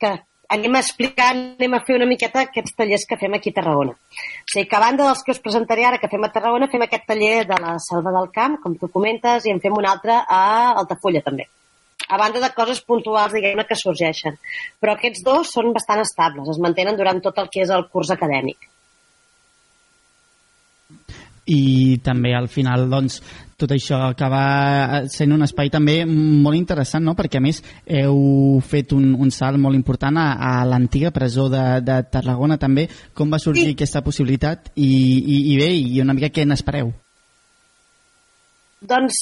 que 0.00 0.16
anem 0.50 0.74
a 0.74 0.82
explicar, 0.82 1.30
anem 1.30 1.74
a 1.76 1.80
fer 1.86 1.96
una 1.96 2.08
miqueta 2.10 2.42
aquests 2.42 2.74
tallers 2.78 3.06
que 3.08 3.18
fem 3.20 3.36
aquí 3.36 3.52
a 3.52 3.58
Tarragona. 3.60 3.94
O 3.94 4.50
sigui 4.50 4.66
que 4.68 4.76
a 4.76 4.82
banda 4.82 5.06
dels 5.06 5.22
que 5.26 5.34
us 5.36 5.42
presentaré 5.44 5.86
ara 5.86 6.00
que 6.02 6.10
fem 6.10 6.26
a 6.26 6.32
Tarragona, 6.34 6.68
fem 6.72 6.82
aquest 6.86 7.06
taller 7.06 7.44
de 7.46 7.58
la 7.62 7.76
Selva 7.84 8.12
del 8.16 8.28
Camp, 8.34 8.58
com 8.64 8.74
tu 8.80 8.90
comentes, 8.90 9.46
i 9.46 9.54
en 9.54 9.62
fem 9.62 9.78
un 9.78 9.86
altre 9.86 10.18
a 10.26 10.42
Altafulla 10.82 11.22
també. 11.26 11.46
A 12.08 12.18
banda 12.18 12.42
de 12.42 12.50
coses 12.56 12.80
puntuals, 12.82 13.36
diguem-ne, 13.36 13.66
que 13.68 13.78
sorgeixen. 13.78 14.40
Però 14.82 14.96
aquests 14.96 15.22
dos 15.26 15.54
són 15.54 15.70
bastant 15.76 16.02
estables, 16.02 16.48
es 16.50 16.58
mantenen 16.58 16.98
durant 16.98 17.22
tot 17.22 17.38
el 17.38 17.50
que 17.52 17.62
és 17.62 17.70
el 17.70 17.86
curs 17.92 18.10
acadèmic. 18.10 18.66
I 21.50 21.98
també 22.04 22.32
al 22.36 22.48
final 22.48 22.86
doncs, 22.90 23.18
tot 23.60 23.74
això 23.74 23.98
acaba 24.06 25.02
sent 25.12 25.34
un 25.34 25.44
espai 25.44 25.70
també 25.72 25.98
molt 26.06 26.56
interessant 26.56 27.04
no? 27.04 27.16
perquè 27.18 27.40
a 27.40 27.44
més 27.44 27.60
heu 27.84 28.60
fet 28.64 28.94
un, 28.96 29.12
un 29.18 29.34
salt 29.34 29.60
molt 29.60 29.76
important 29.78 30.16
a, 30.20 30.28
a 30.38 30.52
l'antiga 30.68 31.12
presó 31.14 31.48
de, 31.52 31.64
de 31.84 32.00
Tarragona 32.12 32.58
també 32.60 32.86
com 33.14 33.32
va 33.32 33.42
sorgir 33.42 33.68
sí. 33.68 33.76
aquesta 33.76 34.04
possibilitat 34.06 34.72
i, 34.76 34.88
i, 34.88 35.38
i 35.52 35.60
bé, 35.60 35.70
i 35.74 36.00
una 36.04 36.16
mica 36.16 36.32
què 36.32 36.46
n'espereu? 36.48 36.92
Doncs 38.80 39.20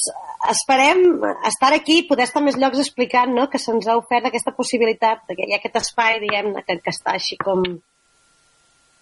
esperem 0.49 1.01
estar 1.49 1.73
aquí 1.75 1.99
i 1.99 2.07
poder 2.07 2.29
estar 2.29 2.41
més 2.45 2.55
llocs 2.55 2.79
explicant 2.79 3.33
no? 3.35 3.49
que 3.51 3.59
se'ns 3.59 3.89
ha 3.89 3.97
ofert 3.99 4.29
aquesta 4.29 4.55
possibilitat, 4.55 5.25
que 5.27 5.43
hi 5.43 5.51
ha 5.51 5.59
aquest 5.59 5.81
espai 5.81 6.21
diguem-ne 6.23 6.63
que, 6.63 6.79
que 6.79 6.93
està 6.95 7.17
així 7.17 7.35
com 7.41 7.65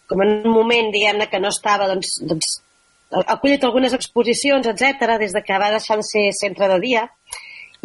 com 0.07 0.23
en 0.23 0.37
un 0.47 0.53
moment 0.55 0.89
diguem-ne 0.93 1.27
que 1.29 1.39
no 1.43 1.51
estava 1.51 1.89
doncs, 1.91 2.15
doncs 2.23 2.61
ha 3.11 3.23
acollit 3.33 3.63
algunes 3.63 3.93
exposicions, 3.95 4.67
etc 4.67 5.17
des 5.21 5.33
de 5.33 5.43
que 5.43 5.59
va 5.59 5.71
deixar 5.71 5.97
de 5.99 6.05
ser 6.07 6.29
centre 6.35 6.67
de 6.67 6.79
dia 6.83 7.07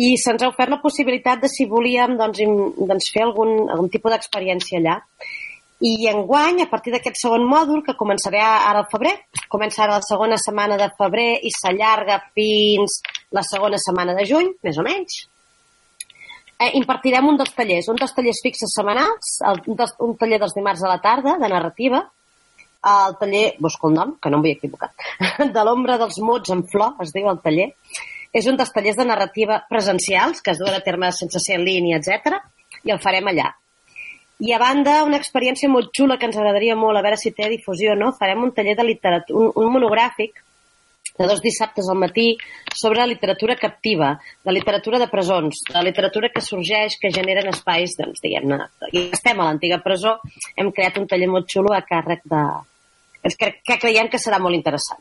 i 0.00 0.16
se'ns 0.16 0.42
ha 0.42 0.48
ofert 0.48 0.72
la 0.72 0.80
possibilitat 0.82 1.42
de 1.42 1.50
si 1.52 1.66
volíem 1.68 2.16
doncs, 2.16 2.40
doncs 2.88 3.10
fer 3.12 3.26
algun, 3.26 3.68
algun 3.70 3.90
tipus 3.92 4.14
d'experiència 4.14 4.80
allà. 4.80 4.98
I 5.82 6.06
enguany, 6.12 6.62
a 6.62 6.70
partir 6.70 6.92
d'aquest 6.94 7.18
segon 7.18 7.44
mòdul, 7.50 7.82
que 7.82 7.96
començarà 7.98 8.44
ara 8.70 8.84
al 8.84 8.88
febrer, 8.90 9.16
comença 9.50 9.82
ara 9.82 9.98
la 9.98 10.06
segona 10.06 10.38
setmana 10.38 10.78
de 10.78 10.88
febrer 10.98 11.42
i 11.42 11.50
s'allarga 11.50 12.20
fins 12.32 13.00
la 13.34 13.42
segona 13.42 13.80
setmana 13.82 14.14
de 14.14 14.24
juny, 14.28 14.52
més 14.62 14.78
o 14.78 14.86
menys, 14.86 15.24
eh, 16.62 16.70
impartirem 16.78 17.26
un 17.28 17.40
dels 17.40 17.52
tallers, 17.56 17.90
un 17.90 17.98
dels 17.98 18.14
tallers 18.14 18.42
fixes 18.46 18.76
setmanals, 18.78 19.36
el, 19.50 19.62
un, 19.66 19.78
dels, 19.80 19.96
un 20.06 20.14
taller 20.20 20.38
dels 20.38 20.54
dimarts 20.54 20.84
a 20.86 20.92
la 20.92 21.00
tarda, 21.02 21.34
de 21.42 21.50
narrativa, 21.50 22.04
el 22.82 23.16
taller, 23.20 23.54
busco 23.59 23.88
el 23.88 23.94
nom, 23.94 24.16
que 24.18 24.30
no 24.30 24.38
em 24.38 24.46
vull 24.46 24.56
equivocar, 24.56 24.92
de 25.56 25.64
l'ombra 25.66 25.98
dels 26.00 26.18
mots 26.24 26.54
en 26.54 26.64
flor, 26.68 26.96
es 27.04 27.14
diu 27.14 27.30
el 27.30 27.40
taller. 27.44 27.72
És 28.32 28.46
un 28.48 28.56
dels 28.56 28.72
tallers 28.72 28.96
de 28.96 29.04
narrativa 29.04 29.60
presencials, 29.68 30.40
que 30.40 30.54
es 30.54 30.60
duen 30.60 30.74
a 30.74 30.84
terme 30.84 31.10
sense 31.12 31.40
ser 31.42 31.59
en 31.59 31.66
línia, 31.68 31.98
etc. 32.00 32.38
i 32.82 32.94
el 32.94 33.02
farem 33.02 33.28
allà. 33.28 33.50
I 34.42 34.54
a 34.56 34.59
banda, 34.59 35.02
una 35.06 35.20
experiència 35.20 35.68
molt 35.70 35.92
xula 35.94 36.16
que 36.18 36.26
ens 36.26 36.38
agradaria 36.40 36.74
molt, 36.74 36.98
a 36.98 37.04
veure 37.04 37.20
si 37.20 37.30
té 37.36 37.50
difusió 37.52 37.92
o 37.92 37.98
no, 37.98 38.14
farem 38.18 38.42
un 38.42 38.54
taller 38.56 38.74
de 38.78 38.88
literatura, 38.88 39.38
un, 39.38 39.52
un 39.54 39.70
monogràfic 39.76 40.40
de 41.18 41.26
dos 41.28 41.42
dissabtes 41.44 41.88
al 41.88 41.98
matí 42.00 42.38
sobre 42.74 43.06
literatura 43.06 43.56
captiva, 43.56 44.18
de 44.44 44.52
literatura 44.52 44.98
de 44.98 45.09
presons, 45.09 45.62
de 45.68 45.82
literatura 45.84 46.30
que 46.32 46.40
sorgeix, 46.40 46.96
que 46.98 47.12
generen 47.12 47.52
espais, 47.52 47.96
doncs, 47.98 48.22
diguem-ne, 48.24 48.66
i 48.92 49.09
estem 49.12 49.40
a 49.40 49.48
l'antiga 49.50 49.82
presó, 49.84 50.16
hem 50.56 50.72
creat 50.72 50.98
un 50.98 51.09
taller 51.10 51.28
molt 51.30 51.50
xulo 51.52 51.74
a 51.76 51.84
càrrec 51.86 52.24
de... 52.24 52.42
És 53.22 53.36
que, 53.38 53.52
que 53.62 53.78
creiem 53.78 54.08
que 54.10 54.18
serà 54.18 54.38
molt 54.42 54.54
interessant. 54.58 55.00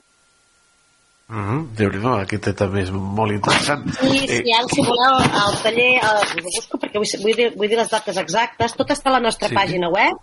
Uh 1.32 1.38
-huh. 1.38 1.60
Déu-n'hi-do, 1.78 2.12
aquest 2.20 2.58
també 2.60 2.82
és 2.82 2.92
molt 2.92 3.32
interessant. 3.32 3.86
I 4.04 4.28
si, 4.28 4.52
ara, 4.52 4.68
si 4.68 4.82
voleu, 4.84 5.14
el 5.48 5.56
taller, 5.64 5.94
eh, 5.96 6.22
us 6.22 6.32
ho 6.36 6.42
busco 6.44 6.78
perquè 6.78 6.98
vull, 7.00 7.22
vull, 7.24 7.36
dir, 7.36 7.56
vull 7.56 7.70
dir 7.70 7.78
les 7.78 7.90
dates 7.90 8.18
exactes, 8.18 8.76
tot 8.76 8.90
està 8.90 9.08
a 9.10 9.14
la 9.14 9.20
nostra 9.28 9.48
Sí. 9.48 9.54
sí. 9.54 9.60
pàgina 9.60 9.90
web, 9.90 10.14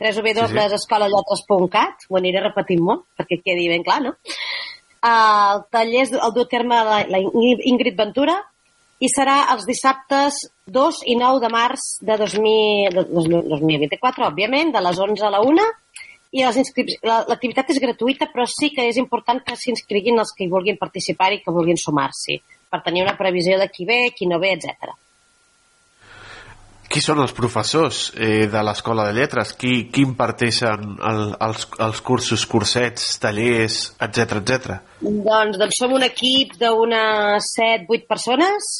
www.escolallotres.cat, 0.00 1.94
ho 2.08 2.16
aniré 2.16 2.40
repetint 2.40 2.80
molt, 2.80 3.04
perquè 3.18 3.42
quedi 3.44 3.68
ben 3.68 3.82
clar, 3.82 4.00
no? 4.02 4.14
El 5.04 5.64
taller 5.70 6.06
el 6.10 6.32
du 6.32 6.40
a 6.40 6.48
terme 6.48 6.74
la, 6.74 7.04
la 7.08 7.18
Ingrid 7.18 7.96
Ventura 7.96 8.42
i 9.00 9.08
serà 9.12 9.52
els 9.52 9.66
dissabtes 9.66 10.32
2 10.64 11.02
i 11.12 11.16
9 11.20 11.40
de 11.40 11.48
març 11.52 11.80
de 12.00 12.16
2000, 12.16 12.88
de 12.94 13.04
2024, 13.50 14.26
òbviament, 14.30 14.72
de 14.72 14.80
les 14.80 14.98
11 14.98 15.26
a 15.26 15.30
la 15.30 15.40
1 15.44 15.60
i 16.34 16.42
l'activitat 16.42 17.70
és 17.70 17.78
gratuïta, 17.82 18.26
però 18.32 18.46
sí 18.50 18.72
que 18.74 18.88
és 18.90 18.98
important 18.98 19.38
que 19.46 19.54
s'inscriguin 19.58 20.18
els 20.18 20.34
que 20.34 20.44
hi 20.46 20.50
vulguin 20.50 20.80
participar 20.80 21.30
i 21.32 21.40
que 21.44 21.54
vulguin 21.54 21.78
sumar-s'hi, 21.78 22.40
per 22.70 22.82
tenir 22.82 23.04
una 23.04 23.14
previsió 23.16 23.58
de 23.60 23.68
qui 23.70 23.86
ve, 23.86 24.00
qui 24.16 24.26
no 24.26 24.40
ve, 24.42 24.56
etc. 24.58 24.96
Qui 26.90 27.00
són 27.02 27.22
els 27.22 27.32
professors 27.34 28.08
eh, 28.14 28.46
de 28.50 28.60
l'Escola 28.66 29.06
de 29.08 29.14
Lletres? 29.16 29.54
Qui, 29.58 29.86
qui 29.94 30.04
imparteixen 30.06 30.98
el, 31.10 31.22
els, 31.42 31.68
els 31.86 32.02
cursos, 32.06 32.44
cursets, 32.50 33.06
tallers, 33.22 33.78
etc 34.02 34.36
etc. 34.42 34.76
Doncs, 35.02 35.58
doncs 35.58 35.80
som 35.80 35.94
un 35.94 36.06
equip 36.06 36.58
d'unes 36.60 37.48
7-8 37.56 38.10
persones 38.10 38.74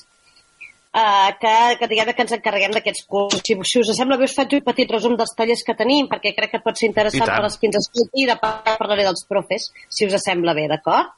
eh, 0.95 1.35
que, 1.41 1.55
que, 1.81 1.89
diguem 1.91 2.12
que 2.15 2.25
ens 2.25 2.37
encarreguem 2.37 2.77
d'aquests 2.77 3.05
cursos. 3.11 3.43
Si, 3.43 3.57
si 3.66 3.83
us 3.83 3.91
sembla 3.99 4.19
bé, 4.21 4.29
us 4.29 4.37
faig 4.37 4.55
un 4.61 4.65
petit 4.69 4.95
resum 4.95 5.16
dels 5.19 5.35
tallers 5.37 5.65
que 5.66 5.77
tenim, 5.79 6.09
perquè 6.11 6.35
crec 6.37 6.55
que 6.55 6.62
pot 6.62 6.79
ser 6.79 6.93
interessant 6.93 7.27
per 7.27 7.43
als 7.43 7.59
que 7.59 7.69
ens 7.71 7.81
escolti 7.83 8.25
i 8.25 8.31
de 8.31 8.39
parlaré 8.41 9.07
dels 9.09 9.27
profes, 9.31 9.71
si 9.91 10.07
us 10.07 10.16
sembla 10.23 10.55
bé, 10.57 10.69
d'acord? 10.71 11.12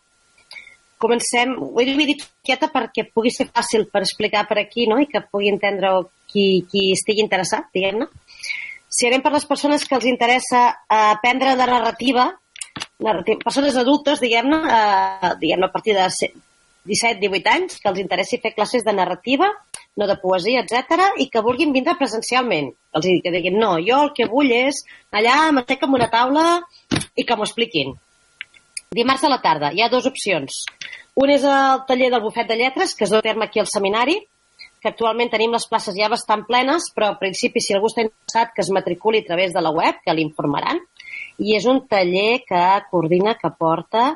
Comencem, 1.03 1.53
ho 1.61 1.77
he 1.83 1.85
dividit 1.85 2.23
quieta 2.47 2.71
perquè 2.73 3.05
pugui 3.13 3.29
ser 3.35 3.51
fàcil 3.53 3.85
per 3.93 4.01
explicar 4.01 4.47
per 4.49 4.57
aquí 4.63 4.87
no? 4.89 4.97
i 4.97 5.05
que 5.11 5.21
pugui 5.29 5.51
entendre 5.53 5.91
qui, 6.25 6.65
qui 6.71 6.89
estigui 6.95 7.21
interessat, 7.21 7.69
diguem-ne. 7.77 8.09
Si 8.89 9.05
anem 9.05 9.21
per 9.21 9.35
les 9.35 9.45
persones 9.45 9.85
que 9.85 9.93
els 9.99 10.07
interessa 10.09 10.71
eh, 10.73 10.97
aprendre 11.13 11.53
de 11.53 11.69
narrativa, 11.69 12.31
narrativa 13.05 13.45
persones 13.45 13.77
adultes, 13.77 14.25
diguem-ne, 14.25 14.63
eh, 14.73 15.35
diguem 15.43 15.69
a 15.69 15.73
partir 15.75 15.99
de 15.99 16.09
17-18 16.89 17.53
anys, 17.53 17.79
que 17.83 17.91
els 17.91 18.01
interessi 18.03 18.41
fer 18.43 18.55
classes 18.55 18.85
de 18.87 18.95
narrativa, 18.95 19.51
no 19.97 20.07
de 20.07 20.19
poesia, 20.23 20.63
etc 20.63 21.21
i 21.23 21.29
que 21.33 21.43
vulguin 21.45 21.73
vindre 21.75 21.97
presencialment. 21.99 22.71
Que 22.93 23.01
els 23.01 23.23
que 23.25 23.33
diguin, 23.35 23.59
no, 23.61 23.77
jo 23.83 24.03
el 24.07 24.13
que 24.17 24.29
vull 24.31 24.53
és 24.55 24.83
allà 25.13 25.51
m'assec 25.53 25.83
amb 25.85 25.99
una 25.99 26.11
taula 26.13 26.47
i 27.17 27.25
que 27.25 27.37
m'ho 27.37 27.49
expliquin. 27.49 27.97
Dimarts 28.97 29.25
a 29.27 29.33
la 29.33 29.43
tarda 29.43 29.73
hi 29.75 29.83
ha 29.83 29.91
dues 29.93 30.07
opcions. 30.09 30.65
Un 31.17 31.33
és 31.33 31.45
el 31.49 31.83
taller 31.89 32.11
del 32.13 32.23
bufet 32.23 32.49
de 32.49 32.59
lletres, 32.61 32.95
que 32.95 33.07
es 33.07 33.13
duu 33.13 33.23
a 33.23 33.25
terme 33.25 33.47
aquí 33.47 33.61
al 33.61 33.71
seminari, 33.73 34.19
que 34.83 34.93
actualment 34.93 35.33
tenim 35.33 35.55
les 35.57 35.65
places 35.67 35.97
ja 35.97 36.11
bastant 36.13 36.45
plenes, 36.47 36.91
però 36.95 37.09
al 37.11 37.19
principi, 37.19 37.63
si 37.65 37.75
algú 37.75 37.89
està 37.91 38.05
interessat, 38.05 38.53
que 38.55 38.63
es 38.63 38.71
matriculi 38.71 39.25
a 39.25 39.29
través 39.31 39.57
de 39.57 39.65
la 39.65 39.73
web, 39.75 39.99
que 40.05 40.15
l'informaran. 40.15 40.79
I 41.41 41.57
és 41.57 41.67
un 41.67 41.83
taller 41.89 42.45
que 42.47 42.63
coordina, 42.93 43.35
que 43.41 43.51
porta 43.59 44.07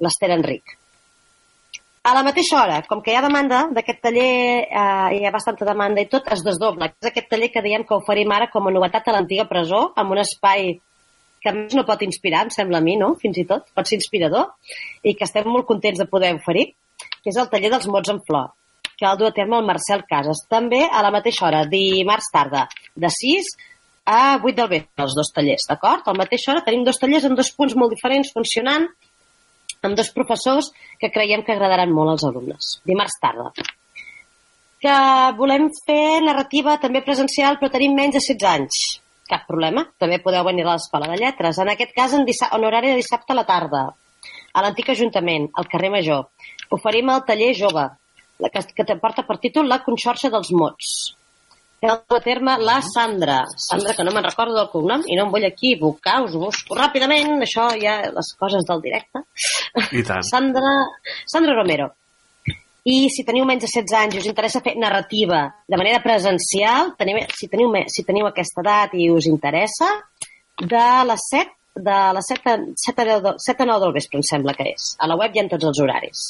l'Ester 0.00 0.30
Enric. 0.38 0.78
A 2.04 2.12
la 2.12 2.20
mateixa 2.20 2.58
hora, 2.60 2.82
com 2.84 3.00
que 3.00 3.14
hi 3.14 3.14
ha 3.16 3.22
demanda 3.24 3.62
d'aquest 3.72 4.02
taller, 4.04 4.32
eh, 4.68 5.12
hi 5.16 5.22
ha 5.24 5.30
bastanta 5.32 5.64
demanda 5.64 6.02
i 6.04 6.08
tot, 6.12 6.26
es 6.34 6.42
desdobla. 6.44 6.90
És 7.00 7.08
aquest 7.08 7.30
taller 7.30 7.48
que 7.52 7.62
diem 7.64 7.86
que 7.88 7.96
oferim 7.96 8.34
ara 8.36 8.50
com 8.52 8.66
a 8.68 8.72
novetat 8.74 9.06
a 9.08 9.14
l'antiga 9.14 9.46
presó, 9.48 9.80
amb 9.96 10.12
un 10.12 10.20
espai 10.20 10.74
que 11.40 11.54
més 11.56 11.72
no 11.78 11.86
pot 11.88 12.02
inspirar, 12.04 12.42
em 12.44 12.50
sembla 12.52 12.82
a 12.82 12.84
mi, 12.84 12.98
no? 13.00 13.14
Fins 13.22 13.40
i 13.40 13.46
tot, 13.48 13.70
pot 13.72 13.88
ser 13.88 13.96
inspirador, 13.96 14.50
i 15.00 15.14
que 15.16 15.24
estem 15.24 15.48
molt 15.48 15.64
contents 15.70 16.02
de 16.02 16.08
poder 16.10 16.34
oferir, 16.36 16.66
que 17.22 17.32
és 17.32 17.40
el 17.40 17.48
taller 17.54 17.72
dels 17.72 17.88
mots 17.88 18.12
en 18.12 18.20
flor, 18.28 18.52
que 18.98 19.08
el 19.08 19.16
du 19.22 19.24
a 19.30 19.32
terme 19.40 19.56
el 19.56 19.64
Marcel 19.72 20.04
Casas. 20.04 20.44
També 20.52 20.82
a 20.84 21.00
la 21.08 21.12
mateixa 21.14 21.48
hora, 21.48 21.64
dimarts 21.72 22.28
tarda, 22.36 22.66
de 22.94 23.12
6 23.16 23.48
a 24.04 24.20
8 24.42 24.52
del 24.60 24.72
vespre, 24.76 25.08
els 25.08 25.16
dos 25.16 25.32
tallers, 25.32 25.64
d'acord? 25.72 26.04
A 26.04 26.12
la 26.12 26.26
mateixa 26.26 26.52
hora 26.52 26.66
tenim 26.68 26.84
dos 26.84 27.00
tallers 27.00 27.24
en 27.24 27.40
dos 27.40 27.48
punts 27.56 27.80
molt 27.80 27.96
diferents 27.96 28.36
funcionant, 28.36 28.90
amb 29.88 29.98
dos 29.98 30.10
professors 30.16 30.70
que 31.00 31.10
creiem 31.14 31.44
que 31.44 31.54
agradaran 31.54 31.92
molt 31.94 32.14
als 32.14 32.26
alumnes. 32.28 32.74
Dimarts 32.88 33.16
tarda. 33.22 33.50
Que 34.84 34.96
volem 35.38 35.70
fer 35.86 36.20
narrativa 36.24 36.76
també 36.82 37.04
presencial, 37.04 37.58
però 37.60 37.72
tenim 37.72 37.96
menys 37.96 38.18
de 38.18 38.24
16 38.24 38.48
anys. 38.50 38.80
Cap 39.30 39.46
problema, 39.48 39.86
també 39.98 40.20
podeu 40.20 40.44
venir 40.44 40.66
a 40.66 40.74
l'Escola 40.74 41.08
de 41.08 41.16
Lletres. 41.20 41.58
En 41.58 41.70
aquest 41.72 41.94
cas, 41.96 42.12
en, 42.12 42.26
en 42.28 42.66
horari 42.68 42.92
de 42.92 43.00
dissabte 43.00 43.32
a 43.32 43.38
la 43.38 43.46
tarda, 43.48 43.86
a 44.52 44.62
l'antic 44.62 44.90
Ajuntament, 44.92 45.48
al 45.56 45.68
carrer 45.72 45.90
Major. 45.94 46.26
Oferim 46.76 47.10
el 47.14 47.24
taller 47.28 47.54
jove, 47.56 47.88
que, 48.52 48.64
que 48.84 49.00
porta 49.00 49.24
per 49.26 49.40
títol 49.40 49.70
La 49.70 49.80
Conxorxa 49.86 50.30
dels 50.30 50.52
Mots. 50.52 51.14
Que 51.84 51.90
el 51.92 51.98
du 52.08 52.16
a 52.16 52.20
terme 52.24 52.54
la 52.64 52.78
Sandra. 52.80 53.42
Sandra, 53.60 53.92
que 53.92 54.04
no 54.06 54.12
me'n 54.14 54.24
recordo 54.24 54.54
del 54.56 54.70
cognom 54.72 55.02
i 55.04 55.18
no 55.18 55.26
em 55.26 55.32
vull 55.34 55.44
equivocar, 55.44 56.22
us 56.24 56.32
busco 56.40 56.78
ràpidament, 56.78 57.34
això 57.44 57.66
ja 57.76 57.98
les 58.14 58.30
coses 58.40 58.64
del 58.64 58.80
directe. 58.86 59.20
I 59.92 60.00
tant. 60.08 60.24
Sandra, 60.32 60.70
Sandra 61.28 61.52
Romero. 61.58 61.90
I 62.88 63.08
si 63.12 63.24
teniu 63.24 63.44
menys 63.48 63.66
de 63.66 63.68
16 63.72 63.94
anys 64.00 64.16
i 64.16 64.22
us 64.22 64.26
interessa 64.30 64.60
fer 64.64 64.74
narrativa 64.80 65.42
de 65.68 65.76
manera 65.80 66.00
presencial, 66.04 66.94
teniu, 67.00 67.20
si, 67.36 67.48
teniu, 67.52 67.70
si 67.88 68.04
teniu 68.08 68.26
aquesta 68.28 68.60
edat 68.64 68.96
i 68.96 69.10
us 69.12 69.28
interessa, 69.30 69.88
de 70.60 70.82
les 71.10 71.28
7, 71.32 71.52
de 71.84 71.98
les 72.16 72.28
7 72.32 72.52
a, 72.52 72.56
7 72.86 73.02
a, 73.02 73.06
10, 73.12 73.22
del- 73.28 73.38
7 73.44 73.62
a 73.64 73.68
9 73.72 73.84
del 73.86 73.94
vespre, 73.96 74.20
em 74.20 74.26
sembla 74.28 74.52
que 74.56 74.68
és. 74.72 74.90
A 75.00 75.08
la 75.08 75.16
web 75.20 75.32
hi 75.36 75.40
ha 75.40 75.46
tots 75.52 75.68
els 75.72 75.80
horaris. 75.84 76.24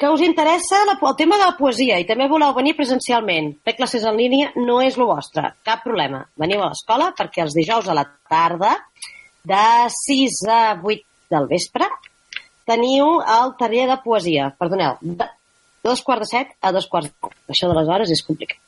Que 0.00 0.08
us 0.08 0.22
interessa 0.24 0.78
la, 0.88 0.94
el 0.96 1.16
tema 1.16 1.36
de 1.36 1.44
la 1.44 1.56
poesia 1.58 1.98
i 2.00 2.06
també 2.08 2.24
voleu 2.28 2.54
venir 2.56 2.72
presencialment, 2.78 3.50
fer 3.66 3.74
classes 3.76 4.06
en 4.08 4.16
línia 4.16 4.46
no 4.56 4.78
és 4.80 4.96
el 4.96 5.04
vostre, 5.04 5.50
cap 5.66 5.82
problema. 5.84 6.22
Veniu 6.40 6.62
a 6.64 6.70
l'escola 6.70 7.10
perquè 7.18 7.44
els 7.44 7.56
dijous 7.56 7.88
a 7.88 7.96
la 7.98 8.06
tarda, 8.30 8.78
de 9.44 9.66
6 9.92 10.38
a 10.48 10.62
8 10.80 11.34
del 11.34 11.50
vespre, 11.50 11.88
teniu 12.70 13.18
el 13.20 13.52
taller 13.60 13.86
de 13.90 13.98
poesia, 14.04 14.48
perdoneu, 14.56 14.96
de 15.02 15.28
dos 15.84 16.00
quarts 16.06 16.24
de 16.24 16.30
set 16.30 16.56
a 16.60 16.72
dos 16.72 16.88
quarts 16.88 17.10
de 17.10 17.14
set. 17.16 17.36
Això 17.52 17.68
de 17.68 17.76
les 17.76 17.92
hores 17.92 18.16
és 18.16 18.24
complicat. 18.24 18.58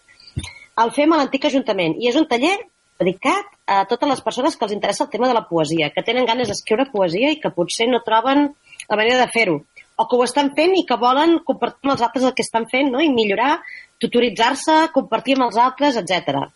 El 0.82 0.92
fem 0.96 1.12
a 1.12 1.18
l'antic 1.20 1.48
Ajuntament 1.48 1.96
i 2.00 2.08
és 2.08 2.16
un 2.16 2.28
taller 2.28 2.54
dedicat 3.00 3.48
a 3.66 3.82
totes 3.88 4.08
les 4.08 4.22
persones 4.24 4.56
que 4.56 4.64
els 4.68 4.76
interessa 4.76 5.04
el 5.04 5.10
tema 5.10 5.28
de 5.28 5.36
la 5.36 5.46
poesia, 5.48 5.90
que 5.94 6.04
tenen 6.06 6.28
ganes 6.28 6.48
d'escriure 6.48 6.90
poesia 6.92 7.32
i 7.32 7.40
que 7.40 7.52
potser 7.56 7.88
no 7.90 8.04
troben 8.04 8.50
la 8.88 8.98
manera 8.98 9.18
de 9.20 9.28
fer-ho, 9.32 9.60
o 9.96 10.08
que 10.08 10.18
ho 10.18 10.24
estan 10.24 10.52
fent 10.56 10.74
i 10.78 10.84
que 10.88 10.98
volen 11.00 11.38
compartir 11.46 11.88
amb 11.88 11.94
els 11.96 12.04
altres 12.06 12.26
el 12.28 12.34
que 12.36 12.44
estan 12.46 12.66
fent 12.70 12.90
no? 12.92 13.00
i 13.00 13.10
millorar, 13.12 13.56
tutoritzar-se, 14.02 14.78
compartir 14.94 15.36
amb 15.38 15.48
els 15.48 15.58
altres, 15.60 15.98
etc. 16.00 16.46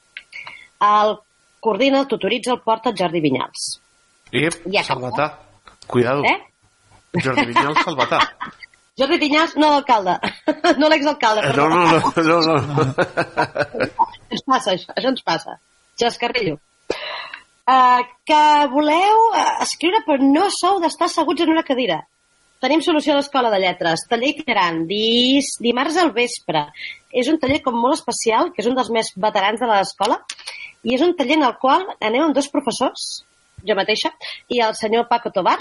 El 0.83 1.17
coordina, 1.61 2.03
el 2.05 2.11
tutoritza, 2.11 2.55
el 2.55 2.63
porta 2.65 2.93
el 2.93 2.99
Jordi 2.99 3.23
Vinyals. 3.25 3.67
Ja 4.33 4.49
acaba. 4.49 4.87
Salvatà. 4.89 5.27
Cuidado. 5.87 6.25
Eh? 6.27 6.39
Jordi 7.23 7.47
Vinyals, 7.53 7.83
Salvatà. 7.85 8.21
Jordi 8.99 9.19
Vinyals, 9.21 9.57
no 9.61 9.69
l'alcalde, 9.75 10.17
no 10.81 10.89
l'exalcalde. 10.89 11.53
No, 11.57 11.69
no, 11.69 11.83
no, 11.93 12.39
no, 12.41 12.57
no. 12.65 12.87
Ens 14.33 14.45
passa 14.49 14.73
això, 14.73 14.95
això 14.97 15.13
ens 15.13 15.23
passa. 15.27 15.59
Xascarrillo. 16.01 16.57
Uh, 17.67 18.01
que 18.29 18.41
voleu 18.73 19.23
escriure 19.65 20.01
però 20.07 20.23
no 20.23 20.47
sou 20.55 20.81
d'estar 20.83 21.11
asseguts 21.11 21.45
en 21.45 21.53
una 21.53 21.65
cadira. 21.67 22.01
Tenim 22.67 22.81
solució 22.83 23.13
a 23.15 23.21
l'Escola 23.21 23.51
de 23.53 23.61
Lletres. 23.63 24.01
Taller 24.11 24.33
itinerant, 24.33 24.81
dis, 24.89 25.53
dimarts 25.63 26.01
al 26.03 26.09
vespre. 26.17 26.65
És 27.15 27.29
un 27.31 27.37
taller 27.39 27.61
com 27.63 27.77
molt 27.79 27.95
especial, 27.95 28.51
que 28.51 28.59
és 28.65 28.67
un 28.67 28.75
dels 28.75 28.91
més 28.97 29.13
veterans 29.23 29.63
de 29.63 29.69
l'escola, 29.71 30.17
i 30.83 30.97
és 30.97 31.05
un 31.07 31.13
taller 31.15 31.37
en 31.39 31.47
el 31.47 31.55
qual 31.63 31.87
anem 32.01 32.25
amb 32.25 32.35
dos 32.35 32.51
professors, 32.51 33.05
jo 33.71 33.79
mateixa, 33.79 34.11
i 34.51 34.59
el 34.67 34.75
senyor 34.75 35.07
Paco 35.07 35.31
Tobar, 35.31 35.55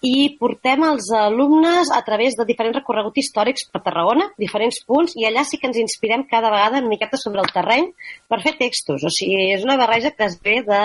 i 0.00 0.30
portem 0.40 0.88
els 0.88 1.12
alumnes 1.12 1.92
a 1.92 2.00
través 2.08 2.40
de 2.40 2.48
diferents 2.48 2.80
recorreguts 2.80 3.20
històrics 3.20 3.68
per 3.68 3.84
Tarragona, 3.84 4.30
diferents 4.40 4.80
punts, 4.88 5.20
i 5.20 5.28
allà 5.28 5.44
sí 5.44 5.60
que 5.60 5.68
ens 5.68 5.84
inspirem 5.84 6.24
cada 6.32 6.48
vegada 6.48 6.80
una 6.80 6.94
miqueta 6.96 7.20
sobre 7.20 7.44
el 7.44 7.52
terreny 7.52 7.92
per 8.32 8.40
fer 8.40 8.56
textos. 8.64 9.04
O 9.04 9.12
sigui, 9.12 9.50
és 9.60 9.68
una 9.68 9.76
barreja 9.76 10.16
que 10.16 10.32
es 10.32 10.40
ve 10.40 10.62
de 10.64 10.84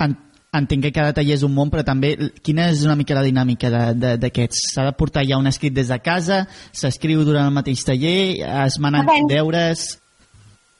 en, 0.02 0.16
entenc 0.58 0.88
que 0.88 0.92
cada 0.96 1.14
taller 1.14 1.36
és 1.38 1.44
un 1.46 1.54
món 1.54 1.72
però 1.74 1.84
també 1.86 2.16
quina 2.46 2.70
és 2.74 2.84
una 2.86 2.96
mica 2.98 3.18
la 3.18 3.26
dinàmica 3.26 3.70
d'aquests 3.94 4.74
s'ha 4.74 4.88
de 4.90 4.96
portar 4.98 5.26
ja 5.28 5.40
un 5.42 5.50
escrit 5.50 5.74
des 5.74 5.90
de 5.94 6.00
casa 6.02 6.46
s'escriu 6.72 7.24
durant 7.28 7.50
el 7.50 7.56
mateix 7.56 7.84
taller 7.86 8.42
es 8.66 8.80
manen 8.82 9.06
Depèn. 9.06 9.30
deures 9.30 9.88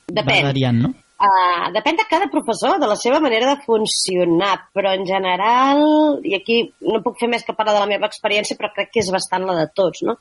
Depèn. 0.08 0.30
va 0.30 0.52
variant, 0.52 0.82
no? 0.88 0.94
Uh, 1.16 1.72
depèn 1.72 1.96
de 1.96 2.04
cada 2.10 2.26
professor, 2.28 2.76
de 2.76 2.88
la 2.92 2.98
seva 3.00 3.22
manera 3.24 3.54
de 3.54 3.62
funcionar, 3.64 4.68
però 4.76 4.92
en 4.98 5.06
general, 5.08 5.80
i 6.28 6.34
aquí 6.36 6.58
no 6.84 7.00
puc 7.06 7.22
fer 7.22 7.30
més 7.32 7.46
que 7.48 7.56
parlar 7.56 7.78
de 7.78 7.84
la 7.86 7.88
meva 7.88 8.10
experiència, 8.12 8.58
però 8.60 8.68
crec 8.76 8.92
que 8.92 9.00
és 9.00 9.12
bastant 9.16 9.46
la 9.48 9.56
de 9.62 9.70
tots, 9.80 10.04
no? 10.04 10.18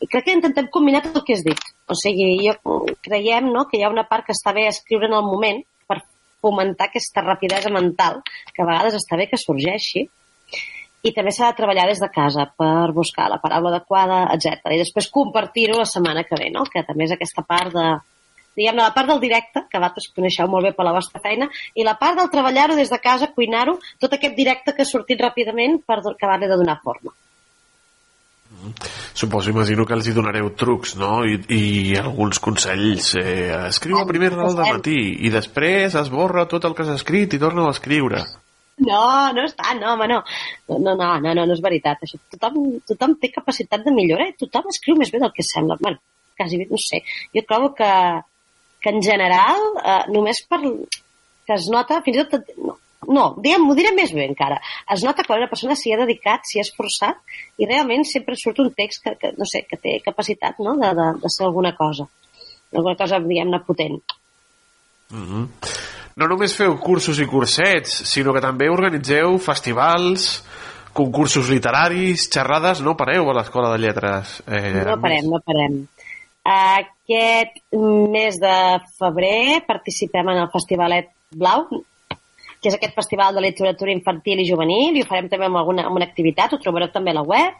I 0.00 0.08
crec 0.08 0.24
que 0.24 0.36
intentem 0.38 0.70
combinar 0.72 1.02
tot 1.04 1.18
el 1.20 1.26
que 1.26 1.36
has 1.36 1.44
dit. 1.44 1.60
O 1.92 1.96
sigui, 1.98 2.30
jo, 2.46 2.78
creiem 3.04 3.50
no, 3.52 3.66
que 3.68 3.76
hi 3.76 3.84
ha 3.84 3.92
una 3.92 4.06
part 4.08 4.30
que 4.30 4.32
està 4.32 4.54
bé 4.56 4.64
escriure 4.70 5.10
en 5.10 5.18
el 5.18 5.26
moment 5.28 5.60
per 5.84 5.98
fomentar 6.40 6.88
aquesta 6.88 7.26
rapidesa 7.26 7.68
mental, 7.74 8.22
que 8.54 8.64
a 8.64 8.70
vegades 8.70 8.96
està 8.96 9.20
bé 9.20 9.28
que 9.28 9.40
sorgeixi, 9.40 10.06
i 11.04 11.12
també 11.16 11.34
s'ha 11.36 11.50
de 11.50 11.58
treballar 11.58 11.84
des 11.90 12.00
de 12.00 12.08
casa 12.12 12.46
per 12.56 12.94
buscar 12.96 13.28
la 13.28 13.42
paraula 13.44 13.74
adequada, 13.74 14.22
etc. 14.32 14.72
I 14.72 14.80
després 14.80 15.12
compartir-ho 15.12 15.76
la 15.76 15.88
setmana 15.88 16.24
que 16.24 16.40
ve, 16.40 16.48
no? 16.52 16.64
que 16.64 16.80
també 16.88 17.04
és 17.04 17.12
aquesta 17.12 17.44
part 17.44 17.76
de, 17.76 17.86
diguem-ne, 18.58 18.82
la 18.82 18.94
part 18.96 19.10
del 19.10 19.22
directe, 19.22 19.64
que 19.70 19.78
vosaltres 19.78 20.10
coneixeu 20.16 20.50
molt 20.50 20.68
bé 20.68 20.74
per 20.76 20.86
la 20.88 20.94
vostra 20.96 21.22
feina, 21.22 21.50
i 21.74 21.86
la 21.86 21.96
part 22.00 22.18
del 22.18 22.30
treballar-ho 22.32 22.76
des 22.78 22.92
de 22.92 23.00
casa, 23.02 23.32
cuinar-ho, 23.36 23.78
tot 24.02 24.14
aquest 24.16 24.36
directe 24.36 24.74
que 24.76 24.86
ha 24.86 24.92
sortit 24.92 25.20
ràpidament 25.22 25.80
per 25.86 26.00
acabar-li 26.00 26.50
de 26.50 26.60
donar 26.60 26.80
forma. 26.84 27.14
Suposo, 29.14 29.50
imagino 29.50 29.86
que 29.86 29.94
els 29.94 30.08
hi 30.10 30.12
donareu 30.14 30.50
trucs, 30.58 30.96
no? 30.98 31.22
I, 31.24 31.38
i 31.54 31.62
alguns 32.00 32.40
consells. 32.42 33.14
Eh, 33.20 33.48
escriu 33.70 34.00
a 34.00 34.06
primera 34.08 34.36
hora 34.42 34.52
del 34.58 34.78
matí 34.80 34.98
i 35.26 35.30
després 35.32 35.96
esborra 36.00 36.48
tot 36.50 36.66
el 36.66 36.74
que 36.76 36.84
has 36.84 36.94
escrit 36.98 37.36
i 37.36 37.40
torna 37.42 37.68
a 37.68 37.74
escriure. 37.74 38.24
No, 38.80 39.02
no 39.36 39.44
tant, 39.56 39.80
no, 39.80 39.92
home, 39.94 40.08
no. 40.08 40.22
No, 40.68 40.78
no, 40.78 40.94
no, 40.96 41.10
no, 41.20 41.34
no, 41.36 41.44
no 41.46 41.56
és 41.56 41.62
veritat. 41.64 42.02
Això, 42.06 42.20
tothom, 42.34 42.58
tothom 42.88 43.16
té 43.22 43.30
capacitat 43.32 43.84
de 43.86 43.94
millora 43.94 44.28
i 44.28 44.36
tothom 44.40 44.70
escriu 44.72 44.98
més 44.98 45.12
bé 45.12 45.20
del 45.22 45.34
que 45.36 45.46
sembla. 45.46 45.76
Bueno, 45.80 46.00
quasi 46.36 46.60
bé, 46.60 46.66
no 46.70 46.80
sé. 46.80 47.02
Jo 47.36 47.44
trobo 47.48 47.74
que, 47.76 47.90
que 48.80 48.92
en 48.94 49.02
general, 49.04 49.60
eh, 49.84 50.04
només 50.12 50.42
per 50.48 50.60
que 50.60 51.56
es 51.56 51.66
nota, 51.72 52.00
fins 52.04 52.20
i 52.20 52.24
tot, 52.30 52.52
no, 52.62 52.76
no 53.08 53.26
diguem, 53.42 53.64
m'ho 53.66 53.74
diré 53.78 53.92
més 53.96 54.12
bé 54.14 54.26
encara, 54.28 54.60
es 54.94 55.04
nota 55.06 55.24
quan 55.26 55.42
una 55.42 55.50
persona 55.50 55.76
s'hi 55.78 55.94
ha 55.94 56.00
dedicat, 56.02 56.46
s'hi 56.46 56.60
ha 56.60 56.66
esforçat, 56.66 57.20
i 57.58 57.68
realment 57.68 58.06
sempre 58.08 58.38
surt 58.38 58.60
un 58.62 58.72
text 58.76 59.04
que, 59.04 59.16
que 59.20 59.32
no 59.38 59.48
sé, 59.48 59.64
que 59.68 59.80
té 59.80 59.98
capacitat 60.04 60.60
no? 60.62 60.76
de, 60.80 60.92
de, 60.96 61.10
de 61.24 61.32
ser 61.32 61.46
alguna 61.48 61.74
cosa, 61.76 62.06
alguna 62.74 62.96
cosa, 62.96 63.20
diguem-ne, 63.24 63.62
potent. 63.66 64.00
Mm 65.10 65.26
-hmm. 65.26 65.48
No 66.16 66.26
només 66.26 66.54
feu 66.54 66.76
cursos 66.78 67.18
i 67.18 67.26
cursets, 67.26 68.02
sinó 68.10 68.32
que 68.34 68.42
també 68.42 68.68
organitzeu 68.68 69.38
festivals, 69.38 70.44
concursos 70.92 71.48
literaris, 71.48 72.28
xerrades, 72.32 72.82
no 72.82 72.96
pareu 72.96 73.30
a 73.30 73.34
l'Escola 73.38 73.70
de 73.72 73.78
Lletres. 73.78 74.42
Eh, 74.46 74.84
no 74.84 74.98
parem, 75.00 75.30
no 75.30 75.40
parem. 75.40 75.86
Aquest 76.46 77.60
mes 77.76 78.38
de 78.40 78.56
febrer 78.98 79.60
participem 79.66 80.28
en 80.32 80.40
el 80.40 80.52
Festivalet 80.52 81.10
Blau, 81.36 81.66
que 82.60 82.68
és 82.68 82.76
aquest 82.76 82.94
festival 82.96 83.34
de 83.36 83.42
literatura 83.44 83.92
infantil 83.92 84.40
i 84.40 84.48
juvenil, 84.48 84.96
i 84.96 85.02
ho 85.02 85.08
farem 85.08 85.28
també 85.32 85.48
amb 85.48 85.60
alguna 85.60 85.86
amb 85.88 85.96
una 86.00 86.08
activitat, 86.08 86.52
ho 86.52 86.60
trobareu 86.60 86.90
també 86.92 87.12
a 87.12 87.20
la 87.20 87.24
web. 87.24 87.56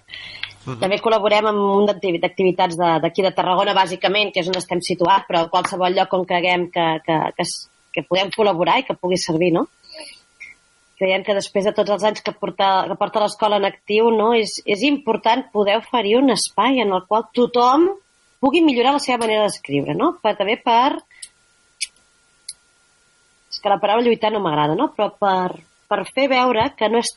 Uh 0.60 0.72
-huh. 0.72 0.78
També 0.80 1.00
col·laborem 1.00 1.46
amb 1.48 1.58
un 1.58 1.86
d'activitats 1.86 2.76
d'aquí 2.76 3.22
de, 3.22 3.28
de 3.28 3.34
Tarragona, 3.34 3.74
bàsicament, 3.74 4.32
que 4.32 4.40
és 4.40 4.48
on 4.48 4.56
estem 4.56 4.80
situats, 4.80 5.24
però 5.28 5.40
a 5.40 5.48
qualsevol 5.48 5.94
lloc 5.94 6.12
on 6.12 6.24
creguem 6.24 6.70
que, 6.70 7.00
que, 7.04 7.16
que, 7.36 7.44
que 7.92 8.02
podem 8.08 8.30
col·laborar 8.30 8.78
i 8.78 8.82
que 8.82 8.94
pugui 8.94 9.16
servir, 9.16 9.52
no? 9.52 9.66
Creiem 10.98 11.22
que 11.24 11.34
després 11.34 11.64
de 11.64 11.72
tots 11.72 11.90
els 11.90 12.04
anys 12.04 12.20
que 12.20 12.32
porta, 12.32 12.84
que 12.88 12.94
porta 12.94 13.20
l'escola 13.20 13.56
en 13.56 13.64
actiu, 13.64 14.10
no, 14.10 14.34
és, 14.34 14.62
és 14.66 14.82
important 14.82 15.50
poder 15.50 15.78
oferir 15.78 16.18
un 16.18 16.30
espai 16.30 16.80
en 16.80 16.92
el 16.92 17.06
qual 17.08 17.24
tothom 17.32 17.88
pugui 18.40 18.62
millorar 18.64 18.96
la 18.96 19.02
seva 19.04 19.20
manera 19.24 19.46
d'escriure, 19.46 19.94
no? 19.96 20.14
Per, 20.22 20.34
també 20.38 20.56
per 20.60 21.00
és 23.50 23.58
que 23.58 23.72
la 23.72 23.80
paraula 23.82 24.06
lluitar 24.06 24.30
no 24.32 24.42
m'agrada, 24.44 24.76
no? 24.78 24.90
Però 24.96 25.10
per, 25.20 25.60
per 25.90 26.04
fer 26.14 26.28
veure 26.30 26.70
que 26.78 26.88
no 26.88 27.02
és 27.02 27.12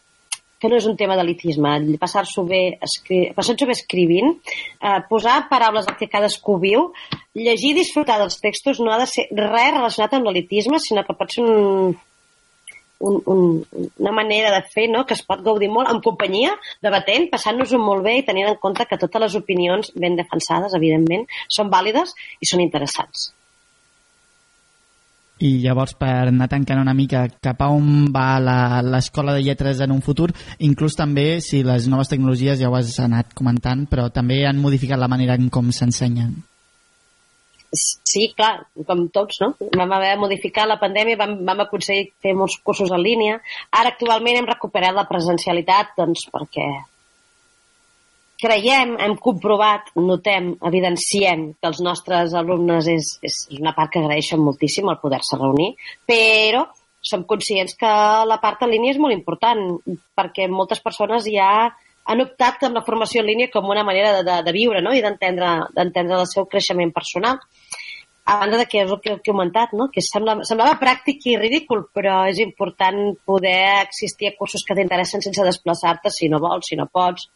que 0.63 0.69
no 0.71 0.77
és 0.79 0.85
un 0.87 0.95
tema 0.95 1.17
d'elitisme, 1.19 1.71
passar-s'ho 1.99 2.45
bé, 2.47 2.61
escri... 2.87 3.17
passar 3.35 3.57
bé 3.59 3.73
escrivint, 3.75 4.29
eh, 4.79 4.99
posar 5.09 5.49
paraules 5.49 5.89
que 5.99 6.07
cadascú 6.07 6.55
viu, 6.61 6.85
llegir 7.35 7.73
i 7.73 7.79
disfrutar 7.81 8.15
dels 8.21 8.39
textos 8.39 8.79
no 8.79 8.93
ha 8.93 9.01
de 9.01 9.09
ser 9.11 9.25
res 9.35 9.73
relacionat 9.75 10.15
amb 10.15 10.29
l'elitisme, 10.29 10.79
sinó 10.79 11.03
que 11.03 11.17
pot 11.19 11.35
ser 11.35 11.43
un, 11.43 11.97
un, 13.09 13.19
un, 13.25 13.43
una 13.99 14.15
manera 14.15 14.53
de 14.55 14.63
fer 14.73 14.87
no? 14.91 15.03
que 15.05 15.17
es 15.17 15.23
pot 15.27 15.43
gaudir 15.45 15.69
molt 15.73 15.91
en 15.91 16.01
companyia, 16.05 16.55
debatent, 16.83 17.29
passant-nos-ho 17.33 17.79
molt 17.81 18.05
bé 18.07 18.17
i 18.19 18.25
tenint 18.27 18.49
en 18.53 18.59
compte 18.63 18.87
que 18.89 18.99
totes 19.01 19.25
les 19.27 19.37
opinions 19.39 19.93
ben 19.99 20.17
defensades, 20.19 20.75
evidentment, 20.79 21.27
són 21.51 21.71
vàlides 21.73 22.15
i 22.39 22.49
són 22.49 22.63
interessants. 22.63 23.31
I 25.43 25.57
llavors, 25.59 25.95
per 25.99 26.29
anar 26.29 26.47
tancant 26.47 26.79
una 26.79 26.93
mica 26.95 27.25
cap 27.43 27.59
a 27.65 27.67
on 27.73 28.05
va 28.15 28.37
l'escola 28.85 29.33
de 29.35 29.43
lletres 29.43 29.81
en 29.83 29.91
un 29.91 29.99
futur, 30.05 30.29
inclús 30.63 30.95
també, 30.95 31.41
si 31.43 31.65
les 31.67 31.89
noves 31.91 32.13
tecnologies 32.13 32.61
ja 32.61 32.71
ho 32.71 32.77
has 32.79 32.95
anat 33.03 33.33
comentant, 33.35 33.83
però 33.91 34.07
també 34.13 34.43
han 34.47 34.61
modificat 34.63 35.01
la 35.01 35.11
manera 35.11 35.35
en 35.35 35.49
com 35.51 35.73
s'ensenyen. 35.73 36.35
Sí, 37.73 38.27
clar, 38.37 38.67
com 38.85 39.07
tots, 39.09 39.39
no? 39.41 39.53
Vam 39.73 39.93
haver 39.95 40.11
de 40.13 40.21
modificar 40.21 40.67
la 40.69 40.77
pandèmia, 40.81 41.17
vam, 41.17 41.39
vam 41.47 41.63
aconseguir 41.65 42.11
fer 42.21 42.35
molts 42.37 42.59
cursos 42.61 42.91
en 42.93 43.01
línia. 43.01 43.39
Ara, 43.71 43.95
actualment, 43.95 44.37
hem 44.37 44.49
recuperat 44.49 44.93
la 44.93 45.07
presencialitat, 45.09 45.95
doncs, 45.97 46.27
perquè 46.33 46.67
creiem, 48.43 48.97
hem 48.99 49.15
comprovat, 49.23 49.93
notem, 49.95 50.51
evidenciem 50.67 51.45
que 51.55 51.69
els 51.69 51.79
nostres 51.85 52.33
alumnes 52.35 52.89
és, 52.91 53.13
és 53.23 53.37
una 53.55 53.71
part 53.77 53.93
que 53.93 54.01
agraeixen 54.03 54.41
moltíssim 54.43 54.89
el 54.91 54.99
poder-se 55.01 55.39
reunir, 55.39 55.71
però 56.09 56.65
som 57.03 57.23
conscients 57.27 57.75
que 57.79 57.93
la 58.27 58.39
part 58.43 58.63
en 58.63 58.71
línia 58.71 58.93
és 58.93 58.99
molt 58.99 59.15
important 59.15 59.63
perquè 60.15 60.47
moltes 60.51 60.83
persones 60.83 61.27
ja 61.27 61.49
han 62.03 62.23
optat 62.23 62.63
amb 62.67 62.79
la 62.79 62.85
formació 62.87 63.21
en 63.21 63.29
línia 63.31 63.51
com 63.51 63.67
una 63.71 63.83
manera 63.87 64.13
de, 64.17 64.23
de, 64.27 64.37
de 64.47 64.53
viure 64.55 64.81
no? 64.83 64.93
i 64.95 65.03
d'entendre 65.03 66.19
el 66.19 66.29
seu 66.31 66.47
creixement 66.51 66.93
personal 66.95 67.39
a 68.25 68.37
banda 68.39 68.57
de 68.57 68.65
que 68.71 68.79
és 68.83 68.91
el 68.91 68.99
que, 69.03 69.13
he 69.17 69.21
comentat, 69.25 69.73
no? 69.75 69.89
que 69.91 70.01
sembla, 70.01 70.37
semblava 70.47 70.77
pràctic 70.79 71.25
i 71.27 71.37
ridícul, 71.39 71.83
però 71.91 72.21
és 72.31 72.39
important 72.39 73.17
poder 73.27 73.83
existir 73.83 74.29
a 74.29 74.35
cursos 74.37 74.63
que 74.63 74.77
t'interessen 74.77 75.23
sense 75.25 75.43
desplaçar-te 75.43 76.11
si 76.13 76.29
no 76.31 76.39
vols, 76.43 76.69
si 76.71 76.79
no 76.79 76.87
pots, 76.87 77.27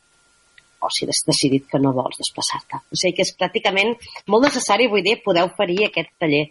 o 0.80 0.90
si 0.94 1.08
has 1.10 1.24
decidit 1.28 1.68
que 1.68 1.82
no 1.82 1.92
vols 1.92 2.20
desplaçar-te. 2.22 2.80
O 2.80 2.96
sigui 2.96 3.18
que 3.18 3.28
és 3.28 3.36
pràcticament 3.36 3.96
molt 4.32 4.48
necessari, 4.48 4.88
vull 4.88 5.04
dir, 5.04 5.20
poder 5.26 5.44
oferir 5.50 5.84
aquest 5.88 6.14
taller. 6.22 6.46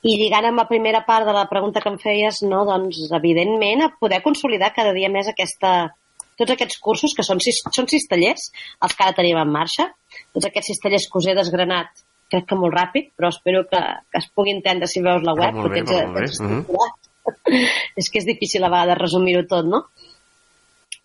I 0.00 0.16
lligant 0.16 0.48
amb 0.48 0.62
la 0.62 0.68
primera 0.68 1.04
part 1.04 1.28
de 1.28 1.36
la 1.36 1.44
pregunta 1.50 1.82
que 1.84 1.90
em 1.92 1.98
feies, 2.00 2.40
no, 2.48 2.64
doncs, 2.64 3.02
evidentment, 3.12 3.84
a 3.84 3.92
poder 4.00 4.22
consolidar 4.24 4.72
cada 4.72 4.94
dia 4.96 5.10
més 5.12 5.28
aquesta, 5.28 5.90
tots 6.40 6.54
aquests 6.54 6.80
cursos, 6.80 7.12
que 7.12 7.26
són 7.26 7.42
sis, 7.44 7.60
són 7.76 7.90
sis 7.92 8.08
tallers, 8.08 8.48
els 8.80 8.96
que 8.96 9.04
ara 9.04 9.18
tenim 9.18 9.36
en 9.36 9.52
marxa, 9.52 9.90
tots 10.32 10.48
aquests 10.48 10.72
sis 10.72 10.80
tallers 10.80 11.10
que 11.10 11.20
us 11.20 11.28
he 11.28 11.36
desgranat, 11.36 12.06
crec 12.30 12.46
que 12.48 12.58
molt 12.58 12.76
ràpid, 12.76 13.10
però 13.18 13.30
espero 13.34 13.64
que, 13.70 13.80
que 14.10 14.20
es 14.22 14.28
pugui 14.34 14.54
entendre 14.54 14.88
si 14.90 15.02
veus 15.04 15.24
la 15.26 15.34
web, 15.38 15.50
ah, 15.50 15.58
molt 15.58 15.72
bé, 15.74 15.82
perquè 15.82 16.06
molt 16.06 16.18
bé. 16.18 16.28
uh 16.46 16.62
-huh. 16.70 17.70
és 17.96 18.10
que 18.10 18.18
és 18.18 18.26
difícil 18.26 18.64
a 18.64 18.70
vegades 18.70 18.98
resumir-ho 18.98 19.46
tot, 19.46 19.66
no? 19.66 19.84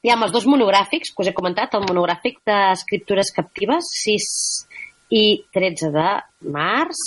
Hi 0.04 0.12
ha 0.12 0.20
els 0.22 0.32
dos 0.32 0.46
monogràfics 0.46 1.10
que 1.14 1.22
us 1.24 1.28
he 1.28 1.34
comentat, 1.34 1.74
el 1.74 1.88
monogràfic 1.90 2.38
d'escriptures 2.46 3.32
captives, 3.34 3.84
6 4.06 4.68
i 5.10 5.44
13 5.54 5.92
de 5.92 6.10
març, 6.52 7.02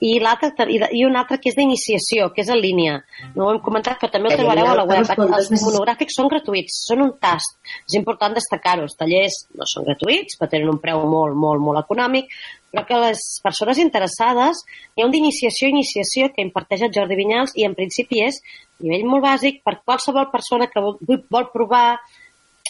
i, 0.00 0.14
i, 0.18 0.78
i 1.00 1.04
un 1.06 1.16
altre 1.18 1.38
que 1.42 1.50
és 1.50 1.56
d'iniciació, 1.58 2.28
que 2.34 2.44
és 2.44 2.50
en 2.54 2.60
línia. 2.62 2.98
No 3.34 3.46
ho 3.46 3.54
hem 3.54 3.60
comentat, 3.64 3.98
però 3.98 4.12
també 4.14 4.30
el 4.30 4.38
trobareu 4.38 4.70
a 4.70 4.76
la 4.78 4.84
web. 4.86 5.10
Els 5.26 5.50
monogràfics 5.64 6.18
són 6.20 6.30
gratuïts, 6.30 6.84
són 6.86 7.02
un 7.06 7.16
tast. 7.22 7.58
És 7.88 7.98
important 7.98 8.36
destacar-ho. 8.36 8.86
Els 8.86 8.94
tallers 8.98 9.40
no 9.58 9.66
són 9.66 9.88
gratuïts, 9.88 10.38
però 10.38 10.52
tenen 10.54 10.70
un 10.70 10.78
preu 10.82 11.02
molt, 11.10 11.34
molt, 11.34 11.64
molt 11.64 11.82
econòmic, 11.82 12.30
però 12.70 12.84
que 12.86 13.02
les 13.08 13.24
persones 13.42 13.80
interessades, 13.82 14.62
hi 14.94 15.02
ha 15.02 15.08
un 15.08 15.14
d'iniciació 15.14 15.70
iniciació 15.72 16.30
que 16.34 16.44
imparteix 16.44 16.84
el 16.86 16.94
Jordi 16.94 17.18
Vinyals 17.18 17.56
i 17.56 17.66
en 17.66 17.74
principi 17.74 18.22
és 18.26 18.42
nivell 18.84 19.06
molt 19.08 19.24
bàsic 19.24 19.62
per 19.66 19.80
qualsevol 19.82 20.28
persona 20.30 20.68
que 20.70 20.82
vol, 20.84 20.98
vol 21.32 21.48
provar 21.54 21.98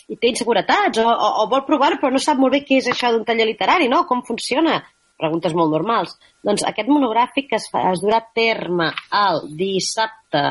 i 0.09 0.17
té 0.17 0.31
inseguretats 0.31 1.03
o, 1.03 1.05
o, 1.05 1.29
o 1.43 1.49
vol 1.51 1.67
provar 1.67 1.97
però 1.99 2.13
no 2.15 2.23
sap 2.23 2.39
molt 2.41 2.55
bé 2.55 2.63
què 2.65 2.79
és 2.81 2.89
això 2.89 3.11
d'un 3.13 3.27
taller 3.29 3.49
literari, 3.51 3.91
no? 3.93 4.07
Com 4.09 4.23
funciona? 4.25 4.79
Preguntes 5.19 5.55
molt 5.59 5.73
normals. 5.75 6.15
Doncs 6.47 6.65
aquest 6.69 6.91
monogràfic 6.91 7.55
es, 7.59 7.69
fa, 7.73 7.89
es 7.93 8.03
durà 8.05 8.23
a 8.23 8.29
terme 8.35 8.93
el 9.19 9.47
dissabte 9.59 10.45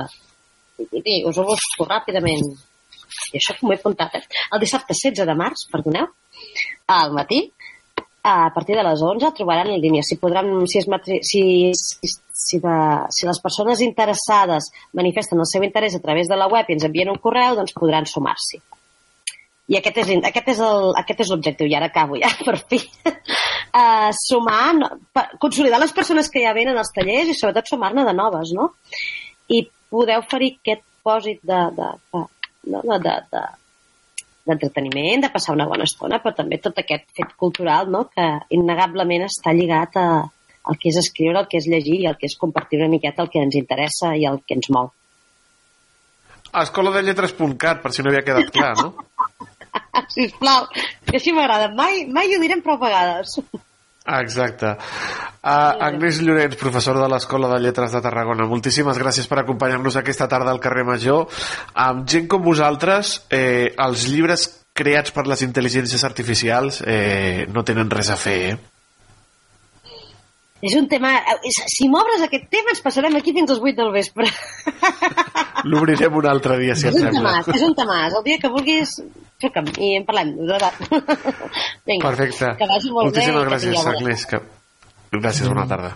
i 0.77 1.21
us 1.25 1.37
ho 1.39 1.45
busco 1.47 1.87
ràpidament 1.87 2.51
i 3.33 3.39
això 3.39 3.55
com 3.57 3.69
ho 3.69 3.73
he 3.73 3.79
apuntat, 3.79 4.15
eh? 4.19 4.41
El 4.53 4.61
dissabte 4.63 4.95
16 4.95 5.27
de 5.27 5.35
març, 5.37 5.65
perdoneu, 5.71 6.09
al 6.93 7.13
matí, 7.15 7.41
a 8.27 8.51
partir 8.53 8.75
de 8.75 8.83
les 8.83 9.01
11 9.01 9.31
trobaran 9.37 9.71
en 9.71 9.81
línia. 9.81 10.03
Si, 10.03 10.17
podran, 10.19 10.49
si, 10.67 10.79
es 10.81 10.87
matri... 10.91 11.19
si, 11.23 11.71
si, 11.79 12.09
si, 12.11 12.59
de, 12.63 12.77
si 13.15 13.27
les 13.27 13.39
persones 13.43 13.83
interessades 13.85 14.71
manifesten 14.99 15.39
el 15.39 15.47
seu 15.49 15.63
interès 15.63 15.95
a 15.95 16.03
través 16.03 16.27
de 16.27 16.39
la 16.39 16.49
web 16.51 16.67
i 16.67 16.75
ens 16.75 16.87
envien 16.87 17.13
un 17.13 17.21
correu, 17.23 17.55
doncs 17.55 17.75
podran 17.77 18.09
sumar-s'hi. 18.09 18.59
I 19.67 19.79
aquest 19.79 20.01
és, 20.03 20.11
aquest 20.29 20.51
és 20.53 20.59
el, 20.63 20.91
aquest 20.99 21.23
és 21.25 21.31
l'objectiu, 21.31 21.67
i 21.67 21.75
ara 21.79 21.89
acabo 21.91 22.19
ja, 22.19 22.31
per 22.47 22.59
fi. 22.67 22.81
Uh, 23.77 24.09
sumar, 24.15 24.71
no, 24.73 24.87
per, 25.13 25.27
consolidar 25.43 25.77
les 25.81 25.93
persones 25.93 26.31
que 26.33 26.41
ja 26.41 26.55
venen 26.57 26.79
als 26.79 26.89
tallers 26.95 27.29
i 27.29 27.35
sobretot 27.37 27.69
sumar-ne 27.69 28.07
de 28.07 28.13
noves, 28.17 28.53
no? 28.57 28.71
I 29.53 29.61
poder 29.91 30.17
oferir 30.17 30.55
aquest 30.55 30.81
pòsit 31.05 31.43
de, 31.45 31.59
de, 31.77 31.91
de, 32.15 32.23
de, 32.71 32.81
de, 32.81 32.97
de, 33.05 33.15
de 33.35 33.45
d'entreteniment, 34.47 35.25
de 35.25 35.31
passar 35.33 35.55
una 35.55 35.67
bona 35.67 35.85
estona, 35.87 36.21
però 36.23 36.33
també 36.35 36.59
tot 36.63 36.79
aquest 36.79 37.09
fet 37.17 37.33
cultural 37.39 37.89
no? 37.91 38.05
que 38.13 38.27
innegablement 38.55 39.27
està 39.27 39.53
lligat 39.55 39.99
a, 39.99 40.07
al 40.71 40.79
que 40.79 40.91
és 40.91 40.99
escriure, 41.01 41.41
el 41.41 41.49
que 41.51 41.59
és 41.59 41.67
llegir 41.69 41.99
i 42.03 42.07
el 42.11 42.17
que 42.19 42.29
és 42.29 42.37
compartir 42.39 42.79
una 42.79 42.91
miqueta 42.91 43.25
el 43.25 43.31
que 43.33 43.43
ens 43.43 43.57
interessa 43.59 44.13
i 44.15 44.25
el 44.29 44.39
que 44.47 44.57
ens 44.57 44.71
mou. 44.73 44.91
Escola 46.63 46.93
de 46.95 47.03
lletres.cat, 47.03 47.83
per 47.83 47.91
si 47.93 48.03
no 48.03 48.11
havia 48.11 48.23
quedat 48.25 48.51
clar, 48.55 48.73
no? 48.79 48.93
Sisplau, 50.15 50.69
que 51.05 51.17
així 51.19 51.33
m'agrada. 51.35 51.67
Mai, 51.75 52.05
mai 52.07 52.31
ho 52.33 52.39
direm 52.41 52.63
prou 52.63 52.79
vegades. 52.79 53.35
Exacte. 54.07 54.77
Uh, 55.47 55.75
Agnès 55.83 56.21
Llorenç, 56.23 56.55
professora 56.59 57.03
de 57.03 57.09
l'Escola 57.11 57.49
de 57.53 57.59
Lletres 57.63 57.91
de 57.91 58.01
Tarragona, 58.03 58.47
moltíssimes 58.47 58.99
gràcies 58.99 59.27
per 59.27 59.41
acompanyar-nos 59.41 59.99
aquesta 59.99 60.29
tarda 60.31 60.51
al 60.51 60.61
carrer 60.63 60.85
Major. 60.87 61.27
Amb 61.87 62.07
gent 62.07 62.27
com 62.31 62.43
vosaltres, 62.43 63.17
eh, 63.29 63.73
els 63.77 64.07
llibres 64.07 64.47
creats 64.77 65.11
per 65.11 65.27
les 65.27 65.43
intel·ligències 65.43 66.03
artificials 66.07 66.81
eh, 66.85 67.47
no 67.51 67.63
tenen 67.67 67.91
res 67.91 68.11
a 68.13 68.19
fer, 68.19 68.39
eh? 68.51 68.76
És 70.65 70.73
un 70.79 70.87
tema... 70.89 71.11
Si 71.51 71.85
m'obres 71.91 72.23
aquest 72.25 72.47
tema 72.49 72.71
ens 72.73 72.81
passarem 72.81 73.13
aquí 73.19 73.33
fins 73.35 73.51
als 73.53 73.59
8 73.61 73.75
del 73.77 73.91
vespre. 73.93 74.25
L'obrirem 75.69 76.15
un 76.17 76.25
altre 76.29 76.57
dia, 76.61 76.75
si 76.77 76.87
és 76.89 76.95
et 76.95 77.01
sembla. 77.03 77.33
temàs, 77.43 77.49
és 77.55 77.65
un 77.67 77.75
temàs. 77.77 78.15
El 78.17 78.23
dia 78.25 78.39
que 78.41 78.49
vulguis, 78.53 78.95
truca'm 79.41 79.69
i 79.77 79.91
en 79.99 80.07
parlem. 80.07 80.33
De 80.39 80.47
veritat. 80.49 80.73
Vinga, 81.87 82.07
Perfecte. 82.09 82.51
que 82.57 82.69
vagi 82.73 82.91
molt 82.93 83.09
Moltíssimes 83.11 83.37
bé. 83.37 83.43
que 83.43 83.51
gràcies, 83.51 83.77
bona 83.77 83.95
Agnès. 83.97 84.25
Que... 84.31 84.41
Gràcies, 85.17 85.47
bona 85.53 85.67
tarda. 85.69 85.93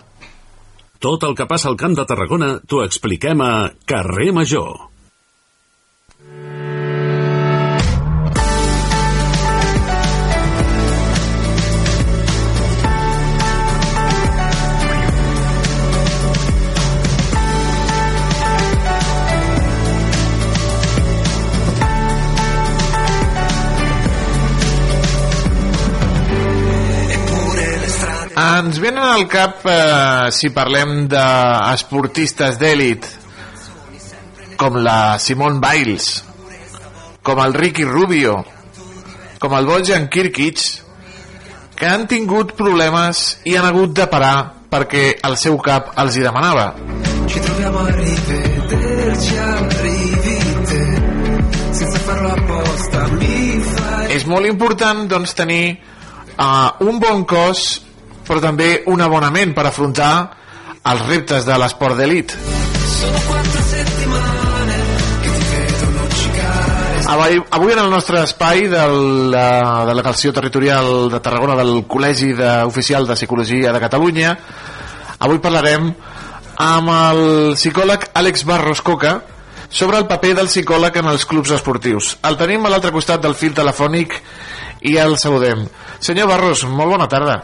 Tot 1.02 1.26
el 1.26 1.34
que 1.34 1.48
passa 1.50 1.66
al 1.68 1.76
Camp 1.80 1.96
de 1.98 2.06
Tarragona 2.06 2.52
t'ho 2.62 2.84
expliquem 2.86 3.42
a 3.42 3.52
Carrer 3.90 4.30
Major. 4.36 4.70
Ens 28.42 28.78
venen 28.82 29.04
al 29.04 29.26
cap, 29.30 29.64
eh, 29.66 30.30
si 30.34 30.50
parlem 30.54 31.06
d'esportistes 31.10 32.58
d'èlit, 32.60 33.06
com 34.56 34.78
la 34.82 35.18
Simone 35.18 35.60
Biles, 35.62 36.08
com 37.22 37.40
el 37.42 37.54
Ricky 37.54 37.84
Rubio, 37.84 38.36
com 39.38 39.54
el 39.58 39.66
Bojan 39.66 40.08
Kirkic, 40.08 40.62
que 41.76 41.88
han 41.90 42.06
tingut 42.06 42.54
problemes 42.58 43.38
i 43.44 43.56
han 43.58 43.66
hagut 43.66 43.94
de 43.96 44.06
parar 44.06 44.36
perquè 44.70 45.18
el 45.26 45.36
seu 45.36 45.58
cap 45.58 45.92
els 45.98 46.16
hi 46.16 46.22
demanava. 46.22 46.72
Ci 47.26 47.40
troviamo 47.40 47.78
a 47.78 47.90
rivederci 47.90 49.38
al 49.38 49.70
rivite 49.82 50.80
senza 51.72 51.98
farlo 52.06 52.28
apposta 52.32 53.06
mi 53.16 53.60
fai 53.64 54.12
És 54.12 54.26
molt 54.28 54.46
important 54.46 55.06
doncs, 55.08 55.32
tenir 55.34 55.78
uh, 56.36 56.70
un 56.84 57.00
bon 57.00 57.24
cos 57.24 57.80
però 58.26 58.40
també 58.40 58.82
un 58.86 59.04
bona 59.10 59.30
ment 59.30 59.54
per 59.54 59.66
afrontar 59.66 60.12
els 60.82 61.06
reptes 61.06 61.46
de 61.46 61.58
l'esport 61.58 61.96
d'elit. 61.96 62.34
Avui, 67.12 67.42
avui 67.50 67.72
en 67.74 67.78
el 67.82 67.90
nostre 67.90 68.22
espai 68.24 68.68
de 68.72 68.82
la 69.34 69.84
delegació 69.84 70.32
territorial 70.32 71.10
de 71.12 71.20
Tarragona 71.20 71.58
del 71.58 71.82
Col·legi 71.84 72.32
de, 72.38 72.52
Oficial 72.64 73.06
de 73.06 73.18
Psicologia 73.18 73.72
de 73.74 73.82
Catalunya 73.82 74.30
avui 75.22 75.38
parlarem 75.42 75.92
amb 76.62 76.90
el 76.94 77.22
psicòleg 77.58 78.08
Àlex 78.18 78.46
Barros 78.48 78.82
Coca 78.82 79.20
sobre 79.68 79.98
el 79.98 80.06
paper 80.06 80.34
del 80.40 80.50
psicòleg 80.50 80.98
en 81.00 81.08
els 81.12 81.24
clubs 81.26 81.52
esportius. 81.54 82.16
El 82.28 82.36
tenim 82.40 82.66
a 82.66 82.72
l'altre 82.72 82.92
costat 82.92 83.22
del 83.22 83.36
fil 83.38 83.54
telefònic 83.56 84.18
i 84.88 84.96
el 85.00 85.16
saludem. 85.18 85.64
Senyor 86.00 86.28
Barros, 86.28 86.64
molt 86.68 86.96
bona 86.96 87.08
tarda. 87.08 87.38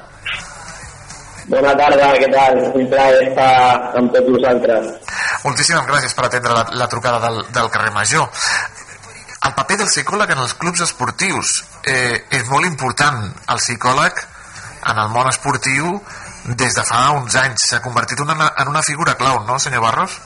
Bona 1.49 1.73
tarda, 1.79 2.11
què 2.21 2.29
tal? 2.33 2.59
Un 2.77 2.89
plaer 2.93 3.21
estar 3.25 3.53
amb 3.97 4.13
tots 4.13 4.29
vosaltres. 4.35 4.91
Moltíssimes 5.47 5.87
gràcies 5.89 6.17
per 6.17 6.27
atendre 6.27 6.57
la, 6.57 6.65
la 6.83 6.89
trucada 6.93 7.21
del, 7.25 7.41
del 7.57 7.71
carrer 7.73 7.93
Major. 7.95 8.29
El 9.49 9.55
paper 9.57 9.79
del 9.81 9.89
psicòleg 9.89 10.35
en 10.35 10.43
els 10.45 10.53
clubs 10.61 10.83
esportius 10.85 11.55
eh, 11.87 12.21
és 12.37 12.45
molt 12.51 12.69
important. 12.69 13.23
El 13.55 13.63
psicòleg 13.63 14.21
en 14.93 15.01
el 15.05 15.13
món 15.15 15.31
esportiu 15.31 15.97
des 16.59 16.77
de 16.77 16.85
fa 16.87 17.01
uns 17.17 17.37
anys 17.41 17.65
s'ha 17.71 17.81
convertit 17.85 18.21
una, 18.25 18.53
en 18.57 18.69
una 18.69 18.83
figura 18.83 19.17
clau, 19.21 19.41
no, 19.49 19.59
senyor 19.59 19.85
Barros? 19.87 20.21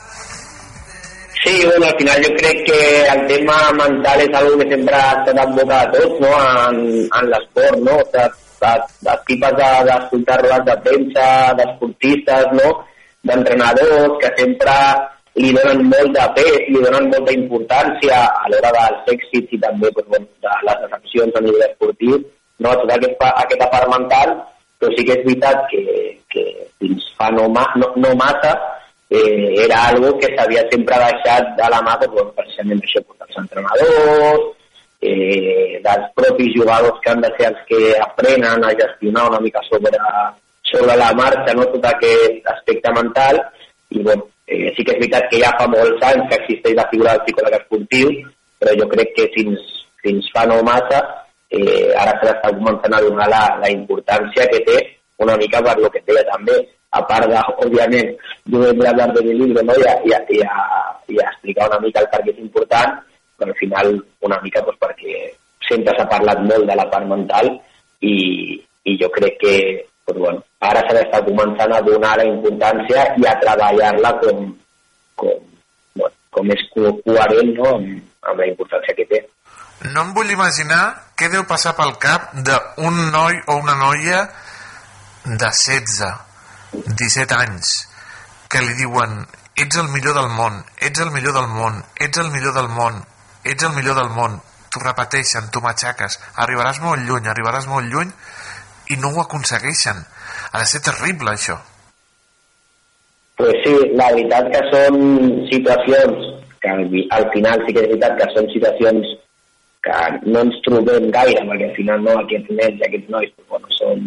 Sí, 1.43 1.65
bueno, 1.65 1.85
al 1.85 1.97
final 1.99 2.23
jo 2.23 2.35
crec 2.37 2.63
que 2.67 2.79
el 3.15 3.25
tema 3.27 3.57
mental 3.79 4.21
és 4.23 4.37
algo 4.39 4.59
que 4.59 4.69
sempre 4.69 4.95
ha 4.95 5.11
estat 5.17 5.41
en 5.43 5.55
boca 5.57 5.81
de 5.81 5.99
tots, 5.99 6.21
no?, 6.23 6.31
en, 6.67 6.79
en 7.03 7.29
l'esport, 7.31 7.81
no? 7.83 7.97
O 7.99 8.05
sigui, 8.11 8.42
les, 8.65 8.97
les 9.07 9.23
tipes 9.29 9.55
de- 9.59 9.83
d'escoltar 9.89 10.39
rodes 10.41 10.65
de 10.69 10.75
premsa, 10.87 11.27
d'esportistes, 11.59 12.47
no?, 12.59 12.69
d'entrenadors, 13.23 14.17
que 14.21 14.29
sempre 14.37 14.75
li 15.41 15.51
donen 15.55 15.85
molt 15.89 16.11
de 16.13 16.25
pes, 16.37 16.57
li 16.69 16.81
donen 16.83 17.09
molta 17.09 17.33
importància 17.33 18.19
a 18.27 18.49
l'hora 18.51 18.71
dels 18.75 19.13
èxits 19.15 19.55
i 19.55 19.59
també 19.63 19.89
doncs, 19.95 20.09
bueno, 20.11 20.27
de 20.45 20.57
les 20.67 20.81
decepcions 20.83 21.37
a 21.39 21.41
nivell 21.45 21.65
esportiu, 21.69 22.19
no? 22.59 22.73
tota 22.81 22.97
aquesta, 22.99 23.31
aquesta 23.43 23.69
part 23.73 23.89
mental, 23.93 24.35
però 24.79 24.91
sí 24.93 25.05
que 25.07 25.15
és 25.17 25.23
veritat 25.25 25.63
que, 25.71 25.81
que 26.29 26.43
fins 26.81 27.07
fa 27.17 27.31
no, 27.33 27.47
ma, 27.55 27.63
no, 27.81 27.89
no 28.03 28.13
massa 28.19 28.51
eh, 29.09 29.63
era 29.65 29.87
algo 29.89 30.11
que 30.19 30.29
s'havia 30.35 30.65
sempre 30.69 30.99
deixat 31.05 31.55
de 31.57 31.71
la 31.73 31.81
mà 31.87 31.95
doncs, 32.03 32.13
bueno, 32.19 32.35
precisament 32.37 32.83
això 32.85 33.01
dels 33.07 33.41
entrenadors, 33.45 34.45
eh, 35.03 35.79
dels 35.83 36.11
propis 36.15 36.53
jugadors 36.55 36.99
que 37.03 37.11
han 37.11 37.21
de 37.21 37.31
ser 37.37 37.49
els 37.51 37.63
que 37.69 37.81
aprenen 37.99 38.63
a 38.63 38.71
gestionar 38.81 39.29
una 39.29 39.41
mica 39.43 39.61
sobre, 39.69 39.91
sobre 40.71 40.95
la 40.97 41.11
marxa 41.19 41.55
no? 41.57 41.65
tot 41.73 41.89
aquest 41.91 42.47
aspecte 42.55 42.93
mental 42.95 43.41
i 43.91 43.99
bueno, 43.99 44.29
eh, 44.47 44.71
sí 44.75 44.85
que 44.85 44.95
és 44.95 45.01
veritat 45.01 45.27
que 45.31 45.41
ja 45.43 45.51
fa 45.59 45.67
molts 45.71 46.07
anys 46.11 46.29
que 46.29 46.39
existeix 46.41 46.77
la 46.79 46.87
figura 46.91 47.17
del 47.17 47.25
psicòleg 47.27 47.59
esportiu 47.59 48.13
però 48.59 48.77
jo 48.79 48.87
crec 48.95 49.11
que 49.17 49.29
fins, 49.35 49.67
fins 50.03 50.31
fa 50.35 50.45
no 50.47 50.61
massa 50.63 51.03
eh, 51.51 51.91
ara 51.99 52.15
se 52.19 52.29
l'està 52.29 52.53
començant 52.55 52.95
a 52.95 53.03
donar 53.03 53.27
la, 53.29 53.43
la 53.63 53.73
importància 53.75 54.47
que 54.53 54.63
té 54.69 54.79
una 55.23 55.35
mica 55.37 55.61
per 55.61 55.75
lo 55.79 55.91
que 55.91 56.01
deia 56.07 56.23
també 56.31 56.55
a 56.93 57.01
part 57.09 57.25
de, 57.29 57.39
òbviament, 57.65 58.11
jo 58.53 58.61
he 58.61 58.73
hablar 58.87 59.09
de 59.15 59.21
mi 59.25 59.33
llibre 59.39 59.63
no? 59.65 59.75
I, 59.81 59.87
a, 59.89 59.95
i, 60.05 60.13
a, 60.13 60.19
i, 60.29 60.41
a, 60.45 60.65
i 61.09 61.17
a 61.19 61.29
explicar 61.31 61.69
una 61.71 61.79
mica 61.81 62.03
el 62.03 62.09
per 62.11 62.21
què 62.21 62.35
és 62.35 62.41
important, 62.43 62.99
però 63.43 63.51
al 63.51 63.59
final 63.59 63.93
una 64.23 64.39
mica 64.43 64.63
doncs, 64.63 64.79
perquè 64.79 65.17
sempre 65.67 65.93
s'ha 65.97 66.07
parlat 66.11 66.39
molt 66.47 66.63
de 66.69 66.75
la 66.79 66.87
part 66.91 67.07
mental 67.11 67.49
i, 67.99 68.15
i 68.87 68.95
jo 69.01 69.09
crec 69.15 69.35
que 69.43 69.53
doncs, 70.07 70.19
bueno, 70.19 70.39
ara 70.63 70.81
se 70.87 70.95
l'està 70.95 71.19
començant 71.27 71.71
a 71.75 71.81
donar 71.83 72.15
la 72.19 72.25
importància 72.31 73.05
i 73.19 73.27
a 73.27 73.35
treballar-la 73.43 74.11
com, 74.23 74.41
com, 75.19 75.37
bueno, 75.99 76.15
com 76.31 76.51
és 76.55 76.63
co- 76.73 76.95
coherent 77.05 77.53
no? 77.59 77.69
amb, 77.75 78.01
amb 78.31 78.39
la 78.43 78.47
importància 78.51 78.95
que 78.97 79.07
té. 79.11 79.21
No 79.91 80.05
em 80.07 80.11
vull 80.15 80.31
imaginar 80.31 80.81
què 81.19 81.27
deu 81.31 81.43
passar 81.47 81.73
pel 81.75 81.95
cap 81.99 82.31
d'un 82.47 82.99
noi 83.11 83.39
o 83.51 83.57
una 83.59 83.75
noia 83.79 84.21
de 85.25 85.35
16, 85.39 86.03
17 86.99 87.35
anys, 87.39 87.71
que 88.51 88.61
li 88.63 88.75
diuen 88.79 89.23
ets 89.59 89.77
el 89.79 89.87
millor 89.91 90.15
del 90.17 90.29
món, 90.35 90.59
ets 90.79 91.03
el 91.03 91.11
millor 91.15 91.35
del 91.35 91.47
món, 91.51 91.79
ets 91.99 92.19
el 92.23 92.31
millor 92.31 92.55
del 92.55 92.67
món, 92.75 93.03
ets 93.43 93.67
el 93.67 93.75
millor 93.75 93.99
del 93.99 94.11
món, 94.15 94.39
t'ho 94.71 94.81
repeteixen, 94.83 95.49
t'ho 95.51 95.61
matxaques, 95.63 96.19
arribaràs 96.45 96.81
molt 96.83 97.05
lluny, 97.07 97.29
arribaràs 97.29 97.67
molt 97.69 97.89
lluny, 97.91 98.13
i 98.93 98.97
no 99.01 99.13
ho 99.13 99.21
aconsegueixen. 99.23 100.01
Ha 100.51 100.61
de 100.61 100.69
ser 100.69 100.81
terrible, 100.85 101.33
això. 101.33 101.57
Pues 103.37 103.55
sí, 103.65 103.73
la 103.97 104.11
veritat 104.13 104.49
que 104.53 104.61
són 104.69 104.97
situacions 105.49 106.29
que 106.63 106.69
al, 106.69 106.83
al 107.17 107.29
final 107.33 107.63
sí 107.65 107.75
que 107.75 107.83
és 107.83 107.91
veritat 107.91 108.17
que 108.21 108.29
són 108.35 108.49
situacions 108.53 109.13
que 109.83 109.99
no 110.31 110.43
ens 110.45 110.59
trobem 110.65 111.09
gaire, 111.11 111.41
perquè 111.49 111.69
al 111.69 111.75
final 111.75 112.05
no, 112.05 112.15
aquests 112.21 112.53
nens 112.55 112.79
i 112.79 112.85
aquests 112.87 113.09
nois 113.11 113.33
pues, 113.35 113.47
bueno, 113.51 113.73
són, 113.79 114.05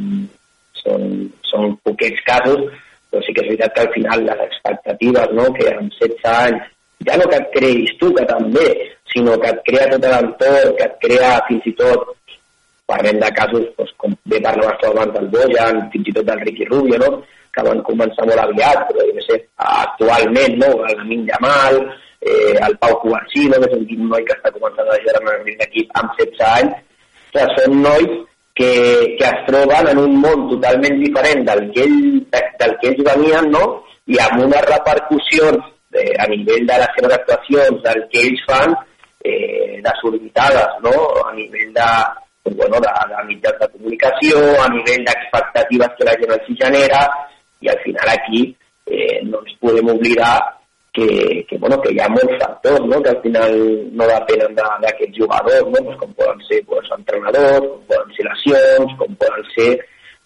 són, 0.81 1.03
són 1.51 1.77
poquets 1.85 2.23
casos, 2.29 2.65
però 3.11 3.23
sí 3.27 3.35
que 3.37 3.45
és 3.45 3.51
veritat 3.53 3.75
que 3.75 3.85
al 3.85 3.93
final 3.99 4.25
les 4.31 4.43
expectatives 4.47 5.35
no, 5.37 5.51
que 5.59 5.69
amb 5.75 5.99
16 5.99 6.31
anys, 6.33 6.73
ja 7.05 7.17
no 7.21 7.29
que 7.31 7.41
et 7.41 7.49
creïs 7.55 7.97
tu, 8.01 8.13
que 8.17 8.25
també, 8.29 8.67
sinó 9.13 9.37
que 9.41 9.51
et 9.53 9.65
crea 9.69 9.89
tot 9.93 10.07
l'entorn, 10.13 10.77
que 10.79 10.87
et 10.89 10.97
crea 11.05 11.33
fins 11.49 11.67
i 11.69 11.75
tot 11.79 12.13
parlem 12.87 13.19
de 13.21 13.31
casos 13.35 13.65
doncs, 13.77 13.93
com 14.01 14.15
bé 14.31 14.41
parlaves 14.43 14.79
tu 14.81 14.91
abans 14.91 15.13
del 15.17 15.29
Bojan, 15.33 15.81
fins 15.93 16.09
i 16.09 16.15
tot 16.17 16.29
del 16.29 16.43
Ricky 16.47 16.69
Rubio, 16.71 16.99
no? 17.03 17.11
que 17.57 17.65
van 17.67 17.81
començar 17.89 18.27
molt 18.29 18.43
aviat, 18.43 18.83
però 18.89 19.05
jo 19.09 19.15
què 19.17 19.25
sé, 19.27 19.39
actualment, 19.67 20.59
no? 20.61 20.69
el 20.87 20.99
Lamin 21.01 21.25
Yamal, 21.29 21.79
eh, 22.21 22.55
el 22.69 22.77
Pau 22.83 22.99
Cubarsino, 23.03 23.59
que 23.63 23.71
és 23.73 23.95
un 23.97 24.09
noi 24.13 24.27
que 24.29 24.37
està 24.37 24.53
començant 24.55 24.93
a 24.93 24.99
jugar 25.03 25.23
nivell 25.25 25.61
d'equip 25.63 26.01
amb 26.01 26.19
16 26.21 26.45
anys, 26.53 26.83
o 27.37 27.39
sigui, 27.39 27.57
són 27.57 27.81
nois 27.85 28.13
que, 28.57 28.71
que 29.19 29.27
es 29.29 29.41
troben 29.49 29.91
en 29.93 30.03
un 30.05 30.21
món 30.23 30.47
totalment 30.53 31.01
diferent 31.03 31.43
del 31.49 31.65
que, 31.73 31.89
ell, 31.89 31.99
del 32.61 32.77
que 32.81 32.93
ells 32.93 33.03
venien, 33.11 33.51
no? 33.57 33.65
i 34.07 34.21
amb 34.23 34.45
unes 34.47 34.69
repercussions 34.71 35.73
eh, 36.03 36.13
a 36.19 36.27
nivell 36.33 36.67
de 36.69 36.79
les 36.83 36.93
seves 36.97 37.17
actuacions, 37.19 37.83
del 37.87 38.03
que 38.13 38.23
ells 38.27 38.45
fan, 38.49 38.75
eh, 39.25 39.81
desorbitades, 39.85 40.79
no? 40.83 40.93
a 41.25 41.33
nivell 41.35 41.73
de, 41.75 41.89
bueno, 42.57 42.81
de, 42.81 42.91
de 43.13 43.25
mitjans 43.31 43.59
de 43.63 43.69
comunicació, 43.75 44.43
a 44.63 44.69
nivell 44.75 45.05
d'expectatives 45.09 45.97
que 45.99 46.05
la 46.09 46.15
gent 46.21 46.37
els 46.37 46.53
genera, 46.61 47.03
i 47.61 47.69
al 47.73 47.81
final 47.83 48.13
aquí 48.13 48.45
eh, 48.87 49.19
no 49.25 49.41
ens 49.43 49.57
podem 49.61 49.89
oblidar 49.95 50.37
que, 50.97 51.45
que, 51.49 51.59
bueno, 51.59 51.77
que 51.83 51.91
hi 51.93 51.99
ha 52.01 52.09
molts 52.09 52.39
factors 52.41 52.85
no? 52.89 53.03
que 53.03 53.11
al 53.11 53.21
final 53.21 53.53
no 53.93 54.07
depenen 54.09 54.55
de- 54.57 54.77
d'aquests 54.85 55.19
jugadors, 55.19 55.67
no? 55.73 55.83
pues 55.89 55.97
com 56.01 56.13
poden 56.21 56.41
ser 56.49 56.63
pues, 56.65 56.89
entrenadors, 56.97 57.67
com 57.67 57.83
poden 57.91 58.15
ser 58.17 58.27
lesions, 58.31 58.95
com 59.01 59.17
poden 59.21 59.45
ser 59.55 59.71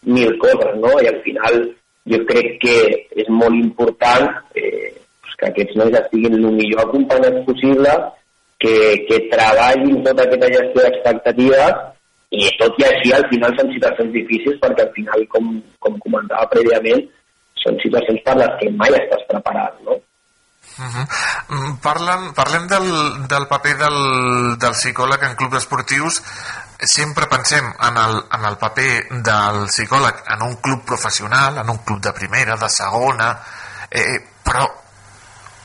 mil 0.07 0.37
coses, 0.39 0.77
no? 0.83 0.93
i 1.03 1.09
al 1.11 1.19
final 1.25 1.59
jo 2.11 2.21
crec 2.29 2.55
que 2.63 2.77
és 3.23 3.29
molt 3.29 3.57
important 3.59 4.29
eh, 4.55 4.93
que 5.41 5.49
aquests 5.49 5.79
nois 5.81 5.97
estiguin 6.03 6.37
el 6.39 6.51
millor 6.57 6.85
acompanyats 6.85 7.47
possible, 7.47 7.95
que, 8.61 8.75
que 9.09 9.23
treballin 9.33 10.03
tota 10.05 10.27
aquesta 10.27 10.53
gestió 10.53 10.85
d'expectatives 10.85 11.81
i 12.41 12.51
tot 12.61 12.77
i 12.79 12.87
així 12.87 13.15
al 13.17 13.25
final 13.33 13.57
són 13.59 13.73
situacions 13.75 14.13
difícils 14.15 14.61
perquè 14.63 14.85
al 14.85 14.93
final, 14.99 15.25
com, 15.33 15.49
com 15.83 15.97
comentava 16.05 16.47
prèviament, 16.53 17.03
són 17.65 17.81
situacions 17.83 18.23
per 18.27 18.37
les 18.39 18.55
que 18.61 18.71
mai 18.77 18.95
estàs 19.01 19.27
preparat, 19.33 19.81
no? 19.89 19.97
Uh 20.81 20.87
-huh. 20.87 21.77
Parlen, 21.83 22.33
parlem 22.33 22.69
del, 22.69 22.87
del 23.29 23.47
paper 23.49 23.77
del, 23.77 23.99
del 24.59 24.75
psicòleg 24.77 25.23
en 25.25 25.35
clubs 25.37 25.57
esportius 25.57 26.23
sempre 26.79 27.27
pensem 27.27 27.65
en 27.89 27.97
el, 27.97 28.23
en 28.37 28.45
el 28.45 28.57
paper 28.57 28.93
del 29.11 29.67
psicòleg 29.67 30.23
en 30.35 30.43
un 30.43 30.55
club 30.57 30.85
professional, 30.85 31.59
en 31.59 31.69
un 31.69 31.79
club 31.85 32.01
de 32.01 32.13
primera, 32.13 32.57
de 32.57 32.69
segona, 32.69 33.39
eh, 33.91 34.19
però 34.45 34.65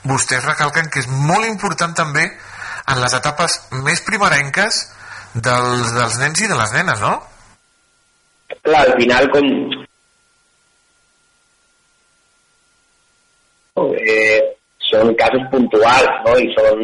vostès 0.10 0.46
recalquen 0.46 0.90
que 0.94 1.02
és 1.04 1.08
molt 1.10 1.48
important 1.48 1.96
també 1.98 2.26
en 2.26 3.02
les 3.02 3.16
etapes 3.18 3.58
més 3.86 4.02
primerenques 4.06 4.82
dels, 5.36 5.94
dels 5.98 6.20
nens 6.22 6.42
i 6.42 6.50
de 6.52 6.58
les 6.60 6.76
nenes, 6.78 7.02
no? 7.02 7.16
Clar, 8.62 8.84
al 8.86 8.94
final 9.00 9.30
com... 9.34 9.50
Eh, 13.76 14.40
són 14.88 15.12
casos 15.20 15.44
puntuals, 15.52 16.12
no? 16.26 16.36
I 16.40 16.48
són 16.56 16.84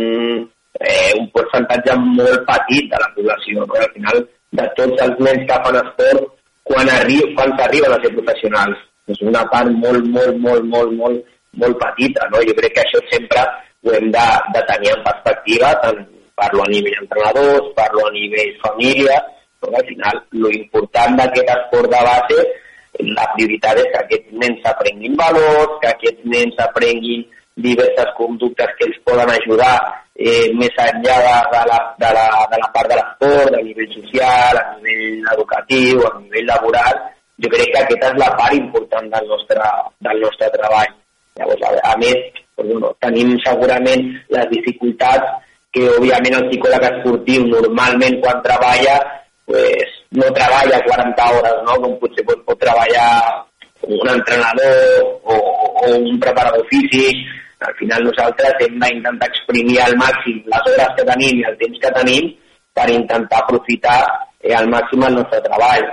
eh, 0.81 1.11
un 1.19 1.27
percentatge 1.35 1.95
molt 2.02 2.45
petit 2.49 2.89
de 2.91 3.02
la 3.03 3.10
població, 3.15 3.65
no? 3.65 3.80
Al 3.80 3.91
final, 3.95 4.23
de 4.60 4.69
tots 4.80 5.03
els 5.06 5.22
nens 5.27 5.45
que 5.48 5.60
fan 5.65 5.80
esport, 5.84 6.31
quan, 6.68 6.89
arri 6.98 7.22
quan 7.38 7.53
arriben 7.68 7.93
a 7.93 8.02
ser 8.03 8.11
professionals, 8.18 8.81
és 9.11 9.22
una 9.26 9.45
part 9.53 9.72
molt, 9.84 10.10
molt, 10.18 10.41
molt, 10.43 10.68
molt, 10.73 10.98
molt 10.98 11.31
molt 11.60 11.78
petita. 11.82 12.28
No? 12.32 12.41
Jo 12.48 12.56
crec 12.57 12.76
que 12.78 12.86
això 12.86 13.02
sempre 13.11 13.44
ho 13.84 13.94
hem 13.98 14.10
de, 14.14 14.26
de 14.56 14.64
tenir 14.69 14.94
en 14.95 15.03
perspectiva, 15.03 15.73
tant 15.84 16.02
parlo 16.38 16.64
a 16.64 16.72
nivell 16.72 16.99
entrenadors, 17.02 17.72
parlo 17.78 18.07
a 18.07 18.11
nivell 18.15 18.53
família, 18.64 19.18
però 19.61 19.78
al 19.78 19.88
final 19.90 20.22
l'important 20.44 21.18
d'aquest 21.19 21.49
esport 21.56 21.90
de 21.91 22.02
base, 22.07 22.45
la 23.18 23.26
prioritat 23.36 23.80
és 23.82 23.90
que 23.91 24.02
aquests 24.02 24.40
nens 24.44 24.65
aprenguin 24.72 25.15
valors, 25.19 25.78
que 25.82 25.91
aquests 25.91 26.26
nens 26.34 26.57
aprenguin 26.65 27.26
diverses 27.61 28.14
conductes 28.18 28.73
que 28.78 28.88
els 28.90 28.99
poden 29.06 29.30
ajudar 29.30 29.76
eh, 30.15 30.49
més 30.57 30.78
enllà 30.86 31.18
de, 31.26 31.36
de, 31.53 31.61
la, 31.69 31.80
de, 32.02 32.11
la, 32.18 32.26
de 32.52 32.61
la 32.64 32.69
part 32.76 32.90
de 32.90 32.98
l'esport, 32.99 33.57
a 33.57 33.61
nivell 33.65 33.91
social, 33.95 34.61
a 34.61 34.65
nivell 34.80 35.34
educatiu, 35.36 36.06
a 36.07 36.14
nivell 36.19 36.49
laboral, 36.53 37.03
jo 37.41 37.52
crec 37.53 37.72
que 37.73 37.84
aquesta 37.84 38.11
és 38.14 38.19
la 38.22 38.32
part 38.40 38.57
important 38.57 39.14
del 39.14 39.30
nostre, 39.34 39.69
del 40.07 40.26
nostre 40.26 40.49
treball. 40.57 40.98
Llavors, 41.40 41.64
a, 41.68 41.72
a 41.91 41.95
més, 42.02 42.41
doncs, 42.60 42.91
tenim 43.03 43.34
segurament 43.45 44.03
les 44.36 44.52
dificultats 44.52 45.40
que, 45.72 45.88
òbviament, 45.95 46.36
el 46.38 46.49
psicòleg 46.49 46.88
esportiu 46.90 47.48
normalment 47.48 48.20
quan 48.24 48.41
treballa 48.44 48.98
pues, 49.48 49.95
no 50.20 50.28
treballa 50.36 50.82
40 50.88 51.30
hores, 51.36 51.62
no? 51.68 51.78
com 51.84 51.95
potser 52.02 52.26
pot, 52.28 52.44
pot 52.48 52.60
treballar 52.60 53.12
un 53.88 54.10
entrenador 54.14 55.06
o, 55.24 55.38
o 55.38 55.94
un 55.95 56.20
preparador 56.20 56.66
físic. 56.72 57.24
Al 57.62 57.74
final 57.78 58.03
nosaltres 58.03 58.64
hem 58.66 58.78
d'intentar 58.82 59.30
exprimir 59.30 59.80
al 59.82 59.95
màxim 59.99 60.41
les 60.49 60.70
hores 60.72 60.94
que 60.98 61.06
tenim 61.08 61.41
i 61.41 61.48
el 61.49 61.58
temps 61.62 61.82
que 61.84 61.91
tenim 61.98 62.30
per 62.74 62.88
intentar 62.90 63.41
aprofitar 63.44 63.99
eh, 64.41 64.56
al 64.58 64.70
màxim 64.72 65.03
el 65.08 65.20
nostre 65.20 65.41
treball. 65.45 65.86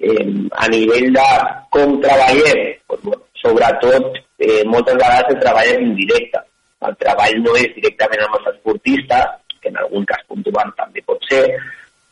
Eh, 0.00 0.26
a 0.56 0.68
nivell 0.72 1.10
de 1.12 1.28
com 1.74 1.98
treballem, 2.02 2.62
doncs, 2.88 3.04
bueno, 3.04 3.22
sobretot 3.42 4.16
eh, 4.40 4.62
moltes 4.66 4.96
vegades 4.96 5.34
el 5.34 5.40
treball 5.44 5.70
és 5.74 5.84
indirecte. 5.84 6.42
El 6.88 6.96
treball 7.02 7.38
no 7.44 7.54
és 7.60 7.70
directament 7.76 8.24
amb 8.24 8.40
els 8.40 8.50
esportistes, 8.54 9.36
que 9.60 9.68
en 9.68 9.76
algun 9.76 10.06
cas 10.08 10.24
puntual 10.28 10.72
també 10.78 11.02
pot 11.04 11.20
ser, 11.28 11.44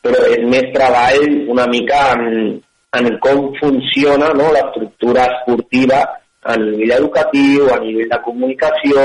però 0.05 0.21
és 0.29 0.45
més 0.47 0.69
treball 0.75 1.25
una 1.49 1.65
mica 1.67 1.99
en, 2.13 2.55
en 2.99 3.09
com 3.23 3.49
funciona 3.59 4.29
no, 4.37 4.51
l'estructura 4.53 5.25
esportiva 5.33 6.03
a 6.45 6.55
nivell 6.61 6.95
educatiu, 6.99 7.67
a 7.73 7.79
nivell 7.81 8.09
de 8.13 8.21
comunicació, 8.23 9.03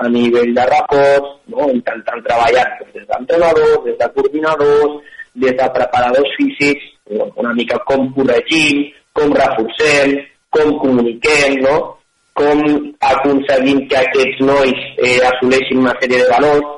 a 0.00 0.08
nivell 0.08 0.54
de 0.56 0.66
records, 0.70 1.34
no? 1.52 1.68
intentant 1.74 2.22
treballar 2.24 2.64
des 2.94 3.04
d'entrenadors, 3.10 3.84
des 3.84 3.98
de 3.98 4.08
coordinadors, 4.14 4.96
des 5.34 5.56
de 5.58 5.68
preparadors 5.74 6.36
físics, 6.38 6.86
una 7.36 7.52
mica 7.54 7.78
com 7.86 8.08
corregim, 8.14 8.86
com 9.12 9.34
reforcem, 9.34 10.16
com 10.50 10.78
comuniquem, 10.78 11.60
no? 11.66 11.99
Com 12.38 12.60
aconseguim 13.12 13.86
que 13.90 13.98
aquests 14.00 14.42
nois 14.46 14.84
eh, 14.98 15.18
assoleixin 15.30 15.82
una 15.82 15.94
sèrie 16.00 16.22
de 16.22 16.28
valors. 16.30 16.76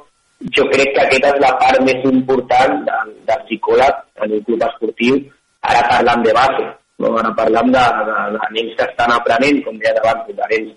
Jo 0.56 0.64
crec 0.72 0.90
que 0.94 1.02
aquesta 1.04 1.30
és 1.34 1.42
la 1.42 1.52
part 1.60 1.82
més 1.86 2.06
important 2.10 2.78
del, 2.88 3.12
del 3.28 3.42
psicòleg 3.46 4.00
en 4.24 4.36
un 4.38 4.44
club 4.48 4.64
esportiu, 4.66 5.18
ara 5.62 5.82
parlant 5.90 6.24
de 6.26 6.34
base, 6.34 6.64
no? 6.98 7.12
ara 7.20 7.30
parlant 7.38 7.70
de, 7.76 7.84
de, 8.08 8.16
de 8.34 8.48
nens 8.56 8.72
que 8.78 8.88
estan 8.88 9.14
aprenent, 9.14 9.62
com 9.66 9.78
deia 9.78 9.94
davant, 10.00 10.24
posarem 10.26 10.72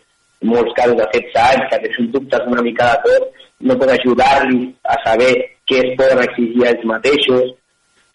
molts 0.46 0.76
casos 0.78 1.00
de 1.00 1.08
16 1.16 1.42
anys, 1.42 1.68
que 1.72 1.82
tenen 1.82 2.12
dubtes 2.14 2.48
una 2.52 2.62
mica 2.62 2.92
de 2.92 3.02
tot, 3.08 3.44
no 3.66 3.78
pot 3.82 3.94
ajudar-los 3.96 4.68
a 4.94 4.98
saber 5.06 5.32
què 5.66 5.82
es 5.82 5.96
poden 5.98 6.22
exigir 6.28 6.68
ells 6.70 6.86
mateixos, 6.92 7.56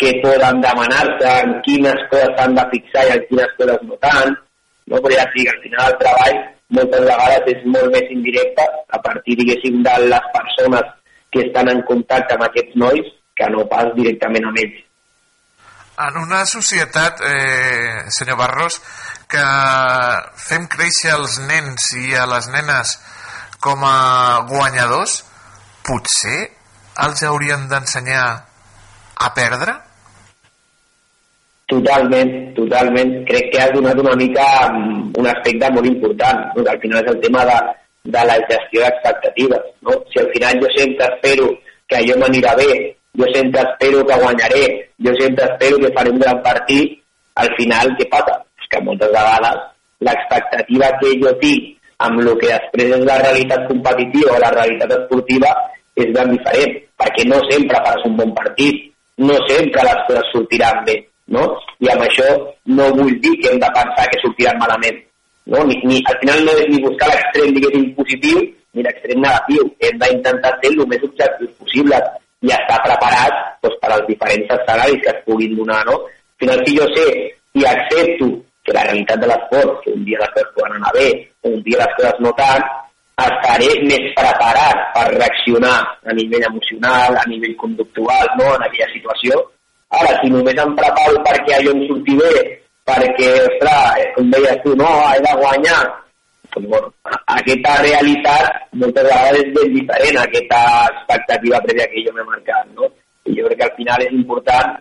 què 0.00 0.12
poden 0.22 0.62
demanar-se, 0.64 1.32
en 1.44 1.56
quines 1.66 2.06
coses 2.12 2.36
s'han 2.36 2.54
de 2.56 2.66
fixar 2.72 3.06
i 3.08 3.16
en 3.16 3.26
quines 3.28 3.58
coses 3.58 3.82
no 3.88 3.98
tant, 4.04 4.38
no? 4.90 5.00
però 5.00 5.14
ja 5.16 5.26
sigui, 5.32 5.48
al 5.50 5.62
final 5.64 5.92
el 5.92 5.98
treball 6.02 6.40
moltes 6.78 7.06
vegades 7.06 7.48
és 7.54 7.64
molt 7.74 7.90
més 7.94 8.12
indirecte 8.14 8.66
a 8.90 9.00
partir, 9.02 9.38
diguéssim, 9.40 9.80
de 9.86 9.96
les 10.06 10.28
persones 10.34 10.92
que 11.30 11.42
estan 11.46 11.70
en 11.72 11.82
contacte 11.88 12.36
amb 12.36 12.46
aquests 12.46 12.78
nois 12.82 13.10
que 13.38 13.50
no 13.54 13.66
pas 13.70 13.90
directament 13.96 14.46
amb 14.50 14.62
ells. 14.62 14.78
En 16.00 16.16
una 16.16 16.44
societat, 16.48 17.20
eh, 17.28 18.06
senyor 18.08 18.38
Barros, 18.40 18.78
que 19.30 19.46
fem 20.46 20.66
créixer 20.72 21.12
els 21.16 21.38
nens 21.44 21.90
i 22.00 22.14
a 22.16 22.24
les 22.30 22.48
nenes 22.54 22.94
com 23.60 23.84
a 23.84 24.46
guanyadors, 24.48 25.20
potser 25.84 26.48
els 27.04 27.22
haurien 27.28 27.68
d'ensenyar 27.68 28.24
a 29.20 29.30
perdre? 29.36 29.76
Totalment, 31.70 32.30
totalment. 32.56 33.10
Crec 33.28 33.52
que 33.52 33.60
has 33.62 33.70
donat 33.70 33.98
una 34.02 34.16
mica 34.18 34.44
mm, 34.74 35.12
un 35.20 35.26
aspecte 35.30 35.68
molt 35.70 35.86
important, 35.86 36.48
no? 36.54 36.64
que 36.64 36.72
al 36.72 36.80
final 36.82 37.04
és 37.04 37.10
el 37.12 37.20
tema 37.22 37.44
de, 37.46 37.58
de 38.16 38.22
la 38.30 38.38
gestió 38.48 38.82
d'expectatives. 38.82 39.68
No? 39.86 39.94
Si 40.10 40.18
al 40.22 40.30
final 40.34 40.62
jo 40.62 40.70
sempre 40.76 41.06
espero 41.12 41.50
que 41.86 42.00
allò 42.00 42.16
m'anirà 42.18 42.54
bé, 42.58 42.70
jo 43.18 43.28
sempre 43.34 43.62
espero 43.62 44.02
que 44.06 44.18
guanyaré, 44.22 44.64
jo 45.06 45.14
sempre 45.20 45.46
espero 45.50 45.78
que 45.82 45.92
faré 45.98 46.10
un 46.10 46.18
gran 46.22 46.42
partit, 46.42 46.96
al 47.42 47.50
final 47.58 47.94
què 47.98 48.06
passa? 48.10 48.34
És 48.58 48.70
que 48.72 48.82
moltes 48.86 49.12
vegades 49.14 49.62
l'expectativa 50.08 50.90
que 51.00 51.12
jo 51.22 51.32
tinc 51.42 51.68
amb 52.06 52.22
el 52.22 52.32
que 52.40 52.50
després 52.50 52.96
és 52.96 53.04
la 53.06 53.18
realitat 53.20 53.66
competitiva 53.68 54.34
o 54.34 54.42
la 54.42 54.50
realitat 54.56 54.94
esportiva 54.96 55.50
és 56.00 56.10
ben 56.16 56.34
diferent, 56.34 56.78
perquè 56.98 57.26
no 57.28 57.38
sempre 57.50 57.82
faràs 57.84 58.06
un 58.08 58.16
bon 58.18 58.34
partit, 58.34 58.86
no 59.20 59.36
sempre 59.46 59.84
les 59.84 60.04
coses 60.08 60.30
sortiran 60.32 60.82
bé, 60.86 60.96
no? 61.34 61.46
I 61.80 61.90
amb 61.94 62.04
això 62.06 62.28
no 62.76 62.90
vull 62.98 63.14
dir 63.24 63.34
que 63.40 63.52
hem 63.52 63.60
de 63.62 63.70
pensar 63.76 64.06
que 64.10 64.20
sortiran 64.22 64.58
malament, 64.60 64.98
no? 65.50 65.64
Ni, 65.68 65.78
ni, 65.88 66.00
al 66.10 66.18
final 66.22 66.44
no 66.46 66.56
és 66.58 66.68
ni 66.70 66.82
buscar 66.84 67.08
l'extrem, 67.10 67.54
diguéssim, 67.56 67.86
positiu, 67.98 68.42
ni 68.74 68.84
l'extrem 68.86 69.22
negatiu. 69.22 69.70
Hem 69.86 70.02
d'intentar 70.02 70.52
ser 70.58 70.74
el 70.74 70.84
més 70.90 71.06
objectius 71.08 71.54
possible 71.62 72.02
i 72.46 72.52
estar 72.56 72.78
preparats 72.84 73.40
doncs, 73.64 73.80
per 73.82 73.90
als 73.94 74.06
diferents 74.08 74.54
escenaris 74.56 75.02
que 75.04 75.14
es 75.14 75.24
puguin 75.26 75.56
donar, 75.56 75.82
no? 75.88 75.98
Al 76.04 76.44
final, 76.44 76.62
si 76.66 76.76
jo 76.78 76.86
sé 76.94 77.08
i 77.58 77.66
accepto 77.66 78.30
que 78.64 78.76
la 78.76 78.84
realitat 78.86 79.20
de 79.20 79.26
l'esport, 79.30 79.80
que 79.84 79.92
un 79.96 80.04
dia 80.04 80.20
les 80.20 80.30
coses 80.36 80.52
poden 80.54 80.76
anar 80.78 80.92
bé, 80.94 81.08
un 81.50 81.58
dia 81.66 81.80
les 81.82 81.96
coses 81.98 82.20
no 82.24 82.32
tant, 82.38 82.64
estaré 83.20 83.70
més 83.84 84.04
preparat 84.16 84.84
per 84.94 85.06
reaccionar 85.12 85.76
a 86.06 86.14
nivell 86.16 86.46
emocional, 86.48 87.16
a 87.16 87.24
nivell 87.28 87.56
conductual, 87.60 88.30
no?, 88.38 88.54
en 88.56 88.66
aquella 88.68 88.88
situació. 88.94 89.40
Ara, 89.90 90.12
si 90.20 90.30
només 90.30 90.58
em 90.62 90.74
preparo 90.78 91.22
perquè 91.26 91.56
allò 91.56 91.72
em 91.74 91.80
surti 91.88 92.14
bé, 92.18 92.34
perquè, 92.86 93.30
ostres, 93.46 94.04
com 94.14 94.30
deies 94.34 94.60
tu, 94.64 94.74
no, 94.78 94.90
he 95.10 95.18
de 95.24 95.32
guanyar, 95.40 95.80
doncs, 96.54 96.68
bueno, 96.68 96.92
aquesta 97.38 97.74
realitat 97.82 98.60
moltes 98.82 99.06
vegades 99.08 99.40
és 99.40 99.50
ben 99.56 99.74
diferent 99.74 100.18
a 100.18 100.22
aquesta 100.28 100.60
expectativa 100.92 101.60
prèvia 101.66 101.88
que 101.90 102.04
jo 102.06 102.14
m'he 102.14 102.28
marcat, 102.28 102.70
no? 102.78 102.88
I 103.26 103.36
jo 103.38 103.46
crec 103.48 103.58
que 103.58 103.66
al 103.68 103.76
final 103.76 104.06
és 104.06 104.14
important 104.18 104.78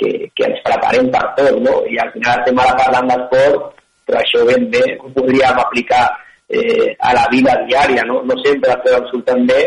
que, 0.00 0.10
que 0.34 0.48
ens 0.48 0.62
preparem 0.66 1.10
per 1.14 1.26
tot, 1.38 1.60
no? 1.66 1.76
I 1.90 2.00
al 2.02 2.10
final 2.14 2.40
estem 2.40 2.62
ara 2.64 2.78
parlant 2.78 3.10
d'esport, 3.12 3.68
però 4.06 4.22
això 4.22 4.46
ben 4.48 4.66
bé 4.72 4.82
ho 4.98 5.12
podríem 5.14 5.62
aplicar 5.62 6.06
eh, 6.48 6.96
a 6.98 7.14
la 7.14 7.26
vida 7.30 7.54
diària, 7.68 8.06
no? 8.08 8.22
No 8.26 8.38
sempre 8.42 8.72
les 8.72 8.82
coses 8.86 9.12
surten 9.12 9.46
bé 9.50 9.60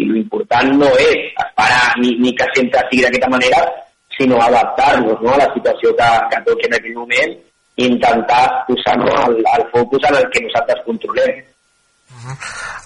i 0.00 0.06
l'important 0.08 0.72
no 0.80 0.88
és 0.96 1.28
esperar 1.34 1.86
ni, 2.00 2.14
ni 2.22 2.32
que 2.36 2.46
sempre 2.54 2.84
sigui 2.88 3.04
d'aquesta 3.04 3.32
manera, 3.32 3.64
sinó 4.20 4.36
adaptar-nos 4.42 5.20
no? 5.22 5.32
a 5.32 5.38
la 5.38 5.48
situació 5.54 5.94
que, 5.96 6.08
que 6.30 6.42
toqui 6.48 6.68
en 6.68 6.74
aquell 6.76 6.98
moment 6.98 7.38
i 7.80 7.86
intentar 7.86 8.42
posar 8.68 8.98
no, 9.00 9.08
el, 9.30 9.38
el 9.40 9.64
focus 9.72 10.04
en 10.10 10.18
el 10.20 10.28
que 10.34 10.42
nosaltres 10.44 10.84
controlem. 10.84 11.38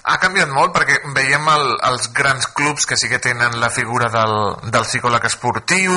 Ha 0.05 0.17
canviat 0.21 0.51
molt 0.53 0.73
perquè 0.75 0.99
veiem 1.15 1.47
el, 1.51 1.69
els 1.89 2.09
grans 2.13 2.47
clubs 2.57 2.85
que 2.85 2.97
sí 2.99 3.09
que 3.11 3.21
tenen 3.23 3.59
la 3.61 3.71
figura 3.73 4.09
del, 4.13 4.35
del 4.71 4.85
psicòleg 4.85 5.25
esportiu, 5.31 5.95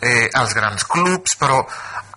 eh, 0.00 0.28
els 0.28 0.54
grans 0.58 0.84
clubs, 0.84 1.36
però 1.40 1.62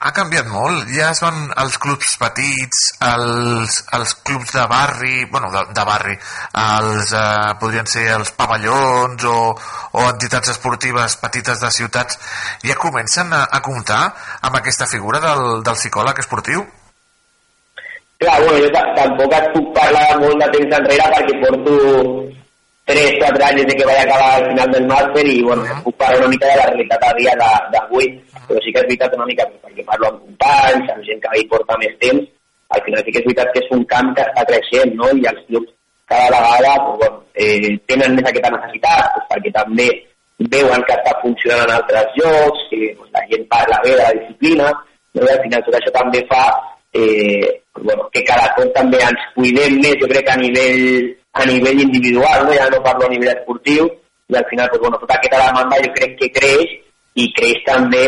ha 0.01 0.11
canviat 0.17 0.47
molt. 0.49 0.89
Ja 0.95 1.11
van 1.21 1.51
els 1.61 1.77
clubs 1.81 2.15
petits, 2.21 2.81
els, 3.05 3.77
els 3.97 4.15
clubs 4.25 4.53
de 4.55 4.65
barri, 4.71 5.25
bueno, 5.31 5.51
de, 5.53 5.63
de 5.77 5.85
barri, 5.87 6.17
els, 6.63 7.13
eh, 7.13 7.53
podrien 7.61 7.89
ser 7.89 8.07
els 8.17 8.33
pavellons 8.37 9.27
o, 9.29 9.37
o 10.01 10.05
entitats 10.09 10.55
esportives 10.55 11.19
petites 11.21 11.61
de 11.61 11.71
ciutats, 11.71 12.19
ja 12.65 12.79
comencen 12.81 13.33
a, 13.37 13.45
a 13.45 13.61
comptar 13.65 14.03
amb 14.41 14.61
aquesta 14.61 14.89
figura 14.89 15.21
del, 15.23 15.61
del 15.65 15.79
psicòleg 15.79 16.25
esportiu? 16.25 16.65
Clar, 18.21 18.37
bueno, 18.43 18.59
jo 18.61 18.69
tampoc 18.93 19.31
et 19.33 19.45
puc 19.53 19.69
parlar 19.73 20.09
molt 20.21 20.37
de 20.43 20.47
temps 20.53 20.73
enrere 20.77 21.05
perquè 21.13 21.37
porto 21.41 21.77
3-4 22.91 23.45
anys 23.47 23.61
des 23.61 23.69
de 23.69 23.77
que 23.79 23.87
vaig 23.89 24.01
acabar 24.01 24.27
al 24.35 24.45
final 24.49 24.69
del 24.75 24.85
màster 24.91 25.23
i 25.25 25.41
bueno, 25.47 25.63
uh 25.63 25.69
-huh. 25.69 25.83
puc 25.85 25.95
parlar 25.97 26.19
una 26.19 26.33
mica 26.33 26.47
de 26.51 26.57
la 26.59 26.67
realitat 26.69 27.03
a 27.03 27.13
dia 27.17 27.33
d'avui, 27.73 28.05
però 28.47 28.59
sí 28.61 28.69
que 28.73 28.79
és 28.81 28.87
veritat 28.89 29.15
una 29.17 29.25
mica 29.25 29.43
perquè 29.63 29.83
parlo 29.89 30.05
amb 30.07 30.19
companys, 30.25 30.85
amb 30.93 31.03
gent 31.07 31.21
que 31.23 31.29
hi 31.39 31.47
porta 31.51 31.77
més 31.81 31.93
temps, 32.03 32.23
al 32.73 32.81
final 32.85 33.03
sí 33.03 33.11
que 33.11 33.19
és 33.19 33.25
veritat 33.25 33.47
que 33.53 33.59
és 33.63 33.71
un 33.77 33.83
camp 33.93 34.09
que 34.15 34.23
està 34.27 34.41
creixent, 34.49 34.91
no? 34.99 35.07
I 35.21 35.25
els 35.31 35.41
clubs 35.47 35.71
cada 36.11 36.27
vegada 36.35 36.71
doncs, 36.77 36.97
bueno, 37.01 37.17
eh, 37.41 37.77
tenen 37.89 38.15
més 38.15 38.27
aquesta 38.29 38.53
necessitat, 38.55 39.03
doncs, 39.13 39.27
perquè 39.31 39.51
també 39.61 39.87
veuen 40.53 40.81
que 40.87 40.93
està 40.99 41.11
funcionant 41.23 41.69
en 41.69 41.77
altres 41.79 42.07
llocs, 42.17 42.59
que 42.69 42.79
doncs, 42.97 43.11
la 43.15 43.23
gent 43.29 43.45
parla 43.49 43.81
bé 43.83 43.91
de 43.97 44.03
la 44.03 44.15
disciplina, 44.19 44.67
no? 45.15 45.25
i 45.25 45.31
al 45.33 45.41
final 45.43 45.63
tot 45.65 45.75
això 45.79 45.91
també 45.99 46.21
fa 46.29 46.43
eh, 46.93 47.61
bueno, 47.79 48.09
que 48.11 48.23
cada 48.23 48.51
cop 48.55 48.73
també 48.75 48.99
ens 49.05 49.27
cuidem 49.35 49.79
més, 49.81 49.97
jo 50.01 50.09
crec 50.11 50.29
a 50.29 50.37
nivell, 50.39 51.11
a 51.33 51.45
nivell 51.47 51.83
individual, 51.85 52.45
no? 52.45 52.55
ja 52.57 52.67
no 52.69 52.81
parlo 52.83 53.07
a 53.07 53.11
nivell 53.13 53.33
esportiu, 53.33 53.87
i 54.31 54.35
al 54.35 54.45
final 54.49 54.67
doncs, 54.71 54.81
bueno, 54.83 54.99
tota 54.99 55.17
aquesta 55.19 55.39
demanda 55.45 55.79
jo 55.83 55.93
crec 55.95 56.17
que 56.19 56.29
creix 56.35 56.75
i 57.19 57.27
creix 57.35 57.63
també 57.67 58.03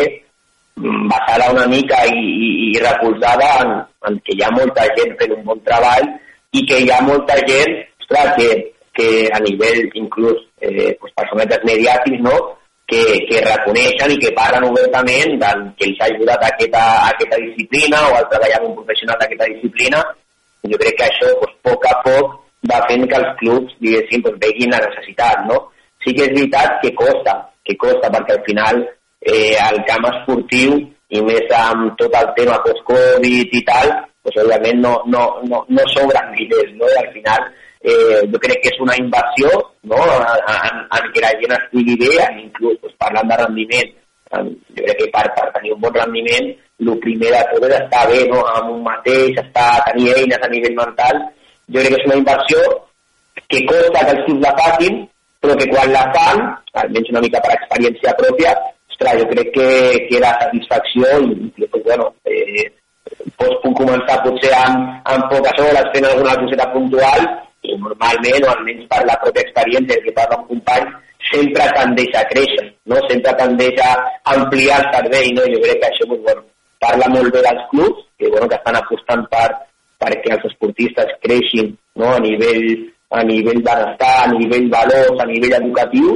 mm, 0.79 1.07
basada 1.11 1.51
una 1.51 1.65
mica 1.67 1.99
i, 2.07 2.19
i, 2.19 2.51
i 2.71 2.83
recolzada 2.83 3.49
en, 3.63 3.73
en 4.07 4.19
que 4.23 4.37
hi 4.37 4.43
ha 4.43 4.51
molta 4.55 4.85
gent 4.99 5.17
fent 5.19 5.35
un 5.35 5.43
bon 5.49 5.63
treball 5.67 6.07
i 6.53 6.63
que 6.69 6.79
hi 6.83 6.91
ha 6.91 7.01
molta 7.03 7.39
gent 7.47 7.79
ostres, 8.03 8.35
que, 8.37 8.49
que 8.95 9.09
a 9.35 9.39
nivell 9.43 9.83
inclús 9.99 10.39
eh, 10.61 10.93
pues, 10.99 11.11
personatges 11.19 11.65
mediàtics 11.67 12.23
no? 12.23 12.35
Que, 12.93 13.25
que 13.29 13.41
reconeixen 13.41 14.13
i 14.13 14.19
que 14.21 14.31
parlen 14.37 14.67
obertament 14.69 15.37
del 15.41 15.65
que 15.79 15.89
els 15.89 16.01
ha 16.01 16.09
ajudat 16.11 16.43
a 16.43 16.51
aquesta, 16.53 16.83
a 17.01 17.09
aquesta 17.13 17.39
disciplina 17.41 18.01
o 18.09 18.15
al 18.19 18.29
treballar 18.31 18.59
amb 18.61 18.69
un 18.69 18.75
professional 18.81 19.19
d'aquesta 19.21 19.49
disciplina. 19.53 20.01
Jo 20.71 20.79
crec 20.79 20.97
que 20.99 21.07
això, 21.09 21.31
pues, 21.41 21.53
a 21.53 21.69
poc 21.69 21.87
a 21.89 21.95
poc, 22.05 22.35
va 22.71 22.79
fent 22.89 23.05
que 23.09 23.19
els 23.19 23.31
clubs, 23.41 23.75
diguéssim, 23.83 24.23
pues, 24.25 24.37
veguin 24.45 24.75
la 24.75 24.83
necessitat, 24.85 25.45
no? 25.49 25.59
Sí 26.05 26.13
que 26.15 26.27
és 26.27 26.35
veritat 26.35 26.77
que 26.83 26.93
costa, 26.99 27.35
que 27.65 27.75
costa, 27.81 28.11
perquè 28.13 28.37
al 28.37 28.45
final 28.45 28.81
eh, 28.83 29.55
el 29.71 29.81
camp 29.89 30.07
esportiu, 30.11 30.77
i 31.13 31.21
més 31.21 31.51
amb 31.57 31.93
tot 31.99 32.15
el 32.17 32.31
tema 32.37 32.61
post-Covid 32.63 33.57
i 33.59 33.65
tal, 33.67 33.91
pues, 34.23 34.39
òbviament 34.45 34.79
no, 34.85 34.95
no, 35.09 35.25
no, 35.49 35.65
no 35.67 35.89
sobren 35.95 36.31
diners, 36.37 36.71
no? 36.79 36.89
I 36.93 37.01
al 37.01 37.11
final 37.17 37.49
eh, 37.83 38.21
jo 38.31 38.39
crec 38.39 38.61
que 38.63 38.71
és 38.71 38.79
una 38.81 38.95
inversió 38.97 39.51
no? 39.83 39.99
en, 39.99 40.81
en, 40.97 41.11
que 41.13 41.23
la 41.23 41.33
gent 41.41 41.55
estigui 41.57 41.97
bé, 41.99 42.11
en 42.23 42.39
inclús 42.45 42.79
doncs, 42.81 42.95
parlant 43.03 43.29
de 43.29 43.39
rendiment, 43.43 43.93
en, 44.37 44.51
jo 44.77 44.85
crec 44.87 45.01
que 45.01 45.09
per, 45.15 45.25
per 45.37 45.47
tenir 45.57 45.75
un 45.75 45.81
bon 45.83 45.95
rendiment, 45.99 46.51
el 46.83 46.97
primer 47.03 47.31
de 47.35 47.41
tot 47.51 47.67
és 47.69 47.77
estar 47.77 48.03
bé 48.09 48.23
no? 48.31 48.43
amb 48.55 48.73
un 48.77 48.83
mateix, 48.87 49.39
estar, 49.43 49.69
tenir 49.89 50.13
eines 50.15 50.41
a 50.41 50.51
nivell 50.51 50.77
mental, 50.79 51.23
jo 51.69 51.79
crec 51.79 51.95
que 51.95 52.01
és 52.01 52.07
una 52.09 52.19
inversió 52.21 52.63
que 53.51 53.65
costa 53.69 54.05
que 54.07 54.15
els 54.17 54.39
la 54.43 54.53
facin, 54.59 55.01
però 55.43 55.57
que 55.59 55.67
quan 55.71 55.91
la 55.91 56.05
fan, 56.15 56.45
almenys 56.79 57.11
una 57.11 57.23
mica 57.23 57.41
per 57.43 57.51
experiència 57.57 58.15
pròpia, 58.19 58.53
ostres, 58.93 59.19
jo 59.19 59.27
crec 59.33 59.51
que, 59.57 59.67
que 60.07 60.23
la 60.23 60.31
satisfacció 60.39 61.17
i, 61.27 61.51
i 61.59 61.67
pues, 61.67 61.83
bueno, 61.83 62.07
eh, 62.23 62.69
pots 63.39 63.73
començar 63.75 64.21
potser 64.23 64.53
amb, 64.55 65.01
amb 65.11 65.27
poques 65.31 65.59
hores 65.59 65.89
fent 65.95 66.07
alguna 66.07 66.37
coseta 66.39 66.69
puntual 66.71 67.25
i 67.63 67.75
normalment, 67.79 68.45
o 68.45 68.53
almenys 68.53 68.87
per 68.91 69.01
la 69.07 69.17
pròpia 69.23 69.45
experiència 69.47 69.99
que 70.05 70.15
parla 70.15 70.39
un 70.41 70.47
company, 70.51 70.87
sempre 71.31 71.67
tendeix 71.77 72.17
a 72.19 72.23
créixer, 72.31 72.65
no? 72.91 72.99
sempre 73.09 73.35
tendeix 73.39 73.79
a 73.83 73.91
ampliar 74.35 74.81
el 74.81 74.89
servei. 74.95 75.29
No? 75.37 75.45
Jo 75.53 75.61
crec 75.63 75.79
que 75.81 75.91
això 75.91 76.09
doncs, 76.09 76.25
bueno, 76.27 76.43
parla 76.83 77.11
molt 77.13 77.31
bé 77.35 77.43
dels 77.45 77.69
clubs, 77.71 78.03
que, 78.19 78.31
bueno, 78.33 78.49
que 78.51 78.59
estan 78.59 78.79
apostant 78.79 79.23
per, 79.31 79.47
perquè 80.03 80.35
els 80.35 80.49
esportistes 80.51 81.15
creixin 81.23 81.71
no? 81.95 82.11
a 82.11 82.19
nivell 82.23 82.67
a 83.13 83.21
nivell 83.23 83.61
benestar, 83.61 84.23
a 84.23 84.31
nivell 84.33 84.69
valors, 84.73 85.19
a 85.21 85.25
nivell 85.29 85.53
educatiu, 85.59 86.13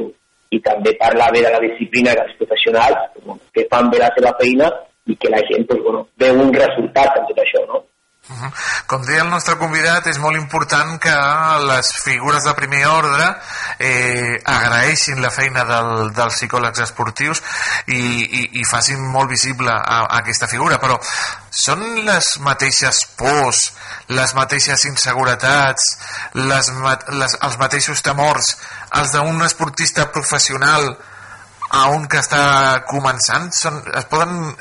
i 0.50 0.60
també 0.66 0.96
parla 0.98 1.28
bé 1.34 1.44
de 1.46 1.52
la 1.54 1.60
disciplina 1.62 2.16
dels 2.18 2.34
professionals, 2.40 3.04
bueno, 3.24 3.40
que 3.54 3.68
fan 3.72 3.92
bé 3.92 4.00
la 4.02 4.10
seva 4.16 4.34
feina 4.40 4.72
i 5.06 5.16
que 5.16 5.30
la 5.30 5.44
gent 5.50 5.68
doncs, 5.70 5.84
bueno, 5.86 6.02
veu 6.24 6.42
un 6.42 6.54
resultat 6.56 7.20
en 7.20 7.28
tot 7.30 7.44
això. 7.44 7.62
No? 7.70 7.84
Com 8.88 9.04
deia 9.08 9.22
el 9.24 9.30
nostre 9.32 9.56
convidat, 9.60 10.08
és 10.12 10.18
molt 10.20 10.36
important 10.36 10.98
que 11.00 11.16
les 11.64 11.92
figures 12.04 12.44
de 12.44 12.54
primer 12.60 12.82
ordre 12.90 13.28
eh, 13.80 14.36
agraeixin 14.44 15.22
la 15.24 15.32
feina 15.32 15.64
del, 15.70 16.12
dels 16.18 16.36
psicòlegs 16.36 16.84
esportius 16.84 17.42
i, 17.88 17.96
i, 17.96 18.44
i 18.60 18.68
facin 18.68 19.04
molt 19.16 19.32
visible 19.32 19.72
a, 19.72 20.02
a 20.04 20.20
aquesta 20.20 20.52
figura, 20.52 20.80
però 20.84 21.00
són 21.52 21.84
les 22.08 22.34
mateixes 22.44 23.04
pors, 23.20 23.64
les 24.12 24.36
mateixes 24.36 24.88
inseguretats, 24.92 25.92
les, 26.36 26.72
les, 27.16 27.38
els 27.48 27.60
mateixos 27.64 28.04
temors, 28.04 28.56
els 29.00 29.16
d'un 29.16 29.44
esportista 29.48 30.12
professional 30.12 30.98
a 31.70 31.88
un 31.92 32.08
que 32.12 32.20
està 32.20 32.84
començant? 32.88 33.52
Són, 33.56 33.80
es 33.96 34.08
poden 34.12 34.52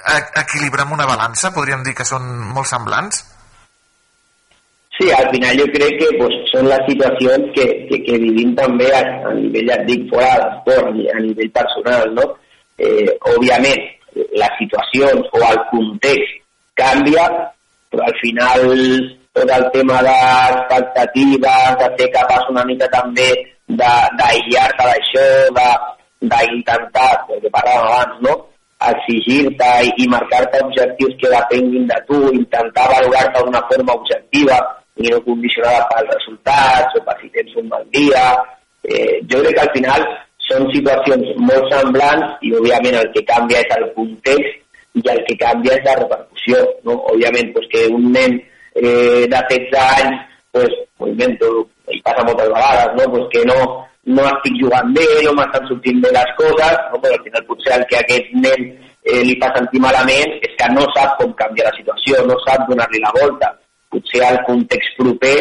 equilibrar 0.43 0.87
amb 0.87 0.99
una 0.99 1.07
balança? 1.07 1.55
Podríem 1.55 1.83
dir 1.87 1.95
que 1.99 2.07
són 2.07 2.27
molt 2.55 2.71
semblants? 2.71 3.25
Sí, 4.97 5.11
al 5.13 5.29
final 5.29 5.59
jo 5.61 5.67
crec 5.75 5.99
que 6.01 6.07
pues, 6.17 6.37
són 6.49 6.71
les 6.71 6.87
situacions 6.89 7.51
que, 7.53 7.67
que, 7.91 7.99
que 8.07 8.17
vivim 8.23 8.55
també 8.57 8.87
a, 8.97 9.03
a 9.29 9.35
nivell, 9.37 9.69
ja 9.69 9.77
dic, 9.85 10.07
fora 10.09 10.31
de 10.33 10.47
l'esport, 10.47 11.03
a 11.13 11.21
nivell 11.21 11.53
personal, 11.59 12.15
no? 12.17 12.25
Eh, 12.81 13.11
òbviament, 13.35 13.85
les 14.17 14.57
situacions 14.63 15.29
o 15.37 15.43
el 15.51 15.61
context 15.69 16.41
canvia, 16.81 17.27
però 17.93 18.09
al 18.09 18.17
final 18.23 18.65
tot 19.37 19.53
el 19.53 19.67
tema 19.75 20.01
d'expectatives, 20.07 21.77
de 21.83 21.89
ser 21.99 22.09
capaç 22.17 22.49
una 22.55 22.65
mica 22.65 22.89
també 22.89 23.29
d'aïllar-te 23.69 24.87
d'això, 24.89 25.27
d'intentar, 26.33 27.11
el 27.35 27.43
que 27.45 27.53
parlàvem 27.53 27.89
abans, 27.91 28.21
no? 28.25 28.37
exigir-te 28.87 29.69
i, 29.89 29.93
i 30.05 30.09
marcar-te 30.13 30.61
objectius 30.65 31.15
que 31.21 31.33
depenguin 31.33 31.87
de 31.89 32.01
tu, 32.09 32.19
intentar 32.33 32.89
valorar-te 32.93 33.45
d'una 33.45 33.63
forma 33.69 33.97
objectiva, 34.01 34.59
i 34.97 35.11
no 35.13 35.21
condicionada 35.25 35.87
pels 35.91 36.13
resultats 36.15 36.97
o 36.97 37.03
per 37.07 37.17
si 37.21 37.29
tens 37.35 37.57
un 37.61 37.69
mal 37.69 37.85
dia. 37.93 38.25
Eh, 38.87 39.21
jo 39.31 39.43
crec 39.43 39.57
que 39.57 39.65
al 39.65 39.73
final 39.75 40.07
són 40.47 40.69
situacions 40.73 41.33
molt 41.49 41.73
semblants 41.73 42.47
i 42.47 42.53
òbviament 42.57 43.01
el 43.01 43.11
que 43.15 43.25
canvia 43.29 43.61
és 43.65 43.75
el 43.77 43.89
context 43.97 44.63
i 44.97 45.03
el 45.13 45.21
que 45.27 45.37
canvia 45.43 45.75
és 45.77 45.85
la 45.89 45.97
repercussió. 46.01 46.63
No? 46.87 46.97
Òbviament 47.13 47.53
pues, 47.57 47.69
que 47.75 47.85
un 47.93 48.09
nen 48.15 48.39
eh, 48.39 49.27
de 49.27 49.43
16 49.51 49.77
anys, 49.83 50.23
pues, 50.55 50.79
movimento, 51.03 51.51
i 51.93 52.01
passa 52.07 52.25
no? 52.25 53.11
pues 53.13 53.29
que 53.35 53.45
no, 53.45 53.59
no 54.17 54.25
estic 54.31 54.57
jugant 54.63 54.95
bé, 54.97 55.05
no 55.27 55.37
m'estan 55.37 55.69
sortint 55.69 56.01
bé 56.03 56.11
les 56.15 56.33
coses, 56.41 56.81
no? 56.91 57.03
però 57.03 57.13
al 57.13 57.23
final 57.27 57.47
potser 57.51 57.77
el 57.77 57.85
que 57.91 58.01
aquest 58.01 58.33
nen 58.41 58.65
eh, 59.05 59.23
li 59.29 59.37
fa 59.43 59.53
sentir 59.59 59.83
malament 59.85 60.35
és 60.41 60.57
que 60.57 60.73
no 60.73 60.89
sap 60.97 61.15
com 61.21 61.37
canviar 61.39 61.69
la 61.69 61.77
situació, 61.77 62.25
no 62.27 62.39
sap 62.47 62.65
donar-li 62.71 63.03
la 63.05 63.13
volta 63.21 63.53
potser 63.97 64.23
el 64.29 64.43
context 64.47 65.01
proper 65.01 65.39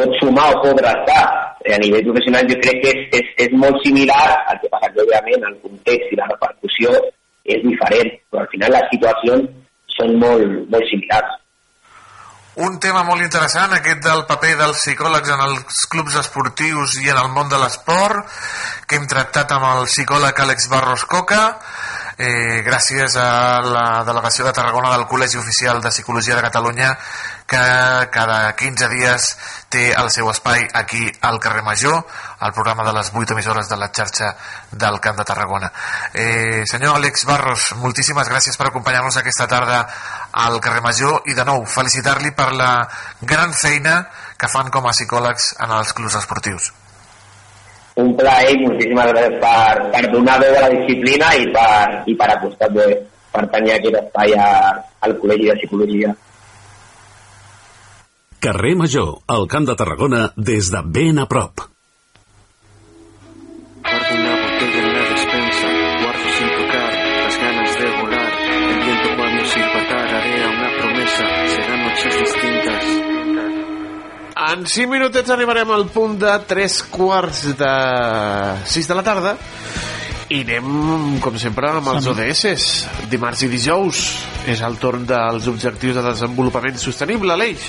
pot 0.00 0.16
sumar 0.20 0.48
o 0.54 0.60
pot 0.64 0.80
restar. 0.80 1.24
Eh, 1.64 1.74
a 1.76 1.80
nivell 1.82 2.06
professional 2.08 2.48
jo 2.48 2.56
crec 2.64 2.80
que 2.82 2.92
és, 2.94 3.02
és, 3.20 3.32
és 3.46 3.56
molt 3.62 3.76
similar, 3.84 4.24
el 4.52 4.62
que 4.62 4.72
passa 4.72 4.92
que 4.94 5.04
òbviament 5.04 5.44
el 5.50 5.58
context 5.64 6.14
i 6.14 6.20
la 6.20 6.30
repercussió 6.30 6.94
és 7.44 7.60
diferent, 7.66 8.16
però 8.32 8.44
al 8.44 8.50
final 8.54 8.74
les 8.76 8.90
situacions 8.94 9.52
són 9.98 10.16
molt, 10.22 10.58
molt 10.72 10.88
similars. 10.88 11.36
Un 12.60 12.80
tema 12.82 13.04
molt 13.06 13.22
interessant, 13.22 13.72
aquest 13.72 14.00
del 14.04 14.24
paper 14.28 14.56
dels 14.58 14.80
psicòlegs 14.82 15.30
en 15.32 15.42
els 15.44 15.84
clubs 15.92 16.16
esportius 16.18 16.96
i 17.04 17.12
en 17.12 17.20
el 17.20 17.30
món 17.36 17.48
de 17.52 17.60
l'esport, 17.60 18.26
que 18.88 18.98
hem 18.98 19.06
tractat 19.08 19.54
amb 19.54 19.68
el 19.68 19.86
psicòleg 19.86 20.42
Àlex 20.44 20.66
Barros 20.72 21.06
Coca, 21.08 21.44
eh, 22.20 22.60
gràcies 22.60 23.16
a 23.16 23.60
la 23.64 24.04
delegació 24.04 24.44
de 24.44 24.52
Tarragona 24.52 24.92
del 24.92 25.06
Col·legi 25.08 25.38
Oficial 25.40 25.80
de 25.80 25.88
Psicologia 25.88 26.36
de 26.36 26.42
Catalunya 26.44 26.90
que 27.48 27.60
cada 28.12 28.52
15 28.54 28.88
dies 28.92 29.28
té 29.72 29.86
el 29.96 30.10
seu 30.12 30.28
espai 30.30 30.66
aquí 30.76 31.08
al 31.26 31.40
carrer 31.40 31.64
Major, 31.66 31.96
al 32.38 32.52
programa 32.52 32.84
de 32.84 32.92
les 32.92 33.10
8 33.14 33.32
emissores 33.32 33.70
de 33.70 33.78
la 33.80 33.88
xarxa 33.88 34.34
del 34.70 35.00
Camp 35.00 35.18
de 35.18 35.24
Tarragona. 35.24 35.72
Eh, 36.12 36.62
senyor 36.70 37.00
Àlex 37.00 37.24
Barros, 37.24 37.70
moltíssimes 37.80 38.28
gràcies 38.28 38.60
per 38.60 38.68
acompanyar-nos 38.68 39.16
aquesta 39.16 39.48
tarda 39.48 39.80
al 40.44 40.60
carrer 40.60 40.84
Major 40.84 41.24
i 41.26 41.34
de 41.34 41.48
nou 41.48 41.64
felicitar-li 41.64 42.36
per 42.36 42.52
la 42.52 42.74
gran 43.22 43.56
feina 43.56 44.04
que 44.36 44.52
fan 44.52 44.70
com 44.70 44.86
a 44.86 44.94
psicòlegs 44.94 45.54
en 45.58 45.74
els 45.80 45.96
clubs 45.96 46.20
esportius. 46.20 46.70
Un 48.00 48.14
plaer 48.18 48.54
i 48.54 48.60
moltíssimes 48.64 49.10
gràcies 49.12 49.38
per, 49.42 49.86
per 49.92 50.04
donar 50.12 50.38
veu 50.42 50.56
a 50.56 50.64
la 50.64 50.70
disciplina 50.72 51.32
i 51.36 51.48
per, 51.54 52.02
i 52.08 52.16
per 52.16 52.30
apostar 52.36 52.70
per, 52.74 52.88
per 53.34 53.46
tenir 53.54 53.76
aquest 53.76 53.98
espai 54.04 54.36
a, 54.38 54.50
al 55.06 55.16
Col·legi 55.20 55.50
de 55.50 55.58
Psicologia. 55.60 56.14
Carrer 58.40 58.72
Major, 58.80 59.18
al 59.28 59.44
Camp 59.52 59.68
de 59.68 59.76
Tarragona, 59.76 60.30
des 60.36 60.72
de 60.72 60.80
ben 60.86 61.20
a 61.20 61.28
prop. 61.28 61.68
Guardo 63.84 64.19
En 74.50 74.64
5 74.66 74.90
minutets 74.90 75.30
arribarem 75.30 75.70
al 75.70 75.84
punt 75.94 76.16
de 76.18 76.30
3 76.50 76.78
quarts 76.90 77.44
de 77.54 77.74
6 78.66 78.88
de 78.88 78.96
la 78.98 79.04
tarda 79.06 79.36
I 80.30 80.40
anem, 80.42 81.20
com 81.22 81.36
sempre, 81.38 81.70
amb 81.78 81.90
els. 81.92 82.08
ODS. 82.10 82.64
Dimarts 83.12 83.44
i 83.46 83.50
dijous 83.52 84.00
és 84.50 84.62
el 84.66 84.78
torn 84.82 85.06
dels 85.06 85.46
objectius 85.50 85.98
de 85.98 86.04
desenvolupament 86.06 86.78
sostenible, 86.82 87.34
l'Eix. 87.38 87.66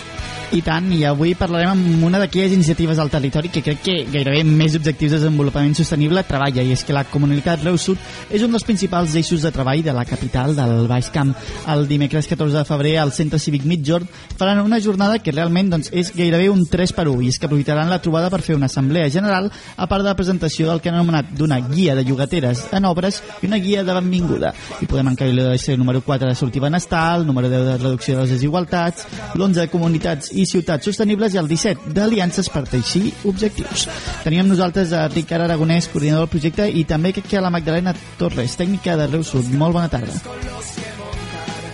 I 0.52 0.60
tant, 0.66 0.90
i 0.92 1.06
avui 1.08 1.32
parlarem 1.40 1.70
amb 1.72 2.02
una 2.04 2.20
d'aquelles 2.20 2.52
iniciatives 2.52 3.00
al 3.00 3.08
territori 3.08 3.48
que 3.48 3.62
crec 3.64 3.78
que 3.86 3.94
gairebé 4.12 4.42
més 4.44 4.74
objectius 4.76 5.14
de 5.14 5.20
desenvolupament 5.22 5.78
sostenible 5.78 6.26
treballa, 6.28 6.60
i 6.60 6.74
és 6.76 6.82
que 6.84 6.92
la 6.92 7.06
comunitat 7.08 7.64
Reus 7.64 7.86
Sud 7.88 8.02
és 8.28 8.44
un 8.44 8.52
dels 8.52 8.66
principals 8.68 9.16
eixos 9.16 9.46
de 9.46 9.52
treball 9.56 9.80
de 9.86 9.94
la 9.96 10.04
capital 10.04 10.52
del 10.58 10.90
Baix 10.92 11.08
Camp. 11.16 11.32
El 11.72 11.86
dimecres 11.88 12.28
14 12.28 12.58
de 12.58 12.64
febrer 12.68 12.98
al 13.00 13.14
Centre 13.16 13.40
Cívic 13.40 13.64
Mitjorn 13.64 14.10
faran 14.36 14.60
una 14.60 14.82
jornada 14.84 15.22
que 15.24 15.32
realment 15.32 15.70
doncs, 15.72 15.88
és 15.96 16.12
gairebé 16.18 16.50
un 16.52 16.66
3 16.68 16.94
per 17.00 17.08
1 17.08 17.24
i 17.24 17.32
és 17.32 17.40
que 17.40 17.48
aprofitaran 17.48 17.88
la 17.88 18.02
trobada 18.04 18.28
per 18.34 18.42
fer 18.44 18.60
una 18.60 18.68
assemblea 18.68 19.08
general 19.08 19.48
a 19.48 19.88
part 19.88 20.04
de 20.04 20.12
la 20.12 20.18
presentació 20.20 20.68
del 20.68 20.84
que 20.84 20.92
han 20.92 21.00
anomenat 21.00 21.32
d'una 21.32 21.62
guia 21.70 21.96
de 21.96 22.04
llogateres 22.04 22.66
en 22.76 22.90
obres 22.92 23.22
i 23.40 23.48
una 23.48 23.62
guia 23.64 23.86
de 23.88 23.96
benvinguda. 24.02 24.52
I 24.84 24.92
podem 24.92 25.14
encarir 25.14 25.40
l'ODC 25.40 25.80
número 25.80 26.04
4 26.04 26.28
de 26.28 26.36
sortir 26.36 26.60
benestar, 26.60 27.22
el 27.22 27.26
número 27.26 27.48
10 27.48 27.66
de 27.72 27.78
reducció 27.78 28.18
de 28.18 28.26
les 28.26 28.36
desigualtats, 28.36 29.08
l'11 29.40 29.64
de 29.64 29.70
comunitats 29.72 30.36
i 30.36 30.41
ciutats 30.50 30.88
sostenibles 30.90 31.36
i 31.36 31.42
el 31.42 31.50
17 31.50 31.94
d'aliances 31.96 32.50
per 32.52 32.66
teixir 32.70 33.12
objectius. 33.30 33.88
Teníem 34.26 34.50
nosaltres 34.50 34.94
a 34.94 35.08
Ricard 35.12 35.48
Aragonès, 35.48 35.90
coordinador 35.92 36.28
del 36.28 36.34
projecte, 36.36 36.68
i 36.70 36.86
també 36.86 37.14
que 37.14 37.26
a 37.38 37.42
la 37.42 37.54
Magdalena 37.54 37.96
Torres, 38.18 38.58
tècnica 38.60 38.98
de 38.98 39.08
Reus 39.08 39.34
Sud. 39.34 39.50
Molt 39.54 39.78
bona 39.78 39.90
tarda. 39.90 40.14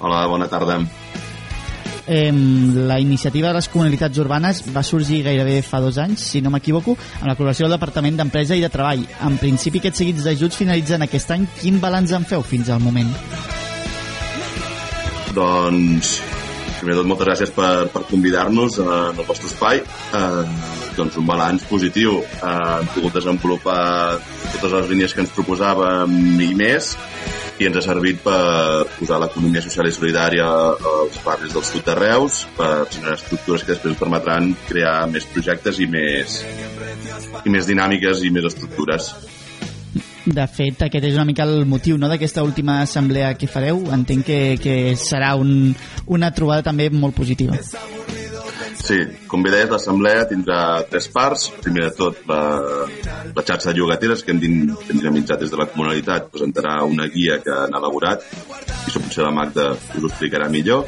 Hola, 0.02 0.26
bona 0.28 0.48
tarda. 0.48 0.80
Eh, 2.08 2.32
la 2.32 3.00
iniciativa 3.02 3.50
de 3.50 3.58
les 3.58 3.68
comunitats 3.68 4.18
urbanes 4.24 4.62
va 4.72 4.84
sorgir 4.84 5.26
gairebé 5.26 5.60
fa 5.62 5.82
dos 5.84 5.98
anys, 6.00 6.24
si 6.32 6.42
no 6.42 6.54
m'equivoco, 6.54 6.96
amb 7.20 7.28
la 7.28 7.36
col·laboració 7.36 7.68
del 7.68 7.76
Departament 7.76 8.16
d'Empresa 8.16 8.56
i 8.56 8.64
de 8.64 8.72
Treball. 8.72 9.04
En 9.28 9.36
principi, 9.42 9.84
aquests 9.84 10.04
seguits 10.06 10.24
d'ajuts 10.24 10.62
finalitzen 10.64 11.04
aquest 11.04 11.36
any. 11.36 11.46
Quin 11.60 11.82
balanç 11.84 12.16
en 12.16 12.26
feu 12.30 12.46
fins 12.48 12.72
al 12.72 12.80
moment? 12.80 13.12
Doncs, 15.36 16.16
primer 16.80 16.96
de 16.96 17.02
tot, 17.02 17.10
moltes 17.10 17.28
gràcies 17.30 17.54
per, 17.56 17.72
per 17.94 18.04
convidar-nos 18.10 18.80
eh, 18.82 18.86
en 18.88 19.22
el 19.22 19.28
vostre 19.28 19.50
espai. 19.50 19.82
Eh, 19.82 20.44
doncs 20.98 21.18
un 21.22 21.28
balanç 21.30 21.66
positiu. 21.70 22.22
Eh, 22.24 22.52
hem 22.52 22.92
pogut 22.96 23.18
desenvolupar 23.20 23.82
totes 24.54 24.72
les 24.80 24.94
línies 24.94 25.14
que 25.14 25.26
ens 25.26 25.34
proposàvem 25.36 26.18
i 26.44 26.54
més 26.58 26.96
i 27.58 27.66
ens 27.66 27.80
ha 27.80 27.82
servit 27.82 28.20
per 28.22 28.86
posar 29.00 29.18
l'economia 29.22 29.64
social 29.66 29.90
i 29.90 29.94
solidària 29.96 30.46
als 30.46 31.18
barris 31.26 31.56
del 31.56 31.66
sud 31.66 31.88
de 31.88 31.96
Reus, 31.98 32.44
per 32.58 32.86
generar 32.94 33.16
estructures 33.18 33.66
que 33.66 33.74
després 33.74 33.98
permetran 33.98 34.52
crear 34.68 35.00
més 35.10 35.26
projectes 35.34 35.82
i 35.82 35.90
més, 35.90 36.44
i 37.44 37.54
més 37.54 37.70
dinàmiques 37.70 38.22
i 38.28 38.34
més 38.36 38.46
estructures. 38.52 39.10
De 40.28 40.44
fet, 40.52 40.82
aquest 40.84 41.06
és 41.08 41.16
una 41.16 41.24
mica 41.28 41.46
el 41.48 41.64
motiu 41.70 41.96
no, 42.00 42.10
d'aquesta 42.12 42.44
última 42.44 42.82
assemblea 42.84 43.32
que 43.40 43.48
fareu. 43.48 43.80
Entenc 43.96 44.28
que, 44.28 44.40
que 44.60 44.76
serà 45.00 45.36
un, 45.40 45.72
una 46.12 46.34
trobada 46.36 46.66
també 46.68 46.90
molt 46.92 47.16
positiva. 47.16 47.56
Sí, 48.78 48.98
com 49.28 49.42
bé 49.44 49.52
deies, 49.52 49.70
l'assemblea 49.72 50.26
tindrà 50.30 50.60
tres 50.88 51.08
parts. 51.12 51.48
Primer 51.64 51.88
de 51.88 51.94
tot, 51.96 52.20
la, 52.30 52.42
la 53.36 53.44
xarxa 53.44 53.72
de 53.72 53.80
llogateres 53.80 54.24
que 54.24 54.32
hem, 54.32 54.40
din, 54.44 54.60
dinamitzat 54.92 55.42
des 55.44 55.52
de 55.52 55.60
la 55.60 55.68
comunalitat 55.72 56.30
presentarà 56.32 56.78
una 56.88 57.08
guia 57.12 57.40
que 57.44 57.52
han 57.52 57.76
elaborat 57.80 58.24
i 58.28 58.88
això 58.88 59.02
potser 59.04 59.26
la 59.26 59.34
Magda 59.36 59.72
us 59.74 60.04
ho 60.04 60.08
explicarà 60.08 60.48
millor. 60.52 60.86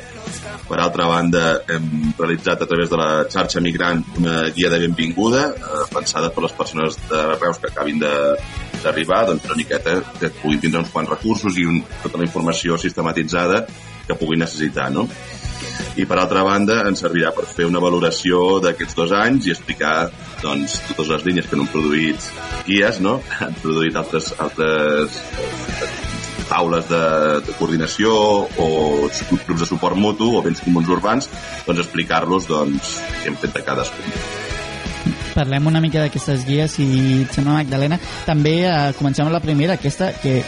Per 0.70 0.78
altra 0.80 1.08
banda, 1.10 1.44
hem 1.68 2.14
realitzat 2.18 2.62
a 2.64 2.68
través 2.70 2.92
de 2.92 3.00
la 3.00 3.10
xarxa 3.32 3.64
migrant 3.64 4.04
una 4.20 4.44
guia 4.56 4.70
de 4.72 4.84
benvinguda 4.86 5.48
eh, 5.56 5.86
pensada 5.92 6.30
per 6.32 6.46
les 6.46 6.56
persones 6.56 7.00
de 7.10 7.24
Reus 7.36 7.60
que 7.60 7.72
acabin 7.74 8.00
de 8.00 8.14
d'arribar, 8.86 9.26
doncs 9.30 9.46
una 9.50 9.60
miqueta 9.60 10.00
que 10.20 10.32
puguin 10.42 10.64
tindre 10.66 10.84
uns 10.84 10.94
quants 10.94 11.12
recursos 11.12 11.58
i 11.60 11.68
un, 11.68 11.82
tota 12.04 12.22
la 12.22 12.28
informació 12.28 12.78
sistematitzada 12.82 13.66
que 14.08 14.18
puguin 14.18 14.44
necessitar, 14.46 14.90
no? 14.94 15.08
i 16.00 16.06
per 16.08 16.20
altra 16.22 16.44
banda 16.46 16.80
ens 16.88 17.02
servirà 17.04 17.32
per 17.36 17.46
fer 17.50 17.66
una 17.68 17.82
valoració 17.84 18.60
d'aquests 18.64 18.98
dos 18.98 19.14
anys 19.16 19.48
i 19.48 19.54
explicar 19.56 20.10
doncs, 20.44 20.80
totes 20.92 21.12
les 21.12 21.26
línies 21.28 21.50
que 21.50 21.60
no 21.60 21.66
han 21.66 21.72
produït 21.74 22.30
guies, 22.68 23.02
no? 23.04 23.20
han 23.44 23.56
produït 23.64 23.98
altres, 24.00 24.32
altres 24.40 25.20
taules 26.50 26.88
de, 26.90 27.04
de 27.46 27.56
coordinació 27.60 28.12
o 28.66 28.70
grups 29.46 29.64
de 29.64 29.70
suport 29.70 30.00
mutu 30.00 30.32
o 30.38 30.44
béns 30.46 30.64
comuns 30.66 30.90
urbans, 30.98 31.30
doncs 31.68 31.86
explicar-los 31.86 32.50
doncs, 32.50 33.00
què 33.22 33.34
hem 33.34 33.42
fet 33.44 33.58
de 33.60 33.66
cadascun. 33.66 34.39
Parlem 35.34 35.70
una 35.72 35.82
mica 35.84 36.04
d'aquestes 36.04 36.44
guies 36.48 36.80
i 36.84 36.90
et 37.24 37.34
sembla, 37.36 37.60
Magdalena. 37.60 38.00
També 38.28 38.56
eh, 38.66 38.76
comencem 38.98 39.28
amb 39.28 39.36
la 39.36 39.44
primera, 39.44 39.80
aquesta 39.80 40.12
que 40.20 40.40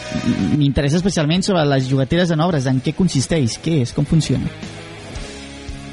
m'interessa 0.58 1.00
especialment 1.00 1.46
sobre 1.46 1.64
les 1.68 1.88
jugateres 1.88 2.34
en 2.34 2.44
obres. 2.44 2.68
En 2.68 2.82
què 2.84 2.96
consisteix? 2.98 3.60
Què 3.62 3.80
és? 3.86 3.96
Com 3.96 4.08
funciona? 4.08 4.50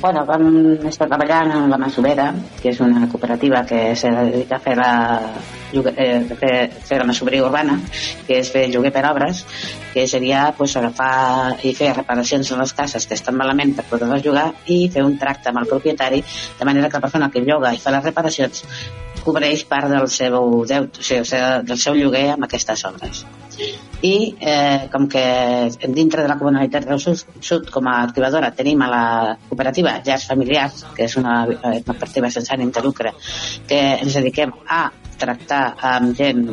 Bueno, 0.02 0.22
vam 0.24 0.46
estar 0.88 1.10
treballant 1.10 1.50
amb 1.52 1.74
la 1.74 1.78
Masovera, 1.82 2.30
que 2.62 2.70
és 2.72 2.78
una 2.80 3.02
cooperativa 3.12 3.66
que 3.68 3.98
se 4.00 4.08
dedica 4.16 4.56
a 4.56 4.64
fer 4.64 4.76
la, 4.80 4.92
eh, 5.74 6.22
fer, 6.40 6.54
fer 6.88 7.00
la 7.02 7.08
masoveria 7.10 7.44
urbana, 7.44 7.76
que 8.28 8.38
és 8.40 8.52
fer 8.54 8.70
lloguer 8.72 8.94
per 8.96 9.04
obres, 9.10 9.44
que 9.92 10.08
seria 10.08 10.46
pues, 10.56 10.78
agafar 10.80 11.58
i 11.68 11.74
fer 11.76 11.92
reparacions 11.98 12.54
en 12.54 12.64
les 12.64 12.74
cases 12.80 13.10
que 13.10 13.20
estan 13.20 13.36
malament 13.36 13.76
per 13.76 13.90
poder-les 13.92 14.24
llogar 14.24 14.48
i 14.72 14.80
fer 14.94 15.04
un 15.04 15.20
tracte 15.20 15.52
amb 15.52 15.66
el 15.66 15.68
propietari, 15.68 16.24
de 16.24 16.72
manera 16.72 16.88
que 16.88 16.96
la 16.96 17.06
persona 17.10 17.32
que 17.34 17.44
lloga 17.44 17.76
i 17.76 17.84
fa 17.84 17.92
les 17.92 18.08
reparacions 18.08 18.64
cobreix 19.26 19.68
part 19.68 19.92
del 19.92 20.08
seu 20.08 20.64
sigui, 20.64 20.88
o 20.88 21.28
sigui, 21.28 21.46
del 21.68 21.86
seu 21.88 22.00
lloguer 22.00 22.30
amb 22.38 22.48
aquestes 22.48 22.88
obres. 22.88 23.26
I 24.02 24.36
eh, 24.40 24.88
com 24.92 25.10
que 25.12 25.24
dintre 25.92 26.24
de 26.24 26.30
la 26.32 26.38
comunitat 26.40 26.86
del 26.88 27.02
Sud, 27.04 27.26
Sud 27.44 27.68
com 27.74 27.88
a 27.92 27.98
activadora 28.06 28.54
tenim 28.56 28.82
a 28.82 28.88
la 28.88 29.04
cooperativa 29.50 29.98
Llars 30.06 30.30
Familiars, 30.30 30.86
que 30.96 31.04
és 31.10 31.18
una, 31.20 31.42
eh, 31.44 31.58
una 31.60 31.84
cooperativa 31.84 32.32
sense 32.32 32.54
ànim 32.56 32.72
de 32.72 32.84
lucre, 32.86 33.12
que 33.68 33.80
ens 34.00 34.16
dediquem 34.16 34.54
a 34.68 34.86
tractar 35.20 35.64
amb 35.90 36.16
gent 36.16 36.46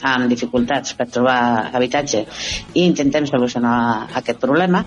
amb 0.00 0.30
dificultats 0.32 0.94
per 0.96 1.06
trobar 1.12 1.36
habitatge 1.76 2.22
i 2.72 2.86
intentem 2.86 3.28
solucionar 3.28 3.74
aquest 4.22 4.40
problema, 4.40 4.80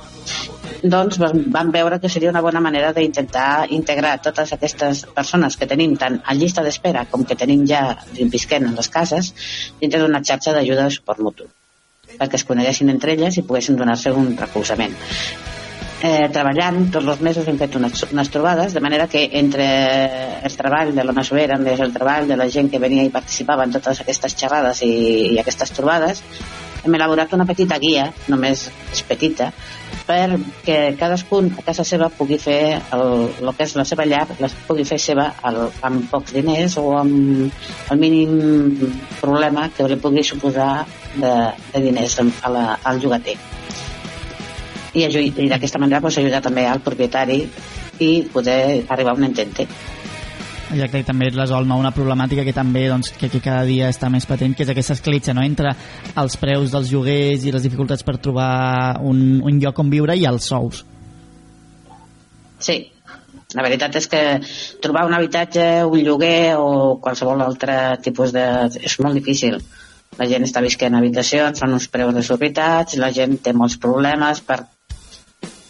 doncs 0.82 1.22
vam 1.22 1.72
veure 1.76 2.00
que 2.02 2.10
seria 2.10 2.32
una 2.34 2.42
bona 2.42 2.64
manera 2.66 2.92
d'intentar 2.98 3.68
integrar 3.78 4.18
totes 4.26 4.54
aquestes 4.58 5.06
persones 5.14 5.58
que 5.58 5.70
tenim 5.70 5.96
tant 6.02 6.20
a 6.26 6.34
llista 6.34 6.66
d'espera 6.66 7.06
com 7.12 7.30
que 7.30 7.38
tenim 7.38 7.66
ja 7.70 7.84
visquent 8.18 8.66
en 8.66 8.76
les 8.82 8.90
cases 8.90 9.34
dintre 9.80 10.02
d'una 10.02 10.26
xarxa 10.26 10.58
d'ajuda 10.58 10.90
de 10.90 10.98
suport 10.98 11.22
mutu 11.30 11.50
perquè 12.16 12.40
es 12.40 12.48
coneguessin 12.48 12.90
entre 12.94 13.14
elles 13.14 13.38
i 13.38 13.46
poguessin 13.48 13.78
donar-se 13.80 14.14
un 14.16 14.34
recolzament. 14.38 14.96
Eh, 15.98 16.28
treballant 16.30 16.92
tots 16.94 17.10
els 17.10 17.22
mesos 17.26 17.48
hem 17.50 17.58
fet 17.58 17.74
unes, 17.80 18.04
unes 18.12 18.30
trobades 18.30 18.76
de 18.76 18.82
manera 18.86 19.08
que 19.10 19.24
entre 19.40 19.66
el 20.46 20.58
treball 20.60 20.92
de 20.94 21.04
la 21.04 21.16
masovera 21.18 21.58
més 21.58 21.82
el 21.82 21.96
treball 21.96 22.30
de 22.30 22.38
la 22.38 22.46
gent 22.54 22.70
que 22.70 22.78
venia 22.78 23.02
i 23.08 23.10
participava 23.10 23.66
en 23.66 23.74
totes 23.74 24.04
aquestes 24.04 24.38
xerrades 24.38 24.84
i, 24.86 24.94
i 25.34 25.40
aquestes 25.42 25.74
trobades 25.74 26.22
hem 26.88 26.96
elaborat 26.96 27.34
una 27.36 27.46
petita 27.50 27.78
guia, 27.82 28.06
només 28.32 28.68
és 28.94 29.02
petita, 29.08 29.50
perquè 30.08 30.78
cadascun 31.00 31.50
a 31.58 31.64
casa 31.66 31.84
seva 31.88 32.10
pugui 32.14 32.38
fer 32.40 32.78
el, 32.96 33.04
el 33.42 33.52
que 33.58 33.66
és 33.66 33.76
la 33.76 33.86
seva 33.88 34.06
llar, 34.08 34.26
la 34.40 34.50
pugui 34.68 34.86
fer 34.88 35.00
seva 35.02 35.28
el, 35.50 35.60
amb 35.88 36.08
pocs 36.12 36.36
diners 36.38 36.78
o 36.80 36.86
amb 37.00 37.92
el 37.92 38.00
mínim 38.00 38.38
problema 39.20 39.68
que 39.76 39.90
li 39.90 40.00
pugui 40.00 40.24
suposar 40.24 40.86
de, 41.22 41.34
de 41.74 41.84
diners 41.84 42.18
a 42.20 42.52
la, 42.54 42.66
al 42.84 43.02
llogater. 43.02 43.38
I, 44.98 45.04
i 45.06 45.50
d'aquesta 45.52 45.80
manera 45.80 46.02
pues, 46.02 46.18
ajudar 46.18 46.42
també 46.42 46.66
al 46.66 46.82
propietari 46.82 47.44
i 48.00 48.12
poder 48.34 48.86
arribar 48.90 49.14
a 49.14 49.20
un 49.20 49.28
entente. 49.28 49.68
Ja 50.68 50.90
que 50.92 51.00
també 51.08 51.30
resol 51.32 51.68
no, 51.68 51.78
una 51.80 51.94
problemàtica 51.96 52.44
que 52.44 52.54
també 52.56 52.88
doncs, 52.90 53.14
que, 53.16 53.30
que 53.32 53.40
cada 53.40 53.64
dia 53.68 53.88
està 53.94 54.10
més 54.12 54.28
patent, 54.28 54.56
que 54.56 54.66
és 54.66 54.74
aquesta 54.74 54.98
escletxa 54.98 55.36
no? 55.38 55.46
entre 55.46 55.72
els 56.20 56.36
preus 56.42 56.74
dels 56.74 56.92
lloguers 56.92 57.46
i 57.48 57.54
les 57.56 57.64
dificultats 57.64 58.04
per 58.04 58.18
trobar 58.20 59.00
un, 59.00 59.40
un 59.40 59.64
lloc 59.64 59.80
on 59.80 59.94
viure 59.94 60.18
i 60.18 60.28
els 60.28 60.50
sous. 60.52 60.84
Sí, 62.60 62.82
la 63.56 63.64
veritat 63.64 63.96
és 63.96 64.10
que 64.12 64.22
trobar 64.84 65.06
un 65.08 65.16
habitatge, 65.16 65.86
un 65.88 66.02
lloguer 66.04 66.58
o 66.60 66.98
qualsevol 67.04 67.46
altre 67.46 67.78
tipus 68.04 68.34
de... 68.36 68.44
és 68.84 68.98
molt 69.00 69.16
difícil. 69.16 69.62
La 70.18 70.28
gent 70.30 70.48
està 70.48 70.64
visquent 70.66 70.94
en 70.94 71.00
habitacions, 71.00 71.60
són 71.62 71.76
uns 71.78 71.88
preus 71.94 72.16
desorbitats, 72.16 72.98
la 73.02 73.12
gent 73.14 73.38
té 73.46 73.54
molts 73.54 73.78
problemes 73.82 74.42
per, 74.48 74.60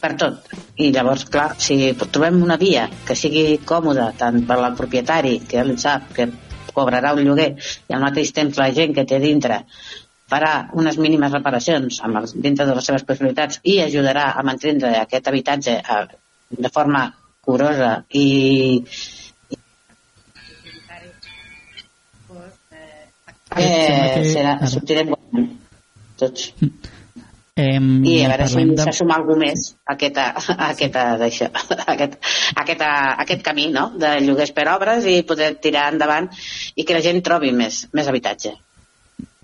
per 0.01 0.13
tot. 0.23 0.51
I 0.79 0.91
llavors, 0.95 1.25
clar, 1.33 1.49
si 1.59 1.77
trobem 1.99 2.41
una 2.43 2.57
via 2.61 2.87
que 3.07 3.17
sigui 3.19 3.59
còmoda 3.67 4.11
tant 4.17 4.43
per 4.47 4.59
al 4.61 4.75
propietari, 4.79 5.37
que 5.49 5.59
ell 5.63 5.75
sap 5.81 6.11
que 6.15 6.29
cobrarà 6.73 7.13
un 7.17 7.23
lloguer, 7.25 7.53
i 7.89 7.95
al 7.95 8.03
mateix 8.05 8.31
temps 8.37 8.59
la 8.61 8.69
gent 8.73 8.93
que 8.95 9.07
té 9.09 9.19
dintre 9.23 9.63
farà 10.31 10.53
unes 10.75 10.97
mínimes 10.99 11.31
reparacions 11.31 12.01
amb 12.03 12.19
el, 12.19 12.27
dintre 12.43 12.67
de 12.67 12.75
les 12.75 12.89
seves 12.89 13.05
possibilitats 13.07 13.61
i 13.63 13.77
ajudarà 13.83 14.31
a 14.35 14.43
mantindre 14.43 14.91
aquest 14.99 15.29
habitatge 15.31 15.77
a, 15.79 16.01
de 16.51 16.71
forma 16.73 17.05
curosa 17.47 17.91
i, 18.11 18.27
eh, 23.55 24.11
que- 24.15 24.29
serà, 24.33 24.57
sortirem 24.67 25.13
guanyant. 25.13 25.51
tots. 26.17 26.51
Eh, 27.57 27.79
I 27.81 28.19
a 28.21 28.29
veure 28.29 28.45
si 28.47 28.63
de... 28.69 28.83
se 28.85 28.91
suma 28.99 29.15
algú 29.17 29.33
més 29.37 29.71
a, 29.81 29.95
aquesta, 29.95 30.27
a, 30.37 30.67
aquesta, 30.69 31.05
d'això, 31.17 31.47
a, 31.49 31.87
aquest, 31.95 32.13
a, 32.53 32.61
aquesta, 32.61 32.89
a 33.15 33.23
aquest 33.23 33.41
camí 33.45 33.71
no? 33.73 33.87
de 33.97 34.11
lloguers 34.21 34.53
per 34.53 34.67
obres 34.75 35.07
i 35.09 35.23
poder 35.25 35.55
tirar 35.63 35.87
endavant 35.93 36.29
i 36.75 36.85
que 36.85 36.93
la 36.93 37.01
gent 37.01 37.23
trobi 37.25 37.49
més, 37.51 37.87
més 37.97 38.09
habitatge. 38.11 38.53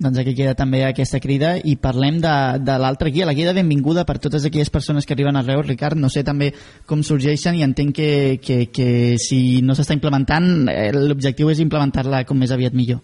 Doncs 0.03 0.19
aquí 0.19 0.33
queda 0.35 0.53
també 0.57 0.83
aquesta 0.83 1.19
crida 1.23 1.55
i 1.57 1.73
parlem 1.81 2.19
de, 2.21 2.33
de 2.61 2.75
l'altra 2.81 3.09
guia, 3.13 3.25
la 3.25 3.33
guia 3.33 3.49
de 3.49 3.55
benvinguda 3.61 4.03
per 4.05 4.19
totes 4.21 4.45
aquelles 4.45 4.69
persones 4.73 5.05
que 5.07 5.13
arriben 5.15 5.37
a 5.37 5.41
Reus. 5.45 5.65
Ricard, 5.65 5.97
no 5.97 6.09
sé 6.09 6.25
també 6.27 6.51
com 6.85 7.01
sorgeixen 7.05 7.57
i 7.57 7.63
entenc 7.65 7.95
que, 7.97 8.11
que, 8.43 8.59
que 8.73 8.87
si 9.21 9.61
no 9.65 9.73
s'està 9.77 9.97
implementant, 9.97 10.67
eh, 10.69 10.91
l'objectiu 10.93 11.49
és 11.53 11.61
implementar-la 11.65 12.25
com 12.29 12.37
més 12.37 12.53
aviat 12.53 12.77
millor. 12.77 13.01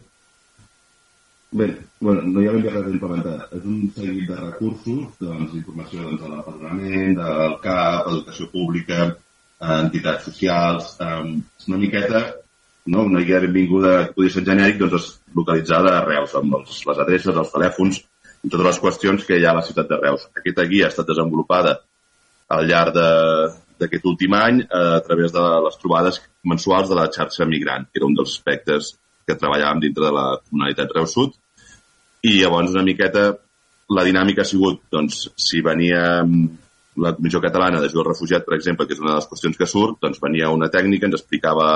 Bé, 1.52 1.66
bueno, 2.00 2.22
no 2.30 2.42
hi 2.44 2.48
ha 2.48 2.52
ben 2.52 2.62
bé 2.64 2.72
res. 2.76 3.46
És 3.58 3.64
un 3.66 3.80
seguit 3.96 4.28
de 4.30 4.36
recursos, 4.40 5.16
doncs, 5.22 5.56
informació 5.58 6.04
doncs, 6.04 6.22
de 6.22 6.28
l'empadronament, 6.30 7.16
del 7.18 7.56
CAP, 7.64 8.10
educació 8.12 8.50
pública, 8.52 9.00
eh, 9.10 9.80
entitats 9.80 10.28
socials, 10.30 10.92
eh, 11.02 11.24
una 11.72 11.80
miqueta, 11.82 12.22
no? 12.94 13.04
una 13.10 13.24
guia 13.26 13.40
de 13.40 13.48
benvinguda 13.48 13.96
que 14.08 14.14
podria 14.20 14.36
ser 14.36 14.46
genèric, 14.52 14.78
doncs, 14.84 15.10
localitzada 15.36 15.96
a 15.98 16.06
Reus, 16.06 16.36
amb 16.38 16.60
els, 16.60 16.86
les 16.92 17.02
adreces, 17.06 17.36
els 17.44 17.52
telèfons, 17.58 18.00
i 18.44 18.48
totes 18.54 18.66
les 18.70 18.80
qüestions 18.86 19.26
que 19.26 19.40
hi 19.42 19.46
ha 19.46 19.52
a 19.56 19.60
la 19.60 19.66
ciutat 19.66 19.90
de 19.90 19.98
Reus. 20.06 20.30
Aquesta 20.38 20.70
guia 20.70 20.86
ha 20.86 20.94
estat 20.94 21.10
desenvolupada 21.10 21.80
al 22.56 22.70
llarg 22.70 22.94
de- 22.94 23.50
d'aquest 23.80 24.06
últim 24.06 24.34
any 24.36 24.62
eh, 24.62 24.96
a 25.00 25.02
través 25.02 25.32
de 25.34 25.42
les 25.66 25.78
trobades 25.82 26.22
mensuals 26.44 26.90
de 26.90 26.96
la 26.96 27.10
xarxa 27.10 27.46
migrant, 27.46 27.86
que 27.90 27.98
era 28.00 28.06
un 28.06 28.14
dels 28.14 28.38
aspectes 28.38 28.98
que 29.30 29.38
treballàvem 29.38 29.84
dintre 29.85 30.10
de 30.10 30.15
la 30.15 30.26
comunitat 30.41 30.97
Reus 30.97 31.14
Sud, 31.14 31.38
i 32.26 32.39
llavors 32.39 32.73
una 32.73 32.84
miqueta 32.88 33.30
la 33.95 34.03
dinàmica 34.06 34.43
ha 34.43 34.49
sigut, 34.49 34.84
doncs, 34.93 35.23
si 35.39 35.61
venia 35.65 36.01
mm, 36.23 36.49
la 37.03 37.14
Comissió 37.18 37.41
Catalana 37.41 37.80
d'Ajuda 37.81 38.03
al 38.03 38.10
Refugiat, 38.11 38.45
per 38.45 38.57
exemple, 38.57 38.85
que 38.85 38.93
és 38.95 39.01
una 39.01 39.14
de 39.14 39.22
les 39.22 39.30
qüestions 39.30 39.57
que 39.57 39.68
surt, 39.69 39.97
doncs 40.03 40.22
venia 40.22 40.51
una 40.53 40.69
tècnica, 40.73 41.07
ens 41.07 41.18
explicava 41.18 41.69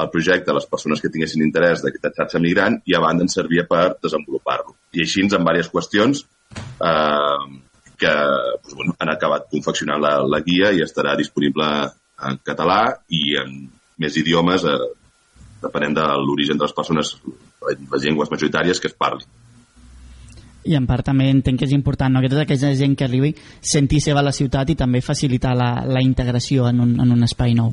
el 0.00 0.10
projecte 0.12 0.52
a 0.52 0.56
les 0.56 0.68
persones 0.68 1.02
que 1.02 1.10
tinguessin 1.12 1.42
interès 1.44 1.82
d'aquesta 1.84 2.12
xarxa 2.16 2.40
migrant 2.40 2.78
i 2.88 2.94
a 2.96 3.02
banda 3.02 3.26
ens 3.26 3.34
servia 3.36 3.66
per 3.68 3.96
desenvolupar-lo. 4.02 4.76
I 4.96 5.02
així, 5.04 5.24
en 5.24 5.32
diverses 5.32 5.72
qüestions, 5.72 6.22
eh, 6.54 7.48
que 8.00 8.14
doncs, 8.14 8.76
bueno, 8.76 8.94
han 8.98 9.12
acabat 9.12 9.50
confeccionant 9.52 10.00
la, 10.00 10.14
la 10.24 10.40
guia 10.46 10.70
i 10.72 10.84
estarà 10.86 11.16
disponible 11.18 11.66
en 12.30 12.40
català 12.46 12.80
i 13.08 13.36
en 13.42 13.58
més 14.00 14.16
idiomes, 14.16 14.64
eh, 14.64 14.78
depenent 15.62 15.94
de 15.96 16.06
l'origen 16.24 16.58
de 16.58 16.64
les 16.66 16.74
persones, 16.76 17.14
les 17.68 18.02
llengües 18.04 18.30
majoritàries 18.32 18.80
que 18.80 18.88
es 18.88 18.96
parlin. 18.96 19.26
I 20.68 20.74
en 20.76 20.84
part 20.86 21.06
també 21.08 21.30
entenc 21.32 21.58
que 21.60 21.64
és 21.64 21.72
important 21.72 22.12
no? 22.12 22.20
que 22.20 22.28
tota 22.28 22.42
aquella 22.44 22.74
gent 22.76 22.92
que 22.96 23.06
arribi 23.06 23.30
sentir 23.64 24.00
seva 24.04 24.20
a 24.20 24.26
la 24.26 24.32
ciutat 24.36 24.68
i 24.68 24.76
també 24.76 25.00
facilitar 25.00 25.54
la, 25.56 25.70
la 25.88 26.02
integració 26.04 26.66
en 26.68 26.82
un, 26.84 26.92
en 27.00 27.14
un 27.16 27.24
espai 27.24 27.54
nou. 27.56 27.72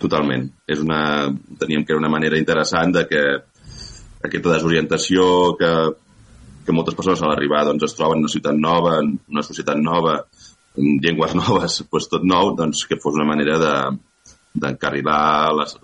Totalment. 0.00 0.48
És 0.68 0.80
una, 0.84 1.30
teníem 1.60 1.84
que 1.84 1.94
era 1.94 2.00
una 2.02 2.10
manera 2.12 2.36
interessant 2.40 2.92
de 2.92 3.04
que 3.08 3.22
aquesta 4.24 4.52
desorientació 4.52 5.54
que, 5.60 5.70
que 6.66 6.72
moltes 6.76 6.96
persones 6.96 7.22
a 7.22 7.30
l'arribar 7.30 7.64
doncs, 7.68 7.84
es 7.88 7.96
troben 7.96 8.20
en 8.20 8.26
una 8.26 8.32
ciutat 8.32 8.56
nova, 8.60 8.98
en 9.00 9.14
una 9.32 9.44
societat 9.46 9.80
nova, 9.80 10.18
en 10.76 10.98
llengües 11.04 11.34
noves, 11.40 11.80
doncs 11.88 12.10
tot 12.12 12.24
nou, 12.28 12.52
doncs 12.58 12.84
que 12.90 13.00
fos 13.00 13.16
una 13.16 13.28
manera 13.28 13.58
de 13.62 13.74
d'encarrilar, 14.54 15.52
les- 15.58 15.78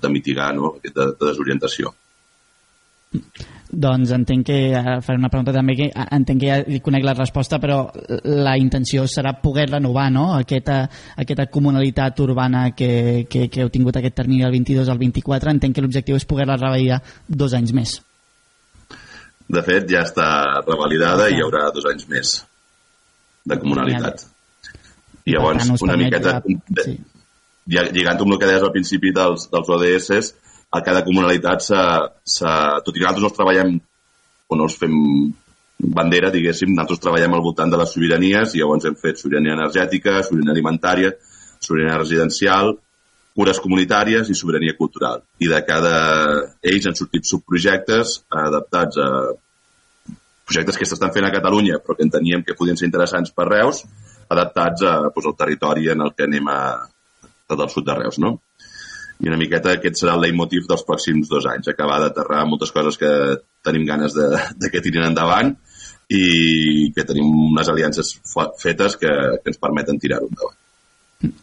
de 0.00 0.12
mitigar 0.12 0.52
no? 0.54 0.76
aquesta 0.78 1.10
desorientació. 1.20 1.92
Doncs 3.70 4.10
entenc 4.14 4.46
que, 4.46 4.58
eh, 4.74 4.96
faré 5.02 5.18
una 5.18 5.28
pregunta 5.30 5.52
també 5.54 5.76
que 5.78 5.86
eh, 5.90 6.04
entenc 6.16 6.40
que 6.42 6.48
ja 6.48 6.58
hi 6.66 6.80
conec 6.82 7.04
la 7.06 7.14
resposta, 7.14 7.58
però 7.62 7.84
la 8.24 8.56
intenció 8.58 9.04
serà 9.10 9.32
poder 9.42 9.68
renovar 9.70 10.08
no? 10.10 10.28
aquesta, 10.34 10.82
aquesta 11.16 11.46
comunalitat 11.46 12.18
urbana 12.22 12.70
que, 12.74 13.26
que, 13.30 13.48
que 13.48 13.62
heu 13.62 13.70
tingut 13.70 13.98
aquest 13.98 14.16
termini 14.22 14.42
del 14.42 14.54
22 14.58 14.90
al 14.90 14.98
24. 14.98 15.54
Entenc 15.54 15.74
que 15.74 15.84
l'objectiu 15.84 16.18
és 16.18 16.26
poder-la 16.26 16.58
revalidar 16.58 17.00
dos 17.28 17.54
anys 17.54 17.74
més. 17.74 17.96
De 19.50 19.62
fet, 19.66 19.86
ja 19.90 20.04
està 20.06 20.28
revalidada 20.66 21.30
i 21.30 21.38
hi 21.38 21.42
haurà 21.42 21.68
dos 21.74 21.86
anys 21.90 22.06
més 22.10 22.36
de 23.46 23.58
comunalitat. 23.58 24.26
I 25.26 25.34
llavors, 25.34 25.66
tant, 25.66 25.82
una 25.86 25.96
miqueta, 25.98 26.38
ja- 26.38 26.84
sí. 26.84 26.98
Lligant 27.70 28.20
amb 28.20 28.34
el 28.34 28.38
que 28.40 28.48
deies 28.50 28.64
al 28.66 28.72
principi 28.74 29.12
dels, 29.16 29.48
dels 29.52 29.70
ODS, 29.76 30.32
a 30.70 30.82
cada 30.86 31.04
comunalitat 31.06 31.64
s'ha... 31.66 31.84
s'ha- 32.24 32.80
Tot 32.84 32.94
i 32.96 33.00
que 33.00 33.06
nosaltres 33.06 33.22
no 33.24 33.30
els 33.30 33.38
treballem 33.38 33.72
o 34.50 34.58
no 34.58 34.66
els 34.66 34.76
fem 34.78 34.94
bandera, 35.80 36.30
diguéssim, 36.34 36.70
nosaltres 36.74 37.00
treballem 37.06 37.34
al 37.34 37.42
voltant 37.44 37.70
de 37.72 37.78
les 37.80 37.92
sobiranies 37.94 38.54
i 38.54 38.60
llavors 38.60 38.84
hem 38.88 38.96
fet 39.00 39.18
sobirania 39.22 39.54
energètica, 39.56 40.20
sobirania 40.26 40.52
alimentària, 40.56 41.12
sobirania 41.60 41.98
residencial, 42.02 42.74
cures 43.36 43.60
comunitàries 43.62 44.28
i 44.28 44.34
sobirania 44.36 44.74
cultural. 44.76 45.22
I 45.40 45.48
de 45.48 45.60
cada 45.64 45.94
ells 46.66 46.88
han 46.90 46.98
sortit 46.98 47.24
subprojectes 47.30 48.18
adaptats 48.28 48.98
a 49.00 49.08
projectes 50.50 50.76
que 50.76 50.88
s'estan 50.88 51.12
fent 51.14 51.28
a 51.28 51.32
Catalunya 51.32 51.78
però 51.78 51.94
que 51.96 52.02
enteníem 52.08 52.42
que 52.44 52.56
podien 52.58 52.76
ser 52.76 52.88
interessants 52.90 53.30
per 53.32 53.46
Reus, 53.48 53.84
adaptats 54.28 54.82
a, 54.82 54.94
doncs, 55.14 55.26
al 55.30 55.36
territori 55.38 55.88
en 55.94 56.02
el 56.06 56.12
que 56.16 56.26
anem 56.26 56.48
a, 56.50 56.60
tot 57.50 57.64
el 57.66 57.72
sud 57.72 57.86
de 57.88 57.96
Reus, 57.98 58.18
no? 58.22 58.36
I 59.20 59.28
una 59.28 59.36
miqueta 59.36 59.74
aquest 59.74 59.98
serà 60.00 60.14
el 60.16 60.22
leitmotiv 60.24 60.64
dels 60.68 60.86
pròxims 60.88 61.28
dos 61.28 61.44
anys, 61.50 61.68
acabar 61.68 61.98
d'aterrar 62.00 62.46
moltes 62.48 62.72
coses 62.72 62.96
que 62.96 63.10
tenim 63.66 63.84
ganes 63.88 64.14
de, 64.16 64.30
de 64.56 64.70
que 64.72 64.80
tirin 64.80 65.04
endavant 65.10 65.52
i 66.10 66.88
que 66.96 67.04
tenim 67.06 67.28
unes 67.50 67.68
aliances 67.68 68.14
fetes 68.62 68.96
que, 68.96 69.12
que 69.42 69.52
ens 69.52 69.60
permeten 69.60 70.00
tirar-ho 70.00 70.30
endavant. 70.30 70.56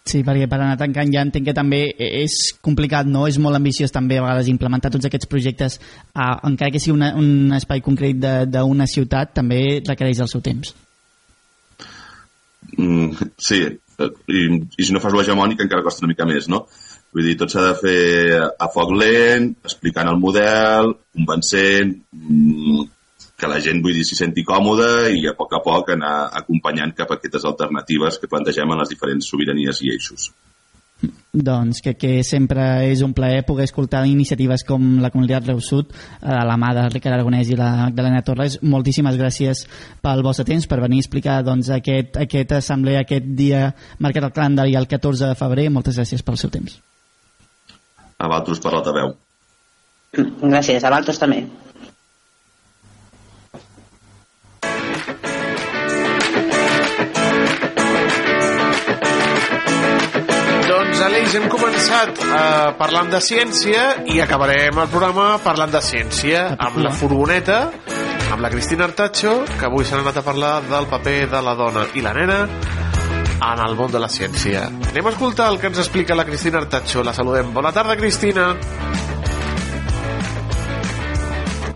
Sí, 0.10 0.24
perquè 0.26 0.48
per 0.50 0.58
anar 0.58 0.80
tancant 0.80 1.12
ja 1.14 1.22
entenc 1.22 1.46
que 1.46 1.54
també 1.54 1.84
és 2.02 2.34
complicat, 2.66 3.06
no? 3.06 3.28
És 3.30 3.38
molt 3.38 3.60
ambiciós 3.60 3.94
també 3.94 4.18
a 4.18 4.24
vegades 4.26 4.50
implementar 4.50 4.90
tots 4.90 5.06
aquests 5.06 5.30
projectes, 5.30 5.78
a, 6.18 6.32
encara 6.50 6.74
que 6.74 6.82
sigui 6.82 6.96
una, 6.96 7.12
un 7.14 7.54
espai 7.54 7.84
concret 7.86 8.18
de- 8.18 8.48
d'una 8.50 8.90
ciutat, 8.90 9.36
també 9.38 9.84
requereix 9.86 10.24
el 10.26 10.32
seu 10.34 10.42
temps. 10.42 10.74
Mm, 12.78 13.30
sí, 13.38 13.62
i, 14.06 14.44
i 14.78 14.86
si 14.86 14.94
no 14.94 15.02
fas 15.04 15.16
l'hegemònic 15.16 15.64
encara 15.66 15.86
costa 15.86 16.06
una 16.06 16.14
mica 16.14 16.28
més, 16.30 16.50
no? 16.52 16.66
Vull 17.16 17.26
dir, 17.30 17.38
tot 17.40 17.54
s'ha 17.54 17.64
de 17.70 17.74
fer 17.80 18.00
a 18.38 18.68
foc 18.74 18.92
lent, 19.00 19.50
explicant 19.66 20.12
el 20.12 20.20
model, 20.22 20.94
convencent, 21.18 21.96
mm, 22.14 22.84
que 23.38 23.50
la 23.50 23.62
gent, 23.64 23.82
vull 23.86 23.96
dir, 23.96 24.04
s'hi 24.06 24.18
senti 24.18 24.44
còmoda 24.46 25.08
i 25.14 25.24
a 25.30 25.34
poc 25.38 25.56
a 25.58 25.62
poc 25.66 25.94
anar 25.96 26.16
acompanyant 26.42 26.94
cap 26.98 27.12
a 27.14 27.18
aquestes 27.20 27.46
alternatives 27.46 28.18
que 28.22 28.30
plantegem 28.30 28.74
en 28.74 28.84
les 28.84 28.94
diferents 28.94 29.30
sobiranies 29.32 29.82
i 29.86 29.94
eixos. 29.94 30.32
Doncs 31.38 31.84
que, 31.86 31.94
que 31.94 32.24
sempre 32.26 32.64
és 32.90 33.04
un 33.06 33.14
plaer 33.14 33.44
poder 33.46 33.68
escoltar 33.68 34.02
iniciatives 34.10 34.64
com 34.66 34.98
la 35.04 35.12
Comunitat 35.14 35.46
Reus 35.46 35.68
Sud 35.70 35.92
eh, 35.94 36.32
a 36.34 36.42
la 36.48 36.56
mà 36.58 36.72
de 36.74 36.88
Ricard 36.90 37.20
Aragonès 37.20 37.52
i 37.54 37.60
la 37.60 37.70
Magdalena 37.84 38.24
Torres. 38.26 38.58
Moltíssimes 38.66 39.20
gràcies 39.20 39.66
pel 40.02 40.24
vostre 40.26 40.48
temps, 40.48 40.66
per 40.66 40.82
venir 40.82 41.04
a 41.04 41.06
explicar 41.06 41.38
doncs, 41.46 41.70
aquest, 41.76 42.18
aquest 42.24 42.58
assemblea, 42.58 43.06
aquest 43.06 43.30
dia 43.38 43.68
marcat 44.02 44.26
al 44.26 44.34
calendari 44.34 44.76
el 44.80 44.90
14 44.90 45.30
de 45.30 45.38
febrer. 45.38 45.70
Moltes 45.70 46.02
gràcies 46.02 46.26
pel 46.26 46.42
seu 46.42 46.54
temps. 46.54 46.80
A 48.18 48.26
vosaltres 48.26 48.64
per 48.64 48.74
l'altaveu. 48.74 49.14
Gràcies, 50.18 50.82
a 50.82 50.90
Valtos 50.90 51.20
també. 51.22 51.44
Doncs, 61.28 61.42
hem 61.44 61.50
començat 61.52 62.20
eh, 62.24 62.68
parlant 62.80 63.10
de 63.12 63.20
ciència 63.20 63.82
i 64.08 64.22
acabarem 64.24 64.78
el 64.80 64.86
programa 64.88 65.26
parlant 65.44 65.74
de 65.74 65.82
ciència 65.84 66.46
amb 66.56 66.78
la 66.80 66.94
furgoneta, 66.96 67.58
amb 68.32 68.46
la 68.46 68.52
Cristina 68.54 68.86
Artacho, 68.88 69.34
que 69.50 69.68
avui 69.68 69.84
s'ha 69.84 70.00
anat 70.00 70.22
a 70.22 70.24
parlar 70.24 70.54
del 70.70 70.88
paper 70.88 71.18
de 71.34 71.42
la 71.44 71.58
dona 71.60 71.84
i 72.00 72.06
la 72.06 72.16
nena 72.16 72.40
en 72.46 73.66
el 73.66 73.76
món 73.76 73.92
de 73.92 74.00
la 74.00 74.08
ciència. 74.08 74.70
Anem 74.94 75.12
a 75.12 75.16
escoltar 75.18 75.50
el 75.52 75.60
que 75.60 75.68
ens 75.68 75.84
explica 75.84 76.16
la 76.16 76.24
Cristina 76.24 76.64
Artacho. 76.64 77.04
La 77.04 77.12
saludem. 77.18 77.52
Bona 77.60 77.76
tarda, 77.76 78.00
Cristina. 78.00 78.54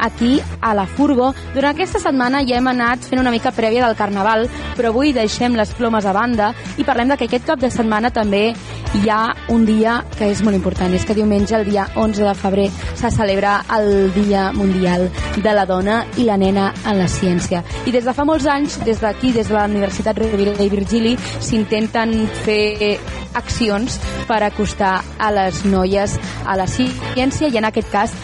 Aquí 0.01 0.41
a 0.59 0.73
la 0.75 0.87
Furgo. 0.89 1.31
Durant 1.53 1.71
aquesta 1.71 2.01
setmana 2.01 2.41
ja 2.43 2.57
hem 2.59 2.67
anat 2.67 3.05
fent 3.07 3.21
una 3.21 3.31
mica 3.31 3.53
prèvia 3.55 3.85
del 3.85 3.95
Carnaval, 3.95 4.49
però 4.75 4.91
avui 4.91 5.13
deixem 5.15 5.55
les 5.55 5.71
plomes 5.77 6.05
a 6.05 6.13
banda 6.17 6.51
i 6.81 6.83
parlem 6.83 7.13
de 7.13 7.19
que 7.19 7.29
aquest 7.29 7.47
cap 7.47 7.61
de 7.61 7.71
setmana 7.71 8.11
també 8.11 8.49
hi 8.97 9.07
ha 9.07 9.21
un 9.53 9.63
dia 9.65 10.01
que 10.17 10.27
és 10.33 10.41
molt 10.43 10.57
important, 10.57 10.91
és 10.91 11.05
que 11.07 11.15
diumenge, 11.15 11.55
el 11.55 11.69
dia 11.69 11.85
11 11.95 12.25
de 12.27 12.33
febrer, 12.35 12.67
se 12.99 13.11
celebra 13.13 13.61
el 13.77 14.11
Dia 14.13 14.49
Mundial 14.51 15.07
de 15.37 15.53
la 15.55 15.65
Dona 15.65 16.01
i 16.17 16.25
la 16.27 16.35
Nena 16.37 16.71
en 16.83 16.99
la 16.99 17.07
Ciència. 17.07 17.63
I 17.87 17.93
des 17.95 18.03
de 18.03 18.13
fa 18.17 18.25
molts 18.27 18.49
anys, 18.51 18.81
des 18.83 18.99
d'aquí, 18.99 19.31
des 19.31 19.47
de 19.47 19.55
la 19.55 19.65
Universitat 19.69 20.19
Rovira 20.19 20.57
i 20.59 20.69
Virgili, 20.73 21.15
s'intenten 21.39 22.27
fer 22.43 22.99
accions 23.33 23.99
per 24.27 24.41
acostar 24.43 24.97
a 25.19 25.31
les 25.31 25.63
noies 25.65 26.17
a 26.45 26.57
la 26.59 26.67
ciència 26.67 27.47
i 27.47 27.57
en 27.61 27.71
aquest 27.71 27.91
cas 27.93 28.15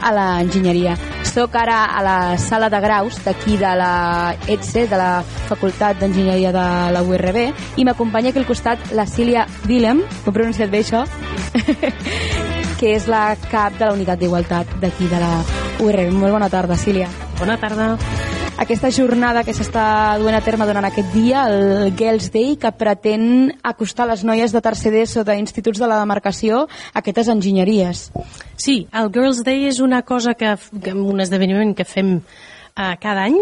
a 0.00 0.12
l'enginyeria. 0.14 0.96
Soc 1.26 1.56
ara 1.58 1.84
a 1.92 2.02
la 2.04 2.18
sala 2.40 2.70
de 2.72 2.80
graus 2.80 3.18
d'aquí 3.24 3.58
de 3.60 3.72
la 3.76 4.36
ETSE, 4.48 4.86
de 4.88 4.96
la 4.96 5.10
Facultat 5.48 6.00
d'Enginyeria 6.00 6.52
de 6.54 6.66
la 6.94 7.02
URB, 7.02 7.42
i 7.76 7.84
m'acompanya 7.84 8.32
aquí 8.32 8.40
al 8.40 8.48
costat 8.48 8.92
la 8.96 9.06
Sília 9.06 9.46
Willem, 9.68 10.00
ho 10.00 10.30
he 10.30 10.36
pronunciat 10.36 10.72
bé 10.72 10.84
això, 10.84 11.04
que 12.80 12.94
és 12.94 13.08
la 13.08 13.28
cap 13.50 13.76
de 13.78 13.84
la 13.84 13.92
unitat 13.96 14.20
d'igualtat 14.20 14.78
d'aquí 14.80 15.10
de 15.12 15.20
la 15.20 15.34
URB. 15.80 16.12
Molt 16.16 16.38
bona 16.38 16.50
tarda, 16.52 16.76
Sília. 16.80 17.10
Bona 17.40 17.60
tarda. 17.60 17.94
Aquesta 18.56 18.88
jornada 18.88 19.42
que 19.44 19.52
s'està 19.52 20.16
duent 20.16 20.32
a 20.32 20.40
terme 20.40 20.64
durant 20.64 20.86
aquest 20.88 21.10
dia, 21.12 21.42
el 21.52 21.90
Girls 21.98 22.30
Day, 22.32 22.54
que 22.56 22.70
pretén 22.72 23.50
acostar 23.60 24.06
les 24.08 24.22
noies 24.24 24.54
de 24.54 24.62
tercer 24.64 24.94
d'ESO 24.94 25.26
d'instituts 25.28 25.82
de 25.82 25.88
la 25.90 25.98
demarcació 26.00 26.62
a 26.64 27.02
aquestes 27.02 27.28
enginyeries. 27.28 28.06
Sí, 28.56 28.86
el 28.96 29.12
Girls 29.12 29.42
Day 29.44 29.66
és 29.68 29.82
una 29.84 30.00
cosa 30.08 30.32
que, 30.40 30.54
que 30.56 30.96
un 30.96 31.20
esdeveniment 31.20 31.74
que 31.76 31.84
fem 31.84 32.16
uh, 32.16 32.94
cada 32.96 33.26
any 33.28 33.36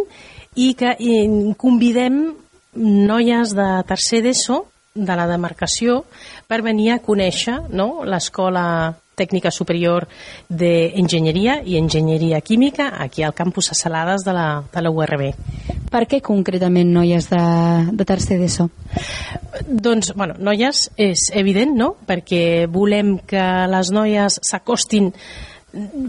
i 0.58 0.72
que 0.74 0.96
i, 0.98 1.14
convidem 1.62 2.34
noies 2.74 3.54
de 3.54 3.68
tercer 3.86 4.24
d'ESO 4.26 4.64
de 4.94 5.14
la 5.14 5.28
demarcació 5.30 6.02
per 6.50 6.64
venir 6.66 6.90
a 6.90 7.00
conèixer 7.02 7.60
no, 7.70 8.02
l'escola 8.02 8.66
tècnica 9.14 9.52
superior 9.54 10.08
d'enginyeria 10.48 11.60
i 11.64 11.78
enginyeria 11.78 12.40
química 12.40 12.90
aquí 12.98 13.22
al 13.22 13.34
campus 13.34 13.70
a 13.70 13.78
Salades 13.78 14.24
de 14.26 14.34
la, 14.36 14.48
de 14.72 14.82
la 14.82 14.90
URB. 14.90 15.24
Per 15.90 16.04
què 16.10 16.20
concretament 16.24 16.90
noies 16.90 17.28
de, 17.30 17.42
de 17.94 18.04
tercer 18.08 18.40
d'ESO? 18.40 18.68
Doncs, 19.70 20.12
bueno, 20.18 20.34
noies 20.38 20.88
és 20.98 21.28
evident, 21.32 21.76
no?, 21.78 21.94
perquè 22.06 22.66
volem 22.70 23.16
que 23.28 23.44
les 23.70 23.92
noies 23.94 24.40
s'acostin 24.42 25.12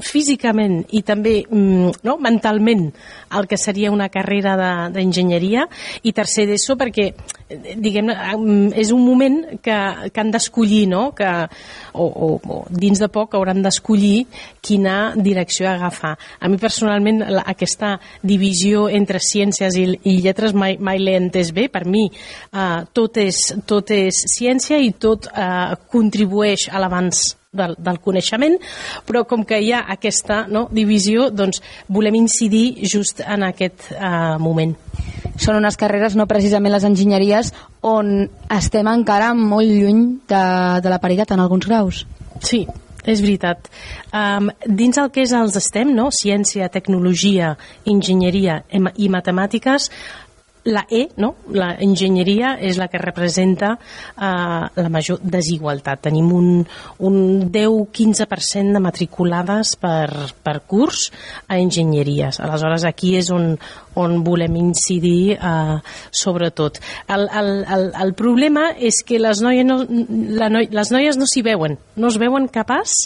físicament 0.05 0.83
i 0.95 1.01
també 1.05 1.39
mm, 1.43 2.01
no, 2.05 2.17
mentalment 2.21 2.87
el 3.35 3.47
que 3.49 3.57
seria 3.57 3.93
una 3.93 4.09
carrera 4.13 4.55
d'enginyeria 4.93 5.65
i 6.03 6.13
tercer 6.15 6.47
d'ESO 6.49 6.77
perquè 6.79 7.11
diguem 7.77 8.09
és 8.73 8.91
un 8.91 9.03
moment 9.05 9.37
que, 9.61 9.77
que 10.09 10.21
han 10.21 10.31
d'escollir 10.33 10.85
no? 10.89 11.11
que, 11.17 11.29
o, 11.93 12.05
o, 12.05 12.29
o 12.41 12.59
dins 12.69 13.01
de 13.01 13.09
poc 13.13 13.35
hauran 13.37 13.61
d'escollir 13.65 14.25
quina 14.65 15.13
direcció 15.15 15.69
agafar. 15.69 16.15
A 16.39 16.49
mi 16.49 16.57
personalment 16.61 17.21
la, 17.21 17.45
aquesta 17.53 17.95
divisió 18.25 18.87
entre 18.89 19.21
ciències 19.21 19.77
i, 19.77 19.87
i 20.09 20.17
lletres 20.25 20.55
mai, 20.57 20.79
mai 20.81 21.01
l'he 21.01 21.17
entès 21.19 21.53
bé. 21.55 21.67
Per 21.69 21.85
mi 21.85 22.07
eh, 22.09 22.81
tot, 22.93 23.21
és, 23.21 23.41
tot 23.69 23.93
és 23.93 24.25
ciència 24.35 24.81
i 24.81 24.95
tot 24.97 25.29
eh, 25.29 25.75
contribueix 25.91 26.69
a 26.71 26.81
l'avanç 26.81 27.27
del, 27.55 27.75
del 27.79 27.99
coneixement, 28.03 28.57
però 29.07 29.25
com 29.29 29.45
que 29.47 29.59
hi 29.61 29.71
ha 29.73 29.85
aquesta 29.95 30.43
no, 30.51 30.67
divisió, 30.71 31.29
doncs 31.31 31.61
volem 31.87 32.21
incidir 32.21 32.85
just 32.85 33.23
en 33.25 33.47
aquest 33.47 33.91
uh, 33.95 34.37
moment. 34.41 34.75
Són 35.41 35.57
unes 35.59 35.75
carreres, 35.79 36.15
no 36.15 36.29
precisament 36.29 36.75
les 36.75 36.85
enginyeries, 36.87 37.51
on 37.83 38.29
estem 38.55 38.87
encara 38.87 39.33
molt 39.35 39.67
lluny 39.67 40.07
de, 40.29 40.47
de 40.83 40.91
la 40.93 41.01
paritat 41.03 41.35
en 41.35 41.43
alguns 41.43 41.67
graus. 41.67 42.05
Sí, 42.43 42.63
és 43.05 43.21
veritat. 43.21 43.69
Um, 44.09 44.49
dins 44.65 44.97
el 44.97 45.11
que 45.13 45.23
és 45.25 45.33
els 45.37 45.57
STEM, 45.61 45.93
no? 45.95 46.09
ciència, 46.15 46.71
tecnologia, 46.73 47.53
enginyeria 47.85 48.61
i 48.71 49.09
matemàtiques, 49.13 49.91
la 50.65 50.85
E, 50.89 51.09
no? 51.21 51.35
la 51.53 51.75
enginyeria, 51.79 52.55
és 52.57 52.79
la 52.81 52.87
que 52.89 52.97
representa 52.97 53.75
eh, 53.77 54.25
la 54.81 54.89
major 54.89 55.21
desigualtat. 55.21 56.01
Tenim 56.07 56.31
un, 56.33 56.49
un 57.05 57.17
10-15% 57.53 58.73
de 58.73 58.81
matriculades 58.81 59.75
per, 59.79 60.09
per 60.43 60.57
curs 60.65 61.07
a 61.47 61.59
enginyeries. 61.61 62.41
Aleshores, 62.41 62.87
aquí 62.89 63.13
és 63.19 63.29
on, 63.33 63.53
on 64.01 64.17
volem 64.25 64.57
incidir 64.63 65.37
eh, 65.37 65.77
sobretot. 66.09 66.81
El, 67.13 67.29
el, 67.29 67.53
el, 67.77 67.87
el 68.07 68.15
problema 68.17 68.71
és 68.73 69.03
que 69.05 69.21
les 69.21 69.45
noies 69.45 69.69
no, 69.69 69.83
la 70.41 70.49
noi, 70.49 70.71
les 70.73 70.91
noies 70.91 71.21
no 71.21 71.29
s'hi 71.29 71.45
veuen, 71.45 71.77
no 71.95 72.09
es 72.09 72.17
veuen 72.21 72.49
capaç 72.49 73.05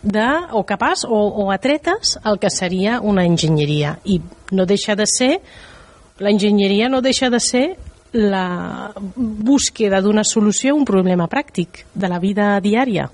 de, 0.00 0.26
o 0.56 0.64
capaç 0.64 1.04
o, 1.04 1.20
o 1.44 1.50
atretes 1.52 2.16
el 2.24 2.40
que 2.40 2.48
seria 2.48 3.00
una 3.04 3.26
enginyeria 3.28 3.98
i 4.04 4.20
no 4.56 4.64
deixa 4.64 4.96
de 4.96 5.04
ser 5.10 5.32
l'enginyeria 6.18 6.88
no 6.88 7.02
deixa 7.04 7.30
de 7.30 7.40
ser 7.40 7.66
la 8.16 8.92
búsqueda 9.16 10.00
d'una 10.00 10.24
solució 10.24 10.72
a 10.72 10.78
un 10.78 10.86
problema 10.88 11.28
pràctic 11.28 11.84
de 11.94 12.08
la 12.08 12.20
vida 12.22 12.54
diària. 12.64 13.10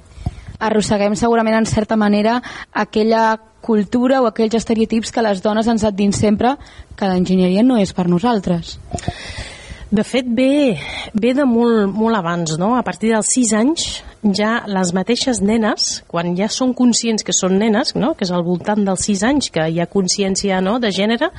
Arrosseguem 0.63 1.17
segurament 1.19 1.59
en 1.59 1.67
certa 1.67 1.97
manera 1.97 2.37
aquella 2.73 3.35
cultura 3.63 4.21
o 4.23 4.29
aquells 4.29 4.55
estereotips 4.59 5.11
que 5.15 5.25
les 5.25 5.43
dones 5.43 5.67
ens 5.67 5.85
han 5.85 5.97
dit 5.97 6.15
sempre 6.15 6.57
que 6.95 7.09
l'enginyeria 7.09 7.65
no 7.67 7.79
és 7.79 7.95
per 7.95 8.09
nosaltres. 8.11 8.77
De 9.93 10.05
fet, 10.07 10.25
ve, 10.25 10.79
ve 11.13 11.35
de 11.37 11.45
molt, 11.45 11.91
molt 11.93 12.17
abans, 12.17 12.57
no? 12.59 12.77
A 12.79 12.83
partir 12.87 13.13
dels 13.13 13.29
6 13.35 13.53
anys 13.59 13.89
ja 14.23 14.63
les 14.71 14.93
mateixes 14.95 15.41
nenes, 15.43 16.03
quan 16.07 16.37
ja 16.39 16.47
són 16.53 16.75
conscients 16.79 17.27
que 17.27 17.35
són 17.35 17.59
nenes, 17.59 17.97
no? 17.99 18.13
que 18.15 18.27
és 18.27 18.33
al 18.35 18.45
voltant 18.47 18.85
dels 18.87 19.07
6 19.09 19.25
anys 19.27 19.51
que 19.55 19.67
hi 19.67 19.81
ha 19.83 19.91
consciència 19.91 20.61
no? 20.63 20.79
de 20.83 20.93
gènere, 20.95 21.33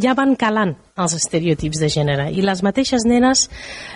ja 0.00 0.16
van 0.16 0.36
calant 0.40 0.74
els 1.00 1.16
estereotips 1.18 1.80
de 1.82 1.90
gènere. 1.92 2.30
I 2.32 2.44
les 2.44 2.64
mateixes 2.64 3.04
nenes 3.08 3.48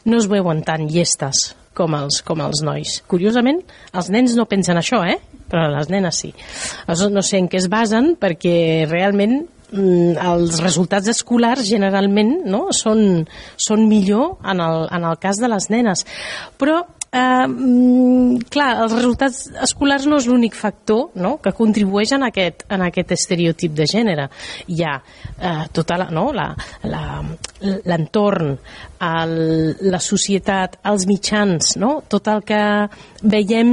no 0.04 0.20
es 0.20 0.28
veuen 0.28 0.62
tan 0.66 0.88
llestes 0.90 1.54
com 1.74 1.96
els, 1.96 2.20
com 2.22 2.42
els 2.44 2.62
nois. 2.64 3.00
Curiosament, 3.10 3.64
els 3.96 4.12
nens 4.12 4.36
no 4.38 4.46
pensen 4.50 4.78
això, 4.78 5.02
eh? 5.08 5.18
però 5.50 5.66
les 5.72 5.90
nenes 5.92 6.20
sí. 6.22 6.32
No 6.88 7.22
sé 7.22 7.40
en 7.40 7.50
què 7.50 7.60
es 7.60 7.68
basen, 7.70 8.14
perquè 8.20 8.86
realment 8.90 9.36
mm, 9.72 10.14
els 10.22 10.60
resultats 10.62 11.10
escolars 11.12 11.66
generalment 11.68 12.36
no, 12.50 12.66
són, 12.76 13.24
són 13.56 13.86
millor 13.90 14.38
en 14.50 14.62
el, 14.64 14.86
en 14.94 15.08
el 15.10 15.18
cas 15.22 15.40
de 15.42 15.50
les 15.50 15.68
nenes. 15.72 16.06
Però 16.60 16.80
eh, 17.14 17.46
mm, 17.46 18.48
clar, 18.50 18.82
els 18.84 18.92
resultats 18.96 19.44
escolars 19.64 20.06
no 20.10 20.16
és 20.18 20.26
l'únic 20.28 20.54
factor 20.58 21.10
no? 21.20 21.36
que 21.42 21.52
contribueix 21.56 22.12
en 22.16 22.22
aquest, 22.28 22.58
en 22.74 22.80
aquest 22.88 23.10
estereotip 23.16 23.72
de 23.78 23.86
gènere. 23.90 24.24
Hi 24.74 24.78
ha 24.84 24.94
eh, 24.98 25.64
tota 25.74 25.94
la, 26.00 26.06
no? 26.14 26.24
l'entorn, 26.34 28.48
la, 29.00 29.26
la 29.94 30.00
societat, 30.02 30.70
els 30.90 31.02
mitjans, 31.10 31.62
no? 31.80 31.90
tot 32.08 32.24
el 32.32 32.40
que 32.46 32.62
veiem 33.22 33.68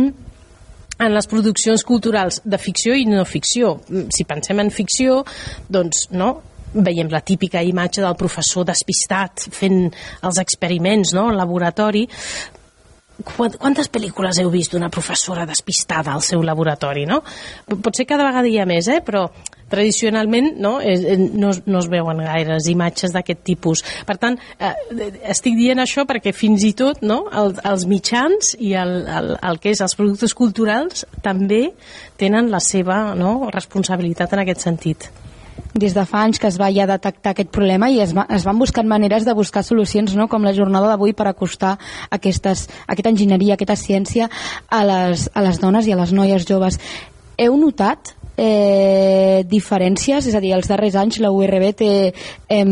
en 1.02 1.10
les 1.16 1.26
produccions 1.26 1.82
culturals 1.88 2.42
de 2.46 2.58
ficció 2.62 2.94
i 2.94 3.06
no 3.10 3.26
ficció. 3.26 3.80
Si 4.14 4.24
pensem 4.30 4.60
en 4.62 4.70
ficció, 4.70 5.24
doncs 5.72 6.12
no, 6.14 6.36
veiem 6.72 7.10
la 7.12 7.20
típica 7.26 7.64
imatge 7.66 8.02
del 8.04 8.16
professor 8.16 8.64
despistat 8.70 9.50
fent 9.52 9.90
els 10.24 10.38
experiments 10.40 11.12
no, 11.18 11.28
al 11.32 11.38
laboratori 11.42 12.06
quantes 13.26 13.90
pel·lícules 13.92 14.42
heu 14.42 14.52
vist 14.54 14.76
d'una 14.76 14.92
professora 14.94 15.46
despistada 15.50 16.14
al 16.14 16.22
seu 16.26 16.44
laboratori, 16.46 17.06
no? 17.10 17.22
Potser 17.72 18.08
cada 18.10 18.28
vegada 18.28 18.50
hi 18.50 18.60
ha 18.60 18.68
més, 18.70 18.90
eh? 18.92 19.02
però 19.06 19.28
tradicionalment 19.72 20.58
no, 20.60 20.74
no, 20.84 21.54
no 21.66 21.80
es 21.80 21.88
veuen 21.92 22.20
gaires 22.26 22.68
imatges 22.68 23.16
d'aquest 23.16 23.44
tipus. 23.48 23.86
Per 24.08 24.18
tant, 24.20 24.36
eh, 24.60 24.74
estic 25.32 25.56
dient 25.56 25.80
això 25.80 26.06
perquè 26.10 26.36
fins 26.36 26.66
i 26.68 26.74
tot 26.78 27.02
no, 27.06 27.24
el, 27.32 27.56
els 27.72 27.88
mitjans 27.88 28.54
i 28.60 28.76
el, 28.76 28.98
el, 29.08 29.34
el 29.40 29.64
que 29.64 29.72
és 29.72 29.82
els 29.82 29.96
productes 29.96 30.36
culturals 30.38 31.06
també 31.24 31.70
tenen 32.20 32.52
la 32.52 32.60
seva 32.60 33.16
no, 33.16 33.50
responsabilitat 33.54 34.36
en 34.36 34.44
aquest 34.46 34.68
sentit 34.68 35.12
des 35.74 35.94
de 35.96 36.04
fa 36.06 36.24
anys 36.26 36.40
que 36.40 36.50
es 36.50 36.58
va 36.60 36.70
ja 36.74 36.88
detectar 36.88 37.32
aquest 37.32 37.52
problema 37.54 37.90
i 37.90 38.02
es, 38.04 38.14
va, 38.16 38.26
es 38.30 38.46
van 38.48 38.60
buscar 38.60 38.84
maneres 38.86 39.26
de 39.26 39.34
buscar 39.34 39.64
solucions, 39.64 40.16
no? 40.16 40.28
com 40.28 40.44
la 40.44 40.54
jornada 40.54 40.90
d'avui 40.92 41.14
per 41.14 41.28
acostar 41.30 41.78
aquestes, 42.10 42.68
aquesta 42.88 43.12
enginyeria, 43.14 43.56
aquesta 43.56 43.80
ciència 43.80 44.30
a 44.70 44.82
les, 44.86 45.30
a 45.34 45.46
les 45.46 45.62
dones 45.62 45.88
i 45.88 45.96
a 45.96 46.00
les 46.00 46.12
noies 46.16 46.48
joves. 46.48 46.80
Heu 47.40 47.56
notat 47.58 48.14
eh, 48.38 49.44
diferències? 49.48 50.28
És 50.28 50.36
a 50.36 50.44
dir, 50.44 50.54
els 50.58 50.68
darrers 50.70 50.98
anys 51.00 51.22
la 51.24 51.32
URB 51.32 51.72
té 51.80 51.92
eh, 52.12 52.66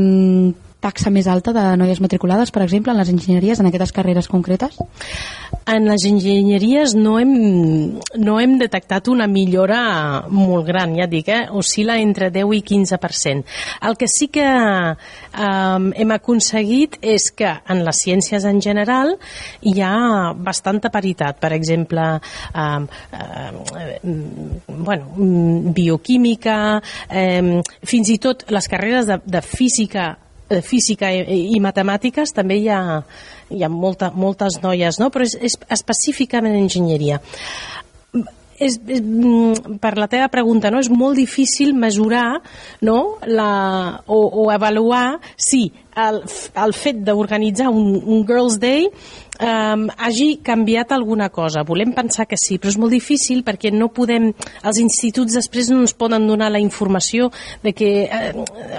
taxa 0.79 1.11
més 1.11 1.27
alta 1.27 1.51
de 1.55 1.63
noies 1.79 1.99
matriculades, 1.99 2.51
per 2.55 2.63
exemple, 2.63 2.93
en 2.93 2.99
les 2.99 3.11
enginyeries, 3.11 3.59
en 3.59 3.67
aquestes 3.67 3.91
carreres 3.95 4.29
concretes? 4.31 4.77
En 5.69 5.85
les 5.89 6.05
enginyeries 6.07 6.95
no 6.95 7.17
hem, 7.19 7.33
no 8.17 8.37
hem 8.39 8.55
detectat 8.61 9.09
una 9.11 9.27
millora 9.27 9.81
molt 10.31 10.65
gran, 10.69 10.95
ja 10.97 11.09
dic, 11.11 11.27
eh? 11.29 11.41
oscil·la 11.51 11.99
entre 12.01 12.29
10 12.33 12.55
i 12.55 12.61
15%. 12.71 13.57
El 13.89 13.97
que 13.99 14.07
sí 14.07 14.29
que 14.31 14.45
eh, 14.47 15.91
hem 16.03 16.15
aconseguit 16.15 16.95
és 17.01 17.27
que 17.35 17.51
en 17.67 17.83
les 17.85 18.01
ciències 18.05 18.47
en 18.47 18.63
general 18.63 19.15
hi 19.61 19.75
ha 19.83 20.31
bastanta 20.35 20.93
paritat. 20.93 21.39
Per 21.43 21.51
exemple, 21.53 22.07
eh, 22.55 22.79
eh, 23.19 23.99
bueno, 24.79 25.11
bioquímica, 25.75 26.57
eh, 27.09 27.61
fins 27.83 28.15
i 28.15 28.17
tot 28.23 28.47
les 28.49 28.71
carreres 28.71 29.11
de, 29.11 29.21
de 29.25 29.43
física 29.43 30.09
física 30.65 31.11
i, 31.13 31.49
i 31.55 31.59
matemàtiques 31.63 32.33
també 32.35 32.59
hi 32.59 32.69
ha, 32.73 32.81
hi 33.53 33.63
ha 33.63 33.69
molta, 33.69 34.11
moltes 34.15 34.59
noies, 34.63 34.99
no? 35.01 35.09
però 35.13 35.27
és, 35.27 35.35
és 35.41 35.57
específicament 35.69 36.57
enginyeria. 36.57 37.19
és, 38.59 38.75
és, 38.87 38.99
mm, 39.01 39.77
per 39.79 39.93
la 39.97 40.09
teva 40.11 40.27
pregunta, 40.27 40.71
no? 40.71 40.81
és 40.83 40.89
molt 40.91 41.15
difícil 41.15 41.73
mesurar 41.73 42.41
no? 42.81 43.17
la, 43.25 44.01
o, 44.05 44.19
o 44.43 44.49
avaluar 44.51 45.19
si 45.37 45.69
el, 45.95 46.21
el 46.63 46.73
fet 46.77 47.01
d'organitzar 47.05 47.69
un, 47.73 47.95
un 48.05 48.25
Girls' 48.27 48.59
Day 48.61 48.87
um, 49.39 49.87
hagi 49.97 50.39
canviat 50.43 50.91
alguna 50.91 51.29
cosa. 51.29 51.63
Volem 51.67 51.93
pensar 51.95 52.27
que 52.29 52.37
sí, 52.39 52.59
però 52.59 52.73
és 52.73 52.79
molt 52.81 52.93
difícil 52.93 53.43
perquè 53.47 53.71
no 53.73 53.89
podem, 53.93 54.29
els 54.63 54.81
instituts 54.81 55.35
després 55.39 55.71
no 55.71 55.81
ens 55.83 55.95
poden 55.97 56.27
donar 56.29 56.51
la 56.53 56.61
informació 56.63 57.29
de 57.63 57.73
que 57.73 57.91
eh, 58.05 58.33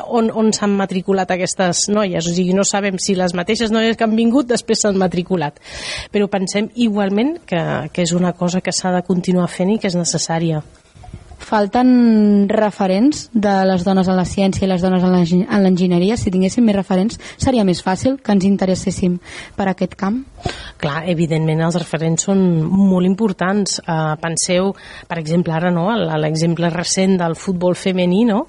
on, 0.06 0.30
on 0.30 0.52
s'han 0.56 0.76
matriculat 0.78 1.30
aquestes 1.34 1.88
noies, 1.92 2.26
o 2.26 2.34
sigui, 2.34 2.54
no 2.56 2.64
sabem 2.64 3.00
si 3.02 3.16
les 3.18 3.34
mateixes 3.36 3.72
noies 3.74 3.96
que 3.96 4.06
han 4.06 4.16
vingut 4.16 4.50
després 4.50 4.84
s'han 4.84 5.00
matriculat. 5.00 5.60
Però 6.12 6.28
pensem 6.30 6.70
igualment 6.76 7.38
que, 7.46 7.62
que 7.92 8.06
és 8.06 8.14
una 8.16 8.34
cosa 8.36 8.62
que 8.64 8.74
s'ha 8.74 8.94
de 8.94 9.06
continuar 9.06 9.50
fent 9.50 9.74
i 9.74 9.80
que 9.80 9.90
és 9.90 9.98
necessària 9.98 10.62
falten 11.40 12.46
referents 12.48 13.28
de 13.34 13.52
les 13.66 13.84
dones 13.84 14.08
en 14.08 14.16
la 14.18 14.24
ciència 14.28 14.66
i 14.66 14.70
les 14.70 14.82
dones 14.84 15.02
en 15.02 15.12
l'engi- 15.14 15.46
en 15.48 15.62
l'enginyeria. 15.64 16.16
Si 16.16 16.30
tinguéssim 16.30 16.64
més 16.64 16.76
referents, 16.76 17.18
seria 17.36 17.64
més 17.64 17.82
fàcil 17.82 18.18
que 18.22 18.32
ens 18.32 18.44
interesséssim 18.44 19.18
per 19.56 19.68
aquest 19.68 19.96
camp. 19.96 20.22
Clar, 20.80 21.02
evidentment 21.10 21.60
els 21.66 21.76
referents 21.80 22.22
són 22.28 22.40
molt 22.70 23.06
importants. 23.06 23.80
Uh, 23.80 24.14
penseu, 24.20 24.74
per 25.08 25.18
exemple, 25.18 25.52
ara 25.52 25.70
no, 25.74 25.88
l'exemple 25.96 26.70
recent 26.70 27.18
del 27.20 27.34
futbol 27.36 27.74
femení, 27.74 28.24
no? 28.28 28.46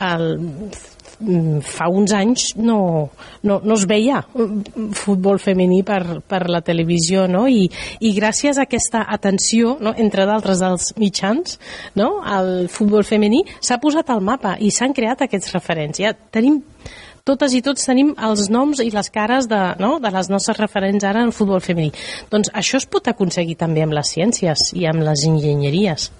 El, 0.00 0.38
fa 1.64 1.88
uns 1.92 2.12
anys 2.16 2.46
no, 2.56 3.10
no, 3.42 3.60
no 3.64 3.76
es 3.78 3.86
veia 3.90 4.22
mm, 4.24 4.90
futbol 4.98 5.40
femení 5.42 5.82
per, 5.86 6.20
per 6.28 6.44
la 6.50 6.62
televisió 6.64 7.26
no? 7.30 7.46
I, 7.48 7.68
i 8.00 8.14
gràcies 8.16 8.58
a 8.58 8.66
aquesta 8.68 9.04
atenció 9.16 9.76
no? 9.80 9.94
entre 9.96 10.26
d'altres 10.28 10.62
dels 10.62 10.92
mitjans 11.00 11.58
no? 12.00 12.10
el 12.24 12.68
futbol 12.72 13.06
femení 13.06 13.44
s'ha 13.60 13.80
posat 13.82 14.12
al 14.12 14.24
mapa 14.24 14.56
i 14.60 14.72
s'han 14.74 14.96
creat 14.96 15.24
aquests 15.24 15.54
referents 15.56 16.02
ja 16.04 16.14
tenim 16.14 16.62
totes 17.24 17.54
i 17.56 17.62
tots 17.64 17.86
tenim 17.88 18.12
els 18.20 18.50
noms 18.52 18.82
i 18.84 18.90
les 18.92 19.08
cares 19.12 19.48
de, 19.48 19.62
no? 19.80 19.96
de 20.00 20.12
les 20.12 20.28
nostres 20.32 20.60
referents 20.60 21.06
ara 21.08 21.22
en 21.24 21.32
futbol 21.32 21.62
femení. 21.64 21.88
Doncs 22.30 22.52
això 22.52 22.76
es 22.76 22.84
pot 22.84 23.08
aconseguir 23.08 23.56
també 23.56 23.80
amb 23.84 23.96
les 23.96 24.12
ciències 24.12 24.74
i 24.76 24.84
amb 24.90 25.00
les 25.06 25.24
enginyeries. 25.30 26.10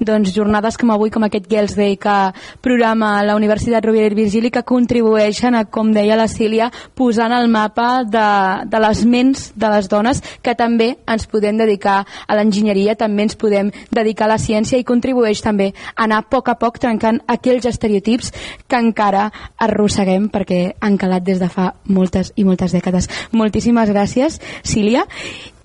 Doncs, 0.00 0.32
jornades 0.34 0.76
com 0.78 0.90
avui, 0.90 1.10
com 1.10 1.24
aquest 1.26 1.48
Girls 1.50 1.76
Day 1.76 1.96
que 2.00 2.16
programa 2.64 3.22
la 3.26 3.36
Universitat 3.36 3.84
Rovira 3.84 4.10
i 4.10 4.16
Virgili 4.16 4.50
que 4.50 4.64
contribueixen 4.66 5.54
a, 5.54 5.64
com 5.64 5.92
deia 5.94 6.16
la 6.18 6.28
Sília, 6.28 6.70
posant 6.94 7.32
el 7.34 7.48
mapa 7.52 8.04
de, 8.04 8.28
de 8.68 8.82
les 8.82 9.04
ments 9.04 9.48
de 9.54 9.72
les 9.72 9.88
dones 9.90 10.22
que 10.42 10.54
també 10.58 10.94
ens 11.08 11.26
podem 11.30 11.58
dedicar 11.58 12.00
a 12.26 12.38
l'enginyeria, 12.38 12.96
també 12.98 13.26
ens 13.28 13.38
podem 13.38 13.72
dedicar 13.94 14.28
a 14.28 14.34
la 14.34 14.40
ciència 14.42 14.78
i 14.78 14.86
contribueix 14.86 15.42
també 15.44 15.72
a 15.94 16.08
anar 16.08 16.22
a 16.22 16.28
poc 16.30 16.48
a 16.48 16.56
poc 16.58 16.78
trencant 16.80 17.20
aquells 17.28 17.66
estereotips 17.68 18.32
que 18.68 18.80
encara 18.80 19.28
arrosseguem 19.60 20.28
perquè 20.32 20.60
han 20.80 20.96
calat 20.98 21.26
des 21.26 21.40
de 21.42 21.50
fa 21.52 21.72
moltes 21.84 22.32
i 22.36 22.46
moltes 22.48 22.72
dècades. 22.72 23.08
Moltíssimes 23.36 23.92
gràcies, 23.92 24.40
Sília. 24.62 25.04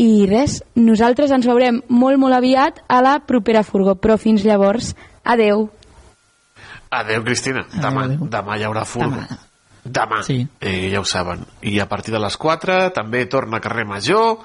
I 0.01 0.25
res, 0.27 0.59
nosaltres 0.75 1.31
ens 1.31 1.45
veurem 1.47 1.79
molt, 1.87 2.19
molt 2.19 2.35
aviat 2.35 2.81
a 2.91 2.99
la 3.05 3.17
propera 3.23 3.63
furgó, 3.63 3.95
però 3.95 4.17
fins 4.23 4.43
llavors, 4.47 4.93
adeu. 5.23 5.67
Adéu, 6.93 7.23
Cristina. 7.25 7.65
Demà, 7.73 8.05
demà 8.29 8.57
hi 8.59 8.63
haurà 8.67 8.83
furgo. 8.85 9.15
Demà. 9.17 9.39
Demà. 9.83 10.21
Sí. 10.23 10.37
Eh, 10.61 10.89
ja 10.93 11.01
ho 11.01 11.05
saben. 11.05 11.41
I 11.67 11.79
a 11.83 11.87
partir 11.91 12.13
de 12.13 12.19
les 12.23 12.37
4 12.39 12.91
també 12.95 13.25
torna 13.27 13.57
a 13.57 13.63
carrer 13.63 13.83
Major 13.89 14.37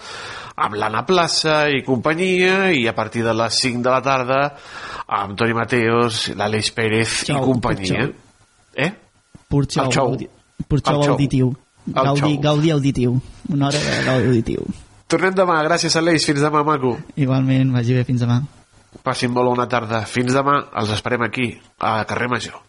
amb 0.58 0.74
l'Anna 0.74 1.04
Plaça 1.06 1.68
i 1.70 1.84
companyia 1.86 2.72
i 2.74 2.88
a 2.90 2.94
partir 2.96 3.22
de 3.22 3.34
les 3.38 3.54
5 3.62 3.84
de 3.84 3.92
la 3.92 4.00
tarda 4.02 4.40
amb 5.06 5.36
Toni 5.38 5.54
Mateos, 5.54 6.24
l'Aleix 6.34 6.72
Pérez 6.74 7.20
Xou, 7.28 7.36
i 7.38 7.44
companyia. 7.52 8.00
xou. 8.08 8.14
Eh? 8.74 8.90
Pur 9.48 9.64
xou, 9.70 9.84
El 9.84 9.92
xou. 9.92 10.06
audi- 10.08 10.28
pur 10.66 10.80
xou 10.82 10.96
El 10.96 11.04
xou. 11.04 11.12
auditiu. 11.12 11.54
El 11.86 11.94
Gaudi, 11.94 12.20
xou. 12.20 12.40
gaudi 12.42 12.70
auditiu. 12.70 13.20
Una 13.48 13.68
hora 13.68 13.78
de 13.78 14.04
gaudi 14.04 14.26
auditiu. 14.26 14.66
Tornem 15.06 15.32
demà. 15.34 15.62
Gràcies, 15.64 15.94
Aleix. 15.96 16.24
Fins 16.26 16.40
demà, 16.42 16.64
maco. 16.64 16.98
Igualment, 17.16 17.70
vagi 17.72 17.94
bé, 17.94 18.04
fins 18.04 18.20
demà. 18.20 18.42
Passin 19.04 19.32
molt 19.32 19.52
bona 19.52 19.68
tarda. 19.70 20.02
Fins 20.08 20.34
demà. 20.36 20.58
Els 20.80 20.94
esperem 20.96 21.24
aquí, 21.26 21.50
a 21.78 22.00
carrer 22.08 22.30
Major. 22.32 22.60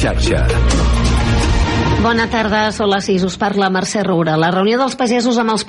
Xarxa. 0.00 0.46
Bona 2.00 2.24
tarda, 2.32 2.70
són 2.72 2.88
les 2.94 3.04
6, 3.10 3.26
us 3.28 3.36
parla 3.36 3.68
Mercè 3.68 4.00
Roura. 4.06 4.38
La 4.40 4.48
reunió 4.54 4.78
dels 4.80 4.96
pagesos 4.96 5.36
amb 5.36 5.52
els 5.52 5.66